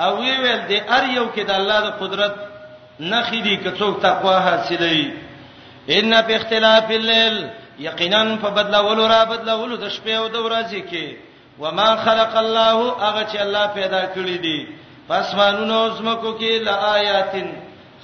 او 0.00 0.16
وی 0.20 0.36
ویل 0.42 0.66
دې 0.68 0.90
ار 0.96 1.04
یو 1.04 1.26
کې 1.34 1.40
د 1.46 1.50
الله 1.50 1.80
د 1.86 1.90
قدرت 2.02 2.51
نخې 3.00 3.40
دي 3.42 3.56
کڅوک 3.64 4.00
تقوا 4.02 4.38
حاصلې 4.40 5.10
ان 5.96 6.12
په 6.26 6.36
اختلاف 6.36 6.90
الليل 6.90 7.46
یقینا 7.78 8.36
په 8.42 8.48
بدلولو 8.50 9.06
را 9.08 9.24
بدلولو 9.24 9.76
د 9.76 9.88
شپې 9.88 10.10
او 10.16 10.28
د 10.28 10.36
ورځې 10.36 10.82
کې 10.90 11.16
وما 11.58 11.96
خلق 11.96 12.32
الله 12.36 12.76
هغه 13.04 13.22
چې 13.30 13.36
الله 13.40 13.66
پیدا 13.66 14.02
کړی 14.14 14.36
دي 14.44 14.66
پس 15.08 15.34
مانونو 15.34 15.88
زمکو 15.96 16.38
کې 16.38 16.52
لآیاتن 16.64 17.52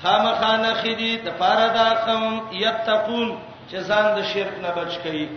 خامخانه 0.03 0.75
خدي 0.75 1.17
د 1.25 1.29
پاره 1.39 1.69
دا 1.75 1.89
قوم 2.07 2.41
یتقون 2.53 3.39
چې 3.71 3.75
ځان 3.89 4.07
د 4.17 4.23
شرک 4.33 4.55
نه 4.63 4.69
بچ 4.77 4.93
کړي 5.05 5.29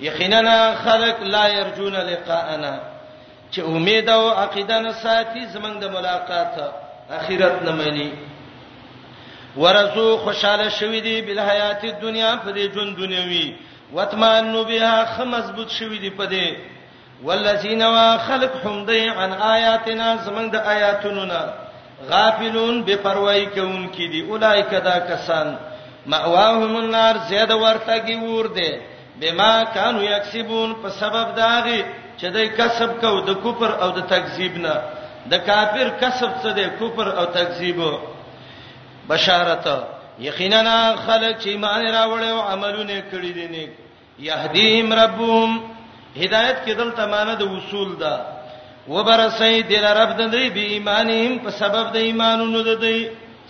یقینا 0.00 0.74
خلق 0.84 1.16
لا 1.34 1.46
يرجون 1.48 1.94
لقاءنا 1.96 2.76
چې 3.52 3.58
امید 3.64 4.08
او 4.10 4.28
عقیده 4.28 4.78
نه 4.80 4.92
ساتي 4.92 5.46
زمنګ 5.54 5.76
د 5.80 5.84
ملاقات 5.90 6.54
اخرت 7.10 7.62
نه 7.62 7.70
مانی 7.72 8.10
ورزو 9.62 10.06
خوشاله 10.24 10.68
شوی 10.78 11.00
دی 11.00 11.16
بل 11.26 11.40
حیات 11.48 11.82
دنیا 12.02 12.32
په 12.44 12.50
دې 12.54 12.64
جون 12.74 12.88
دنیوي 12.94 13.54
وتمنو 13.96 14.62
بها 14.70 14.94
خمزبوط 15.16 15.68
شوی 15.78 15.98
دی 16.04 16.10
په 16.18 16.26
دې 16.26 16.46
والذین 17.26 17.82
خلقهم 18.26 18.76
دی 18.86 19.02
عن 19.08 19.30
آیاتنا 19.54 20.08
زمنګ 20.24 20.48
د 20.52 20.56
آیاتونو 20.74 21.24
نه 21.24 21.40
غافلون 22.08 22.82
بے 22.86 22.96
پروايي 23.04 23.46
کوونکې 23.46 24.04
دي 24.12 24.20
اولایک 24.30 24.70
دا 24.70 24.98
کسان 25.10 25.56
مأواهم 26.06 26.76
النار 26.76 27.14
زید 27.28 27.52
ورتګي 27.52 28.16
ور 28.22 28.46
دي 28.46 28.70
بما 29.20 29.64
كانوا 29.74 30.02
یکسبون 30.02 30.74
په 30.82 30.88
سبب 31.00 31.34
داغي 31.36 31.84
چې 32.20 32.26
دای 32.34 32.48
کسب 32.48 33.00
کو 33.00 33.20
د 33.20 33.30
کوپر 33.42 33.70
او 33.82 33.90
د 33.90 34.00
تکذیب 34.14 34.56
نه 34.66 34.74
د 35.30 35.34
کافر 35.46 35.88
کسب 36.00 36.30
څه 36.42 36.52
دی 36.58 36.66
کوپر 36.78 37.06
او 37.18 37.24
تکذیب 37.24 37.78
وو 37.78 38.13
بشارت 39.08 39.66
یقینا 40.18 40.94
خلک 41.06 41.36
چې 41.42 41.46
ایمان 41.50 41.82
راوړل 41.96 42.28
او 42.34 42.40
عملونه 42.52 42.96
کړی 43.12 43.32
دي 43.38 43.46
نیک 43.54 43.70
یهدیهم 44.18 44.92
ربهم 45.02 45.50
هدایت 46.22 46.58
کې 46.66 46.72
دلته 46.80 47.04
معنی 47.14 47.34
د 47.40 47.50
وصول 47.54 47.90
ده 48.04 48.14
وبرسای 48.88 49.62
دل 49.72 49.84
رب 50.00 50.10
د 50.20 50.32
دې 50.34 50.54
به 50.54 50.64
ایمانهم 50.76 51.38
په 51.44 51.50
سبب 51.60 51.92
د 51.96 52.06
ایمانونو 52.10 52.62
د 52.70 52.80
دې 52.84 52.98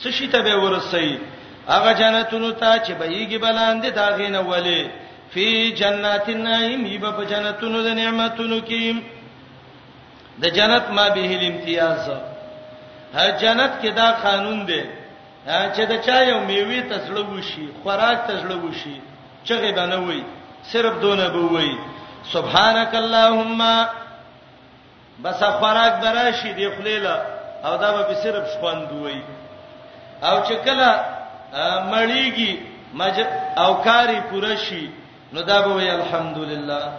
څه 0.02 0.10
شي 0.18 0.26
ته 0.35 0.40
به 0.43 0.55
ورسای 0.64 1.16
هغه 1.68 1.93
جنتونو 1.93 2.51
ته 2.51 2.78
چې 2.85 2.93
بهيږي 3.01 3.39
بلاندې 3.44 3.89
دا 4.01 4.06
غینه 4.18 4.40
ولي 4.51 4.90
فی 5.35 5.47
جنات 5.78 6.28
النعیم 6.28 6.86
یب 6.86 7.06
په 7.18 7.24
جنتونو 7.31 7.82
د 7.86 7.94
نعمتونو 8.01 8.59
کې 8.68 8.97
د 10.43 10.59
جنت 10.59 10.90
ما 10.98 11.09
به 11.09 11.24
الامتیاز 11.39 12.09
ها 13.14 13.31
جنت 13.40 13.72
کې 13.82 13.89
دا 13.94 14.09
قانون 14.22 14.60
دی 14.66 14.82
چې 15.44 15.84
دا 15.88 15.96
چا 16.06 16.18
یو 16.30 16.38
میوي 16.48 16.80
تسړه 16.90 17.22
وشي 17.36 17.64
خوراک 17.82 18.18
تسړه 18.28 18.56
وشي 18.66 18.96
چغه 19.48 19.70
بنه 19.78 19.96
وي 20.08 20.22
صرف 20.72 20.92
دونه 21.04 21.28
به 21.28 21.44
وي 21.54 21.76
سبحانك 22.34 22.92
اللهم 22.94 23.60
بس 25.24 25.42
خوراک 25.42 25.92
براشي 26.04 26.52
دی 26.52 26.68
خلیلا 26.76 27.16
او 27.64 27.76
دا 27.76 27.88
به 28.02 28.14
صرف 28.24 28.44
شخوند 28.56 28.88
وي 28.92 29.22
او 30.22 30.36
چې 30.46 30.52
کله 30.66 30.88
مړیږي 31.92 32.52
مج 32.94 33.18
او 33.58 33.74
کاری 33.74 34.20
پوره 34.30 34.56
شي 34.56 34.90
نو 35.32 35.42
دا 35.42 35.60
به 35.62 35.74
وي 35.74 35.90
الحمدلله 35.90 36.92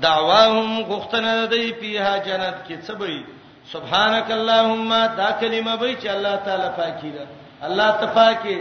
دعواهم 0.00 0.80
غختنه 0.82 1.46
دی 1.46 1.72
په 1.72 2.18
جنت 2.26 2.54
کې 2.68 2.76
څه 2.88 2.92
به 2.92 3.24
سبحانك 3.72 4.30
اللهم 4.30 4.90
دا 5.22 5.30
کلمه 5.40 5.76
به 5.76 5.96
چې 6.00 6.06
الله 6.06 6.36
تعالی 6.44 6.68
پاکي 6.76 7.10
ده 7.10 7.26
الله 7.64 7.90
ته 8.00 8.06
پاکي 8.06 8.58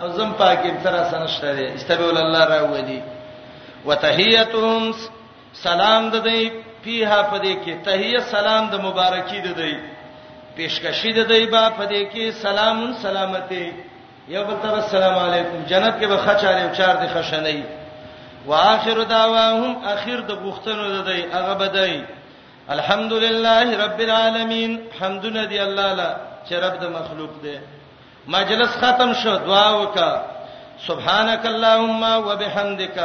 او 0.00 0.08
زم 0.16 0.32
پاکي 0.38 0.70
تر 0.84 0.94
سنشته 1.10 1.52
دي 1.56 1.66
استبول 1.74 2.16
الله 2.16 2.44
را 2.44 2.66
ودی 2.74 3.00
وتحیتهم 3.86 4.94
سلام 5.54 6.10
د 6.10 6.16
دې 6.24 6.50
پیها 6.84 7.22
پدې 7.32 7.54
کې 7.64 7.74
تحیه 7.84 8.20
سلام 8.20 8.70
د 8.70 8.74
مبارکي 8.86 9.40
د 9.40 9.48
دې 9.60 9.74
پیشکشي 10.56 11.12
د 11.12 11.20
دې 11.32 11.44
با 11.52 11.70
پدې 11.78 12.02
کې 12.14 12.30
سلامون 12.44 12.92
سلامته 12.94 13.72
یو 14.28 14.44
بل 14.44 14.56
تر 14.62 14.74
السلام 14.76 15.14
علیکم 15.18 15.58
جنت 15.68 16.00
کې 16.00 16.06
به 16.06 16.16
خچاره 16.16 16.60
او 16.62 16.70
چار 16.76 16.94
دي 16.96 17.08
خشنې 17.14 17.58
واخر 18.46 19.02
دعواهم 19.02 19.74
اخر 19.94 20.20
د 20.28 20.32
غوښتنو 20.42 20.86
د 20.94 21.06
دې 21.08 21.34
هغه 21.36 21.54
بدای 21.62 22.00
الحمدلله 22.68 23.84
رب 23.84 24.00
العالمین 24.00 24.72
حمدنا 25.00 25.44
دی 25.44 25.58
الله 25.60 25.92
لا 25.92 26.10
چې 26.48 26.52
رب 26.52 26.76
د 26.82 26.90
مخلوق 26.98 27.32
دی 27.42 27.56
مجلس 28.26 28.76
ختم 28.80 29.12
شو 29.22 29.36
دعا 29.46 29.70
وکا 29.76 30.22
سبحانك 30.88 31.46
اللهم 31.46 32.02
وبحمدك 32.26 32.98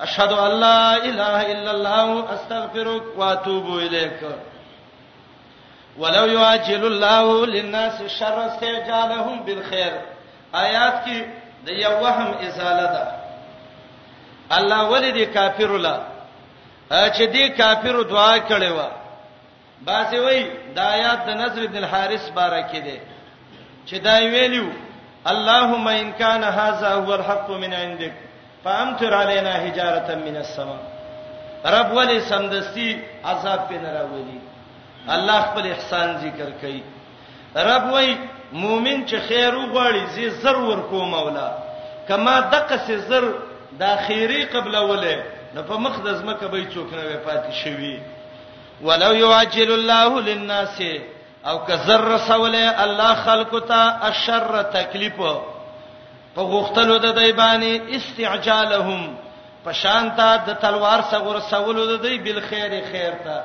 اشهد 0.00 0.32
ان 0.32 0.60
لا 0.60 0.96
اله 0.96 1.52
الا 1.52 1.70
الله 1.70 2.34
استغفرك 2.34 3.02
واتوب 3.16 3.78
اليك 3.78 4.20
ولو 5.98 6.26
يعجل 6.26 6.86
الله 6.86 7.46
للناس 7.46 8.00
الشر 8.00 8.46
استعجالهم 8.46 9.42
بالخير 9.46 9.92
آیات 10.54 10.94
کې 11.04 11.22
د 11.66 11.68
یو 11.68 11.90
وهم 12.02 12.34
ازاله 12.46 12.92
ده 12.92 13.12
الله 14.58 14.84
ولید 14.90 15.34
کافر 15.34 15.78
لا 15.78 15.96
چې 16.90 17.22
دې 17.22 17.58
کافر 17.58 18.02
دعا 18.02 18.36
کړې 18.48 18.70
و 18.80 18.88
باسي 19.82 20.18
وای 20.20 20.50
د 20.74 20.78
آیات 20.78 21.24
د 21.26 21.30
نظر 21.40 21.66
بن 21.66 21.76
الحارث 21.84 22.28
بارکې 22.30 22.76
ده 22.80 23.00
چې 23.86 23.94
دا 23.98 24.16
ویلو 24.18 24.66
اللهم 25.32 25.86
ان 25.88 26.12
كان 26.12 26.44
هذا 26.44 26.88
هو 26.94 27.14
الحق 27.14 27.50
من 27.50 27.74
عندك 27.74 28.12
فامطر 28.64 29.14
علينا 29.14 29.52
حجاره 29.52 30.14
من 30.14 30.36
السماء 30.36 30.80
رب 31.64 31.92
ولی 31.96 32.20
سمدستی 32.20 32.98
عذاب 33.24 33.60
پې 33.70 33.72
نه 33.72 33.92
راولي 33.92 34.38
الله 35.14 35.40
خپل 35.42 35.66
احسان 35.70 36.16
ذکر 36.16 36.50
کوي 36.60 36.82
رب 37.56 37.92
وای 37.92 38.16
مؤمن 38.52 39.06
چې 39.06 39.14
خیر 39.28 39.54
وغواړي 39.54 40.06
زی 40.14 40.28
زر 40.30 40.56
ورکو 40.56 41.04
مولا 41.04 41.52
کما 42.08 42.40
دغه 42.40 42.76
سي 42.86 42.96
زر 42.98 43.24
دا 43.80 43.96
خیری 44.06 44.44
قبل 44.44 44.76
وله 44.78 45.22
نه 45.54 45.62
په 45.62 45.76
مخ 45.76 46.00
د 46.04 46.14
زمکه 46.14 46.46
به 46.48 46.66
څوک 46.74 46.94
نه 46.94 47.02
وفات 47.14 47.52
شي 47.52 47.98
ولو 48.82 49.12
يعجل 49.14 49.72
الله 49.72 50.20
للناس 50.20 50.80
او 51.46 51.58
که 51.66 51.76
ذره 51.76 52.18
سوله 52.18 52.72
الله 52.82 53.14
خلق 53.14 53.64
ته 53.68 54.06
الشر 54.06 54.62
تکلیف 54.62 55.16
په 56.34 56.42
غختلو 56.42 56.98
د 56.98 57.18
دی 57.18 57.32
باندې 57.32 57.94
استعجالهم 57.94 59.16
پشانتا 59.64 60.36
د 60.36 60.54
تلوار 60.54 61.00
سغور 61.10 61.40
سولو 61.50 61.96
د 61.96 62.02
دی 62.02 62.18
بل 62.18 62.40
خیر 62.40 62.70
خیر 62.92 63.10
ته 63.24 63.42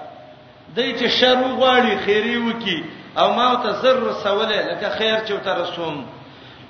دای 0.76 1.00
چې 1.00 1.08
شر 1.22 1.36
وغواړي 1.38 2.06
خیری 2.06 2.38
وکي 2.38 2.84
او 3.18 3.34
ما 3.34 3.56
ته 3.56 3.72
ذره 3.72 4.14
سوله 4.24 4.62
لکه 4.72 4.90
خیر 4.90 5.16
چې 5.26 5.32
وته 5.32 5.52
رسوم 5.54 6.06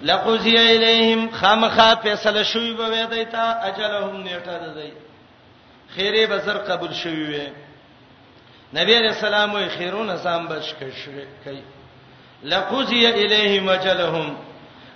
لقوزی 0.02 0.58
الیهم 0.58 1.30
خامخا 1.32 1.96
فیصله 1.96 2.44
شوی 2.44 2.74
به 2.74 2.86
وې 2.92 3.10
دیتا 3.10 3.42
اجلهم 3.62 4.24
نیټه 4.26 4.50
ده 4.64 4.74
دی 4.74 4.92
خیره 5.96 6.28
به 6.28 6.38
زر 6.38 6.58
قبول 6.58 6.94
شوی 6.94 7.24
وې 7.38 7.42
نبی 8.76 8.96
علیہ 8.98 9.10
السلام 9.10 9.54
وی 9.56 9.64
خیرون 9.74 10.10
سام 10.22 10.46
بچ 10.48 10.66
کړي 10.80 11.60
لقضی 12.54 13.04
الیه 13.10 13.60
مجلهم 13.62 14.36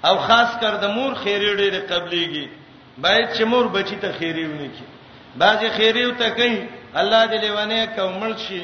او 0.08 0.16
خاص 0.24 0.58
کر 0.64 0.76
د 0.82 0.86
مور 0.96 1.14
خیری 1.20 1.54
ډېر 1.56 1.80
قبليږي 1.92 2.48
باید 3.06 3.30
چې 3.36 3.44
مور 3.52 3.68
بچی 3.76 3.96
ته 4.02 4.12
خیری 4.18 4.44
ونی 4.50 4.68
کی 4.80 4.84
بعضی 5.44 5.70
خیری 5.78 6.04
وته 6.08 6.30
کوي 6.40 6.60
الله 7.04 7.22
دې 7.28 7.42
لیوانه 7.44 7.86
کومل 8.00 8.36
شي 8.48 8.60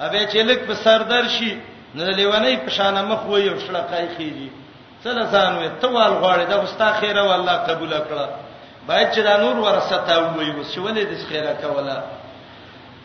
اوبه 0.00 0.26
چې 0.26 0.36
لک 0.50 0.58
په 0.72 0.78
سردر 0.82 1.28
شي 1.38 1.50
نو 1.94 2.04
لیوانه 2.20 2.52
په 2.68 2.76
شان 2.80 3.02
مخ 3.12 3.18
وې 3.18 3.48
او 3.52 3.58
شلقای 3.66 4.04
خیری 4.18 4.50
څل 5.06 5.24
ځان 5.24 5.52
وې 5.58 5.80
توال 5.86 6.12
غواړي 6.20 6.50
دا 6.52 6.56
واست 6.60 6.82
خیره 7.00 7.26
والله 7.30 7.52
قبول 7.72 7.96
کړه 7.98 8.28
باید 8.92 9.10
چې 9.12 9.18
دا 9.18 9.36
نور 9.46 9.56
ورسته 9.66 10.22
وي 10.38 10.64
وسولې 10.64 11.04
دې 11.10 11.28
خیره 11.32 11.56
کوله 11.66 12.00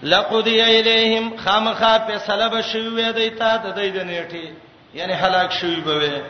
لقضي 0.04 0.62
اليهم 0.64 1.26
خامخا 1.44 1.98
په 2.08 2.18
سلب 2.28 2.54
شوې 2.72 3.10
دیتا 3.20 3.52
د 3.64 3.66
دې 3.78 3.88
د 3.96 4.00
نیټه 4.10 4.46
یعنی 4.98 5.14
هلاک 5.24 5.52
شوې 5.60 5.80
بوي 5.86 6.22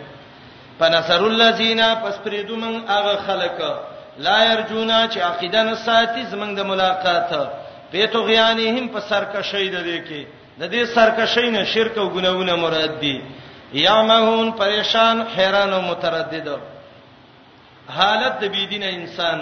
فنصر 0.80 1.22
الذين 1.28 1.82
پس 2.04 2.16
پریدو 2.26 2.56
من 2.64 2.74
هغه 2.90 3.16
خلک 3.28 3.60
لا 4.26 4.38
يرجونا 4.54 5.00
چې 5.10 5.18
عقیده 5.30 5.64
نه 5.70 5.76
ساتي 5.86 6.24
زمنګ 6.32 6.52
د 6.58 6.66
ملاقات 6.72 7.32
په 7.92 8.06
تو 8.16 8.24
غیانهم 8.30 8.86
په 8.94 9.00
سرکشي 9.10 9.66
د 9.70 9.78
دې 9.84 10.08
کې 10.08 10.22
د 10.60 10.72
دې 10.74 10.84
سرکشي 10.96 11.50
نه 11.56 11.64
شرک 11.74 11.98
او 11.98 12.10
ګناونه 12.16 12.56
مراد 12.66 12.94
دي 13.02 13.18
یعمهون 13.86 14.52
پریشان 14.62 15.26
حیران 15.38 15.74
او 15.74 15.82
متردد 15.82 16.48
حالت 18.00 18.34
د 18.42 18.46
بيدینه 18.54 18.86
انسان 19.00 19.40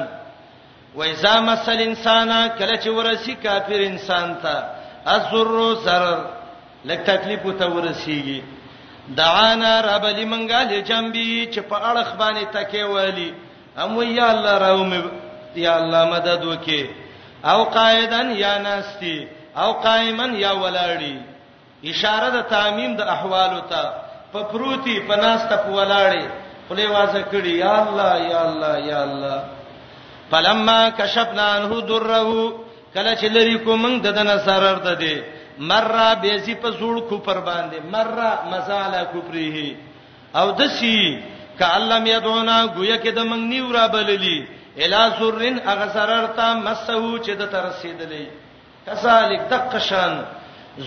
و 0.95 1.03
اذا 1.03 1.35
مسل 1.47 1.79
انسان 1.89 2.29
کله 2.57 2.75
چې 2.83 2.87
ورسی 2.97 3.33
کافر 3.43 3.73
انسان 3.87 4.33
ته 4.43 4.55
ازر 5.15 5.57
سر 5.85 6.03
لکه 6.89 7.03
تکلیف 7.11 7.43
ته 7.59 7.65
ورسیږي 7.73 8.41
دعانا 9.19 9.71
رب 9.87 10.05
لمنګا 10.15 10.61
لجنبي 10.73 11.47
چې 11.53 11.59
په 11.69 11.75
اړه 11.75 12.03
خبانې 12.03 12.45
تکي 12.55 12.83
والی 12.95 13.33
ام 13.83 14.01
یا 14.19 14.31
الله 14.31 14.57
راوم 14.65 14.93
یا 15.65 15.77
الله 15.77 16.01
مدد 16.13 16.43
وکي 16.49 16.83
او 17.51 17.63
قائدن 17.77 18.31
یا 18.37 18.57
ناستی 18.67 19.27
او 19.55 19.71
قائمن 19.87 20.35
یا 20.43 20.51
ولاړی 20.61 21.13
اشاره 21.91 22.29
د 22.35 22.41
تعمیم 22.49 22.91
د 22.97 23.01
احوالو 23.15 23.59
ته 23.71 23.81
په 24.33 24.43
پروتي 24.51 24.99
په 25.07 25.15
ناس 25.23 25.41
ته 25.49 25.55
په 25.63 25.69
ولاړی 25.77 26.25
خله 26.69 26.87
وازه 26.91 27.23
کړی 27.31 27.53
یا 27.65 27.73
الله 27.85 28.13
یا 28.33 28.41
الله 28.49 28.75
یا 28.91 29.01
الله 29.07 29.39
فلما 30.31 30.81
کشفنا 30.99 31.45
انه 31.57 31.81
دره 31.81 32.51
کله 32.95 33.15
چې 33.15 33.25
لری 33.37 33.57
کوم 33.67 33.85
د 34.01 34.07
دنه 34.17 34.37
سرر 34.45 34.77
ده 34.87 34.93
دي 35.03 35.15
مره 35.71 36.05
بیزی 36.21 36.55
په 36.65 36.69
زوړ 36.79 36.95
کو 37.09 37.17
پر 37.27 37.39
باندې 37.39 37.79
مره 37.91 38.31
مزاله 38.53 39.03
کوپریه 39.03 39.75
او 40.41 40.51
دسی 40.61 40.97
کعلم 41.59 42.05
یدونا 42.11 42.57
گویا 42.75 42.97
کې 42.97 43.07
د 43.07 43.19
منګ 43.19 43.43
نیو 43.53 43.71
را 43.73 43.87
بللی 43.95 44.39
الا 44.83 45.01
سرن 45.19 45.57
اغسررتا 45.69 46.53
مسو 46.65 47.17
چې 47.23 47.29
د 47.39 47.45
تر 47.55 47.63
رسیدلې 47.69 48.25
کذالک 48.89 49.41
دقشان 49.53 50.21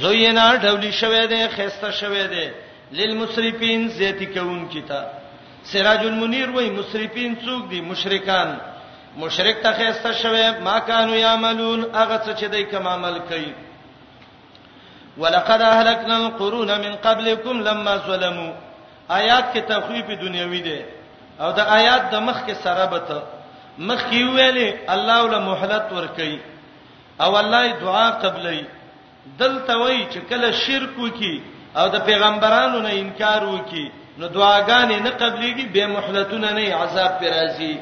زوینا 0.04 0.46
ډولی 0.56 0.92
شوه 1.00 1.24
دې 1.26 1.54
خيسته 1.56 1.90
شوه 2.02 2.28
دې 2.32 2.48
للمسرفین 2.98 3.88
زیتی 3.98 4.26
کوم 4.26 4.66
کیتا 4.72 5.02
سراج 5.72 6.06
المنیر 6.06 6.50
وای 6.54 6.70
مسرفین 6.70 7.36
څوک 7.44 7.70
دي 7.70 7.80
مشرکان 7.90 8.56
مشرک 9.16 9.56
ته 9.62 9.72
خسته 9.72 10.12
شوه 10.12 10.58
ما 10.60 10.78
كانوا 10.78 11.14
يعملون 11.14 11.84
هغه 11.94 12.16
څه 12.16 12.32
چې 12.38 12.44
دوی 12.46 12.64
کوم 12.64 12.88
عمل 12.88 13.18
کوي 13.28 13.52
ولقد 15.18 15.60
اهلكنا 15.62 16.16
القرون 16.16 16.80
من 16.80 16.94
قبلكم 16.94 17.60
لما 17.68 17.96
ظلموا 17.96 18.52
آیات 19.10 19.54
کې 19.54 19.60
تخویف 19.68 20.06
دنیوي 20.22 20.60
دی 20.66 20.82
او 21.40 21.50
د 21.50 21.60
آیات 21.76 22.10
د 22.12 22.20
مخ 22.30 22.42
کې 22.46 22.54
سره 22.64 22.84
بته 22.96 23.22
مخ 23.78 24.04
کې 24.10 24.34
ویلې 24.34 24.92
الله 24.96 25.22
ول 25.24 25.38
مهلت 25.46 25.92
ور 25.92 26.06
کوي 26.18 26.40
او 27.20 27.38
الله 27.38 27.66
دعا 27.86 28.10
قبلې 28.10 28.64
دلته 29.38 29.76
وای 29.78 30.06
چې 30.10 30.18
کله 30.30 30.50
شرک 30.66 30.98
وکي 30.98 31.42
او 31.76 31.88
د 31.88 32.04
پیغمبرانو 32.06 32.78
نه 32.78 32.90
انکار 32.92 33.44
وکي 33.48 33.90
نو 34.18 34.26
دعاګانې 34.28 34.98
نه 35.06 35.10
قبليږي 35.10 35.64
به 35.74 35.86
مهلتونه 35.86 36.50
نه 36.52 36.74
عذاب 36.74 37.20
پر 37.20 37.26
راځي 37.30 37.74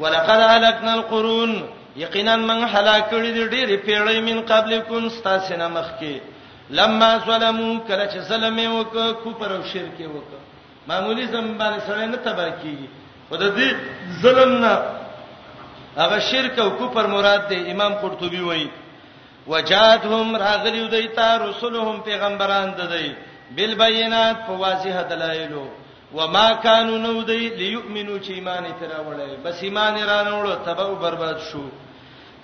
ولقد 0.00 0.40
هلكنا 0.52 0.94
القرون 0.94 1.52
یقینا 1.96 2.36
من 2.36 2.60
هلاک 2.74 3.04
کړي 3.10 3.30
دي 3.36 3.44
ډېری 3.54 3.76
پیړۍ 3.86 4.16
من 4.28 4.38
قبلکم 4.50 5.08
ستاسنه 5.16 5.68
مخکي 5.68 6.16
لما 6.70 7.10
ظلموا 7.28 7.72
کله 7.88 8.04
چې 8.12 8.18
ظلم 8.30 8.58
وکړ 8.78 9.06
کوپر 9.22 9.50
او 9.56 9.62
شرک 9.72 9.98
وکړ 10.16 10.38
معمولی 10.88 11.26
زمبان 11.32 11.74
سره 11.86 12.04
نه 12.12 12.16
تبر 12.26 12.50
کیږي 12.62 12.88
خدای 13.30 13.50
دې 13.56 13.68
ظلم 14.22 14.52
نه 14.64 14.74
هغه 15.96 16.18
شرک 16.30 16.58
او 16.58 16.70
کوپر 16.78 17.06
مراد 17.14 17.48
دی 17.50 17.58
امام 17.72 17.94
قرطبي 18.02 18.40
وایي 18.50 18.68
وجاتهم 19.46 20.36
راغلیو 20.36 20.86
دیتا 20.94 21.28
رسولهم 21.46 22.00
پیغمبران 22.08 22.72
ددی 22.78 23.12
بالبينات 23.58 24.36
په 24.46 24.52
واضح 24.64 25.02
دلایلو 25.10 25.66
وما 26.14 26.52
كانوا 26.52 26.98
نودي 26.98 27.48
ليؤمنوا 27.48 28.18
چې 28.18 28.30
ایمان 28.30 28.64
تر 28.80 28.90
وړي 29.06 29.36
بس 29.44 29.62
ایمان 29.62 29.94
رانوړو 30.06 30.54
تبو 30.66 30.94
برباد 30.94 31.38
شو 31.50 31.62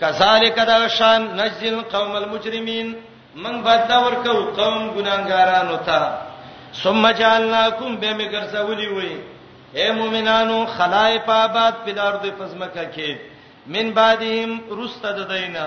کذالک 0.00 0.56
دا 0.66 0.86
شان 0.88 1.22
نجل 1.36 1.82
قوم 1.92 2.16
المجرمين 2.16 2.94
من 3.36 3.62
بدل 3.62 3.94
ورکو 3.96 4.44
قوم 4.56 4.90
ګناګارانو 4.96 5.76
ته 5.86 6.12
ثم 6.82 7.10
جعلناكم 7.10 7.96
بمگر 8.00 8.44
سولی 8.52 8.86
وي 8.88 9.16
اے 9.76 9.90
مومنانو 9.92 10.64
خلائف 10.76 11.30
آباد 11.30 11.72
پلار 11.84 12.12
د 12.24 12.28
پزمکه 12.38 12.84
کې 12.96 13.16
من 13.66 13.90
بعدهم 14.00 14.60
رست 14.80 15.06
ددینا 15.06 15.66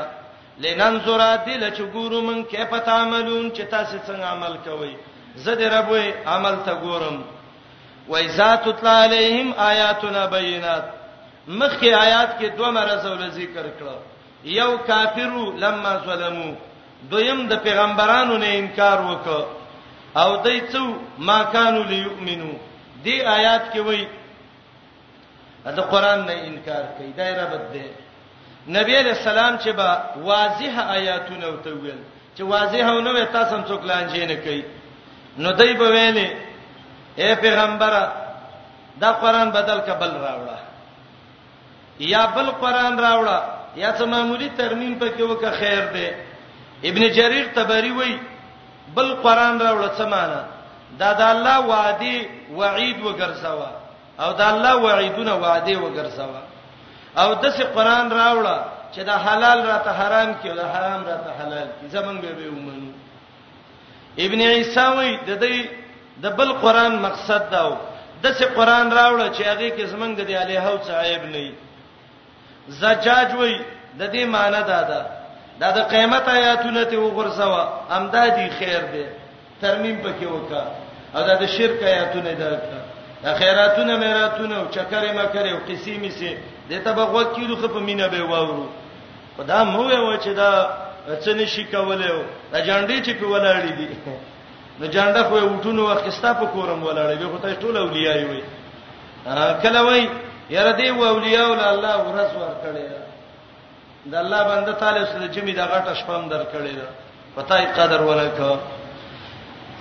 لننظر 0.60 1.22
دل 1.46 1.64
چګورو 1.76 2.22
من 2.28 2.44
کې 2.46 2.64
پتا 2.72 2.92
عملون 3.02 3.52
چې 3.52 3.62
تاسو 3.72 3.98
څنګه 4.08 4.26
عمل 4.34 4.54
کوئ 4.68 4.94
زه 5.36 5.56
دې 5.56 5.74
ربوي 5.78 6.12
عمل 6.36 6.56
ته 6.66 6.72
ګورم 6.84 7.18
و 8.08 8.16
اذا 8.18 8.56
تطلع 8.56 8.90
عليهم 8.90 9.54
آیاتنا 9.58 10.26
بینات 10.28 10.84
مخکې 11.48 11.88
آیات 12.06 12.30
کې 12.40 12.58
دوه 12.58 12.70
مرزه 12.72 13.30
ذکر 13.30 13.66
کړه 13.80 13.98
یو 14.44 14.78
کافرو 14.78 15.52
لما 15.52 15.98
ظلمو 16.06 16.54
دویم 17.12 17.48
د 17.48 17.54
پیغمبرانو 17.64 18.38
نه 18.38 18.48
انکار 18.58 18.98
وکړ 19.02 19.44
او 20.18 20.36
دای 20.38 20.62
څو 20.72 20.84
ما 21.18 21.44
کانوا 21.44 21.84
لیؤمنو 21.90 22.52
دی 23.04 23.22
آیات 23.24 23.64
کې 23.74 23.78
وایي 23.80 24.08
د 25.78 25.80
قران 25.92 26.20
نه 26.26 26.34
انکار 26.50 26.84
کوي 26.98 27.12
دایره 27.18 27.46
بد 27.52 27.64
ده 27.74 27.86
نبی 28.80 28.96
علیہ 29.00 29.14
السلام 29.18 29.56
چې 29.58 29.68
با 29.70 30.02
واضح 30.24 30.86
آیاتونه 30.98 31.48
وتویل 31.48 31.98
چې 32.38 32.42
واضح 32.42 32.86
ونه 32.90 33.12
وي 33.12 33.26
تاسو 33.26 33.56
هم 33.56 33.64
څوک 33.64 33.82
لانجې 33.88 34.18
نه 34.32 34.36
کوي 34.36 34.64
نو 35.38 35.52
دای 35.52 35.74
په 35.76 35.92
ویلې 35.94 36.47
اے 37.22 37.34
پیغمبر 37.42 37.94
دا 39.02 39.12
قران 39.22 39.50
بدل 39.52 39.80
کا 39.86 39.94
بل 40.00 40.12
راوړه 40.24 40.58
یا 42.10 42.26
بل 42.36 42.50
قران 42.64 43.00
راوړه 43.06 43.38
یا 43.76 43.98
څه 43.98 44.06
معمولی 44.12 44.50
ترمیم 44.60 44.94
پکې 45.00 45.22
وکه 45.22 45.52
خیر 45.60 45.82
دی 45.96 46.06
ابن 46.90 47.08
جریر 47.16 47.48
تبری 47.56 47.92
وای 48.00 48.14
بل 48.98 49.10
قران 49.24 49.62
راوړه 49.62 49.90
څه 49.98 50.06
معنا 50.12 50.44
دا 51.00 51.10
د 51.22 51.24
الله 51.30 51.58
وعده 51.62 52.30
وعید 52.60 53.02
وګرځوا 53.02 53.70
او 54.20 54.30
دا 54.44 54.52
الله 54.56 54.76
وعیدونه 54.86 55.34
وعده 55.34 55.80
وګرځوا 55.80 56.42
او 57.22 57.34
دسه 57.34 57.64
قران 57.80 58.12
راوړه 58.12 58.58
چې 58.92 59.00
دا 59.10 59.18
حلال 59.26 59.66
را 59.72 59.78
ته 59.90 59.98
حرام 60.04 60.32
کې 60.44 60.48
او 60.48 60.56
دا 60.62 60.68
حرام 60.78 61.02
را 61.10 61.18
ته 61.18 61.32
حلال 61.42 61.68
کې 61.68 61.92
زمونږ 61.92 62.22
به 62.22 62.32
به 62.32 62.48
ومنو 62.50 62.92
ابن 64.30 64.42
عیسی 64.52 64.80
وای 64.96 65.14
د 65.26 65.44
دې 65.44 65.87
د 66.24 66.30
بل 66.38 66.52
قران 66.62 66.96
مقصد 67.02 67.50
دا 67.52 67.64
و 67.70 67.74
د 68.24 68.26
څه 68.38 68.46
قران 68.58 68.88
راوړ 68.98 69.20
چې 69.36 69.42
هغه 69.52 69.70
کې 69.76 69.86
زمنګ 69.94 70.14
د 70.18 70.32
علی 70.42 70.58
هو 70.66 70.76
صاحب 70.90 71.22
نه 71.34 71.46
زجاج 72.82 73.30
وای 73.40 73.56
د 74.00 74.02
دې 74.14 74.24
معنی 74.34 74.62
دا 74.72 74.82
ده 74.90 75.00
دا 75.62 75.70
د 75.78 75.80
قیامت 75.92 76.26
آیاتونه 76.38 76.82
ته 76.90 76.98
وګرځوا 77.06 77.64
امدا 77.98 78.24
دي 78.38 78.48
خیر 78.60 78.82
دی 78.94 79.06
ترمیم 79.64 79.98
پکې 80.04 80.28
وکا 80.36 80.64
او 81.16 81.22
دا 81.28 81.34
د 81.42 81.46
شرک 81.56 81.78
آیاتونه 81.92 82.32
ده 82.42 82.50
دا 83.24 83.32
خیراتونه 83.40 83.94
میراتونه 84.04 84.56
او 84.60 84.66
چکرې 84.76 85.12
مکرې 85.20 85.52
او 85.56 85.60
قسیم 85.70 86.04
سي 86.18 86.32
د 86.70 86.74
تبغو 86.88 87.24
کیلو 87.36 87.56
خپ 87.62 87.76
مینه 87.88 88.08
به 88.14 88.22
واورو 88.32 88.66
خدا 89.38 89.60
مو 89.64 89.84
و 90.12 90.18
چې 90.24 90.32
دا 90.42 90.52
څه 91.24 91.30
نشي 91.42 91.64
کولای 91.74 92.14
دا 92.52 92.60
جنډي 92.68 92.98
چې 93.06 93.12
په 93.20 93.26
ولاړې 93.34 93.72
دي 93.80 93.90
نو 94.80 94.86
جانډه 94.88 95.24
خو 95.30 95.36
وټونو 95.44 95.82
وخستا 95.90 96.32
په 96.40 96.46
کورم 96.54 96.80
ولاړې 96.84 97.16
به 97.22 97.28
خو 97.32 97.38
ته 97.44 97.54
ټول 97.64 97.76
اولیاء 97.84 98.18
وي 98.30 98.42
کله 99.64 99.80
وای 99.88 100.02
یره 100.56 100.72
دی 100.80 100.90
و 100.98 101.04
اولیاء 101.14 101.46
ول 101.52 101.60
الله 101.74 101.94
ورس 102.08 102.32
ور 102.42 102.54
کړی 102.66 102.86
دا 104.12 104.18
الله 104.24 104.42
بنده 104.50 104.72
تعالی 104.82 105.04
سره 105.14 105.28
چې 105.34 105.42
می 105.46 105.54
دا 105.60 105.66
غټه 105.72 105.94
شپم 106.00 106.28
در 106.34 106.44
کړی 106.54 106.72
دا 106.82 106.88
پتاي 107.36 107.66
قدر 107.78 108.02
ولک 108.10 108.42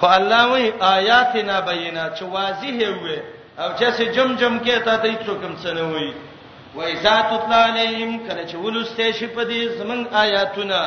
خو 0.01 0.06
الله 0.18 0.43
وای 0.51 0.64
آیاتنا 0.97 1.56
بینات 1.68 2.16
چې 2.18 2.23
واضح 2.36 2.78
وي 3.05 3.18
او 3.62 3.68
چې 3.78 4.02
جم 4.14 4.31
جم 4.40 4.55
کې 4.64 4.85
ته 4.86 4.94
ته 4.97 5.09
هیڅ 5.10 5.27
کوم 5.43 5.55
څه 5.64 5.73
نه 5.73 5.82
وای 5.93 6.10
وایذا 6.78 7.12
تطلع 7.28 7.56
علیهم 7.66 8.16
کله 8.28 8.43
چې 8.48 8.55
ولسته 8.62 9.12
شي 9.18 9.27
په 9.27 9.43
دې 9.44 9.81
زمنګ 9.81 10.14
آیاتنا 10.24 10.81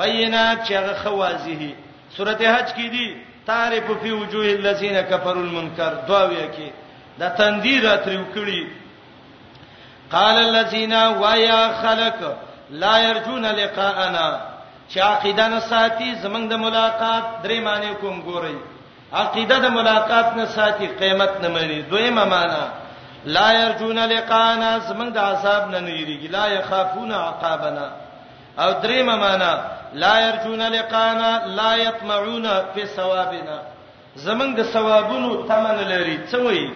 بینات 0.00 0.58
چې 0.66 0.72
غ 0.72 0.92
خوازیه 1.02 1.72
سورته 2.16 2.44
حج 2.54 2.68
کې 2.76 2.88
دي 2.88 3.08
تعرف 3.46 3.90
فی 4.02 4.10
وجوه 4.12 4.46
الذین 4.58 4.96
کفروا 5.10 5.42
المنکر 5.42 5.92
دواوی 6.08 6.42
کې 6.56 6.68
دا 7.18 7.28
تندید 7.40 7.86
اتریو 7.86 8.24
کړی 8.34 8.66
قال 10.14 10.36
الذین 10.38 10.92
ويا 10.92 11.60
خلق 11.82 12.24
لا 12.70 12.98
يرجون 13.02 13.46
لقاءنا 13.46 14.40
شاقیدانه 14.94 15.60
ساتي 15.60 16.14
زمنګ 16.22 16.50
د 16.50 16.62
ملاقات 16.66 17.24
درې 17.42 17.60
معنی 17.64 17.94
کوم 18.00 18.22
ګورئ 18.22 18.56
عقیده 19.12 19.58
د 19.58 19.66
ملاقات 19.78 20.36
نه 20.36 20.44
ساتي 20.46 20.86
قیامت 20.86 21.40
نه 21.42 21.48
مری 21.48 21.82
دویمه 21.82 22.24
معنی 22.24 22.70
لا 23.36 23.52
يرجون 23.52 23.98
لقاءنا 23.98 24.78
زمنګ 24.88 25.12
د 25.14 25.18
عذاب 25.18 25.70
نه 25.70 25.78
نریږي 25.80 26.28
لا 26.30 26.46
يخافون 26.46 27.12
عقابنا 27.12 27.90
او 28.58 28.70
درې 28.82 29.02
معنی 29.02 29.78
لا 29.92 30.18
يرجون 30.28 30.62
لقانا 30.72 31.42
لا 31.46 31.74
يطمعون 31.76 32.46
في 32.74 32.86
ثوابنا 32.96 33.58
زمنګ 34.26 34.50
د 34.56 34.62
ثوابونو 34.74 35.30
تمن 35.50 35.76
لري 35.92 36.16
څه 36.30 36.38
وایي 36.44 36.66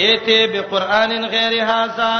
ایته 0.00 0.40
به 0.52 0.60
قران 0.72 1.10
غیر 1.34 1.54
هاذا 1.70 2.12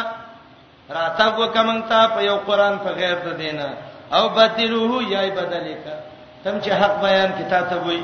راته 0.98 1.26
وکمن 1.40 1.78
تا 1.88 2.00
په 2.14 2.20
یو 2.30 2.36
قران 2.48 2.74
په 2.84 2.90
غیر 3.00 3.16
د 3.26 3.36
دینه 3.40 3.68
او 4.16 4.24
بدلوه 4.36 5.02
یای 5.14 5.30
بدلیکا 5.36 5.96
تم 6.44 6.56
چې 6.62 6.70
حق 6.80 6.94
بیان 7.04 7.30
کتاب 7.40 7.70
وایي 7.86 8.02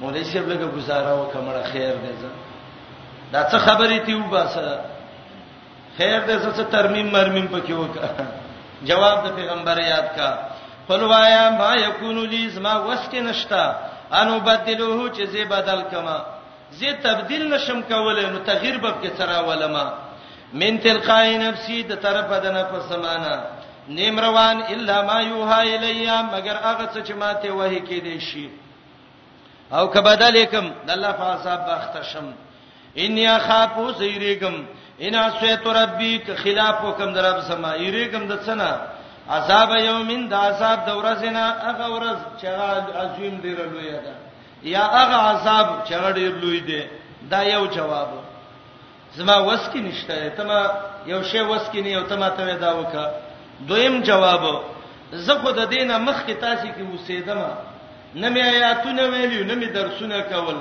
مولوی 0.00 0.24
صاحب 0.30 0.48
لګه 0.52 0.68
گزاره 0.76 1.12
وکمره 1.20 1.62
خیر 1.72 1.92
دی 2.02 2.12
زه 2.20 2.30
دا 3.32 3.42
څه 3.50 3.56
خبرې 3.66 3.98
تی 4.06 4.14
وباسه 4.14 4.80
خیر 5.98 6.20
دې 6.28 6.36
څه 6.56 6.64
ترمیم 6.72 7.08
مرمیم 7.12 7.46
پکې 7.52 7.72
وکړه 7.80 8.10
جواب 8.88 9.16
د 9.26 9.36
پیغمبر 9.36 9.76
یاد 9.82 10.16
کا 10.16 10.28
قلوایا 10.88 11.44
ما 11.60 11.72
یکون 11.86 12.16
لی 12.32 12.42
زما 12.54 12.74
وس 12.88 13.02
کې 13.10 13.18
نشتا 13.28 13.64
انو 14.18 14.34
بدلوه 14.48 15.12
چې 15.14 15.24
زی 15.32 15.44
بدل 15.54 15.80
کما 15.90 16.18
زی 16.78 16.92
تبدیل 17.06 17.42
نشم 17.54 17.80
کولای 17.88 18.26
نو 18.34 18.38
تغییر 18.50 18.76
باب 18.84 19.02
کې 19.02 19.10
سره 19.18 19.48
ولما 19.48 19.84
من 20.60 20.78
تلقای 20.86 21.36
نفسی 21.38 21.82
د 21.82 21.96
طرفه 22.06 22.38
د 22.44 22.56
نفس 22.58 22.92
معنا 22.92 23.34
نیم 23.98 24.20
روان 24.20 24.62
الا 24.74 25.02
ما 25.08 25.20
یوها 25.20 25.58
الیا 25.60 26.16
مگر 26.22 26.56
هغه 26.56 26.86
څه 26.94 27.08
چې 27.08 27.12
ماته 27.22 27.50
وਹੀ 27.52 27.80
کې 27.80 28.02
دی 28.04 28.20
شي 28.30 28.48
او 29.72 29.84
کبدلکم 29.94 30.66
د 30.86 30.90
الله 30.96 31.12
فاصاب 31.20 31.60
بختشم 31.68 32.26
انیا 33.04 33.38
خافو 33.46 33.92
زیریکم 33.98 34.54
انا 35.06 35.28
سویت 35.40 35.66
ربی 35.78 36.18
ک 36.26 36.34
خلاف 36.42 36.76
حکم 36.84 37.12
درب 37.18 37.40
سما 37.48 37.74
یریکم 37.80 38.28
د 38.28 38.32
څنا 38.46 38.70
عذاب 39.34 39.70
یومین 39.88 40.22
دا 40.30 40.38
عذاب 40.50 40.78
د 40.88 40.90
ورځې 41.00 41.30
نه 41.36 41.44
هغه 41.68 41.86
ورځ 41.96 42.18
چې 42.40 42.46
عظیم 43.02 43.34
دی 43.44 43.52
لوی 43.58 43.90
ده 44.06 44.12
یا 44.74 44.82
هغه 44.98 45.18
عذاب 45.32 45.66
چې 45.86 45.94
ډېر 46.18 46.32
لوی 46.42 46.60
دی 46.68 46.80
دا 47.30 47.40
یو 47.54 47.64
جواب 47.76 48.08
زما 49.18 49.36
وس 49.48 49.62
کې 49.72 49.80
نشته 49.88 50.14
ته 50.36 50.42
ما 50.48 50.60
یو 51.12 51.20
شی 51.30 51.40
وس 51.52 51.64
کې 51.72 51.80
نه 51.84 51.90
یو 51.96 52.02
ته 52.10 52.16
ما 52.16 52.28
ته 52.36 52.54
دا 52.64 52.70
وکا 52.78 53.04
دویم 53.68 53.96
جواب 54.08 54.44
زه 55.26 55.34
خو 55.40 55.50
د 55.58 55.60
دینه 55.72 55.94
مخ 56.06 56.18
کې 56.26 56.34
تاسو 56.46 56.66
کې 56.76 56.84
وسیدم 56.94 57.40
نه 58.20 58.28
مې 58.34 58.42
آیاتونه 58.54 59.02
ویلو 59.12 59.44
نه 59.50 59.54
مې 59.60 59.68
درسونه 59.78 60.16
کول 60.30 60.56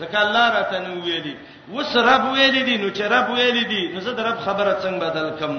ځکه 0.00 0.16
الله 0.24 0.44
راته 0.56 0.78
نو 0.84 0.92
ویلي 1.04 1.34
وس 1.74 1.96
رب 1.96 2.24
ویلي 2.32 2.62
دي 2.68 2.76
نو 2.82 2.88
چې 2.96 3.00
رب 3.12 3.28
ویلي 3.30 3.64
دي 3.72 3.82
نو 3.94 4.00
زه 4.00 4.12
د 4.12 4.20
رب 4.20 4.38
خبره 4.46 4.72
څنګه 4.82 4.98
بدل 5.10 5.28
کم 5.40 5.52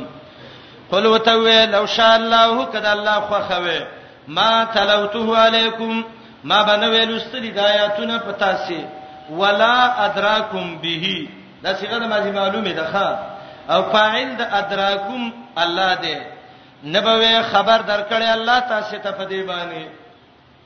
قل 0.92 1.08
وتوي 1.08 1.66
لو 1.66 1.86
شاء 1.86 2.16
الله 2.16 2.66
کدا 2.66 2.94
الله 2.94 3.20
خو 3.20 3.40
خوي 3.50 3.80
ما 4.28 4.64
تلوته 4.64 5.38
علیکم 5.48 6.04
ما 6.44 6.64
بنوي 6.64 7.06
لستل 7.06 7.54
دایاتونه 7.54 8.18
پتا 8.18 8.56
سي 8.68 8.86
ولا 9.32 10.06
ادراکم 10.06 10.78
به 10.82 11.28
دا 11.64 11.74
صيغه 11.74 11.98
د 11.98 12.04
ماضي 12.04 12.32
معلومه 12.32 12.72
ده 12.74 12.86
ښا 12.94 13.18
او 13.74 13.84
فاعل 13.84 14.38
د 14.38 14.42
ادراکم 14.52 15.32
الله 15.58 15.94
ده 15.96 16.18
نبوي 16.84 17.42
خبر 17.44 17.82
درکړې 17.82 18.34
الله 18.36 18.60
تاسو 18.60 18.98
ته 18.98 19.12
پدې 19.12 19.48
باندې 19.48 19.86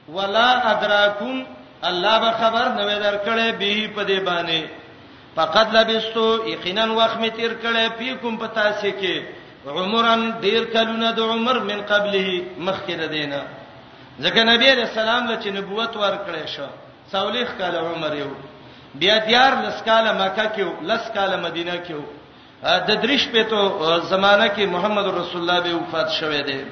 ولا 0.09 0.71
ادراکم 0.71 1.45
الله 1.83 2.17
به 2.19 2.31
خبر 2.31 2.65
نوې 2.77 3.03
درکړې 3.07 3.51
به 3.59 3.89
پدې 3.97 4.25
باندې 4.29 4.61
فقط 5.35 5.67
لبستو 5.73 6.39
یقینا 6.47 6.85
وخت 6.91 7.17
می 7.17 7.29
تیر 7.29 7.53
کړې 7.63 7.91
پی 7.97 8.13
کوم 8.21 8.37
پتا 8.37 8.71
سي 8.73 8.91
کې 8.91 9.43
عمرن 9.72 10.22
ډیر 10.44 10.64
کلونه 10.73 11.11
د 11.11 11.19
عمر 11.19 11.60
من 11.60 11.81
قبله 11.91 12.26
مخکره 12.57 13.07
دینه 13.15 13.41
ځکه 14.23 14.40
نبی 14.52 14.69
رسول 14.84 15.10
الله 15.10 15.35
چې 15.44 15.49
نبوت 15.57 15.94
ورکړې 15.98 16.45
شو 16.56 16.68
څولېخ 17.11 17.48
کال 17.57 17.76
عمر 17.77 18.11
یو 18.15 18.31
بیا 18.99 19.18
دیار 19.27 19.53
لسکاله 19.68 20.11
مکه 20.22 20.45
کې 20.56 20.64
لسکاله 20.91 21.38
مدینه 21.38 21.76
کې 21.85 21.95
د 22.88 22.90
درش 23.03 23.23
په 23.31 23.44
تو 23.52 23.60
زمانہ 24.11 24.48
کې 24.56 24.65
محمد 24.76 25.07
رسول 25.07 25.41
الله 25.41 25.60
به 25.65 25.73
وفات 25.76 26.10
شوه 26.19 26.41
دی 26.48 26.64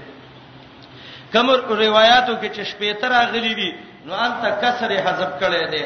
کوم 1.33 1.49
روایتو 1.83 2.33
کې 2.41 2.47
چې 2.55 2.63
شپې 2.71 2.91
تر 3.01 3.11
غلي 3.31 3.53
دي 3.59 3.71
نو 4.05 4.13
انت 4.25 4.43
کسره 4.61 4.97
حذف 5.07 5.29
کړي 5.41 5.65
دي 5.73 5.85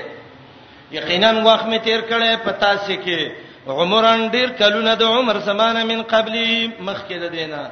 یقینا 0.97 1.29
وخت 1.47 1.65
می 1.65 1.79
تیر 1.85 2.01
کړي 2.09 2.31
پتا 2.45 2.71
سي 2.85 2.97
کې 3.05 3.44
عمرن 3.67 4.27
ډیر 4.31 4.49
کلونه 4.59 4.93
د 4.95 5.03
عمر 5.03 5.37
سمانه 5.47 5.83
من 5.83 6.01
قبلی 6.13 6.69
مخکې 6.79 7.15
د 7.19 7.25
دینا 7.31 7.63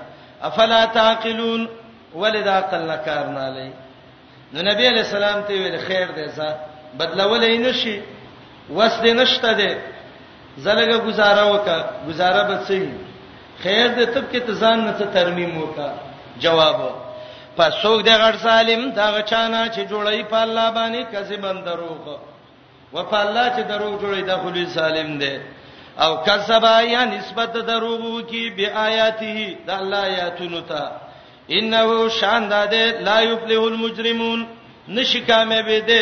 افلا 0.47 0.85
تعقلون 0.85 1.67
ولدا 2.21 2.53
عقل 2.57 2.81
نکارنا 2.91 3.47
لای 3.55 3.69
نو 4.53 4.61
نبی 4.61 4.87
علیہ 4.87 5.01
السلام 5.07 5.41
ته 5.47 5.53
ویل 5.53 5.77
خیر 5.87 6.07
دی 6.15 6.27
زه 6.37 6.55
بدلولې 6.97 7.57
نشي 7.65 8.01
وس 8.69 8.93
دې 9.01 9.07
نشته 9.21 9.53
دی 9.53 9.73
زلګه 10.57 10.97
گزاره 11.07 11.45
وکا 11.53 11.77
گزاره 12.07 12.43
به 12.49 12.57
سي 12.67 12.81
خیر 13.63 13.87
دې 13.95 14.15
تب 14.15 14.23
کې 14.31 14.39
تزان 14.47 14.81
نه 14.85 14.91
ته 14.91 15.05
ترمیم 15.13 15.57
وکا 15.57 15.93
جواب 16.43 16.81
پس 17.57 17.73
څوک 17.83 18.01
د 18.05 18.09
غړ 18.21 18.35
سالم 18.43 18.89
دا 18.99 19.11
غچانا 19.15 19.63
چې 19.67 19.81
جوړی 19.91 20.21
په 20.29 20.37
الله 20.45 20.71
باندې 20.71 21.15
کسي 21.15 21.35
بندروغ 21.35 22.17
و 22.93 23.03
په 23.03 23.17
الله 23.17 23.49
چې 23.55 23.61
دروغ 23.69 23.99
جوړی 24.01 24.21
دا 24.25 24.37
خلی 24.43 24.65
سالم 24.75 25.17
دی 25.19 25.37
او 26.01 26.15
کذب 26.25 26.63
یا 26.89 27.03
نسبت 27.05 27.53
دروغو 27.69 28.21
کی 28.29 28.49
بیااته 28.57 29.53
د 29.67 29.69
الله 29.69 29.97
آیاتونو 30.07 30.61
ته 30.67 30.81
انه 31.49 32.09
شان 32.19 32.49
داده 32.49 32.85
لا 33.05 33.21
یفلح 33.21 33.61
المجرمون 33.67 34.39
نشی 34.87 35.21
کامیابی 35.27 35.79
ده 35.81 36.01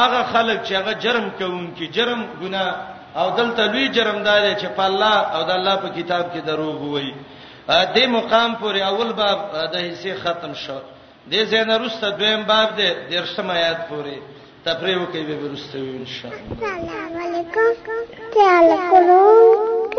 هغه 0.00 0.22
خلک 0.32 0.58
چې 0.64 0.72
هغه 0.72 0.92
جرم 1.02 1.30
کوونکي 1.38 1.86
جرم 1.96 2.20
ګناه 2.42 2.74
او 3.20 3.30
دلته 3.38 3.66
لوی 3.66 3.88
جرمدار 3.88 4.54
چې 4.60 4.66
په 4.76 4.84
الله 4.90 5.16
او 5.34 5.42
د 5.44 5.50
الله 5.50 5.76
په 5.76 5.88
کتاب 5.88 6.24
کې 6.34 6.40
دروغ 6.46 6.82
وایي 6.82 7.14
دې 7.68 8.06
مقام 8.06 8.56
پورې 8.60 8.80
اول 8.82 9.12
باب 9.12 9.38
د 9.72 9.76
حصے 9.90 10.14
ختم 10.14 10.54
شو 10.54 10.78
د 11.30 11.34
زین 11.44 11.70
رسته 11.70 12.10
دویم 12.10 12.42
باب 12.42 12.76
دی 12.76 12.88
درشم 13.10 13.50
آیات 13.50 13.88
پورې 13.88 14.18
تفریح 14.66 15.04
کوي 15.12 15.22
به 15.24 15.36
ورسته 15.36 15.78
وي 15.82 15.88
ان 16.00 16.06
شاء 16.06 16.30
الله 16.30 16.66
السلام 16.66 17.22
علیکم 17.22 17.70
تعالی 18.34 18.76
کولو 18.90 19.92